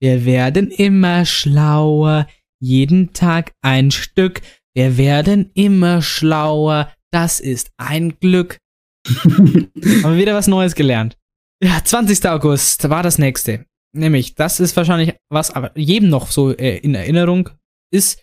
Wir 0.00 0.24
werden 0.24 0.70
immer 0.70 1.24
schlauer, 1.26 2.26
jeden 2.60 3.12
Tag 3.12 3.52
ein 3.62 3.90
Stück. 3.90 4.40
Wir 4.74 4.96
werden 4.96 5.50
immer 5.54 6.02
schlauer, 6.02 6.90
das 7.10 7.40
ist 7.40 7.70
ein 7.76 8.18
Glück. 8.18 8.58
Haben 9.06 9.70
wir 9.74 10.16
wieder 10.18 10.34
was 10.34 10.46
Neues 10.48 10.74
gelernt. 10.74 11.16
Ja, 11.62 11.82
20. 11.82 12.26
August 12.28 12.88
war 12.88 13.02
das 13.02 13.18
nächste. 13.18 13.64
Nämlich, 13.92 14.34
das 14.34 14.60
ist 14.60 14.76
wahrscheinlich 14.76 15.14
was, 15.30 15.50
aber 15.50 15.76
jedem 15.78 16.08
noch 16.08 16.30
so 16.30 16.54
äh, 16.54 16.78
in 16.78 16.94
Erinnerung 16.94 17.50
ist, 17.90 18.22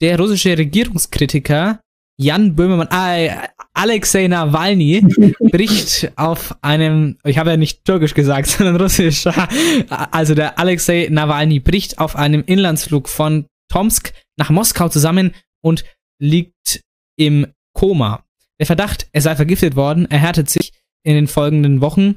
der 0.00 0.18
russische 0.18 0.56
Regierungskritiker 0.58 1.80
Jan 2.18 2.54
Böhmermann, 2.54 2.88
äh, 2.90 3.30
Alexei 3.74 4.28
Nawalny 4.28 5.00
bricht 5.40 6.12
auf 6.16 6.54
einem, 6.62 7.18
ich 7.24 7.38
habe 7.38 7.50
ja 7.50 7.56
nicht 7.56 7.84
türkisch 7.84 8.14
gesagt, 8.14 8.46
sondern 8.48 8.76
russisch, 8.76 9.26
also 9.88 10.34
der 10.34 10.58
Alexei 10.58 11.08
Nawalny 11.10 11.60
bricht 11.60 11.98
auf 11.98 12.16
einem 12.16 12.42
Inlandsflug 12.44 13.08
von 13.08 13.46
Tomsk 13.70 14.12
nach 14.36 14.50
Moskau 14.50 14.88
zusammen 14.88 15.34
und 15.62 15.84
liegt 16.20 16.80
im 17.16 17.46
Koma. 17.74 18.24
Der 18.58 18.66
Verdacht, 18.66 19.08
er 19.12 19.22
sei 19.22 19.34
vergiftet 19.34 19.76
worden, 19.76 20.10
erhärtet 20.10 20.50
sich 20.50 20.72
in 21.02 21.14
den 21.14 21.26
folgenden 21.26 21.80
Wochen. 21.80 22.16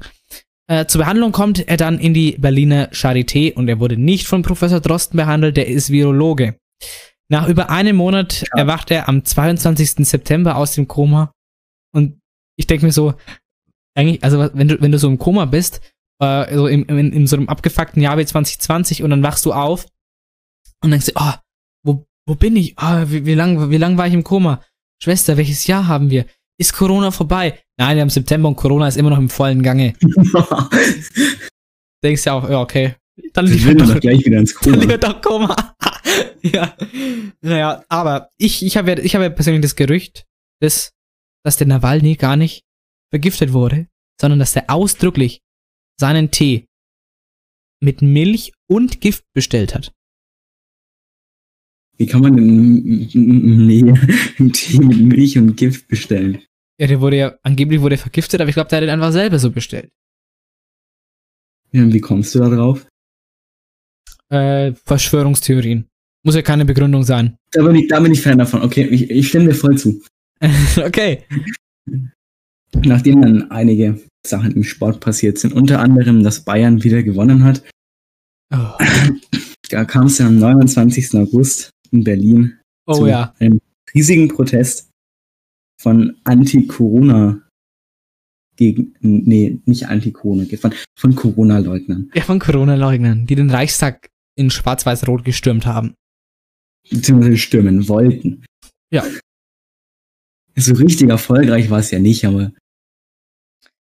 Äh, 0.68 0.86
zur 0.86 1.00
Behandlung 1.02 1.32
kommt 1.32 1.68
er 1.68 1.76
dann 1.76 1.98
in 1.98 2.12
die 2.12 2.32
Berliner 2.32 2.90
Charité 2.90 3.54
und 3.54 3.68
er 3.68 3.78
wurde 3.78 3.96
nicht 3.96 4.26
von 4.26 4.42
Professor 4.42 4.80
Drosten 4.80 5.16
behandelt, 5.16 5.56
der 5.56 5.68
ist 5.68 5.90
Virologe. 5.90 6.58
Nach 7.28 7.48
über 7.48 7.70
einem 7.70 7.96
Monat 7.96 8.44
erwacht 8.52 8.90
er 8.90 9.08
am 9.08 9.24
22. 9.24 10.06
September 10.06 10.56
aus 10.56 10.72
dem 10.72 10.88
Koma 10.88 11.32
und 11.92 12.18
ich 12.56 12.66
denke 12.66 12.86
mir 12.86 12.92
so, 12.92 13.14
eigentlich, 13.94 14.22
also 14.24 14.50
wenn 14.54 14.68
du, 14.68 14.80
wenn 14.80 14.92
du 14.92 14.98
so 14.98 15.08
im 15.08 15.18
Koma 15.18 15.44
bist, 15.44 15.80
äh, 16.20 16.54
so 16.54 16.66
im, 16.66 16.84
in, 16.84 17.12
in 17.12 17.26
so 17.26 17.36
einem 17.36 17.48
abgefuckten 17.48 18.02
Jahr 18.02 18.18
wie 18.18 18.26
2020 18.26 19.02
und 19.02 19.10
dann 19.10 19.22
wachst 19.22 19.46
du 19.46 19.52
auf 19.52 19.86
und 20.82 20.90
denkst 20.90 21.06
dir, 21.06 21.14
oh, 21.16 21.32
wo, 21.84 22.06
wo 22.26 22.34
bin 22.34 22.56
ich? 22.56 22.78
Ah, 22.78 23.04
wie, 23.08 23.24
wie 23.26 23.34
lang, 23.34 23.70
wie 23.70 23.76
lang 23.76 23.98
war 23.98 24.06
ich 24.06 24.14
im 24.14 24.24
Koma? 24.24 24.62
Schwester, 25.02 25.36
welches 25.36 25.66
Jahr 25.66 25.86
haben 25.86 26.10
wir? 26.10 26.26
Ist 26.58 26.72
Corona 26.72 27.10
vorbei? 27.10 27.60
Nein, 27.78 27.96
wir 27.96 28.02
haben 28.02 28.10
September 28.10 28.48
und 28.48 28.56
Corona 28.56 28.88
ist 28.88 28.96
immer 28.96 29.10
noch 29.10 29.18
im 29.18 29.28
vollen 29.28 29.62
Gange. 29.62 29.94
Denkst 32.02 32.24
ja 32.24 32.32
auch, 32.32 32.48
ja, 32.48 32.60
okay. 32.60 32.94
Dann 33.32 33.46
Ich 33.46 33.64
lieber 33.64 33.74
doch, 33.74 33.94
doch 33.94 34.00
gleich 34.00 34.24
wieder 34.24 34.38
ins 34.38 34.54
dann 34.60 34.72
Koma. 34.72 34.82
lieber 34.82 34.98
doch 34.98 35.20
Koma. 35.20 35.74
ja. 36.42 36.74
Naja, 37.40 37.84
aber 37.88 38.30
ich, 38.38 38.64
ich 38.64 38.76
habe 38.76 38.90
ja, 38.90 38.98
ich 38.98 39.14
habe 39.14 39.24
ja 39.24 39.30
persönlich 39.30 39.62
das 39.62 39.76
Gerücht, 39.76 40.26
dass, 40.60 40.92
dass 41.44 41.56
der 41.56 41.66
Nawalny 41.66 42.16
gar 42.16 42.36
nicht 42.36 42.64
vergiftet 43.10 43.52
wurde, 43.52 43.88
sondern 44.20 44.38
dass 44.38 44.52
der 44.52 44.70
ausdrücklich 44.70 45.40
seinen 46.00 46.30
Tee 46.30 46.66
mit 47.82 48.02
Milch 48.02 48.52
und 48.68 49.00
Gift 49.00 49.24
bestellt 49.34 49.74
hat. 49.74 49.92
Wie 51.98 52.06
kann 52.06 52.20
man 52.20 52.36
denn 52.36 53.08
nee, 53.66 53.82
einen 53.82 54.52
Tee 54.52 54.78
mit 54.78 55.00
Milch 55.00 55.38
und 55.38 55.56
Gift 55.56 55.88
bestellen? 55.88 56.42
Ja, 56.78 56.86
der 56.86 57.00
wurde 57.00 57.16
ja, 57.16 57.34
angeblich 57.42 57.80
wurde 57.80 57.94
er 57.94 58.00
vergiftet, 58.00 58.40
aber 58.40 58.48
ich 58.50 58.54
glaube, 58.54 58.68
der 58.68 58.76
hat 58.78 58.82
den 58.82 58.90
einfach 58.90 59.12
selber 59.12 59.38
so 59.38 59.50
bestellt. 59.50 59.90
Ja, 61.72 61.90
wie 61.90 62.00
kommst 62.00 62.34
du 62.34 62.38
da 62.40 62.48
drauf? 62.50 62.86
Äh, 64.28 64.72
Verschwörungstheorien. 64.84 65.86
Muss 66.22 66.34
ja 66.34 66.42
keine 66.42 66.64
Begründung 66.64 67.02
sein. 67.02 67.36
Da 67.52 67.62
bin 67.62 67.76
ich, 67.76 67.88
da 67.88 68.00
bin 68.00 68.12
ich 68.12 68.20
Fan 68.20 68.36
davon. 68.36 68.60
Okay, 68.60 68.84
ich, 68.84 69.10
ich 69.10 69.28
stimme 69.28 69.46
dir 69.46 69.54
voll 69.54 69.78
zu. 69.78 70.02
okay. 70.84 71.22
Nachdem 72.84 73.22
dann 73.22 73.50
einige 73.50 74.02
Sachen 74.26 74.52
im 74.52 74.62
Sport 74.62 75.00
passiert 75.00 75.38
sind, 75.38 75.54
unter 75.54 75.80
anderem, 75.80 76.22
dass 76.22 76.44
Bayern 76.44 76.84
wieder 76.84 77.02
gewonnen 77.02 77.44
hat, 77.44 77.62
Oh, 78.52 78.74
da 79.70 79.84
kam 79.84 80.06
es 80.06 80.20
am 80.20 80.38
29. 80.38 81.14
August 81.14 81.70
in 81.92 82.04
Berlin 82.04 82.58
oh 82.86 82.94
zu 82.94 83.06
ja. 83.06 83.34
einem 83.38 83.60
riesigen 83.94 84.28
Protest 84.28 84.90
von 85.80 86.16
Anti-Corona 86.24 87.42
gegen, 88.56 88.94
nee, 89.00 89.60
nicht 89.66 89.86
Anti-Corona, 89.88 90.44
von, 90.56 90.74
von 90.98 91.14
Corona-Leugnern. 91.14 92.10
Ja, 92.14 92.22
von 92.22 92.38
Corona-Leugnern, 92.38 93.26
die 93.26 93.34
den 93.34 93.50
Reichstag 93.50 94.08
in 94.34 94.50
Schwarz-Weiß-Rot 94.50 95.24
gestürmt 95.24 95.66
haben. 95.66 95.94
Beziehungsweise 96.90 97.36
stürmen 97.36 97.88
wollten. 97.88 98.44
Ja. 98.90 99.04
So 100.54 100.74
richtig 100.74 101.10
erfolgreich 101.10 101.68
war 101.68 101.80
es 101.80 101.90
ja 101.90 101.98
nicht, 101.98 102.24
aber 102.24 102.52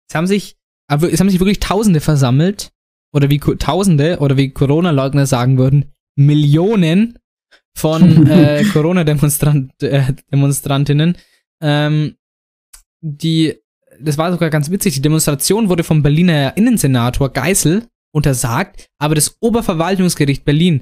Es 0.09 0.15
haben 0.15 0.27
sich, 0.27 0.55
aber 0.89 1.11
es 1.11 1.19
haben 1.19 1.29
sich 1.29 1.39
wirklich 1.39 1.59
Tausende 1.59 2.01
versammelt 2.01 2.69
oder 3.13 3.29
wie 3.29 3.39
Tausende 3.39 4.19
oder 4.19 4.35
wie 4.35 4.49
Corona-Leugner 4.49 5.25
sagen 5.25 5.57
würden, 5.57 5.93
Millionen 6.17 7.17
von 7.77 8.27
äh, 8.31 8.63
Corona-Demonstrant, 8.73 9.71
äh, 9.83 10.13
Demonstrantinnen, 10.31 11.15
ähm, 11.61 12.15
die, 13.01 13.55
das 13.99 14.17
war 14.17 14.31
sogar 14.31 14.49
ganz 14.49 14.71
witzig, 14.71 14.95
die 14.95 15.01
Demonstration 15.01 15.69
wurde 15.69 15.83
vom 15.83 16.01
Berliner 16.01 16.57
Innensenator 16.57 17.31
Geisel 17.31 17.87
untersagt, 18.11 18.87
aber 18.99 19.13
das 19.13 19.37
Oberverwaltungsgericht 19.41 20.43
Berlin 20.43 20.81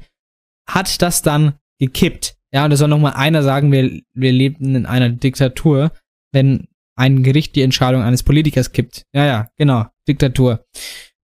hat 0.67 1.01
das 1.01 1.21
dann 1.21 1.55
gekippt. 1.79 2.37
Ja, 2.53 2.63
und 2.63 2.69
da 2.69 2.77
soll 2.77 2.87
nochmal 2.87 3.13
einer 3.13 3.43
sagen, 3.43 3.71
wir, 3.73 4.01
wir 4.13 4.31
lebten 4.31 4.75
in 4.75 4.85
einer 4.85 5.09
Diktatur, 5.09 5.91
wenn 6.31 6.67
ein 6.95 7.23
Gericht 7.23 7.57
die 7.57 7.61
Entscheidung 7.61 8.01
eines 8.01 8.23
Politikers 8.23 8.71
kippt. 8.71 9.03
Ja, 9.13 9.25
ja, 9.25 9.49
genau, 9.57 9.85
Diktatur. 10.07 10.65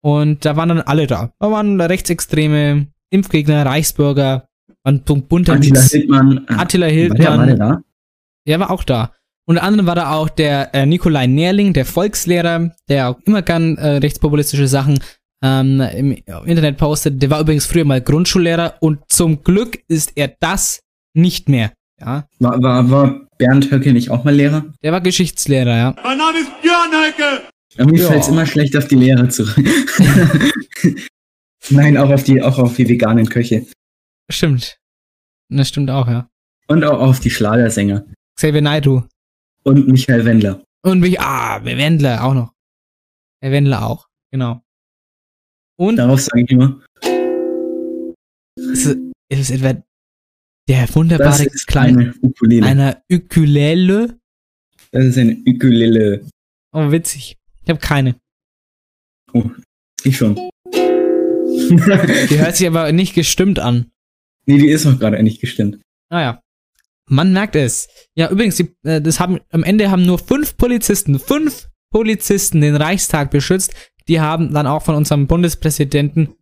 Und 0.01 0.47
da 0.47 0.57
waren 0.57 0.71
dann 0.71 0.81
alle 0.81 1.07
da. 1.07 1.35
Da 1.39 1.51
waren 1.51 1.79
Rechtsextreme, 1.79 2.87
Impfgegner, 3.11 3.67
Reichsbürger, 3.67 4.48
ein 4.89 5.03
bunter 5.03 5.55
Attila 5.55 5.81
Mix. 5.81 5.93
Hildmann. 5.93 6.47
äh, 6.49 6.53
Attila 6.55 6.87
War 6.87 6.93
der, 6.93 6.99
Hildmann. 7.01 7.39
war 7.39 7.47
der 7.47 7.57
da? 7.57 7.83
Er 8.47 8.61
war 8.61 8.71
auch 8.71 8.85
da. 8.85 9.13
Unter 9.47 9.63
anderem 9.63 9.87
war 9.87 9.95
da 9.95 10.13
auch 10.13 10.29
der 10.29 10.75
äh, 10.75 10.85
Nikolai 10.87 11.27
Nährling, 11.27 11.73
der 11.73 11.85
Volkslehrer, 11.87 12.71
der 12.89 13.09
auch 13.11 13.19
immer 13.25 13.43
gern 13.43 13.77
äh, 13.79 13.97
rechtspopulistische 13.99 14.69
Sachen 14.69 15.01
ähm, 15.43 15.81
im 15.81 16.13
Internet 16.45 16.77
postet. 16.77 17.23
Der 17.23 17.31
war 17.31 17.41
übrigens 17.41 17.65
früher 17.65 17.85
mal 17.85 18.01
Grundschullehrer 18.03 18.75
und 18.81 18.99
zum 19.09 19.43
Glück 19.45 19.79
ist 19.89 20.13
er 20.17 20.35
das 20.41 20.81
nicht 21.15 21.49
mehr. 21.49 21.73
Ja, 22.01 22.27
War, 22.39 22.63
war, 22.63 22.91
war 22.91 23.21
Bernd 23.39 23.71
Höcke 23.73 23.93
nicht 23.93 24.11
auch 24.11 24.23
mal 24.25 24.35
Lehrer? 24.35 24.65
der 24.83 24.93
war 24.93 25.01
Geschichtslehrer, 25.01 25.77
ja. 25.77 25.95
Irgendwie 27.77 28.01
Ja. 28.01 28.09
fällt 28.09 28.23
es 28.23 28.29
immer 28.29 28.47
schlecht 28.47 28.77
auf 28.77 28.87
die 28.89 28.97
Lehrer 28.97 29.29
zurück. 29.29 29.65
Nein, 31.71 31.97
auch 31.97 32.11
auf 32.11 32.23
die, 32.25 32.41
auch 32.43 32.59
auf 32.59 32.77
die 32.77 32.89
veganen 32.89 33.29
Köche. 33.29 33.67
Stimmt. 34.31 34.79
Das 35.51 35.69
stimmt 35.69 35.91
auch, 35.91 36.07
ja. 36.09 36.29
Und 36.69 36.85
auch 36.85 37.01
auf 37.01 37.21
die 37.21 37.31
Schlagersänger. 37.31 38.05
Xavier 38.37 38.61
Naidoo. 38.63 39.05
Und 39.65 39.89
Michael 39.89 40.25
Wendler. 40.25 40.63
Und 40.85 41.01
mich, 41.01 41.19
ah, 41.21 41.65
Wendler 41.65 42.23
auch 42.25 42.35
noch. 42.35 42.53
Der 43.43 43.51
Wendler 43.53 43.85
auch, 43.87 44.09
genau. 44.31 44.63
Und 45.79 45.97
Darauf 45.97 46.21
sage 46.21 46.43
ich 46.45 46.51
immer, 46.51 46.83
ist, 48.57 48.87
es- 48.87 48.97
ist 49.31 49.41
es 49.41 49.51
etwa 49.51 49.75
der 50.69 50.87
das 50.87 50.95
wunderbare 50.97 51.45
ist 51.45 51.67
kleine 51.67 51.99
eine 51.99 52.15
Ukulele. 52.21 52.67
einer 52.67 53.03
Ukulele. 53.11 54.19
Das 54.91 55.05
ist 55.07 55.17
eine 55.19 55.37
Ukulele. 55.47 56.29
Oh, 56.73 56.91
witzig. 56.91 57.37
Ich 57.63 57.71
habe 57.71 57.81
keine. 57.81 58.17
Oh, 59.33 59.51
ich 60.05 60.17
schon. 60.17 60.35
Die 60.71 62.39
hört 62.39 62.57
sich 62.57 62.67
aber 62.67 62.93
nicht 62.93 63.15
gestimmt 63.15 63.59
an. 63.59 63.91
Nee, 64.49 64.59
die 64.59 64.69
ist 64.69 64.85
noch 64.85 64.99
gerade 64.99 65.23
nicht 65.23 65.41
gestimmt. 65.41 65.79
Naja. 66.11 66.41
Man 67.11 67.33
merkt 67.33 67.57
es. 67.57 67.89
Ja, 68.15 68.31
übrigens, 68.31 68.57
die, 68.57 68.75
äh, 68.83 69.01
das 69.01 69.19
haben, 69.19 69.41
am 69.51 69.63
Ende 69.63 69.91
haben 69.91 70.05
nur 70.05 70.19
fünf 70.19 70.57
Polizisten, 70.57 71.19
fünf 71.19 71.69
Polizisten 71.91 72.61
den 72.61 72.77
Reichstag 72.77 73.31
beschützt. 73.31 73.75
Die 74.09 74.21
haben 74.21 74.53
dann 74.53 74.67
auch 74.67 74.83
von 74.83 74.95
unserem 74.95 75.27
Bundespräsidenten 75.27 76.35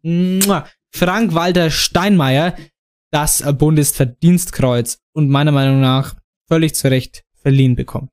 Frank-Walter 0.92 1.70
Steinmeier 1.70 2.56
das 3.12 3.44
Bundesverdienstkreuz 3.58 4.98
und 5.12 5.30
meiner 5.30 5.52
Meinung 5.52 5.80
nach 5.80 6.16
völlig 6.48 6.74
zu 6.74 6.90
Recht 6.90 7.24
verliehen 7.40 7.76
bekommen. 7.76 8.08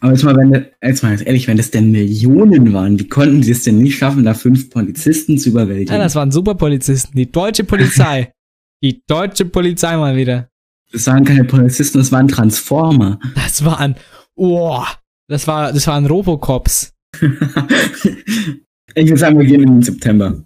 Aber 0.00 0.12
jetzt 0.12 0.22
mal, 0.22 0.36
wenn 0.36 0.66
jetzt 0.82 1.02
mal 1.02 1.20
ehrlich, 1.20 1.48
wenn 1.48 1.56
das 1.56 1.72
denn 1.72 1.90
Millionen 1.90 2.72
waren, 2.72 2.98
wie 3.00 3.08
konnten 3.08 3.42
sie 3.42 3.50
es 3.50 3.64
denn 3.64 3.78
nicht 3.78 3.98
schaffen, 3.98 4.24
da 4.24 4.34
fünf 4.34 4.70
Polizisten 4.70 5.38
zu 5.38 5.50
überwältigen? 5.50 5.92
Ja, 5.92 5.98
das 5.98 6.14
waren 6.14 6.30
super 6.30 6.54
Polizisten. 6.54 7.16
Die 7.16 7.30
deutsche 7.30 7.64
Polizei. 7.64 8.32
die 8.82 9.02
deutsche 9.06 9.44
Polizei 9.44 9.96
mal 9.96 10.16
wieder. 10.16 10.48
Das 10.92 11.06
waren 11.06 11.24
keine 11.24 11.44
Polizisten, 11.44 11.98
das 11.98 12.12
waren 12.12 12.28
Transformer. 12.28 13.18
Das 13.34 13.64
waren, 13.64 13.96
oh, 14.34 14.82
das 15.28 15.46
war, 15.46 15.72
das 15.72 15.86
waren 15.86 16.06
Robocops. 16.06 16.94
ich 17.20 19.06
würde 19.06 19.16
sagen, 19.16 19.38
wir 19.38 19.46
gehen 19.46 19.60
den 19.60 19.82
September. 19.82 20.42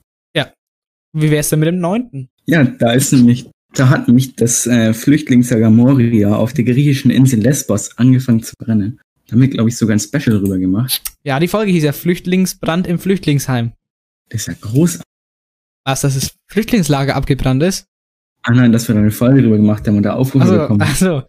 Wie 1.12 1.30
wär's 1.30 1.50
denn 1.50 1.60
mit 1.60 1.68
dem 1.68 1.78
neunten? 1.78 2.28
Ja, 2.46 2.64
da 2.64 2.92
ist 2.92 3.12
nämlich, 3.12 3.48
da 3.74 3.90
hat 3.90 4.08
nämlich 4.08 4.34
das 4.34 4.66
äh, 4.66 4.94
Flüchtlingslager 4.94 5.70
Moria 5.70 6.34
auf 6.34 6.52
der 6.54 6.64
griechischen 6.64 7.10
Insel 7.10 7.40
Lesbos 7.40 7.96
angefangen 7.98 8.42
zu 8.42 8.54
brennen. 8.58 9.00
Da 9.26 9.32
haben 9.32 9.42
wir, 9.42 9.48
glaube 9.48 9.68
ich, 9.68 9.76
sogar 9.76 9.94
ein 9.94 10.00
Special 10.00 10.38
drüber 10.38 10.58
gemacht. 10.58 11.02
Ja, 11.22 11.38
die 11.38 11.48
Folge 11.48 11.70
hieß 11.70 11.84
ja 11.84 11.92
Flüchtlingsbrand 11.92 12.86
im 12.86 12.98
Flüchtlingsheim. 12.98 13.72
Das 14.30 14.42
ist 14.42 14.46
ja 14.48 14.54
großartig. 14.60 15.06
Was, 15.84 16.00
dass 16.00 16.14
das 16.14 16.34
Flüchtlingslager 16.50 17.14
abgebrannt 17.14 17.62
ist? 17.62 17.86
Ah 18.42 18.52
nein, 18.52 18.72
dass 18.72 18.88
wir 18.88 18.94
da 18.94 19.00
eine 19.00 19.10
Folge 19.10 19.42
drüber 19.42 19.56
gemacht 19.56 19.86
haben 19.86 19.96
und 19.96 20.02
da 20.02 20.14
Aufrufe 20.14 20.44
Also, 20.44 20.58
bekommen. 20.58 20.80
also, 20.82 21.22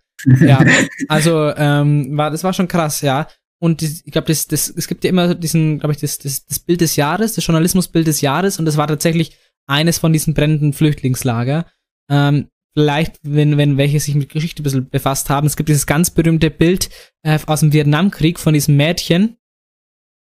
ja. 0.46 0.66
Also, 1.08 1.54
ähm, 1.56 2.18
war, 2.18 2.32
das 2.32 2.44
war 2.44 2.54
schon 2.54 2.68
krass, 2.68 3.02
ja. 3.02 3.28
Und 3.62 3.82
die, 3.82 4.02
ich 4.04 4.12
glaube, 4.12 4.28
das, 4.28 4.48
das, 4.48 4.70
es 4.70 4.88
gibt 4.88 5.04
ja 5.04 5.10
immer 5.10 5.36
diesen, 5.36 5.80
glaube 5.80 5.94
ich, 5.94 6.00
das, 6.00 6.18
das, 6.18 6.46
das 6.46 6.60
Bild 6.60 6.82
des 6.82 6.96
Jahres, 6.96 7.34
das 7.36 7.46
Journalismusbild 7.46 8.08
des 8.08 8.22
Jahres, 8.22 8.60
und 8.60 8.66
das 8.66 8.78
war 8.78 8.88
tatsächlich 8.88 9.38
eines 9.68 10.00
von 10.00 10.12
diesen 10.12 10.34
brennenden 10.34 10.74
Flüchtlingslager. 10.74 11.66
Ähm, 12.10 12.50
vielleicht, 12.74 13.20
wenn, 13.24 13.58
wenn 13.58 13.78
welche 13.78 14.00
sich 14.00 14.16
mit 14.16 14.30
Geschichte 14.30 14.62
ein 14.62 14.64
bisschen 14.64 14.90
befasst 14.90 15.30
haben, 15.30 15.48
es 15.48 15.56
gibt 15.56 15.70
dieses 15.70 15.86
ganz 15.86 16.12
berühmte 16.12 16.50
Bild 16.50 16.90
äh, 17.22 17.40
aus 17.46 17.62
dem 17.62 17.72
Vietnamkrieg 17.72 18.40
von 18.40 18.54
diesem 18.54 18.76
Mädchen 18.76 19.38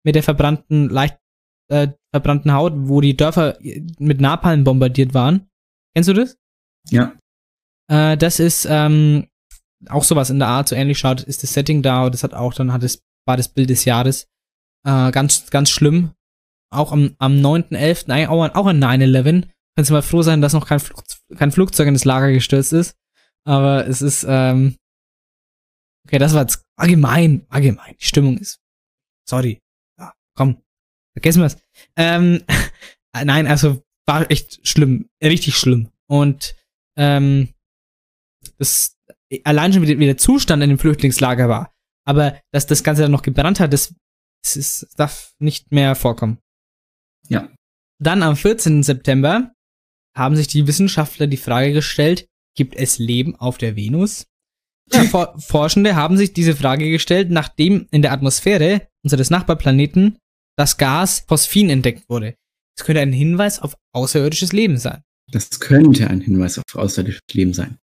mit 0.05 0.15
der 0.15 0.23
verbrannten, 0.23 0.89
leicht 0.89 1.19
äh, 1.69 1.89
verbrannten 2.13 2.53
Haut, 2.53 2.75
wo 2.77 3.01
die 3.01 3.17
Dörfer 3.17 3.57
mit 3.99 4.21
Napalm 4.21 4.63
bombardiert 4.65 5.15
waren. 5.15 5.49
Kennst 5.95 6.09
du 6.11 6.13
das? 6.13 6.37
Ja. 6.91 7.17
Äh, 7.91 8.17
das 8.17 8.39
ist 8.41 8.67
ähm, 8.69 9.29
auch 9.89 10.05
sowas 10.05 10.31
in 10.31 10.39
der 10.39 10.49
Art, 10.49 10.69
so 10.69 10.75
ähnlich 10.77 10.99
schaut, 10.99 11.23
ist 11.23 11.43
das 11.43 11.53
Setting 11.53 11.83
da 11.83 12.05
und 12.05 12.15
das 12.15 12.23
hat 12.25 12.35
auch 12.35 12.55
dann 12.55 12.73
hat 12.73 12.83
es, 12.83 13.03
war 13.27 13.37
das 13.37 13.49
Bild 13.49 13.71
des 13.71 13.85
Jahres. 13.85 14.27
Äh, 14.87 15.11
ganz, 15.13 15.51
ganz 15.51 15.71
schlimm. 15.71 16.13
Auch 16.73 16.93
am, 16.93 17.15
am 17.19 17.35
9.11., 17.35 18.11
eigentlich 18.11 18.29
auch, 18.29 18.43
an- 18.43 18.51
auch 18.53 18.67
an 18.67 18.83
9-11. 18.83 19.49
Kannst 19.77 19.91
du 19.91 19.95
mal 19.95 20.03
froh 20.03 20.23
sein, 20.23 20.41
dass 20.41 20.53
noch 20.55 20.67
kein, 20.67 20.81
Flug, 20.81 21.03
kein 21.37 21.53
Flugzeug 21.53 21.89
in 21.89 21.95
das 21.95 22.05
Lager 22.05 22.33
gestürzt 22.33 22.73
ist. 22.73 22.97
Aber 23.45 23.87
es 23.87 24.03
ist, 24.03 24.25
ähm, 24.29 24.77
okay, 26.07 26.19
das 26.19 26.35
war 26.35 26.43
jetzt 26.43 26.63
allgemein, 26.79 27.45
allgemein. 27.49 27.95
Die 28.01 28.05
Stimmung 28.05 28.39
ist, 28.39 28.61
sorry. 29.29 29.61
Ja, 29.99 30.15
komm, 30.37 30.63
vergessen 31.15 31.43
wir's. 31.43 31.57
Ähm, 31.97 32.43
nein, 33.15 33.47
also 33.47 33.83
war 34.07 34.31
echt 34.31 34.67
schlimm, 34.67 35.09
richtig 35.23 35.57
schlimm. 35.57 35.91
Und 36.09 36.55
ähm, 36.97 37.49
das 38.59 38.97
allein 39.45 39.73
schon 39.73 39.83
wie, 39.83 39.87
der- 39.87 39.99
wie 39.99 40.07
der 40.07 40.19
Zustand 40.19 40.63
in 40.63 40.69
dem 40.71 40.79
Flüchtlingslager 40.79 41.49
war. 41.49 41.73
Aber 42.07 42.39
dass 42.53 42.67
das 42.67 42.83
Ganze 42.83 43.03
dann 43.03 43.13
noch 43.13 43.23
gebrannt 43.23 43.61
hat, 43.61 43.73
das, 43.73 43.95
das, 44.43 44.57
ist, 44.57 44.89
darf 44.99 45.33
nicht 45.39 45.71
mehr 45.73 45.95
vorkommen. 45.95 46.39
Ja. 47.29 47.49
Dann 48.03 48.23
am 48.23 48.37
14. 48.37 48.83
September 48.83 49.53
haben 50.17 50.37
sich 50.37 50.49
die 50.49 50.67
Wissenschaftler 50.67 51.27
die 51.29 51.37
Frage 51.37 51.73
gestellt, 51.73 52.27
gibt 52.57 52.75
es 52.75 52.99
Leben 52.99 53.37
auf 53.37 53.57
der 53.59 53.77
Venus? 53.77 54.27
Ja, 54.93 55.05
For 55.05 55.39
Forschende 55.39 55.95
haben 55.95 56.17
sich 56.19 56.33
diese 56.35 56.57
Frage 56.57 56.91
gestellt, 56.91 57.31
nachdem 57.31 57.87
in 57.93 58.03
der 58.03 58.13
Atmosphäre 58.13 58.89
unseres 59.05 59.31
Nachbarplaneten 59.31 60.19
das 60.59 60.77
Gas 60.77 61.21
Phosphin 61.29 61.71
entdeckt 61.71 62.09
wurde. 62.11 62.35
Es 62.77 62.85
könnte 62.85 63.01
ein 63.01 63.13
Hinweis 63.13 63.61
auf 63.61 63.77
außerirdisches 63.95 64.53
Leben 64.53 64.77
sein. 64.77 65.03
Das 65.33 65.61
könnte 65.61 66.09
ein 66.09 66.21
Hinweis 66.21 66.59
auf 66.59 66.75
außerirdisches 66.75 67.23
Leben 67.33 67.55
sein. 67.55 67.79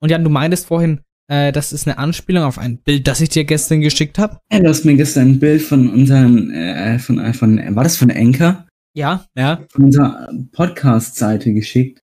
Und 0.00 0.10
Jan, 0.10 0.24
du 0.24 0.30
meintest 0.30 0.66
vorhin, 0.66 1.00
äh, 1.28 1.52
das 1.52 1.72
ist 1.72 1.86
eine 1.86 1.98
Anspielung 1.98 2.44
auf 2.44 2.58
ein 2.58 2.78
Bild, 2.78 3.06
das 3.06 3.20
ich 3.20 3.28
dir 3.30 3.44
gestern 3.44 3.80
geschickt 3.80 4.18
habe. 4.18 4.38
Ja, 4.52 4.60
du 4.60 4.68
hast 4.68 4.84
mir 4.84 4.96
gestern 4.96 5.28
ein 5.28 5.38
Bild 5.38 5.62
von 5.62 5.88
unseren, 5.88 6.50
äh, 6.50 6.98
von, 6.98 7.18
äh, 7.18 7.32
von, 7.32 7.58
war 7.74 7.84
das 7.84 7.96
von 7.96 8.10
Anchor? 8.10 8.66
Ja, 8.94 9.24
ja. 9.36 9.64
Von 9.70 9.86
unserer 9.86 10.32
Podcast-Seite 10.52 11.54
geschickt, 11.54 12.00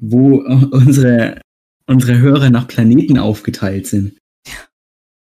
wo 0.00 0.36
unsere, 0.72 1.40
unsere 1.86 2.18
Hörer 2.18 2.50
nach 2.50 2.66
Planeten 2.66 3.18
aufgeteilt 3.18 3.86
sind. 3.86 4.18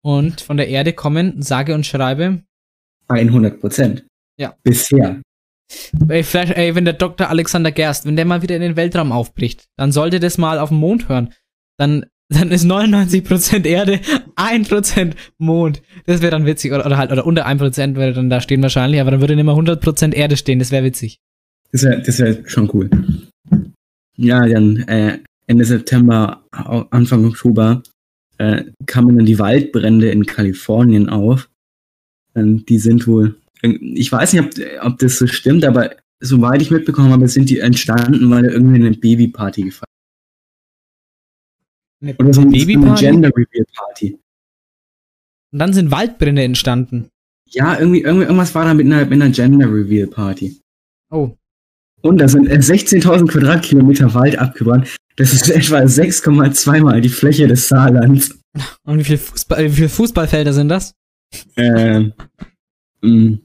Und 0.02 0.42
von 0.42 0.58
der 0.58 0.68
Erde 0.68 0.92
kommen, 0.94 1.42
sage 1.42 1.74
und 1.76 1.86
schreibe, 1.86 2.44
100 3.08 3.60
Prozent. 3.60 4.06
Ja. 4.38 4.56
Bisher. 4.64 5.22
Ey, 6.08 6.24
vielleicht, 6.24 6.54
ey, 6.54 6.76
wenn 6.76 6.86
der 6.86 6.94
Dr. 6.94 7.30
Alexander 7.30 7.72
Gerst, 7.72 8.06
wenn 8.06 8.16
der 8.16 8.26
mal 8.26 8.42
wieder 8.42 8.56
in 8.56 8.62
den 8.62 8.76
Weltraum 8.76 9.12
aufbricht, 9.12 9.66
dann 9.78 9.92
sollte 9.92 10.20
das 10.20 10.38
mal 10.38 10.60
auf 10.60 10.70
dem 10.70 10.78
Mond 10.78 11.10
hören. 11.10 11.34
Dann, 11.78 12.06
dann 12.30 12.52
ist 12.52 12.66
99% 12.66 13.66
Erde, 13.66 14.00
1% 14.36 15.14
Mond. 15.38 15.82
Das 16.06 16.22
wäre 16.22 16.32
dann 16.32 16.46
witzig. 16.46 16.72
Oder, 16.72 16.86
oder 16.86 16.98
halt, 16.98 17.12
oder 17.12 17.26
unter 17.26 17.48
1% 17.48 17.96
würde 17.96 18.14
dann 18.14 18.30
da 18.30 18.42
stehen 18.42 18.62
wahrscheinlich, 18.62 19.02
aber 19.02 19.12
dann 19.12 19.22
würde 19.22 19.36
nicht 19.36 19.46
mehr 19.46 19.56
100% 19.56 20.14
Erde 20.14 20.38
stehen. 20.38 20.60
Das 20.60 20.72
wäre 20.72 20.84
witzig. 20.84 21.20
Das 21.72 21.84
wäre 21.84 22.02
das 22.02 22.20
wär 22.20 22.48
schon 22.48 22.70
cool. 22.74 22.90
Ja, 24.16 24.46
dann 24.46 24.78
äh, 24.88 25.20
Ende 25.48 25.66
September, 25.66 26.44
Anfang 26.52 27.26
Oktober 27.26 27.82
äh, 28.38 28.64
kamen 28.86 29.18
dann 29.18 29.26
die 29.26 29.40
Waldbrände 29.40 30.10
in 30.10 30.26
Kalifornien 30.26 31.10
auf. 31.10 31.50
Ähm, 32.36 32.66
die 32.66 32.78
sind 32.78 33.08
wohl, 33.08 33.36
ich 33.64 34.12
weiß 34.12 34.34
nicht, 34.34 34.44
ob, 34.44 34.86
ob 34.86 35.00
das 35.00 35.18
so 35.18 35.28
stimmt, 35.28 35.66
aber 35.66 35.96
soweit 36.20 36.62
ich 36.62 36.72
mitbekommen 36.72 37.12
habe, 37.12 37.28
sind 37.28 37.50
die 37.50 37.60
entstanden, 37.60 38.30
weil 38.30 38.46
er 38.46 38.52
irgendwie 38.52 38.76
eine 38.76 38.92
Babyparty 38.92 39.64
gefeiert 39.64 39.90
Eine 42.02 42.16
Oder 42.18 42.34
so 42.34 42.42
eine, 42.42 42.58
eine? 42.58 42.96
Gender 42.96 43.30
Reveal 43.30 43.66
Party. 43.76 44.20
Und 45.52 45.60
dann 45.60 45.74
sind 45.74 45.92
Waldbrände 45.92 46.44
entstanden. 46.44 47.10
Ja, 47.50 47.78
irgendwie, 47.80 48.02
irgendwie 48.02 48.26
irgendwas 48.26 48.56
war 48.56 48.66
da 48.66 48.74
mit 48.74 48.86
einer, 48.88 49.06
mit 49.06 49.14
einer 49.14 49.30
Gender 49.30 49.68
Reveal 49.68 50.08
Party. 50.08 50.60
Oh. 51.12 51.38
Und 52.02 52.18
da 52.18 52.28
sind 52.28 52.48
äh, 52.48 52.56
16.000 52.58 53.28
Quadratkilometer 53.28 54.14
Wald 54.14 54.38
abgebrannt. 54.38 54.98
Das 55.16 55.32
ist 55.32 55.50
etwa 55.50 55.78
6,2 55.78 56.82
mal 56.82 57.00
die 57.00 57.10
Fläche 57.10 57.48
des 57.48 57.68
Saarlands. 57.68 58.38
Und 58.84 59.00
wie 59.00 59.04
viele 59.04 59.20
Fußball, 59.20 59.66
wie 59.66 59.76
viele 59.76 59.90
Fußballfelder 59.90 60.54
sind 60.54 60.70
das? 60.70 60.94
Ähm, 61.56 62.14
mh, 63.02 63.38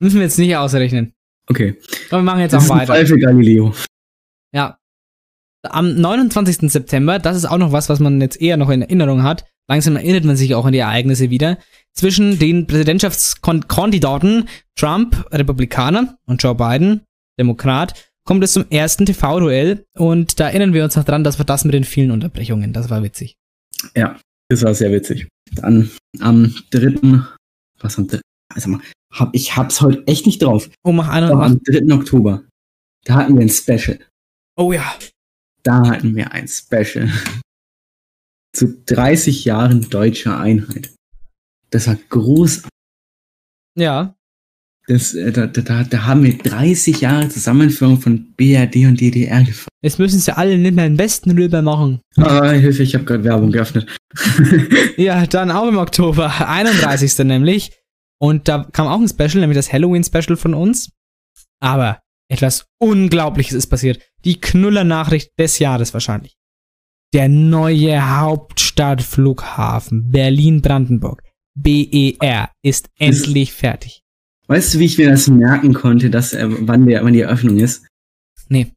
Müssen 0.00 0.16
wir 0.16 0.22
jetzt 0.22 0.38
nicht 0.38 0.56
ausrechnen. 0.56 1.12
okay. 1.48 1.76
Aber 2.10 2.18
wir 2.20 2.24
machen 2.24 2.40
jetzt 2.40 2.52
Das 2.52 2.62
auch 2.62 2.66
ist 2.66 2.70
ein 2.72 2.78
weiter. 2.80 2.94
Fall 2.94 3.06
für 3.06 3.18
Galileo. 3.18 3.74
Ja. 4.52 4.78
Am 5.68 5.94
29. 6.00 6.70
September, 6.70 7.18
das 7.18 7.36
ist 7.36 7.44
auch 7.46 7.58
noch 7.58 7.72
was, 7.72 7.88
was 7.88 7.98
man 7.98 8.20
jetzt 8.20 8.40
eher 8.40 8.56
noch 8.56 8.70
in 8.70 8.82
Erinnerung 8.82 9.22
hat. 9.22 9.44
Langsam 9.68 9.96
erinnert 9.96 10.24
man 10.24 10.36
sich 10.36 10.54
auch 10.54 10.64
an 10.64 10.72
die 10.72 10.78
Ereignisse 10.78 11.30
wieder. 11.30 11.58
Zwischen 11.92 12.38
den 12.38 12.66
Präsidentschaftskandidaten 12.68 14.48
Trump, 14.76 15.26
Republikaner, 15.32 16.16
und 16.26 16.42
Joe 16.42 16.54
Biden, 16.54 17.02
Demokrat, 17.38 18.10
kommt 18.24 18.44
es 18.44 18.52
zum 18.52 18.66
ersten 18.70 19.06
TV-Duell. 19.06 19.84
Und 19.96 20.38
da 20.38 20.48
erinnern 20.48 20.72
wir 20.72 20.84
uns 20.84 20.94
noch 20.96 21.04
dran, 21.04 21.24
das 21.24 21.38
war 21.38 21.46
das 21.46 21.64
mit 21.64 21.74
den 21.74 21.84
vielen 21.84 22.10
Unterbrechungen. 22.12 22.72
Das 22.72 22.90
war 22.90 23.02
witzig. 23.02 23.36
Ja, 23.96 24.18
das 24.48 24.62
war 24.62 24.74
sehr 24.74 24.92
witzig. 24.92 25.26
Dann 25.52 25.90
am 26.20 26.54
3. 26.70 27.22
Was 27.80 27.98
am 27.98 28.06
3. 28.06 28.20
Also 28.54 28.70
mal, 28.70 28.80
hab, 29.18 29.34
ich 29.34 29.56
hab's 29.56 29.80
heute 29.80 30.06
echt 30.06 30.26
nicht 30.26 30.42
drauf. 30.42 30.68
Oh, 30.84 30.92
mach 30.92 31.08
einer 31.08 31.26
Aber 31.30 31.48
noch. 31.48 31.56
am 31.56 31.60
3. 31.62 31.94
Oktober, 31.94 32.44
da 33.04 33.14
hatten 33.14 33.34
wir 33.34 33.42
ein 33.42 33.48
Special. 33.48 33.98
Oh 34.56 34.72
ja. 34.72 34.94
Da 35.62 35.88
hatten 35.88 36.14
wir 36.14 36.32
ein 36.32 36.46
Special. 36.48 37.10
Zu 38.52 38.82
30 38.86 39.44
Jahren 39.44 39.88
deutscher 39.90 40.38
Einheit. 40.38 40.90
Das 41.70 41.86
war 41.88 41.96
groß. 42.08 42.62
Ja. 43.76 44.14
Das, 44.88 45.14
äh, 45.14 45.32
da, 45.32 45.48
da, 45.48 45.82
da, 45.82 46.06
haben 46.06 46.22
wir 46.22 46.38
30 46.38 47.00
Jahre 47.00 47.28
Zusammenführung 47.28 48.00
von 48.00 48.32
BRD 48.36 48.86
und 48.86 49.00
DDR 49.00 49.40
gefeiert. 49.42 49.68
Jetzt 49.82 49.98
müssen 49.98 50.20
sie 50.20 50.36
alle 50.36 50.56
nicht 50.56 50.74
mehr 50.76 50.88
den 50.88 50.96
besten 50.96 51.32
rüber 51.32 51.60
machen. 51.60 52.00
Ah, 52.16 52.50
Hilfe, 52.50 52.84
ich 52.84 52.94
habe 52.94 53.04
gerade 53.04 53.24
Werbung 53.24 53.50
geöffnet. 53.50 53.86
Ja, 54.96 55.26
dann 55.26 55.50
auch 55.50 55.66
im 55.66 55.76
Oktober, 55.76 56.32
31. 56.48 57.18
nämlich. 57.26 57.72
Und 58.18 58.48
da 58.48 58.64
kam 58.72 58.86
auch 58.86 59.00
ein 59.00 59.08
Special, 59.08 59.40
nämlich 59.40 59.56
das 59.56 59.72
Halloween-Special 59.72 60.36
von 60.36 60.54
uns. 60.54 60.90
Aber 61.60 62.00
etwas 62.28 62.66
Unglaubliches 62.78 63.54
ist 63.54 63.66
passiert. 63.68 64.00
Die 64.24 64.40
Knuller-Nachricht 64.40 65.30
des 65.38 65.58
Jahres 65.58 65.92
wahrscheinlich. 65.92 66.36
Der 67.14 67.28
neue 67.28 68.18
Hauptstadtflughafen 68.18 70.10
Berlin-Brandenburg, 70.10 71.22
BER, 71.54 72.50
ist 72.62 72.88
endlich 72.98 73.52
fertig. 73.52 74.02
weißt 74.48 74.74
du, 74.74 74.78
wie 74.80 74.86
ich 74.86 74.98
mir 74.98 75.10
das 75.10 75.28
merken 75.28 75.72
konnte, 75.72 76.10
dass, 76.10 76.32
äh, 76.32 76.46
wann, 76.48 76.86
der, 76.86 77.04
wann 77.04 77.12
die 77.12 77.20
Eröffnung 77.20 77.58
ist? 77.58 77.86
Nee. 78.48 78.72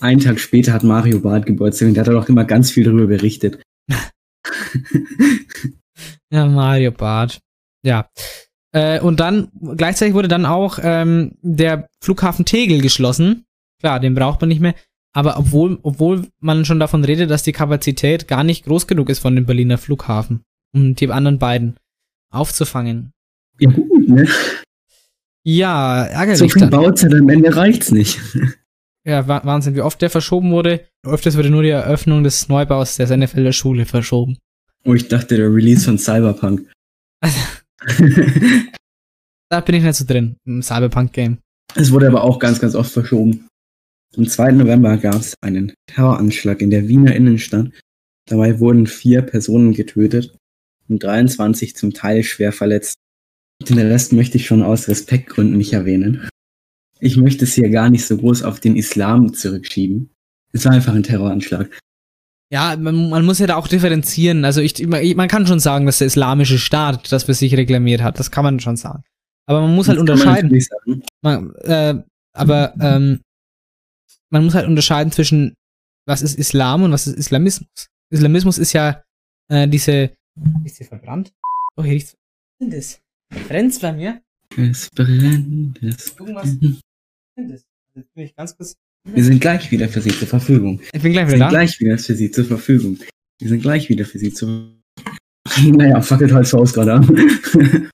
Einen 0.00 0.20
Tag 0.20 0.38
später 0.40 0.72
hat 0.72 0.82
Mario 0.84 1.20
Barth 1.20 1.46
Geburtstag 1.46 1.88
und 1.88 1.94
der 1.94 2.06
hat 2.06 2.12
doch 2.12 2.28
immer 2.28 2.44
ganz 2.44 2.70
viel 2.70 2.84
darüber 2.84 3.06
berichtet. 3.06 3.60
Ja, 6.30 6.46
Mario 6.46 6.92
Bart. 6.92 7.40
Ja. 7.82 8.08
Äh, 8.72 9.00
und 9.00 9.20
dann, 9.20 9.48
gleichzeitig 9.76 10.14
wurde 10.14 10.28
dann 10.28 10.44
auch 10.46 10.78
ähm, 10.82 11.32
der 11.42 11.88
Flughafen 12.02 12.44
Tegel 12.44 12.80
geschlossen. 12.82 13.44
Klar, 13.80 14.00
den 14.00 14.14
braucht 14.14 14.40
man 14.40 14.48
nicht 14.48 14.60
mehr. 14.60 14.74
Aber 15.14 15.38
obwohl, 15.38 15.78
obwohl 15.82 16.26
man 16.40 16.64
schon 16.64 16.78
davon 16.78 17.02
redet, 17.04 17.30
dass 17.30 17.42
die 17.42 17.52
Kapazität 17.52 18.28
gar 18.28 18.44
nicht 18.44 18.64
groß 18.66 18.86
genug 18.86 19.08
ist 19.08 19.20
von 19.20 19.34
dem 19.34 19.46
Berliner 19.46 19.78
Flughafen, 19.78 20.42
um 20.74 20.94
die 20.94 21.10
anderen 21.10 21.38
beiden 21.38 21.76
aufzufangen. 22.30 23.12
Ja 23.58 23.70
gut, 23.70 24.08
ne? 24.08 24.28
Ja, 25.44 26.04
ärgerlich 26.04 26.38
So 26.38 26.48
viel 26.48 26.60
dann. 26.60 26.70
Bauzeit 26.70 27.14
am 27.14 27.28
Ende 27.28 27.56
reicht's 27.56 27.90
nicht. 27.90 28.20
Ja, 29.04 29.26
Wa- 29.26 29.40
Wahnsinn, 29.44 29.74
wie 29.74 29.80
oft 29.80 30.02
der 30.02 30.10
verschoben 30.10 30.50
wurde. 30.50 30.84
Öfters 31.02 31.36
wurde 31.38 31.48
nur 31.50 31.62
die 31.62 31.70
Eröffnung 31.70 32.22
des 32.22 32.48
Neubaus 32.48 32.96
der 32.96 33.06
Sennefelder 33.06 33.52
Schule 33.52 33.86
verschoben. 33.86 34.36
Oh, 34.84 34.92
ich 34.94 35.08
dachte, 35.08 35.36
der 35.36 35.52
Release 35.52 35.84
von 35.86 35.96
Cyberpunk. 35.98 36.66
Da 39.50 39.60
bin 39.60 39.76
ich 39.76 39.82
nicht 39.82 39.96
so 39.96 40.04
drin, 40.04 40.36
im 40.44 40.62
Cyberpunk-Game. 40.62 41.38
Es 41.74 41.90
wurde 41.90 42.08
aber 42.08 42.22
auch 42.22 42.38
ganz, 42.38 42.60
ganz 42.60 42.74
oft 42.74 42.90
verschoben. 42.90 43.48
Am 44.16 44.26
2. 44.26 44.52
November 44.52 44.96
gab 44.96 45.16
es 45.16 45.34
einen 45.40 45.72
Terroranschlag 45.86 46.60
in 46.60 46.70
der 46.70 46.88
Wiener 46.88 47.14
Innenstadt. 47.14 47.70
Dabei 48.28 48.58
wurden 48.60 48.86
vier 48.86 49.22
Personen 49.22 49.72
getötet 49.72 50.36
und 50.88 51.02
23 51.02 51.76
zum 51.76 51.94
Teil 51.94 52.22
schwer 52.22 52.52
verletzt. 52.52 52.96
Den 53.62 53.78
Rest 53.78 54.12
möchte 54.12 54.36
ich 54.36 54.46
schon 54.46 54.62
aus 54.62 54.88
Respektgründen 54.88 55.56
nicht 55.56 55.72
erwähnen. 55.72 56.28
Ich 57.00 57.16
möchte 57.16 57.44
es 57.44 57.54
hier 57.54 57.70
gar 57.70 57.90
nicht 57.90 58.06
so 58.06 58.16
groß 58.16 58.42
auf 58.42 58.60
den 58.60 58.76
Islam 58.76 59.32
zurückschieben. 59.32 60.10
Es 60.52 60.64
war 60.64 60.72
einfach 60.72 60.94
ein 60.94 61.02
Terroranschlag. 61.02 61.70
Ja, 62.50 62.76
man, 62.76 63.10
man 63.10 63.24
muss 63.26 63.38
ja 63.40 63.46
da 63.46 63.56
auch 63.56 63.68
differenzieren. 63.68 64.44
Also 64.44 64.60
ich, 64.62 64.86
man 64.86 65.28
kann 65.28 65.46
schon 65.46 65.60
sagen, 65.60 65.84
dass 65.86 65.98
der 65.98 66.06
islamische 66.06 66.58
Staat 66.58 67.12
das 67.12 67.24
für 67.24 67.34
sich 67.34 67.54
reklamiert 67.54 68.02
hat. 68.02 68.18
Das 68.18 68.30
kann 68.30 68.44
man 68.44 68.58
schon 68.60 68.76
sagen. 68.76 69.02
Aber 69.46 69.60
man 69.60 69.74
muss 69.74 69.88
halt 69.88 69.98
Das 69.98 70.04
man 70.24 70.36
unterscheiden. 70.38 71.02
Man, 71.22 71.54
äh, 71.56 72.02
aber 72.32 72.74
ähm, 72.80 73.20
man 74.30 74.44
muss 74.44 74.54
halt 74.54 74.66
unterscheiden 74.66 75.12
zwischen 75.12 75.54
was 76.06 76.22
ist 76.22 76.38
Islam 76.38 76.82
und 76.82 76.92
was 76.92 77.06
ist 77.06 77.16
Islamismus. 77.18 77.68
Islamismus 78.10 78.56
ist 78.58 78.72
ja 78.72 79.02
äh, 79.48 79.68
diese. 79.68 80.12
Ist 80.64 80.78
hier 80.78 80.86
verbrannt? 80.86 81.34
Oh, 81.76 81.82
hier 81.82 81.92
riecht's. 81.92 82.16
Was 82.60 82.68
ist 82.74 83.00
das? 83.30 83.46
Brennt's 83.48 83.78
bei 83.78 83.92
mir? 83.92 84.22
Es 84.56 84.88
brennt, 84.90 85.82
es 85.82 86.16
Irgendwas. 86.18 86.58
brennt. 86.58 86.82
Was 87.36 87.44
ist 87.44 87.52
das? 87.52 87.64
Jetzt 87.94 88.14
bin 88.14 88.24
ich 88.24 88.34
ganz 88.34 88.56
kurz. 88.56 88.74
Wir 89.14 89.24
sind 89.24 89.40
gleich 89.40 89.70
wieder 89.70 89.88
für 89.88 90.00
Sie 90.00 90.10
zur 90.10 90.28
Verfügung. 90.28 90.80
Ich 90.92 91.02
bin 91.02 91.12
gleich 91.12 91.26
Wir 91.28 91.34
wieder 91.34 91.38
sind 91.38 91.40
da. 91.40 91.48
gleich 91.48 91.80
wieder 91.80 91.98
für 91.98 92.14
Sie 92.14 92.30
zur 92.30 92.44
Verfügung. 92.44 92.98
Wir 93.40 93.48
sind 93.48 93.62
gleich 93.62 93.88
wieder 93.88 94.04
für 94.04 94.18
Sie 94.18 94.32
zur 94.32 94.72
Naja, 95.66 96.00
fackelt 96.00 96.32
halt 96.32 96.52
Haus 96.52 96.72
gerade 96.72 96.94
an. 96.94 97.06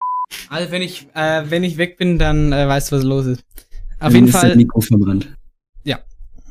Also 0.48 0.72
wenn 0.72 0.82
ich, 0.82 1.06
äh, 1.14 1.42
wenn 1.48 1.62
ich 1.62 1.76
weg 1.76 1.96
bin, 1.96 2.18
dann 2.18 2.52
äh, 2.52 2.66
weißt 2.66 2.90
du, 2.90 2.96
was 2.96 3.04
los 3.04 3.26
ist. 3.26 3.44
Auf 4.00 4.08
Dann 4.08 4.14
jeden 4.14 4.26
ist 4.26 4.32
Fall. 4.32 4.48
Das 4.48 4.56
Mikro 4.56 4.80
verbrannt. 4.80 5.28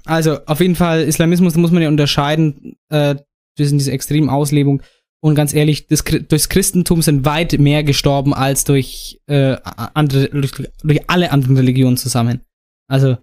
Also, 0.06 0.40
auf 0.45 0.60
jeden 0.60 0.76
Fall, 0.76 1.03
Islamismus 1.03 1.56
muss 1.56 1.72
man 1.72 1.81
ja 1.81 1.88
unterscheiden 1.88 2.76
äh, 2.90 3.15
zwischen 3.56 3.77
dieser 3.77 3.94
extremen 3.94 4.30
Auslebung. 4.30 4.81
Und 5.22 5.35
ganz 5.35 5.53
ehrlich, 5.53 5.88
das, 5.88 6.03
durchs 6.03 6.49
Christentum 6.49 7.02
sind 7.02 7.23
weit 7.23 7.57
mehr 7.57 7.84
gestorben 7.84 8.34
als 8.34 8.65
durch, 8.65 9.22
äh, 9.27 9.56
andere, 9.94 10.27
durch, 10.30 10.52
durch 10.84 11.10
alle 11.10 11.31
anderen 11.31 11.56
Religionen 11.56 11.95
zusammen. 11.95 12.41
Also, 12.90 13.18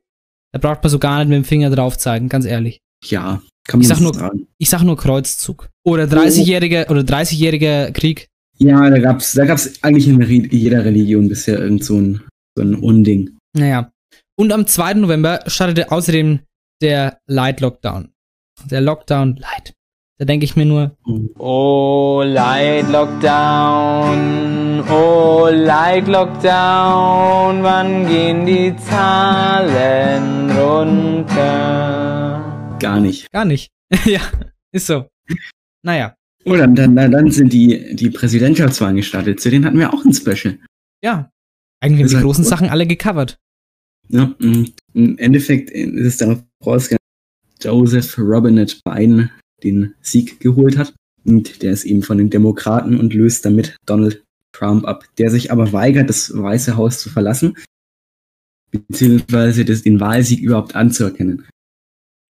da 0.52 0.58
braucht 0.58 0.82
man 0.82 0.90
so 0.90 0.98
gar 0.98 1.18
nicht 1.20 1.28
mit 1.28 1.36
dem 1.36 1.44
Finger 1.44 1.70
drauf 1.70 1.96
zeigen, 1.98 2.28
ganz 2.28 2.44
ehrlich. 2.44 2.80
Ja, 3.04 3.40
kann 3.66 3.78
man 3.78 3.82
Ich 3.82 3.88
sag 3.88 4.00
nur- 4.00 4.14
sagen. 4.14 4.46
Ich 4.58 4.68
sag 4.70 4.82
nur 4.82 4.96
Kreuzzug. 4.96 5.68
Oder 5.84 6.04
30-jähriger 6.04 6.90
oder 6.90 7.00
30-jähriger 7.02 7.92
Krieg. 7.92 8.26
Ja, 8.58 8.90
da 8.90 8.98
gab's, 8.98 9.32
da 9.32 9.44
gab's 9.46 9.82
eigentlich 9.82 10.06
in 10.06 10.20
jeder 10.50 10.84
Religion 10.84 11.28
bisher 11.28 11.58
irgend 11.58 11.82
so 11.84 11.96
ein, 11.96 12.20
so 12.56 12.62
ein 12.62 12.74
Unding. 12.74 13.38
Naja. 13.56 13.90
Und 14.38 14.52
am 14.52 14.66
2. 14.66 14.94
November 14.94 15.40
startete 15.46 15.90
außerdem 15.90 16.40
der 16.82 17.18
Light 17.26 17.60
Lockdown. 17.60 18.10
Der 18.70 18.80
Lockdown 18.82 19.36
Light. 19.36 19.72
Da 20.18 20.26
denke 20.26 20.44
ich 20.44 20.56
mir 20.56 20.66
nur, 20.66 20.94
Oh, 21.38 22.22
Light 22.26 22.90
Lockdown, 22.90 24.59
oh, 24.88 25.48
Light 25.50 26.06
Lockdown, 26.08 27.62
wann 27.62 28.06
gehen 28.06 28.46
die 28.46 28.74
Zahlen 28.76 30.50
runter? 30.50 32.40
Gar 32.78 33.00
nicht. 33.00 33.30
gar 33.32 33.44
nicht. 33.44 33.70
ja, 34.04 34.20
ist 34.72 34.86
so. 34.86 35.06
Naja. 35.82 36.14
Oh, 36.44 36.56
dann, 36.56 36.74
dann, 36.74 36.96
dann 36.96 37.10
dann 37.10 37.30
sind 37.30 37.52
die, 37.52 37.94
die 37.94 38.08
Präsidentschaftswahlen 38.10 38.96
gestartet. 38.96 39.40
Zu 39.40 39.50
denen 39.50 39.66
hatten 39.66 39.78
wir 39.78 39.92
auch 39.92 40.04
ein 40.04 40.14
Special. 40.14 40.58
Ja. 41.02 41.30
Eigentlich 41.80 42.04
haben 42.04 42.20
die 42.20 42.24
großen 42.24 42.44
gut. 42.44 42.50
Sachen 42.50 42.68
alle 42.70 42.86
gecovert. 42.86 43.38
Ja, 44.08 44.34
mh, 44.38 44.68
Im 44.94 45.18
Endeffekt 45.18 45.70
ist 45.70 46.06
es 46.06 46.16
darauf 46.16 46.42
rausgegangen, 46.64 46.98
dass 47.56 47.64
Joseph 47.64 48.18
Robinette 48.18 48.76
Biden 48.84 49.30
den 49.62 49.94
Sieg 50.00 50.40
geholt 50.40 50.78
hat. 50.78 50.94
Und 51.24 51.62
der 51.62 51.72
ist 51.72 51.84
eben 51.84 52.02
von 52.02 52.18
den 52.18 52.30
Demokraten 52.30 52.98
und 52.98 53.12
löst 53.12 53.44
damit 53.44 53.76
Donald 53.84 54.22
Trump 54.52 54.86
ab, 54.86 55.04
der 55.18 55.30
sich 55.30 55.52
aber 55.52 55.72
weigert, 55.72 56.08
das 56.08 56.32
Weiße 56.34 56.76
Haus 56.76 56.98
zu 56.98 57.10
verlassen, 57.10 57.56
beziehungsweise 58.70 59.64
das, 59.64 59.82
den 59.82 60.00
Wahlsieg 60.00 60.40
überhaupt 60.40 60.74
anzuerkennen. 60.74 61.46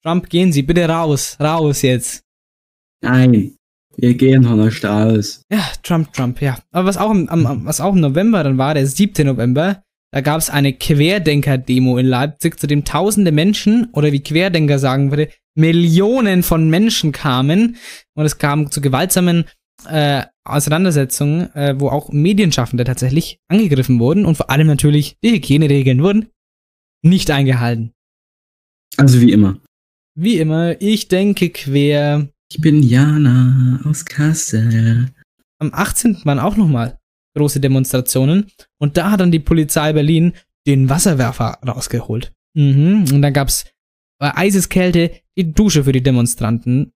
Trump, 0.02 0.30
gehen 0.30 0.52
Sie 0.52 0.62
bitte 0.62 0.88
raus. 0.88 1.36
Raus 1.40 1.82
jetzt. 1.82 2.22
Nein, 3.02 3.56
wir 3.96 4.14
gehen 4.14 4.44
von 4.44 4.58
der 4.58 4.70
Straße. 4.70 5.42
Ja, 5.50 5.62
Trump, 5.82 6.12
Trump, 6.12 6.40
ja. 6.40 6.58
Aber 6.72 6.88
was 6.88 6.96
auch 6.96 7.10
im, 7.10 7.28
am, 7.28 7.64
was 7.66 7.80
auch 7.80 7.92
im 7.92 8.00
November 8.00 8.42
dann 8.42 8.58
war, 8.58 8.74
der 8.74 8.86
7. 8.86 9.26
November, 9.26 9.82
Da 10.12 10.22
gab 10.22 10.38
es 10.38 10.50
eine 10.50 10.72
Querdenker-Demo 10.72 11.98
in 11.98 12.06
Leipzig, 12.06 12.58
zu 12.58 12.66
dem 12.66 12.84
tausende 12.84 13.30
Menschen, 13.30 13.88
oder 13.92 14.10
wie 14.10 14.22
Querdenker 14.22 14.78
sagen 14.78 15.10
würde, 15.10 15.28
Millionen 15.54 16.42
von 16.42 16.68
Menschen 16.70 17.12
kamen. 17.12 17.76
Und 18.14 18.24
es 18.24 18.38
kam 18.38 18.70
zu 18.70 18.80
gewaltsamen 18.80 19.44
äh, 19.88 20.24
Auseinandersetzungen, 20.52 21.54
äh, 21.54 21.74
wo 21.78 21.88
auch 21.88 22.10
Medienschaffende 22.10 22.84
tatsächlich 22.84 23.38
angegriffen 23.48 23.98
wurden. 23.98 24.24
Und 24.24 24.36
vor 24.36 24.50
allem 24.50 24.66
natürlich 24.66 25.16
die 25.22 25.32
Hygieneregeln 25.32 26.02
wurden 26.02 26.28
nicht 27.02 27.30
eingehalten. 27.30 27.92
Also 28.96 29.20
wie 29.20 29.32
immer. 29.32 29.58
Wie 30.14 30.38
immer, 30.38 30.80
ich 30.80 31.08
denke 31.08 31.50
quer. 31.50 32.28
Ich 32.50 32.60
bin 32.60 32.82
Jana 32.82 33.80
aus 33.84 34.04
Kassel. 34.04 35.08
Am 35.58 35.70
18. 35.72 36.24
waren 36.24 36.38
auch 36.38 36.56
nochmal 36.56 36.98
große 37.36 37.60
Demonstrationen. 37.60 38.50
Und 38.78 38.96
da 38.96 39.12
hat 39.12 39.20
dann 39.20 39.30
die 39.30 39.38
Polizei 39.38 39.92
Berlin 39.92 40.32
den 40.66 40.88
Wasserwerfer 40.88 41.58
rausgeholt. 41.66 42.32
Mhm. 42.54 43.06
Und 43.12 43.22
dann 43.22 43.32
gab's 43.32 43.66
bei 44.18 44.36
Eiseskälte 44.36 45.12
die 45.38 45.52
Dusche 45.52 45.84
für 45.84 45.92
die 45.92 46.02
Demonstranten. 46.02 46.92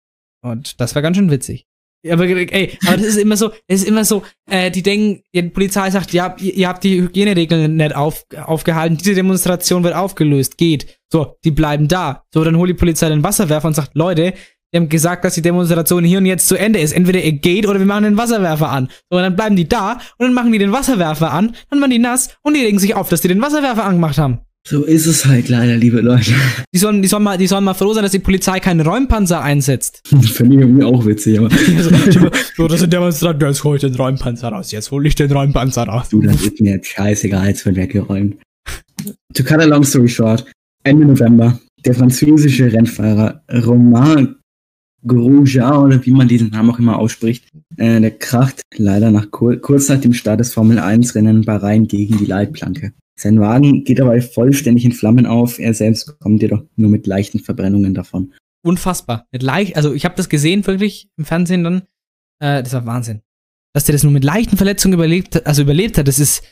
Und 0.44 0.80
das 0.80 0.96
war 0.96 1.02
ganz 1.02 1.18
schön 1.18 1.30
witzig. 1.30 1.68
Aber 2.10 2.26
ey, 2.26 2.78
aber 2.88 2.98
das 2.98 3.06
ist 3.06 3.18
immer 3.18 3.38
so, 3.38 3.52
es 3.68 3.82
ist 3.82 3.88
immer 3.88 4.04
so, 4.06 4.24
äh, 4.50 4.72
die 4.72 4.82
denken, 4.82 5.22
die 5.34 5.44
Polizei 5.44 5.92
sagt, 5.92 6.14
ja, 6.14 6.36
ihr, 6.40 6.68
habt 6.68 6.84
die 6.84 7.00
Hygieneregeln 7.00 7.76
nicht 7.76 7.96
auf, 7.96 8.26
aufgehalten, 8.36 8.98
diese 8.98 9.14
Demonstration 9.14 9.84
wird 9.84 9.96
aufgelöst, 9.96 10.58
geht. 10.58 11.00
So, 11.12 11.38
die 11.44 11.52
bleiben 11.52 11.88
da. 11.88 12.24
So, 12.34 12.44
dann 12.44 12.58
holt 12.58 12.70
die 12.70 12.76
Polizei 12.76 13.10
den 13.10 13.24
Wasserwerfer 13.24 13.68
und 13.68 13.76
sagt, 13.76 13.92
Leute, 13.94 14.34
wir 14.72 14.80
haben 14.80 14.90
gesagt, 14.90 15.26
dass 15.26 15.36
die 15.36 15.42
Demonstration 15.42 16.04
hier 16.04 16.18
und 16.18 16.26
jetzt 16.26 16.48
zu 16.48 16.56
Ende 16.56 16.80
ist. 16.80 16.94
Entweder 16.94 17.22
ihr 17.22 17.34
geht 17.34 17.68
oder 17.68 17.78
wir 17.78 17.86
machen 17.86 18.06
den 18.06 18.18
Wasserwerfer 18.18 18.70
an. 18.70 18.90
So, 19.10 19.18
und 19.18 19.24
dann 19.24 19.36
bleiben 19.36 19.56
die 19.56 19.68
da 19.68 20.00
und 20.18 20.28
dann 20.28 20.34
machen 20.34 20.52
die 20.54 20.60
den 20.60 20.72
Wasserwerfer 20.72 21.32
an, 21.32 21.56
dann 21.70 21.82
waren 21.82 21.90
die 21.90 22.00
nass 22.00 22.38
und 22.42 22.56
die 22.56 22.64
regen 22.64 22.80
sich 22.80 22.96
auf, 22.96 23.10
dass 23.10 23.22
die 23.22 23.28
den 23.28 23.42
Wasserwerfer 23.42 23.84
angemacht 23.84 24.18
haben. 24.18 24.40
So 24.68 24.84
ist 24.84 25.08
es 25.08 25.26
halt 25.26 25.50
leider, 25.50 25.76
liebe 25.76 26.02
Leute. 26.02 26.32
Die 26.74 26.78
sollen, 26.78 27.02
die 27.02 27.08
sollen, 27.08 27.24
mal, 27.24 27.38
die 27.38 27.48
sollen 27.48 27.64
mal 27.64 27.74
froh 27.74 27.94
sein, 27.94 28.04
dass 28.04 28.12
die 28.12 28.20
Polizei 28.20 28.60
keinen 28.60 28.82
Räumpanzer 28.82 29.42
einsetzt. 29.42 30.02
Finde 30.22 30.56
ich 30.56 30.62
irgendwie 30.62 30.84
auch 30.84 31.06
witzig, 31.06 31.40
aber. 31.40 31.50
so, 32.56 32.68
das 32.68 32.80
sind 32.80 32.94
Demonstranten, 32.94 33.48
jetzt 33.48 33.64
hol 33.64 33.76
ich 33.76 33.82
den 33.82 33.96
Räumpanzer 33.96 34.50
raus, 34.50 34.72
jetzt 34.72 34.92
hol 34.92 35.06
ich 35.06 35.16
den 35.16 35.32
Räumpanzer 35.32 35.84
raus. 35.84 36.10
Du, 36.10 36.22
das 36.22 36.42
ist 36.42 36.62
mir 36.62 36.76
jetzt 36.76 36.90
scheißegal, 36.90 37.48
jetzt 37.48 37.66
wird 37.66 37.76
weggeräumt. 37.76 38.38
To 39.34 39.44
cut 39.44 39.60
a 39.60 39.66
long 39.66 39.84
story 39.84 40.08
short, 40.08 40.46
Ende 40.84 41.06
November, 41.06 41.60
der 41.86 41.96
französische 41.96 42.72
Rennfahrer 42.72 43.42
Romain 43.66 44.36
Grosjean 45.06 45.86
oder 45.86 46.06
wie 46.06 46.12
man 46.12 46.28
diesen 46.28 46.52
Namen 46.52 46.70
auch 46.70 46.80
immer 46.80 47.00
ausspricht, 47.00 47.46
äh, 47.78 48.00
der 48.00 48.12
kracht 48.12 48.62
leider 48.78 49.10
nach 49.10 49.32
kur 49.32 49.58
kurz 49.58 49.90
nach 49.90 50.00
dem 50.00 50.14
Start 50.14 50.40
des 50.40 50.54
Formel 50.54 50.78
1 50.78 51.16
Rennen 51.16 51.44
Bahrain 51.44 51.88
gegen 51.88 52.20
die 52.20 52.26
Leitplanke. 52.26 52.94
Sein 53.22 53.40
Wagen 53.40 53.84
geht 53.84 54.00
dabei 54.00 54.20
vollständig 54.20 54.84
in 54.84 54.94
Flammen 54.94 55.28
auf, 55.28 55.60
er 55.60 55.76
selbst 55.76 56.20
kommt 56.20 56.42
jedoch 56.42 56.64
nur 56.76 56.90
mit 56.90 57.06
leichten 57.06 57.38
Verbrennungen 57.38 57.94
davon. 57.94 58.34
Unfassbar. 58.64 59.28
Mit 59.32 59.44
leicht, 59.44 59.76
also 59.76 59.94
ich 59.94 60.06
habe 60.06 60.16
das 60.16 60.28
gesehen 60.28 60.66
wirklich 60.66 61.10
im 61.18 61.26
Fernsehen 61.26 61.64
dann. 61.64 61.82
Äh, 62.40 62.64
das 62.64 62.74
war 62.74 62.88
Wahnsinn. 62.88 63.22
Dass 63.74 63.86
der 63.86 63.94
das 63.94 64.02
nur 64.02 64.12
mit 64.12 64.24
leichten 64.24 64.58
Verletzungen 64.58 64.96
überlebt, 64.96 65.46
also 65.46 65.62
überlebt 65.62 66.00
hat, 66.00 66.08
das 66.08 66.18
ist, 66.18 66.44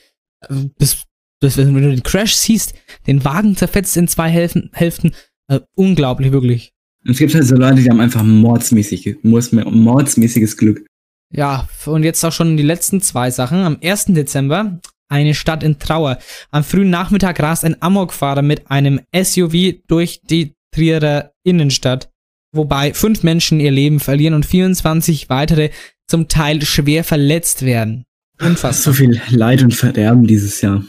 äh, 0.42 0.54
das, 0.78 1.06
das, 1.40 1.58
wenn 1.58 1.74
du 1.74 1.90
den 1.90 2.04
Crash 2.04 2.36
siehst, 2.36 2.76
den 3.08 3.26
Wagen 3.26 3.56
zerfetzt 3.56 3.98
in 3.98 4.08
zwei 4.08 4.30
Hälften, 4.30 4.70
Hälften 4.74 5.14
äh, 5.48 5.62
unglaublich, 5.76 6.32
wirklich. 6.32 6.74
Und 7.04 7.12
es 7.12 7.18
gibt 7.18 7.34
halt 7.34 7.46
so 7.46 7.56
Leute, 7.56 7.82
die 7.82 7.90
haben 7.90 8.00
einfach 8.00 8.24
mordsmäßig, 8.24 9.18
mordsmäßiges 9.24 10.56
Glück. 10.56 10.86
Ja, 11.34 11.68
und 11.88 12.04
jetzt 12.04 12.24
auch 12.24 12.32
schon 12.32 12.58
die 12.58 12.64
letzten 12.64 13.02
zwei 13.02 13.32
Sachen. 13.32 13.60
Am 13.60 13.78
1. 13.82 14.06
Dezember 14.06 14.80
eine 15.10 15.34
Stadt 15.34 15.64
in 15.64 15.80
Trauer. 15.80 16.20
Am 16.52 16.64
frühen 16.64 16.90
Nachmittag 16.90 17.40
rast 17.40 17.66
ein 17.66 17.82
Amokfahrer 17.82 18.42
mit 18.42 18.70
einem 18.72 19.02
SUV 19.16 19.82
durch 19.88 20.22
die 20.24 20.56
Trierer 20.72 21.34
Innenstadt, 21.44 22.10
wobei 22.56 22.94
fünf 22.94 23.24
Menschen 23.24 23.60
ihr 23.60 23.72
Leben 23.72 24.00
verlieren 24.00 24.36
und 24.36 24.46
24 24.46 25.30
weitere 25.30 25.72
zum 26.08 26.28
Teil 26.28 26.62
schwer 26.62 27.04
verletzt 27.04 27.64
werden. 27.64 28.06
Unfassbar. 28.40 28.74
So 28.74 28.94
viel 28.94 29.22
Leid 29.30 29.64
und 29.64 29.74
Verderben 29.74 30.26
dieses 30.26 30.62
Jahr. 30.62 30.86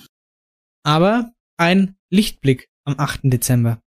Aber 0.84 1.32
ein 1.56 1.96
Lichtblick 2.10 2.68
am 2.84 2.94
8. 2.98 3.20
Dezember. 3.24 3.80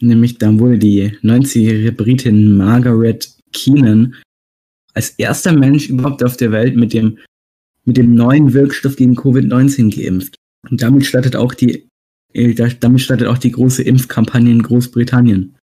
Nämlich 0.00 0.38
dann 0.38 0.58
wurde 0.58 0.78
die 0.78 1.10
90-jährige 1.22 1.92
Britin 1.92 2.56
Margaret 2.56 3.36
Keenan 3.52 4.14
als 4.94 5.10
erster 5.10 5.52
Mensch 5.52 5.88
überhaupt 5.88 6.22
auf 6.24 6.36
der 6.36 6.52
Welt 6.52 6.76
mit 6.76 6.92
dem 6.92 7.18
mit 7.84 7.96
dem 7.96 8.14
neuen 8.14 8.52
Wirkstoff 8.52 8.96
gegen 8.96 9.16
Covid-19 9.16 9.94
geimpft. 9.94 10.36
Und 10.68 10.82
damit 10.82 11.06
startet 11.06 11.36
auch 11.36 11.54
die, 11.54 11.88
äh, 12.32 12.54
damit 12.54 13.00
startet 13.00 13.28
auch 13.28 13.38
die 13.38 13.52
große 13.52 13.82
Impfkampagne 13.82 14.50
in 14.50 14.62
Großbritannien, 14.62 15.56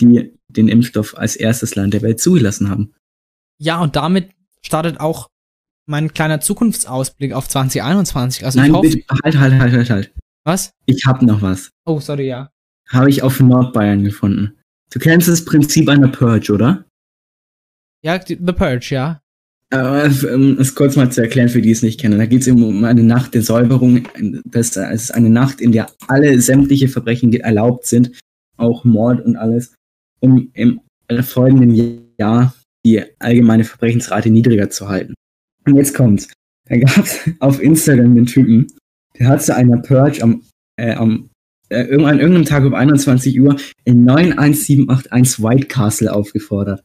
die 0.00 0.32
den 0.48 0.68
Impfstoff 0.68 1.16
als 1.16 1.36
erstes 1.36 1.74
Land 1.74 1.94
der 1.94 2.02
Welt 2.02 2.20
zugelassen 2.20 2.68
haben. 2.68 2.92
Ja, 3.58 3.80
und 3.80 3.96
damit 3.96 4.30
startet 4.62 5.00
auch 5.00 5.28
mein 5.86 6.12
kleiner 6.12 6.40
Zukunftsausblick 6.40 7.32
auf 7.32 7.48
2021. 7.48 8.44
Also 8.44 8.58
Nein, 8.58 8.70
ich 8.70 8.76
hoffe, 8.76 8.88
bitte, 8.90 9.06
halt, 9.24 9.38
halt, 9.38 9.60
halt, 9.60 9.72
halt, 9.72 9.90
halt. 9.90 10.14
Was? 10.44 10.72
Ich 10.86 11.06
hab 11.06 11.22
noch 11.22 11.42
was. 11.42 11.70
Oh, 11.84 12.00
sorry, 12.00 12.28
ja. 12.28 12.50
Habe 12.88 13.10
ich 13.10 13.22
auf 13.22 13.40
Nordbayern 13.40 14.04
gefunden. 14.04 14.56
Du 14.90 14.98
kennst 14.98 15.28
das 15.28 15.44
Prinzip 15.44 15.88
einer 15.88 16.08
Purge, 16.08 16.52
oder? 16.52 16.84
Ja, 18.02 18.20
The 18.24 18.36
Purge, 18.36 18.88
ja. 18.90 19.20
Äh, 19.70 20.08
um 20.32 20.58
es 20.58 20.74
kurz 20.74 20.94
mal 20.96 21.10
zu 21.10 21.22
erklären, 21.22 21.48
für 21.48 21.60
die 21.60 21.72
es 21.72 21.82
nicht 21.82 22.00
kennen. 22.00 22.18
Da 22.18 22.26
geht 22.26 22.42
es 22.42 22.48
um 22.48 22.84
eine 22.84 23.02
Nacht 23.02 23.34
der 23.34 23.42
Säuberung. 23.42 24.06
Das 24.44 24.76
ist 24.76 25.10
eine 25.12 25.30
Nacht, 25.30 25.60
in 25.60 25.72
der 25.72 25.88
alle 26.06 26.40
sämtliche 26.40 26.88
Verbrechen 26.88 27.32
erlaubt 27.32 27.86
sind, 27.86 28.12
auch 28.56 28.84
Mord 28.84 29.24
und 29.24 29.36
alles, 29.36 29.74
um 30.20 30.50
im 30.54 30.80
folgenden 31.22 32.12
Jahr 32.18 32.54
die 32.84 33.02
allgemeine 33.18 33.64
Verbrechensrate 33.64 34.30
niedriger 34.30 34.70
zu 34.70 34.88
halten. 34.88 35.14
Und 35.66 35.76
jetzt 35.76 35.94
kommt's. 35.94 36.28
Da 36.68 36.76
gab 36.78 36.98
es 36.98 37.20
auf 37.40 37.60
Instagram 37.60 38.14
den 38.14 38.26
Typen, 38.26 38.68
der 39.18 39.28
hat 39.28 39.42
zu 39.42 39.54
einer 39.54 39.78
Purge 39.78 40.22
am, 40.22 40.42
äh, 40.76 40.94
am 40.94 41.30
äh, 41.68 41.82
an 41.94 42.20
irgendeinem 42.20 42.44
Tag 42.44 42.64
um 42.64 42.74
21 42.74 43.40
Uhr 43.40 43.56
in 43.84 44.04
91781 44.04 45.42
White 45.42 45.66
Castle 45.66 46.12
aufgefordert. 46.12 46.84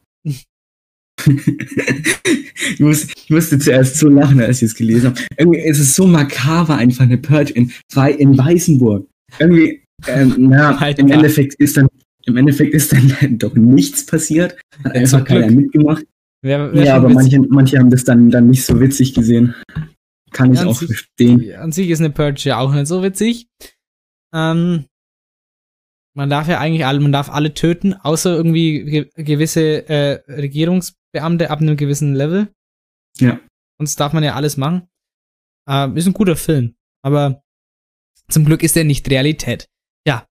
Ich, 1.26 2.80
muss, 2.80 3.04
ich, 3.04 3.30
musste 3.30 3.58
zuerst 3.58 3.98
so 3.98 4.08
lachen, 4.08 4.40
als 4.40 4.62
ich 4.62 4.70
es 4.70 4.74
gelesen 4.74 5.10
habe. 5.10 5.20
Irgendwie 5.36 5.60
ist 5.60 5.78
es 5.78 5.94
so 5.94 6.06
makaber, 6.06 6.76
einfach 6.76 7.04
eine 7.04 7.18
Purge 7.18 7.52
in, 7.52 7.72
in 8.18 8.38
Weißenburg. 8.38 9.06
Irgendwie, 9.38 9.82
ähm, 10.06 10.34
na, 10.38 10.78
halt 10.80 10.98
im 10.98 11.08
Endeffekt 11.08 11.54
ist 11.54 11.76
dann, 11.76 11.88
im 12.24 12.36
Endeffekt 12.36 12.74
ist 12.74 12.92
dann 12.92 13.12
doch 13.38 13.54
nichts 13.54 14.06
passiert. 14.06 14.56
Hat 14.84 14.94
einfach 14.94 15.24
keiner 15.24 15.50
mitgemacht. 15.50 16.04
Wer, 16.42 16.72
wer 16.72 16.84
ja, 16.84 16.96
aber 16.96 17.08
manche, 17.08 17.40
manche 17.40 17.78
haben 17.78 17.90
das 17.90 18.04
dann, 18.04 18.30
dann 18.30 18.48
nicht 18.48 18.64
so 18.64 18.80
witzig 18.80 19.14
gesehen. 19.14 19.54
Kann 20.32 20.54
ja, 20.54 20.62
ich 20.62 20.66
auch 20.66 20.78
sich, 20.78 20.88
verstehen. 20.88 21.54
An 21.54 21.72
sich 21.72 21.88
ist 21.90 22.00
eine 22.00 22.10
Purge 22.10 22.40
ja 22.44 22.58
auch 22.58 22.72
nicht 22.72 22.86
so 22.86 23.02
witzig. 23.02 23.46
Ähm, 24.34 24.86
man 26.14 26.30
darf 26.30 26.48
ja 26.48 26.58
eigentlich 26.58 26.84
alle, 26.84 27.00
man 27.00 27.12
darf 27.12 27.30
alle 27.30 27.54
töten, 27.54 27.94
außer 27.94 28.34
irgendwie 28.34 28.84
ge 28.84 29.10
gewisse 29.16 29.88
äh, 29.88 30.20
Regierungsbeamte 31.12 31.50
ab 31.50 31.60
einem 31.60 31.76
gewissen 31.76 32.14
Level. 32.14 32.52
Ja. 33.18 33.40
Sonst 33.78 33.96
darf 33.96 34.12
man 34.12 34.24
ja 34.24 34.34
alles 34.34 34.56
machen. 34.56 34.88
Äh, 35.68 35.90
ist 35.96 36.06
ein 36.06 36.12
guter 36.12 36.36
Film, 36.36 36.74
aber 37.02 37.42
zum 38.28 38.44
Glück 38.44 38.62
ist 38.62 38.76
er 38.76 38.84
nicht 38.84 39.08
Realität. 39.10 39.68
Ja. 40.06 40.26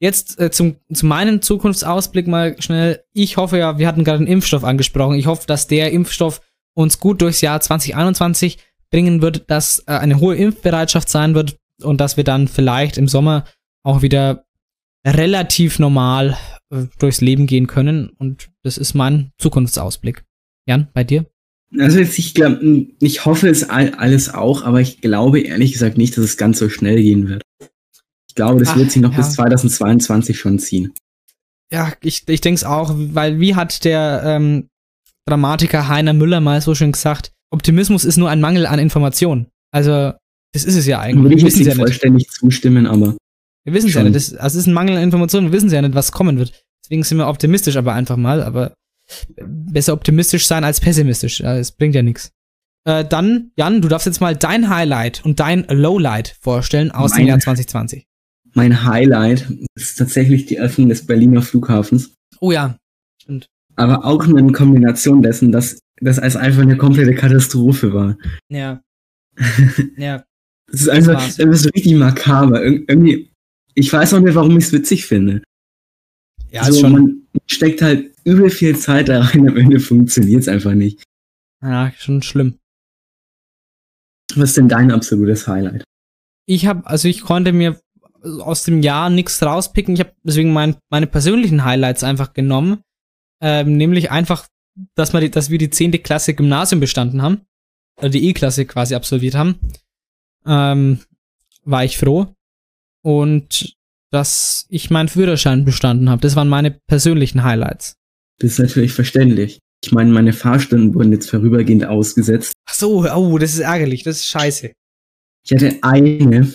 Jetzt 0.00 0.38
äh, 0.38 0.50
zum, 0.50 0.76
zu 0.92 1.06
meinem 1.06 1.40
Zukunftsausblick 1.40 2.26
mal 2.26 2.60
schnell. 2.60 3.04
Ich 3.12 3.36
hoffe 3.36 3.58
ja, 3.58 3.78
wir 3.78 3.88
hatten 3.88 4.04
gerade 4.04 4.18
einen 4.18 4.26
Impfstoff 4.26 4.64
angesprochen. 4.64 5.16
Ich 5.16 5.26
hoffe, 5.26 5.46
dass 5.46 5.66
der 5.66 5.92
Impfstoff 5.92 6.42
uns 6.74 7.00
gut 7.00 7.22
durchs 7.22 7.40
Jahr 7.40 7.60
2021 7.60 8.58
bringen 8.90 9.22
wird, 9.22 9.50
dass 9.50 9.80
äh, 9.86 9.92
eine 9.92 10.20
hohe 10.20 10.36
Impfbereitschaft 10.36 11.08
sein 11.08 11.34
wird 11.34 11.56
und 11.82 12.00
dass 12.00 12.16
wir 12.16 12.24
dann 12.24 12.46
vielleicht 12.46 12.98
im 12.98 13.08
Sommer 13.08 13.44
auch 13.82 14.02
wieder 14.02 14.44
relativ 15.06 15.78
normal 15.78 16.36
äh, 16.70 16.84
durchs 16.98 17.20
Leben 17.20 17.46
gehen 17.46 17.66
können. 17.66 18.10
Und 18.10 18.50
das 18.62 18.76
ist 18.76 18.94
mein 18.94 19.32
Zukunftsausblick. 19.38 20.25
Jan, 20.66 20.88
bei 20.92 21.04
dir? 21.04 21.26
Also 21.78 21.98
ich 21.98 22.34
glaube, 22.34 22.86
ich 23.00 23.24
hoffe 23.24 23.48
es 23.48 23.68
alles 23.68 24.32
auch, 24.32 24.62
aber 24.62 24.80
ich 24.80 25.00
glaube 25.00 25.40
ehrlich 25.40 25.72
gesagt 25.72 25.98
nicht, 25.98 26.16
dass 26.16 26.24
es 26.24 26.36
ganz 26.36 26.58
so 26.58 26.68
schnell 26.68 27.02
gehen 27.02 27.28
wird. 27.28 27.42
Ich 28.28 28.34
glaube, 28.34 28.60
das 28.60 28.70
Ach, 28.70 28.76
wird 28.76 28.90
sich 28.90 29.02
noch 29.02 29.12
ja. 29.12 29.18
bis 29.18 29.32
2022 29.32 30.38
schon 30.38 30.58
ziehen. 30.58 30.92
Ja, 31.72 31.92
ich, 32.00 32.28
ich 32.28 32.40
denke 32.40 32.56
es 32.56 32.64
auch, 32.64 32.94
weil 32.94 33.40
wie 33.40 33.54
hat 33.54 33.84
der 33.84 34.22
ähm, 34.24 34.68
Dramatiker 35.26 35.88
Heiner 35.88 36.12
Müller 36.12 36.40
mal 36.40 36.60
so 36.60 36.74
schön 36.74 36.92
gesagt, 36.92 37.32
Optimismus 37.50 38.04
ist 38.04 38.16
nur 38.16 38.30
ein 38.30 38.40
Mangel 38.40 38.66
an 38.66 38.78
Informationen. 38.78 39.48
Also, 39.72 40.12
das 40.52 40.64
ist 40.64 40.76
es 40.76 40.86
ja 40.86 41.00
eigentlich. 41.00 41.22
Würde 41.22 41.36
ich 41.36 41.42
jetzt 41.42 41.58
nicht 41.58 41.74
vollständig 41.74 42.28
zustimmen, 42.30 42.86
aber. 42.86 43.16
Wir 43.64 43.72
wissen 43.72 43.88
es 43.88 43.94
ja 43.94 44.04
nicht. 44.04 44.14
Das, 44.14 44.34
also 44.34 44.58
es 44.58 44.62
ist 44.62 44.66
ein 44.68 44.74
Mangel 44.74 44.96
an 44.96 45.02
Informationen. 45.02 45.48
Wir 45.48 45.52
wissen 45.52 45.70
ja 45.70 45.82
nicht, 45.82 45.94
was 45.94 46.12
kommen 46.12 46.38
wird. 46.38 46.62
Deswegen 46.84 47.02
sind 47.02 47.18
wir 47.18 47.26
optimistisch, 47.26 47.76
aber 47.76 47.94
einfach 47.94 48.16
mal. 48.16 48.42
Aber 48.42 48.74
besser 49.44 49.92
optimistisch 49.92 50.46
sein 50.46 50.64
als 50.64 50.80
pessimistisch. 50.80 51.40
Es 51.40 51.72
bringt 51.72 51.94
ja 51.94 52.02
nichts. 52.02 52.30
äh, 52.84 53.04
dann, 53.04 53.50
Jan, 53.56 53.80
du 53.82 53.88
darfst 53.88 54.06
jetzt 54.06 54.20
mal 54.20 54.36
dein 54.36 54.68
Highlight 54.68 55.24
und 55.24 55.40
dein 55.40 55.64
Lowlight 55.68 56.36
vorstellen 56.40 56.90
aus 56.92 57.12
dem 57.12 57.18
Mein- 57.22 57.26
Jahr 57.28 57.38
2020. 57.40 58.06
Mein 58.54 58.84
Highlight 58.84 59.46
ist 59.74 59.96
tatsächlich 59.98 60.46
die 60.46 60.58
Öffnung 60.60 60.88
des 60.88 61.04
Berliner 61.04 61.42
Flughafens. 61.42 62.14
Oh 62.40 62.52
ja. 62.52 62.76
Aber 63.74 64.04
auch 64.04 64.26
nur 64.26 64.38
in 64.38 64.52
Kombination 64.52 65.20
dessen, 65.20 65.52
dass 65.52 65.78
das 66.00 66.18
als 66.18 66.36
einfach 66.36 66.62
eine 66.62 66.76
komplette 66.78 67.14
Katastrophe 67.14 67.92
war. 67.92 68.16
Ja. 68.48 68.80
ja. 69.98 70.24
Das 70.70 70.80
ist 70.82 70.88
einfach, 70.88 71.14
das 71.22 71.38
ist 71.38 71.62
so 71.62 71.68
richtig 71.70 71.94
makaber. 71.96 72.64
Ir 72.64 72.82
irgendwie, 72.88 73.30
ich 73.74 73.92
weiß 73.92 74.14
auch 74.14 74.20
nicht, 74.20 74.34
warum 74.34 74.56
ich 74.56 74.64
es 74.64 74.72
witzig 74.72 75.04
finde. 75.06 75.42
Ja, 76.50 76.64
so, 76.64 76.70
ist 76.70 76.80
schon. 76.80 76.92
Man 76.92 77.25
steckt 77.46 77.82
halt 77.82 78.14
übel 78.24 78.50
viel 78.50 78.76
Zeit 78.76 79.08
da 79.08 79.20
rein, 79.22 79.48
am 79.48 79.56
Ende 79.56 79.80
funktioniert 79.80 80.42
es 80.42 80.48
einfach 80.48 80.74
nicht. 80.74 81.02
Ja, 81.62 81.92
schon 81.96 82.22
schlimm. 82.22 82.58
Was 84.34 84.50
ist 84.50 84.56
denn 84.56 84.68
dein 84.68 84.90
absolutes 84.90 85.46
Highlight? 85.46 85.84
Ich 86.46 86.66
habe, 86.66 86.86
also 86.86 87.08
ich 87.08 87.22
konnte 87.22 87.52
mir 87.52 87.80
aus 88.22 88.64
dem 88.64 88.82
Jahr 88.82 89.10
nichts 89.10 89.42
rauspicken. 89.42 89.94
Ich 89.94 90.00
habe 90.00 90.12
deswegen 90.22 90.52
mein, 90.52 90.76
meine 90.90 91.06
persönlichen 91.06 91.64
Highlights 91.64 92.04
einfach 92.04 92.32
genommen. 92.32 92.82
Ähm, 93.40 93.76
nämlich 93.76 94.10
einfach, 94.10 94.46
dass, 94.94 95.12
wir 95.12 95.20
die, 95.20 95.30
dass 95.30 95.50
wir 95.50 95.58
die 95.58 95.70
10. 95.70 96.02
Klasse 96.02 96.34
Gymnasium 96.34 96.80
bestanden 96.80 97.22
haben. 97.22 97.42
Oder 97.98 98.10
die 98.10 98.28
E-Klasse 98.28 98.66
quasi 98.66 98.94
absolviert 98.94 99.34
haben. 99.34 99.58
Ähm, 100.44 101.00
war 101.64 101.84
ich 101.84 101.98
froh. 101.98 102.34
Und 103.02 103.75
dass 104.16 104.64
ich 104.70 104.88
meinen 104.88 105.08
Führerschein 105.08 105.66
bestanden 105.66 106.08
habe. 106.08 106.22
Das 106.22 106.36
waren 106.36 106.48
meine 106.48 106.70
persönlichen 106.70 107.44
Highlights. 107.44 107.96
Das 108.38 108.52
ist 108.52 108.58
natürlich 108.58 108.92
verständlich. 108.94 109.58
Ich 109.84 109.92
meine, 109.92 110.10
meine 110.10 110.32
Fahrstunden 110.32 110.94
wurden 110.94 111.12
jetzt 111.12 111.28
vorübergehend 111.28 111.84
ausgesetzt. 111.84 112.54
Ach 112.66 112.72
so, 112.72 113.04
oh, 113.04 113.36
das 113.36 113.52
ist 113.52 113.60
ärgerlich, 113.60 114.04
das 114.04 114.16
ist 114.16 114.26
scheiße. 114.28 114.72
Ich 115.44 115.52
hatte 115.52 115.78
eine. 115.82 116.50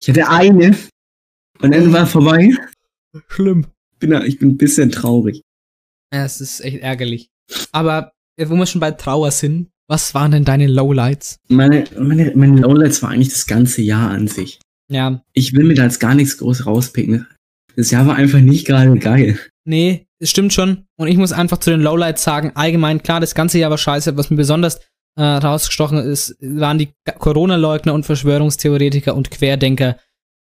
Ich 0.00 0.08
hatte 0.08 0.26
eine. 0.28 0.74
Und 1.60 1.74
dann 1.74 1.92
war 1.92 2.06
vorbei. 2.06 2.56
Schlimm. 3.28 3.66
Bin, 3.98 4.12
ich 4.24 4.38
bin 4.38 4.52
ein 4.52 4.56
bisschen 4.56 4.90
traurig. 4.90 5.42
Ja, 6.10 6.24
es 6.24 6.40
ist 6.40 6.60
echt 6.60 6.78
ärgerlich. 6.78 7.28
Aber 7.70 8.12
wo 8.38 8.54
wir 8.54 8.66
schon 8.66 8.80
bei 8.80 8.92
Trauer 8.92 9.30
sind, 9.30 9.68
was 9.88 10.14
waren 10.14 10.30
denn 10.30 10.46
deine 10.46 10.68
Lowlights? 10.68 11.36
Meine, 11.48 11.84
meine, 11.98 12.32
meine 12.34 12.62
Lowlights 12.62 13.02
war 13.02 13.10
eigentlich 13.10 13.28
das 13.28 13.46
ganze 13.46 13.82
Jahr 13.82 14.10
an 14.10 14.26
sich. 14.26 14.58
Ja, 14.88 15.22
Ich 15.32 15.52
will 15.54 15.64
mir 15.64 15.74
da 15.74 15.84
jetzt 15.84 16.00
gar 16.00 16.14
nichts 16.14 16.38
groß 16.38 16.66
rauspicken. 16.66 17.26
Das 17.76 17.90
Jahr 17.90 18.06
war 18.06 18.16
einfach 18.16 18.40
nicht 18.40 18.66
gerade 18.66 18.94
geil. 18.98 19.38
nee, 19.64 20.06
es 20.18 20.30
stimmt 20.30 20.52
schon. 20.52 20.84
Und 20.96 21.08
ich 21.08 21.16
muss 21.16 21.32
einfach 21.32 21.58
zu 21.58 21.70
den 21.70 21.80
Lowlights 21.80 22.22
sagen, 22.22 22.52
allgemein, 22.54 23.02
klar, 23.02 23.20
das 23.20 23.34
ganze 23.34 23.58
Jahr 23.58 23.70
war 23.70 23.78
scheiße. 23.78 24.16
Was 24.16 24.30
mir 24.30 24.36
besonders 24.36 24.80
äh, 25.16 25.22
rausgestochen 25.22 25.98
ist, 25.98 26.36
waren 26.40 26.78
die 26.78 26.90
Corona-Leugner 27.18 27.92
und 27.92 28.06
Verschwörungstheoretiker 28.06 29.14
und 29.14 29.30
Querdenker. 29.30 29.96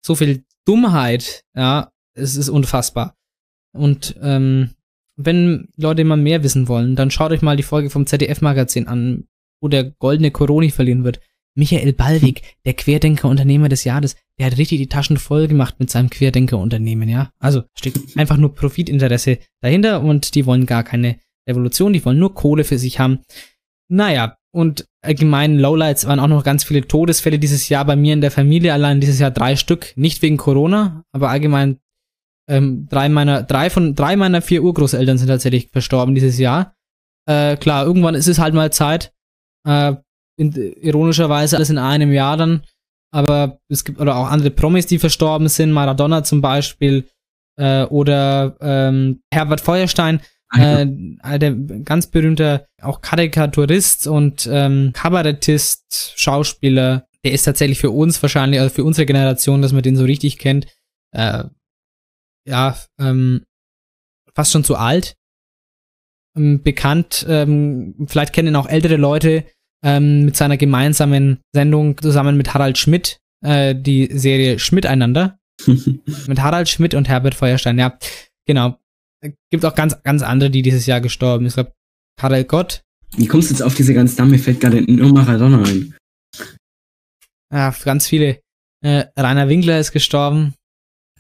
So 0.06 0.16
viel 0.16 0.44
Dummheit, 0.66 1.44
ja, 1.56 1.92
es 2.14 2.36
ist 2.36 2.50
unfassbar. 2.50 3.16
Und 3.76 4.16
ähm, 4.22 4.72
wenn 5.16 5.70
Leute 5.78 6.04
mal 6.04 6.18
mehr 6.18 6.44
wissen 6.44 6.68
wollen, 6.68 6.96
dann 6.96 7.12
schaut 7.12 7.32
euch 7.32 7.42
mal 7.42 7.58
die 7.58 7.64
Folge 7.64 7.90
vom 7.90 8.06
ZDF-Magazin 8.06 8.88
an, 8.88 9.28
wo 9.62 9.68
der 9.68 9.86
goldene 9.86 10.32
Coroni 10.32 10.70
verliehen 10.72 11.04
wird. 11.04 11.20
Michael 11.56 11.94
Ballweg, 11.94 12.42
der 12.66 12.74
Querdenker-Unternehmer 12.74 13.70
des 13.70 13.84
Jahres, 13.84 14.16
der 14.40 14.48
hat 14.48 14.58
richtig 14.58 14.80
die 14.80 14.90
Taschen 14.90 15.18
voll 15.18 15.48
gemacht 15.48 15.76
mit 15.80 15.90
seinem 15.90 16.10
Querdenker-Unternehmen, 16.10 17.08
ja. 17.10 17.32
Also 17.40 17.64
steckt 17.78 18.18
einfach 18.18 18.38
nur 18.38 18.56
Profitinteresse 18.56 19.38
dahinter 19.62 20.02
und 20.02 20.36
die 20.36 20.46
wollen 20.46 20.66
gar 20.66 20.84
keine 20.84 21.18
Revolution, 21.48 21.94
die 21.94 22.04
wollen 22.04 22.20
nur 22.20 22.34
Kohle 22.34 22.64
für 22.64 22.78
sich 22.78 23.00
haben. 23.00 23.20
Naja, 23.90 24.38
und 24.52 24.88
allgemein 25.04 25.58
Lowlights 25.58 26.08
waren 26.08 26.20
auch 26.20 26.28
noch 26.28 26.44
ganz 26.44 26.64
viele 26.64 26.88
Todesfälle 26.88 27.40
dieses 27.40 27.70
Jahr 27.70 27.86
bei 27.86 27.96
mir 27.96 28.14
in 28.14 28.22
der 28.22 28.32
Familie, 28.32 28.74
allein 28.74 29.02
dieses 29.02 29.20
Jahr 29.20 29.32
drei 29.32 29.56
Stück, 29.56 29.94
nicht 29.96 30.22
wegen 30.22 30.38
Corona, 30.38 31.04
aber 31.12 31.30
allgemein 31.30 31.80
ähm, 32.50 32.88
drei 32.90 33.10
meiner, 33.10 33.44
drei 33.44 33.70
von, 33.70 33.96
drei 33.96 34.16
meiner 34.16 34.42
vier 34.42 34.64
Urgroßeltern 34.64 35.18
sind 35.18 35.28
tatsächlich 35.28 35.70
verstorben 35.70 36.16
dieses 36.16 36.38
Jahr. 36.38 36.76
Äh, 37.28 37.58
klar, 37.58 37.86
irgendwann 37.86 38.16
ist 38.16 38.28
es 38.28 38.40
halt 38.40 38.54
mal 38.54 38.72
Zeit, 38.72 39.14
äh, 39.68 39.96
in, 40.38 40.52
ironischerweise 40.54 41.56
alles 41.56 41.70
in 41.70 41.78
einem 41.78 42.12
Jahr 42.12 42.38
dann, 42.38 42.64
aber 43.12 43.60
es 43.70 43.84
gibt 43.84 44.00
oder 44.00 44.16
auch 44.16 44.28
andere 44.28 44.52
Promis, 44.52 44.88
die 44.88 45.00
verstorben 45.00 45.48
sind, 45.48 45.72
Maradona 45.72 46.24
zum 46.24 46.42
Beispiel, 46.42 47.08
äh, 47.58 47.84
oder 47.86 48.58
ähm, 48.62 49.22
Herbert 49.32 49.62
Feuerstein, 49.62 50.22
äh, 50.56 50.86
der 51.40 51.54
ganz 51.54 52.08
berühmter 52.08 52.68
auch 52.82 53.02
Karikaturist 53.02 54.08
und 54.08 54.48
ähm, 54.52 54.92
Kabarettist, 54.94 56.14
Schauspieler, 56.16 57.08
der 57.24 57.32
ist 57.32 57.44
tatsächlich 57.44 57.80
für 57.80 57.92
uns 57.92 58.22
wahrscheinlich, 58.22 58.60
also 58.60 58.74
für 58.74 58.84
unsere 58.84 59.06
Generation, 59.06 59.62
dass 59.62 59.74
man 59.74 59.84
den 59.84 59.96
so 59.96 60.04
richtig 60.04 60.38
kennt, 60.38 60.68
äh, 61.12 61.46
ja, 62.48 62.78
ähm, 63.00 63.46
fast 64.36 64.52
schon 64.52 64.64
zu 64.64 64.76
alt. 64.76 65.16
Ähm, 66.36 66.64
bekannt, 66.64 67.26
ähm, 67.30 67.96
vielleicht 68.08 68.34
kennen 68.34 68.50
ihn 68.50 68.56
auch 68.56 68.68
ältere 68.68 68.98
Leute 68.98 69.46
ähm, 69.84 70.26
mit 70.26 70.38
seiner 70.38 70.58
gemeinsamen 70.58 71.40
Sendung 71.54 71.98
zusammen 72.02 72.38
mit 72.38 72.54
Harald 72.54 72.78
Schmidt, 72.78 73.20
äh, 73.46 73.76
die 73.76 74.10
Serie 74.12 74.60
Schmidt 74.60 74.86
einander. 74.86 75.38
mit 75.66 76.42
Harald 76.42 76.70
Schmidt 76.70 76.94
und 76.96 77.08
Herbert 77.08 77.36
Feuerstein, 77.36 77.78
ja, 77.78 77.98
genau. 78.48 78.78
Gibt 79.52 79.64
auch 79.66 79.76
ganz, 79.76 80.02
ganz 80.04 80.22
andere, 80.22 80.50
die 80.50 80.62
dieses 80.62 80.86
Jahr 80.86 81.00
gestorben 81.00 81.46
sind. 81.46 81.50
Ich 81.50 81.54
glaube, 81.56 81.74
Karel 82.20 82.44
Gott, 82.44 82.82
Wie 83.16 83.28
kommst 83.28 83.50
du 83.50 83.54
jetzt 83.54 83.62
auf 83.62 83.76
diese 83.76 83.94
ganzen 83.94 84.18
Namen? 84.18 84.32
Mir 84.32 84.40
fällt 84.40 84.60
gerade 84.60 84.82
nur 84.82 85.14
Maradona 85.14 85.64
ein. 85.64 85.96
ja, 87.52 87.74
ganz 87.84 88.08
viele. 88.08 88.40
Äh, 88.84 89.06
Rainer 89.18 89.48
Winkler 89.48 89.80
ist 89.80 89.92
gestorben. 89.92 90.56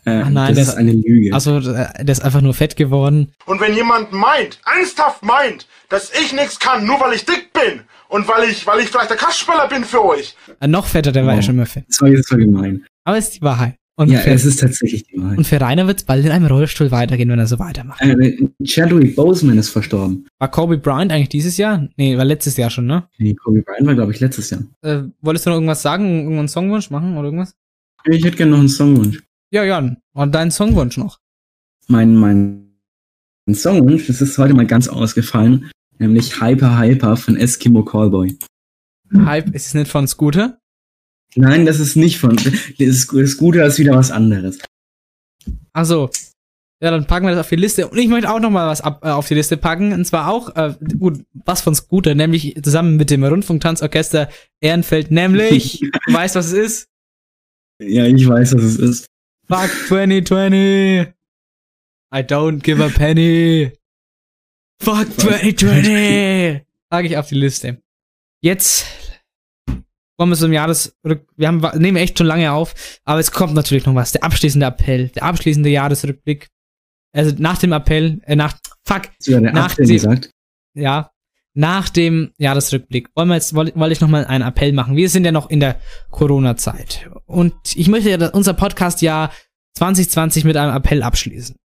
Äh, 0.05 0.21
Ach 0.25 0.29
nein, 0.29 0.55
das 0.55 0.57
das- 0.57 0.67
ist 0.69 0.75
eine 0.75 0.91
Lüge. 0.91 1.33
Also, 1.33 1.57
äh, 1.59 2.03
der 2.03 2.11
ist 2.11 2.23
einfach 2.23 2.41
nur 2.41 2.53
fett 2.53 2.75
geworden. 2.75 3.31
Und 3.45 3.61
wenn 3.61 3.73
jemand 3.75 4.11
meint, 4.11 4.59
ernsthaft 4.65 5.23
meint, 5.23 5.67
dass 5.89 6.11
ich 6.11 6.33
nichts 6.33 6.59
kann, 6.59 6.85
nur 6.85 6.99
weil 6.99 7.13
ich 7.13 7.25
dick 7.25 7.51
bin 7.53 7.81
und 8.09 8.27
weil 8.27 8.49
ich, 8.49 8.65
weil 8.67 8.79
ich 8.81 8.87
vielleicht 8.87 9.09
der 9.09 9.17
Kastspeller 9.17 9.67
bin 9.69 9.83
für 9.83 10.03
euch, 10.03 10.35
Äh, 10.59 10.67
noch 10.67 10.85
fetter, 10.87 11.11
der 11.11 11.25
war 11.25 11.33
ja 11.33 11.39
Oh. 11.39 11.41
schon 11.43 11.55
immer 11.55 11.65
fett. 11.65 11.85
das 11.87 12.01
war 12.01 12.09
jetzt 12.09 12.27
so 12.27 12.35
gemein. 12.37 12.85
Aber 13.05 13.17
es 13.17 13.25
ist 13.25 13.35
die 13.37 13.41
Wahrheit. 13.41 13.75
Und, 13.95 14.09
ja, 14.09 14.19
für, 14.21 14.31
es 14.31 14.43
ist 14.43 14.59
tatsächlich 14.59 15.03
die 15.05 15.21
Wahrheit. 15.21 15.37
und 15.37 15.43
für 15.45 15.61
Rainer 15.61 15.85
wird 15.85 15.99
es 15.99 16.03
bald 16.05 16.25
in 16.25 16.31
einem 16.31 16.47
Rollstuhl 16.47 16.89
weitergehen, 16.89 17.29
wenn 17.29 17.37
er 17.37 17.45
so 17.45 17.59
weitermacht. 17.59 18.01
Äh, 18.01 18.37
Chadwick 18.65 19.15
Boseman 19.15 19.59
ist 19.59 19.69
verstorben. 19.69 20.27
War 20.39 20.49
Kobe 20.49 20.79
Bryant 20.79 21.11
eigentlich 21.11 21.29
dieses 21.29 21.57
Jahr? 21.57 21.87
Nee, 21.95 22.17
war 22.17 22.25
letztes 22.25 22.57
Jahr 22.57 22.71
schon, 22.71 22.87
ne? 22.87 23.03
Nee, 23.19 23.35
Kobe 23.35 23.61
Bryant 23.61 23.85
war, 23.85 23.93
glaube 23.93 24.11
ich, 24.11 24.19
letztes 24.19 24.49
Jahr. 24.49 24.61
Äh, 24.81 25.03
wolltest 25.21 25.45
du 25.45 25.51
noch 25.51 25.57
irgendwas 25.57 25.83
sagen? 25.83 26.21
Irgendeinen 26.23 26.47
Songwunsch 26.47 26.89
machen 26.89 27.15
oder 27.17 27.25
irgendwas? 27.25 27.53
Ich 28.05 28.25
hätte 28.25 28.35
gerne 28.35 28.51
noch 28.53 28.59
einen 28.59 28.67
Songwunsch. 28.69 29.21
Ja, 29.53 29.63
Jan. 29.63 29.97
Und 30.13 30.33
deinen 30.33 30.49
Songwunsch 30.49 30.97
noch. 30.97 31.19
Mein, 31.87 32.15
mein 32.15 32.73
Songwunsch, 33.53 34.07
das 34.07 34.19
ist 34.19 34.39
heute 34.39 34.55
mal 34.55 34.65
ganz 34.65 34.87
ausgefallen, 34.87 35.69
nämlich 35.99 36.41
Hyper 36.41 36.79
Hyper 36.79 37.15
von 37.17 37.37
Eskimo 37.37 37.85
Callboy. 37.85 38.35
Hype, 39.13 39.53
ist 39.53 39.67
es 39.67 39.73
nicht 39.75 39.91
von 39.91 40.07
Scooter? 40.07 40.57
Nein, 41.35 41.67
das 41.67 41.79
ist 41.79 41.95
nicht 41.95 42.17
von. 42.17 42.35
Das, 42.79 43.37
Gute 43.37 43.61
ist 43.61 43.77
wieder 43.77 43.93
was 43.93 44.09
anderes. 44.09 44.57
Ach 45.73 45.85
so. 45.85 46.09
Ja, 46.81 46.89
dann 46.89 47.05
packen 47.05 47.27
wir 47.27 47.35
das 47.35 47.41
auf 47.41 47.49
die 47.49 47.55
Liste. 47.55 47.87
Und 47.87 47.97
ich 47.99 48.07
möchte 48.07 48.31
auch 48.31 48.39
noch 48.39 48.49
mal 48.49 48.67
was 48.67 48.81
ab, 48.81 49.01
äh, 49.05 49.09
auf 49.09 49.27
die 49.27 49.35
Liste 49.35 49.57
packen. 49.57 49.93
Und 49.93 50.05
zwar 50.05 50.29
auch, 50.29 50.55
äh, 50.55 50.73
gut, 50.97 51.25
was 51.45 51.61
von 51.61 51.75
Scooter, 51.75 52.15
nämlich 52.15 52.59
zusammen 52.63 52.95
mit 52.95 53.11
dem 53.11 53.23
Rundfunktanzorchester 53.23 54.29
Ehrenfeld, 54.61 55.11
nämlich, 55.11 55.79
du 56.07 56.13
weißt, 56.13 56.33
was 56.33 56.47
es 56.47 56.53
ist? 56.53 56.87
Ja, 57.79 58.05
ich 58.07 58.27
weiß, 58.27 58.55
was 58.55 58.63
es 58.63 58.77
ist. 58.77 59.12
Fuck 59.53 59.69
2020. 59.87 61.13
I 62.11 62.21
don't 62.23 62.59
give 62.63 62.83
a 62.83 62.89
penny. 62.89 63.71
Fuck 64.81 65.07
2020. 65.19 66.65
Sag 66.89 67.05
ich 67.05 67.17
auf 67.17 67.27
die 67.27 67.35
Liste. 67.35 67.81
Jetzt 68.41 68.85
kommen 70.17 70.31
wir 70.31 70.37
zum 70.37 70.51
Jahresrück... 70.53 71.27
Wir 71.37 71.47
haben, 71.47 71.61
nehmen 71.79 71.97
echt 71.97 72.17
schon 72.17 72.25
lange 72.27 72.51
auf, 72.51 72.73
aber 73.03 73.19
es 73.19 73.31
kommt 73.31 73.53
natürlich 73.53 73.85
noch 73.85 73.93
was. 73.95 74.11
Der 74.11 74.23
abschließende 74.23 74.65
Appell, 74.65 75.09
der 75.09 75.23
abschließende 75.23 75.69
Jahresrückblick. 75.69 76.49
Also 77.15 77.35
nach 77.37 77.59
dem 77.59 77.73
Appell, 77.73 78.21
äh, 78.25 78.35
nach... 78.35 78.57
Fuck, 78.85 79.09
Hast 79.19 79.27
du 79.27 79.39
Nach 79.39 79.75
dem- 79.75 79.87
gesagt? 79.87 80.31
ja. 80.75 81.11
Nach 81.55 81.89
dem 81.89 82.31
Jahresrückblick 82.37 83.09
wollen 83.15 83.29
wir 83.29 83.35
jetzt, 83.35 83.53
wollte 83.53 83.91
ich 83.91 84.01
nochmal 84.01 84.25
einen 84.25 84.43
Appell 84.43 84.73
machen. 84.73 84.95
Wir 84.95 85.09
sind 85.09 85.23
ja 85.23 85.31
noch 85.31 85.49
in 85.49 85.59
der 85.59 85.79
Corona-Zeit. 86.09 87.09
Und 87.25 87.53
ich 87.75 87.87
möchte 87.87 88.09
ja 88.09 88.29
unser 88.29 88.53
Podcast-Jahr 88.53 89.31
2020 89.75 90.45
mit 90.45 90.57
einem 90.57 90.75
Appell 90.75 91.03
abschließen. 91.03 91.55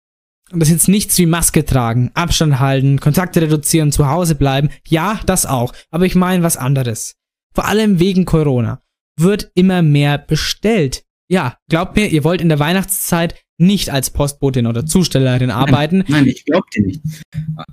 Und 0.51 0.59
das 0.59 0.69
ist 0.69 0.73
jetzt 0.73 0.87
nichts 0.89 1.17
wie 1.17 1.25
Maske 1.25 1.65
tragen, 1.65 2.11
Abstand 2.13 2.59
halten, 2.59 2.99
Kontakte 2.99 3.41
reduzieren, 3.41 3.91
zu 3.91 4.07
Hause 4.07 4.35
bleiben. 4.35 4.69
Ja, 4.87 5.19
das 5.25 5.45
auch. 5.45 5.73
Aber 5.91 6.05
ich 6.05 6.15
meine 6.15 6.43
was 6.43 6.57
anderes. 6.57 7.15
Vor 7.53 7.65
allem 7.65 7.99
wegen 7.99 8.25
Corona 8.25 8.81
wird 9.17 9.51
immer 9.53 9.81
mehr 9.81 10.17
bestellt. 10.17 11.03
Ja, 11.27 11.57
glaubt 11.69 11.95
mir, 11.95 12.07
ihr 12.07 12.23
wollt 12.23 12.41
in 12.41 12.49
der 12.49 12.59
Weihnachtszeit 12.59 13.35
nicht 13.59 13.89
als 13.89 14.09
Postbotin 14.09 14.67
oder 14.67 14.85
Zustellerin 14.85 15.51
arbeiten. 15.51 16.03
Nein, 16.07 16.27
ich 16.27 16.45
glaub 16.45 16.69
dir 16.71 16.83
nicht. 16.83 17.01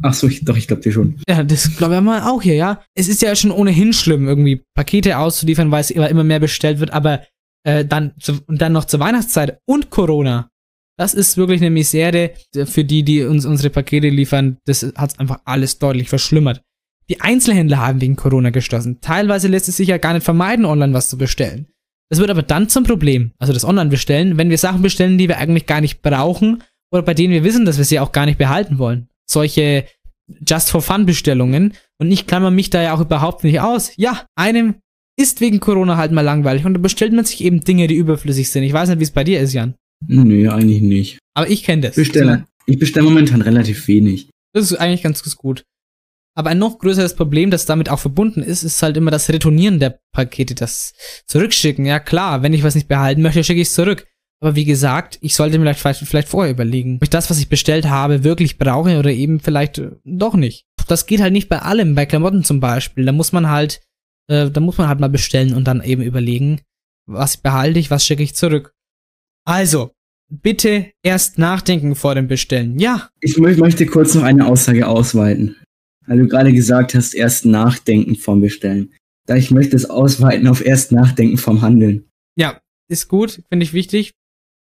Ach 0.03 0.13
so, 0.13 0.27
ich, 0.27 0.45
doch, 0.45 0.57
ich 0.57 0.67
glaub 0.67 0.81
dir 0.83 0.93
schon. 0.93 1.19
Ja, 1.29 1.43
das 1.45 1.77
glaube 1.77 1.95
ich 1.95 2.01
mal 2.01 2.23
auch 2.23 2.43
hier, 2.43 2.55
ja. 2.55 2.83
Es 2.95 3.09
ist 3.09 3.23
ja 3.23 3.35
schon 3.37 3.53
ohnehin 3.53 3.93
schlimm, 3.93 4.27
irgendwie 4.27 4.63
Pakete 4.75 5.19
auszuliefern, 5.19 5.71
weil 5.71 5.81
es 5.81 5.91
immer, 5.91 6.25
mehr 6.25 6.41
bestellt 6.41 6.81
wird, 6.81 6.91
aber 6.91 7.23
äh, 7.65 7.85
dann, 7.85 8.13
zu, 8.19 8.41
dann 8.49 8.73
noch 8.73 8.87
zur 8.87 9.01
Weihnachtszeit 9.01 9.59
und 9.67 9.91
Corona. 9.91 10.51
Das 10.99 11.15
ist 11.15 11.37
wirklich 11.37 11.61
eine 11.61 11.71
Misere 11.71 12.33
für 12.65 12.85
die, 12.85 13.03
die 13.03 13.23
uns 13.23 13.45
unsere 13.45 13.71
Pakete 13.71 14.09
liefern. 14.09 14.59
Das 14.65 14.83
hat 14.97 15.21
einfach 15.21 15.41
alles 15.45 15.79
deutlich 15.79 16.09
verschlimmert. 16.09 16.63
Die 17.09 17.21
Einzelhändler 17.21 17.79
haben 17.79 18.01
wegen 18.01 18.17
Corona 18.17 18.51
geschlossen. 18.51 19.01
Teilweise 19.01 19.47
lässt 19.47 19.69
es 19.69 19.77
sich 19.77 19.89
ja 19.89 19.99
gar 19.99 20.15
nicht 20.15 20.25
vermeiden, 20.25 20.65
online 20.65 20.95
was 20.95 21.09
zu 21.09 21.19
bestellen. 21.19 21.69
Das 22.09 22.19
wird 22.21 22.31
aber 22.31 22.43
dann 22.43 22.69
zum 22.69 22.85
Problem, 22.85 23.33
also 23.39 23.53
das 23.53 23.65
Online-Bestellen, 23.65 24.39
wenn 24.39 24.51
wir 24.51 24.59
Sachen 24.59 24.83
bestellen, 24.83 25.19
die 25.19 25.29
wir 25.29 25.39
eigentlich 25.39 25.67
gar 25.67 25.81
nicht 25.81 26.03
brauchen 26.03 26.63
oder 26.93 27.03
bei 27.03 27.15
denen 27.15 27.33
wir 27.33 27.45
wissen, 27.45 27.65
dass 27.65 27.79
wir 27.79 27.85
sie 27.85 27.99
auch 27.99 28.13
gar 28.13 28.27
nicht 28.27 28.39
behalten 28.39 28.79
wollen. 28.79 29.09
Solche 29.29 29.87
Just-for-Fun-Bestellungen. 30.47 31.75
Und 31.99 32.11
ich 32.11 32.27
klammer 32.27 32.51
mich 32.51 32.71
da 32.71 32.83
ja 32.83 32.95
auch 32.95 33.01
überhaupt 33.01 33.45
nicht 33.45 33.61
aus. 33.61 33.93
Ja, 33.97 34.27
einem 34.37 34.77
ist 35.19 35.41
wegen 35.41 35.61
Corona 35.61 35.97
halt 35.97 36.13
mal 36.13 36.21
langweilig 36.21 36.65
und 36.65 36.75
dann 36.75 36.83
bestellt 36.83 37.13
man 37.13 37.25
sich 37.25 37.43
eben 37.43 37.63
Dinge, 37.63 37.87
die 37.87 37.95
überflüssig 37.97 38.51
sind. 38.51 38.65
Ich 38.65 38.73
weiß 38.73 38.89
nicht, 38.89 38.99
wie 38.99 39.05
es 39.05 39.11
bei 39.11 39.25
dir 39.25 39.41
ist, 39.41 39.55
Jan. 39.55 39.75
Nö, 40.07 40.49
eigentlich 40.51 40.83
nicht. 40.83 41.19
Aber 41.35 41.49
ich 41.49 41.65
kenne 41.65 41.83
das. 41.83 41.97
Bestelle. 41.97 42.45
Ich 42.67 42.79
bestelle 42.79 43.07
momentan 43.07 43.41
relativ 43.41 43.89
wenig. 43.89 44.29
Das 44.53 44.71
ist 44.71 44.77
eigentlich 44.77 45.03
ganz 45.03 45.23
gut. 45.37 45.65
Aber 46.37 46.51
ein 46.51 46.59
noch 46.59 46.79
größeres 46.79 47.17
Problem, 47.17 47.51
das 47.51 47.65
damit 47.65 47.89
auch 47.89 47.99
verbunden 47.99 48.43
ist, 48.43 48.63
ist 48.63 48.83
halt 48.83 48.99
immer 48.99 49.11
das 49.11 49.31
Retournieren 49.31 49.81
der 49.81 49.99
Pakete, 50.13 50.55
das 50.55 50.93
Zurückschicken. 51.27 51.87
Ja 51.87 51.99
klar, 51.99 52.43
wenn 52.43 52.53
ich 52.53 52.63
was 52.63 52.75
nicht 52.75 52.89
behalten 52.89 53.23
möchte, 53.23 53.43
schicke 53.43 53.63
ich 53.63 53.69
es 53.69 53.75
zurück. 53.75 54.07
Aber 54.43 54.55
wie 54.55 54.67
gesagt, 54.67 55.19
ich 55.23 55.35
sollte 55.35 55.59
mir 55.59 55.73
vielleicht, 55.73 56.01
vielleicht 56.01 56.29
vorher 56.29 56.53
überlegen, 56.53 56.97
ob 56.97 57.05
ich 57.05 57.11
das, 57.11 57.31
was 57.31 57.39
ich 57.39 57.49
bestellt 57.49 57.89
habe, 57.89 58.23
wirklich 58.23 58.59
brauche 58.59 58.99
oder 58.99 59.11
eben 59.11 59.41
vielleicht 59.41 59.79
äh, 59.79 59.93
doch 60.05 60.35
nicht. 60.35 60.67
Das 60.89 61.07
geht 61.07 61.23
halt 61.23 61.33
nicht 61.33 61.49
bei 61.49 61.61
allem, 61.61 61.95
bei 61.95 62.05
Klamotten 62.05 62.45
zum 62.45 62.61
Beispiel. 62.61 63.07
Da 63.07 63.13
muss 63.13 63.33
man 63.33 63.49
halt, 63.49 63.81
äh, 64.29 64.51
da 64.51 64.61
muss 64.61 64.77
man 64.77 64.89
halt 64.89 65.01
mal 65.01 65.09
bestellen 65.09 65.55
und 65.55 65.65
dann 65.65 65.83
eben 65.83 66.03
überlegen, 66.03 66.61
was 67.07 67.39
behalte 67.39 67.79
ich, 67.79 67.91
was 67.91 68.05
schicke 68.05 68.23
ich 68.23 68.35
zurück. 68.35 68.75
Also, 69.47 69.93
bitte 70.29 70.91
erst 71.03 71.39
nachdenken 71.39 71.95
vor 71.95 72.15
dem 72.15 72.29
Bestellen. 72.29 72.79
Ja. 72.79 73.09
Ich 73.21 73.39
möchte 73.39 73.87
kurz 73.87 74.15
noch 74.15 74.23
eine 74.23 74.47
Aussage 74.47 74.87
ausweiten 74.87 75.57
weil 76.07 76.19
du 76.19 76.29
gerade 76.29 76.53
gesagt 76.53 76.95
hast, 76.95 77.15
erst 77.15 77.45
nachdenken 77.45 78.17
vom 78.17 78.41
Bestellen. 78.41 78.93
Da 79.27 79.37
ich 79.37 79.51
möchte 79.51 79.77
es 79.77 79.91
ausweiten 79.91 80.47
auf 80.49 80.65
erst 80.65 80.93
nachdenken 80.93 81.37
vom 81.37 81.63
Handeln. 81.63 82.09
Ja, 82.37 82.61
ist 82.89 83.09
gut, 83.09 83.43
finde 83.49 83.65
ich 83.65 83.73
wichtig. 83.73 84.13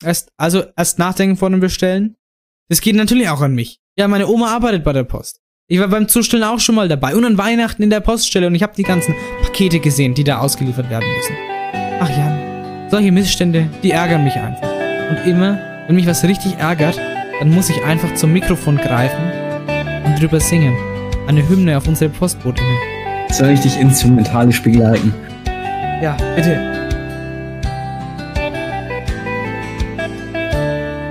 Erst, 0.02 0.30
also 0.36 0.64
erst 0.76 0.98
nachdenken 0.98 1.36
vor 1.36 1.50
dem 1.50 1.60
Bestellen. 1.60 2.16
Das 2.68 2.80
geht 2.80 2.96
natürlich 2.96 3.28
auch 3.28 3.40
an 3.40 3.54
mich. 3.54 3.78
Ja, 3.98 4.08
meine 4.08 4.28
Oma 4.28 4.54
arbeitet 4.54 4.82
bei 4.82 4.92
der 4.92 5.04
Post. 5.04 5.40
Ich 5.68 5.78
war 5.78 5.88
beim 5.88 6.08
Zustellen 6.08 6.42
auch 6.42 6.58
schon 6.58 6.74
mal 6.74 6.88
dabei 6.88 7.14
und 7.14 7.24
an 7.24 7.38
Weihnachten 7.38 7.82
in 7.82 7.90
der 7.90 8.00
Poststelle 8.00 8.48
und 8.48 8.54
ich 8.56 8.62
habe 8.62 8.74
die 8.76 8.82
ganzen 8.82 9.14
Pakete 9.42 9.78
gesehen, 9.78 10.14
die 10.14 10.24
da 10.24 10.38
ausgeliefert 10.38 10.90
werden 10.90 11.08
müssen. 11.16 11.36
Ach 12.00 12.10
ja, 12.10 12.88
solche 12.90 13.12
Missstände, 13.12 13.68
die 13.82 13.92
ärgern 13.92 14.24
mich 14.24 14.34
einfach. 14.34 14.68
Und 15.10 15.28
immer, 15.28 15.60
wenn 15.86 15.94
mich 15.94 16.06
was 16.06 16.24
richtig 16.24 16.54
ärgert, 16.54 16.98
dann 17.38 17.50
muss 17.50 17.70
ich 17.70 17.84
einfach 17.84 18.14
zum 18.14 18.32
Mikrofon 18.32 18.78
greifen 18.78 19.22
und 20.06 20.20
drüber 20.20 20.40
singen 20.40 20.89
eine 21.30 21.48
Hymne 21.48 21.76
auf 21.76 21.86
unsere 21.86 22.10
Postbotin. 22.10 22.66
Soll 23.30 23.50
ich 23.50 23.60
dich 23.60 23.78
instrumentalisch 23.78 24.60
begleiten? 24.62 25.14
Ja, 26.02 26.16
bitte. 26.34 26.58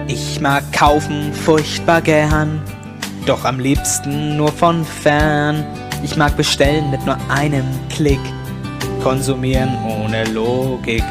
Ich 0.07 0.41
mag 0.41 0.63
kaufen 0.73 1.31
furchtbar 1.31 2.01
gern, 2.01 2.61
doch 3.25 3.45
am 3.45 3.61
liebsten 3.61 4.35
nur 4.35 4.51
von 4.51 4.83
fern. 4.83 5.63
Ich 6.03 6.17
mag 6.17 6.35
bestellen 6.35 6.91
mit 6.91 7.05
nur 7.05 7.17
einem 7.29 7.65
Klick, 7.89 8.19
konsumieren 9.01 9.69
ohne 9.85 10.25
Logik. 10.25 11.03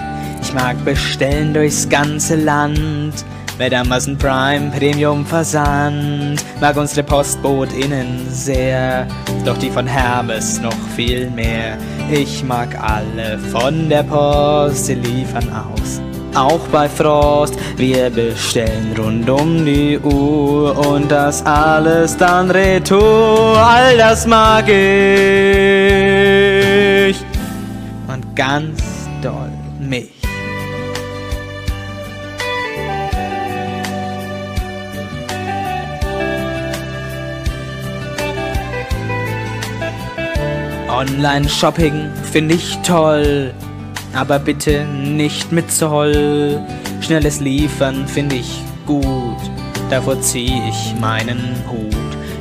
Ich 0.42 0.52
mag 0.52 0.84
bestellen 0.84 1.54
durchs 1.54 1.88
ganze 1.88 2.36
Land 2.36 3.24
mit 3.58 3.74
Amazon 3.74 4.16
Prime 4.16 4.70
Premium 4.70 5.26
Versand. 5.26 6.44
Mag 6.60 6.76
unsere 6.76 7.02
PostbotInnen 7.02 8.26
sehr, 8.30 9.08
doch 9.44 9.58
die 9.58 9.70
von 9.70 9.86
Hermes 9.86 10.60
noch 10.60 10.76
viel 10.94 11.28
mehr. 11.30 11.76
Ich 12.10 12.44
mag 12.44 12.68
alle 12.80 13.38
von 13.38 13.88
der 13.88 14.04
Post, 14.04 14.86
sie 14.86 14.94
liefern 14.94 15.48
aus. 15.52 16.00
Auch 16.34 16.60
bei 16.70 16.88
Frost, 16.88 17.58
wir 17.76 18.10
bestellen 18.10 18.94
rund 18.96 19.28
um 19.28 19.64
die 19.64 19.98
Uhr 19.98 20.78
und 20.86 21.10
das 21.10 21.44
alles 21.44 22.16
dann 22.16 22.50
retour. 22.50 23.56
All 23.58 23.96
das 23.96 24.26
mag 24.26 24.68
ich 24.68 24.76
und 28.06 28.36
ganz 28.36 28.80
doll 29.20 29.57
Online-Shopping 40.98 42.10
finde 42.32 42.56
ich 42.56 42.76
toll, 42.78 43.54
aber 44.14 44.40
bitte 44.40 44.84
nicht 44.84 45.52
mit 45.52 45.70
Zoll. 45.70 46.60
Schnelles 47.00 47.38
Liefern 47.38 48.08
finde 48.08 48.34
ich 48.34 48.64
gut, 48.84 49.38
davor 49.90 50.20
zieh 50.20 50.60
ich 50.68 51.00
meinen 51.00 51.54
Hut. 51.70 51.94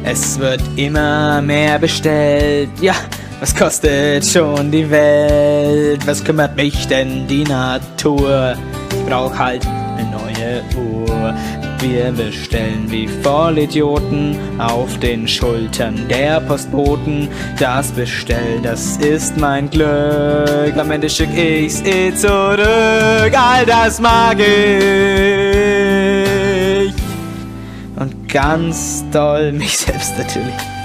Es 0.04 0.40
wird 0.40 0.64
immer 0.76 1.40
mehr 1.44 1.78
bestellt, 1.78 2.72
ja, 2.82 2.96
was 3.40 3.56
kostet 3.56 4.26
schon 4.26 4.72
die 4.72 4.90
Welt? 4.90 6.08
Was 6.08 6.24
kümmert 6.24 6.56
mich 6.56 6.88
denn 6.88 7.28
die 7.28 7.44
Natur? 7.44 8.56
Ich 8.90 9.06
brauch 9.06 9.38
halt 9.38 9.68
eine 9.68 10.10
neue 10.10 10.64
Uhr. 10.76 11.36
Wir 11.80 12.12
bestellen 12.12 12.90
wie 12.90 13.08
Vollidioten 13.08 14.36
auf 14.60 14.98
den 15.00 15.28
Schultern 15.28 16.08
der 16.10 16.40
Postboten. 16.42 17.28
Das 17.60 17.92
Bestell, 17.92 18.60
das 18.64 18.98
ist 18.98 19.38
mein 19.38 19.70
Glück. 19.70 20.76
Am 20.76 20.90
Ende 20.90 21.08
schick 21.10 21.30
ich's 21.38 21.84
eh 21.86 22.14
zurück. 22.16 23.32
All 23.38 23.66
das 23.66 24.02
mag 24.02 24.40
ich. 24.40 24.48
Und 27.96 28.28
ganz 28.28 29.04
doll 29.12 29.52
mich 29.52 29.78
selbst 29.78 30.18
natürlich. 30.18 30.77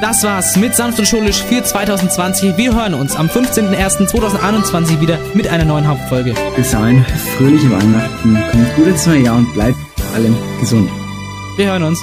Das 0.00 0.22
war's 0.22 0.56
mit 0.56 0.76
Sanft 0.76 1.00
und 1.00 1.06
Schulisch 1.06 1.42
für 1.42 1.62
2020. 1.62 2.56
Wir 2.56 2.72
hören 2.72 2.94
uns 2.94 3.16
am 3.16 3.26
15.01.2021 3.26 5.00
wieder 5.00 5.18
mit 5.34 5.48
einer 5.48 5.64
neuen 5.64 5.88
Hauptfolge. 5.88 6.34
Bis 6.54 6.70
dahin, 6.70 7.04
fröhliche 7.36 7.68
Weihnachten, 7.68 8.38
kommt 8.52 8.76
gut 8.76 8.86
ins 8.86 9.06
neue 9.06 9.22
Jahr 9.22 9.36
und 9.38 9.52
bleibt 9.54 9.76
allem 10.14 10.36
gesund. 10.60 10.88
Wir 11.56 11.66
hören 11.72 11.82
uns. 11.82 12.00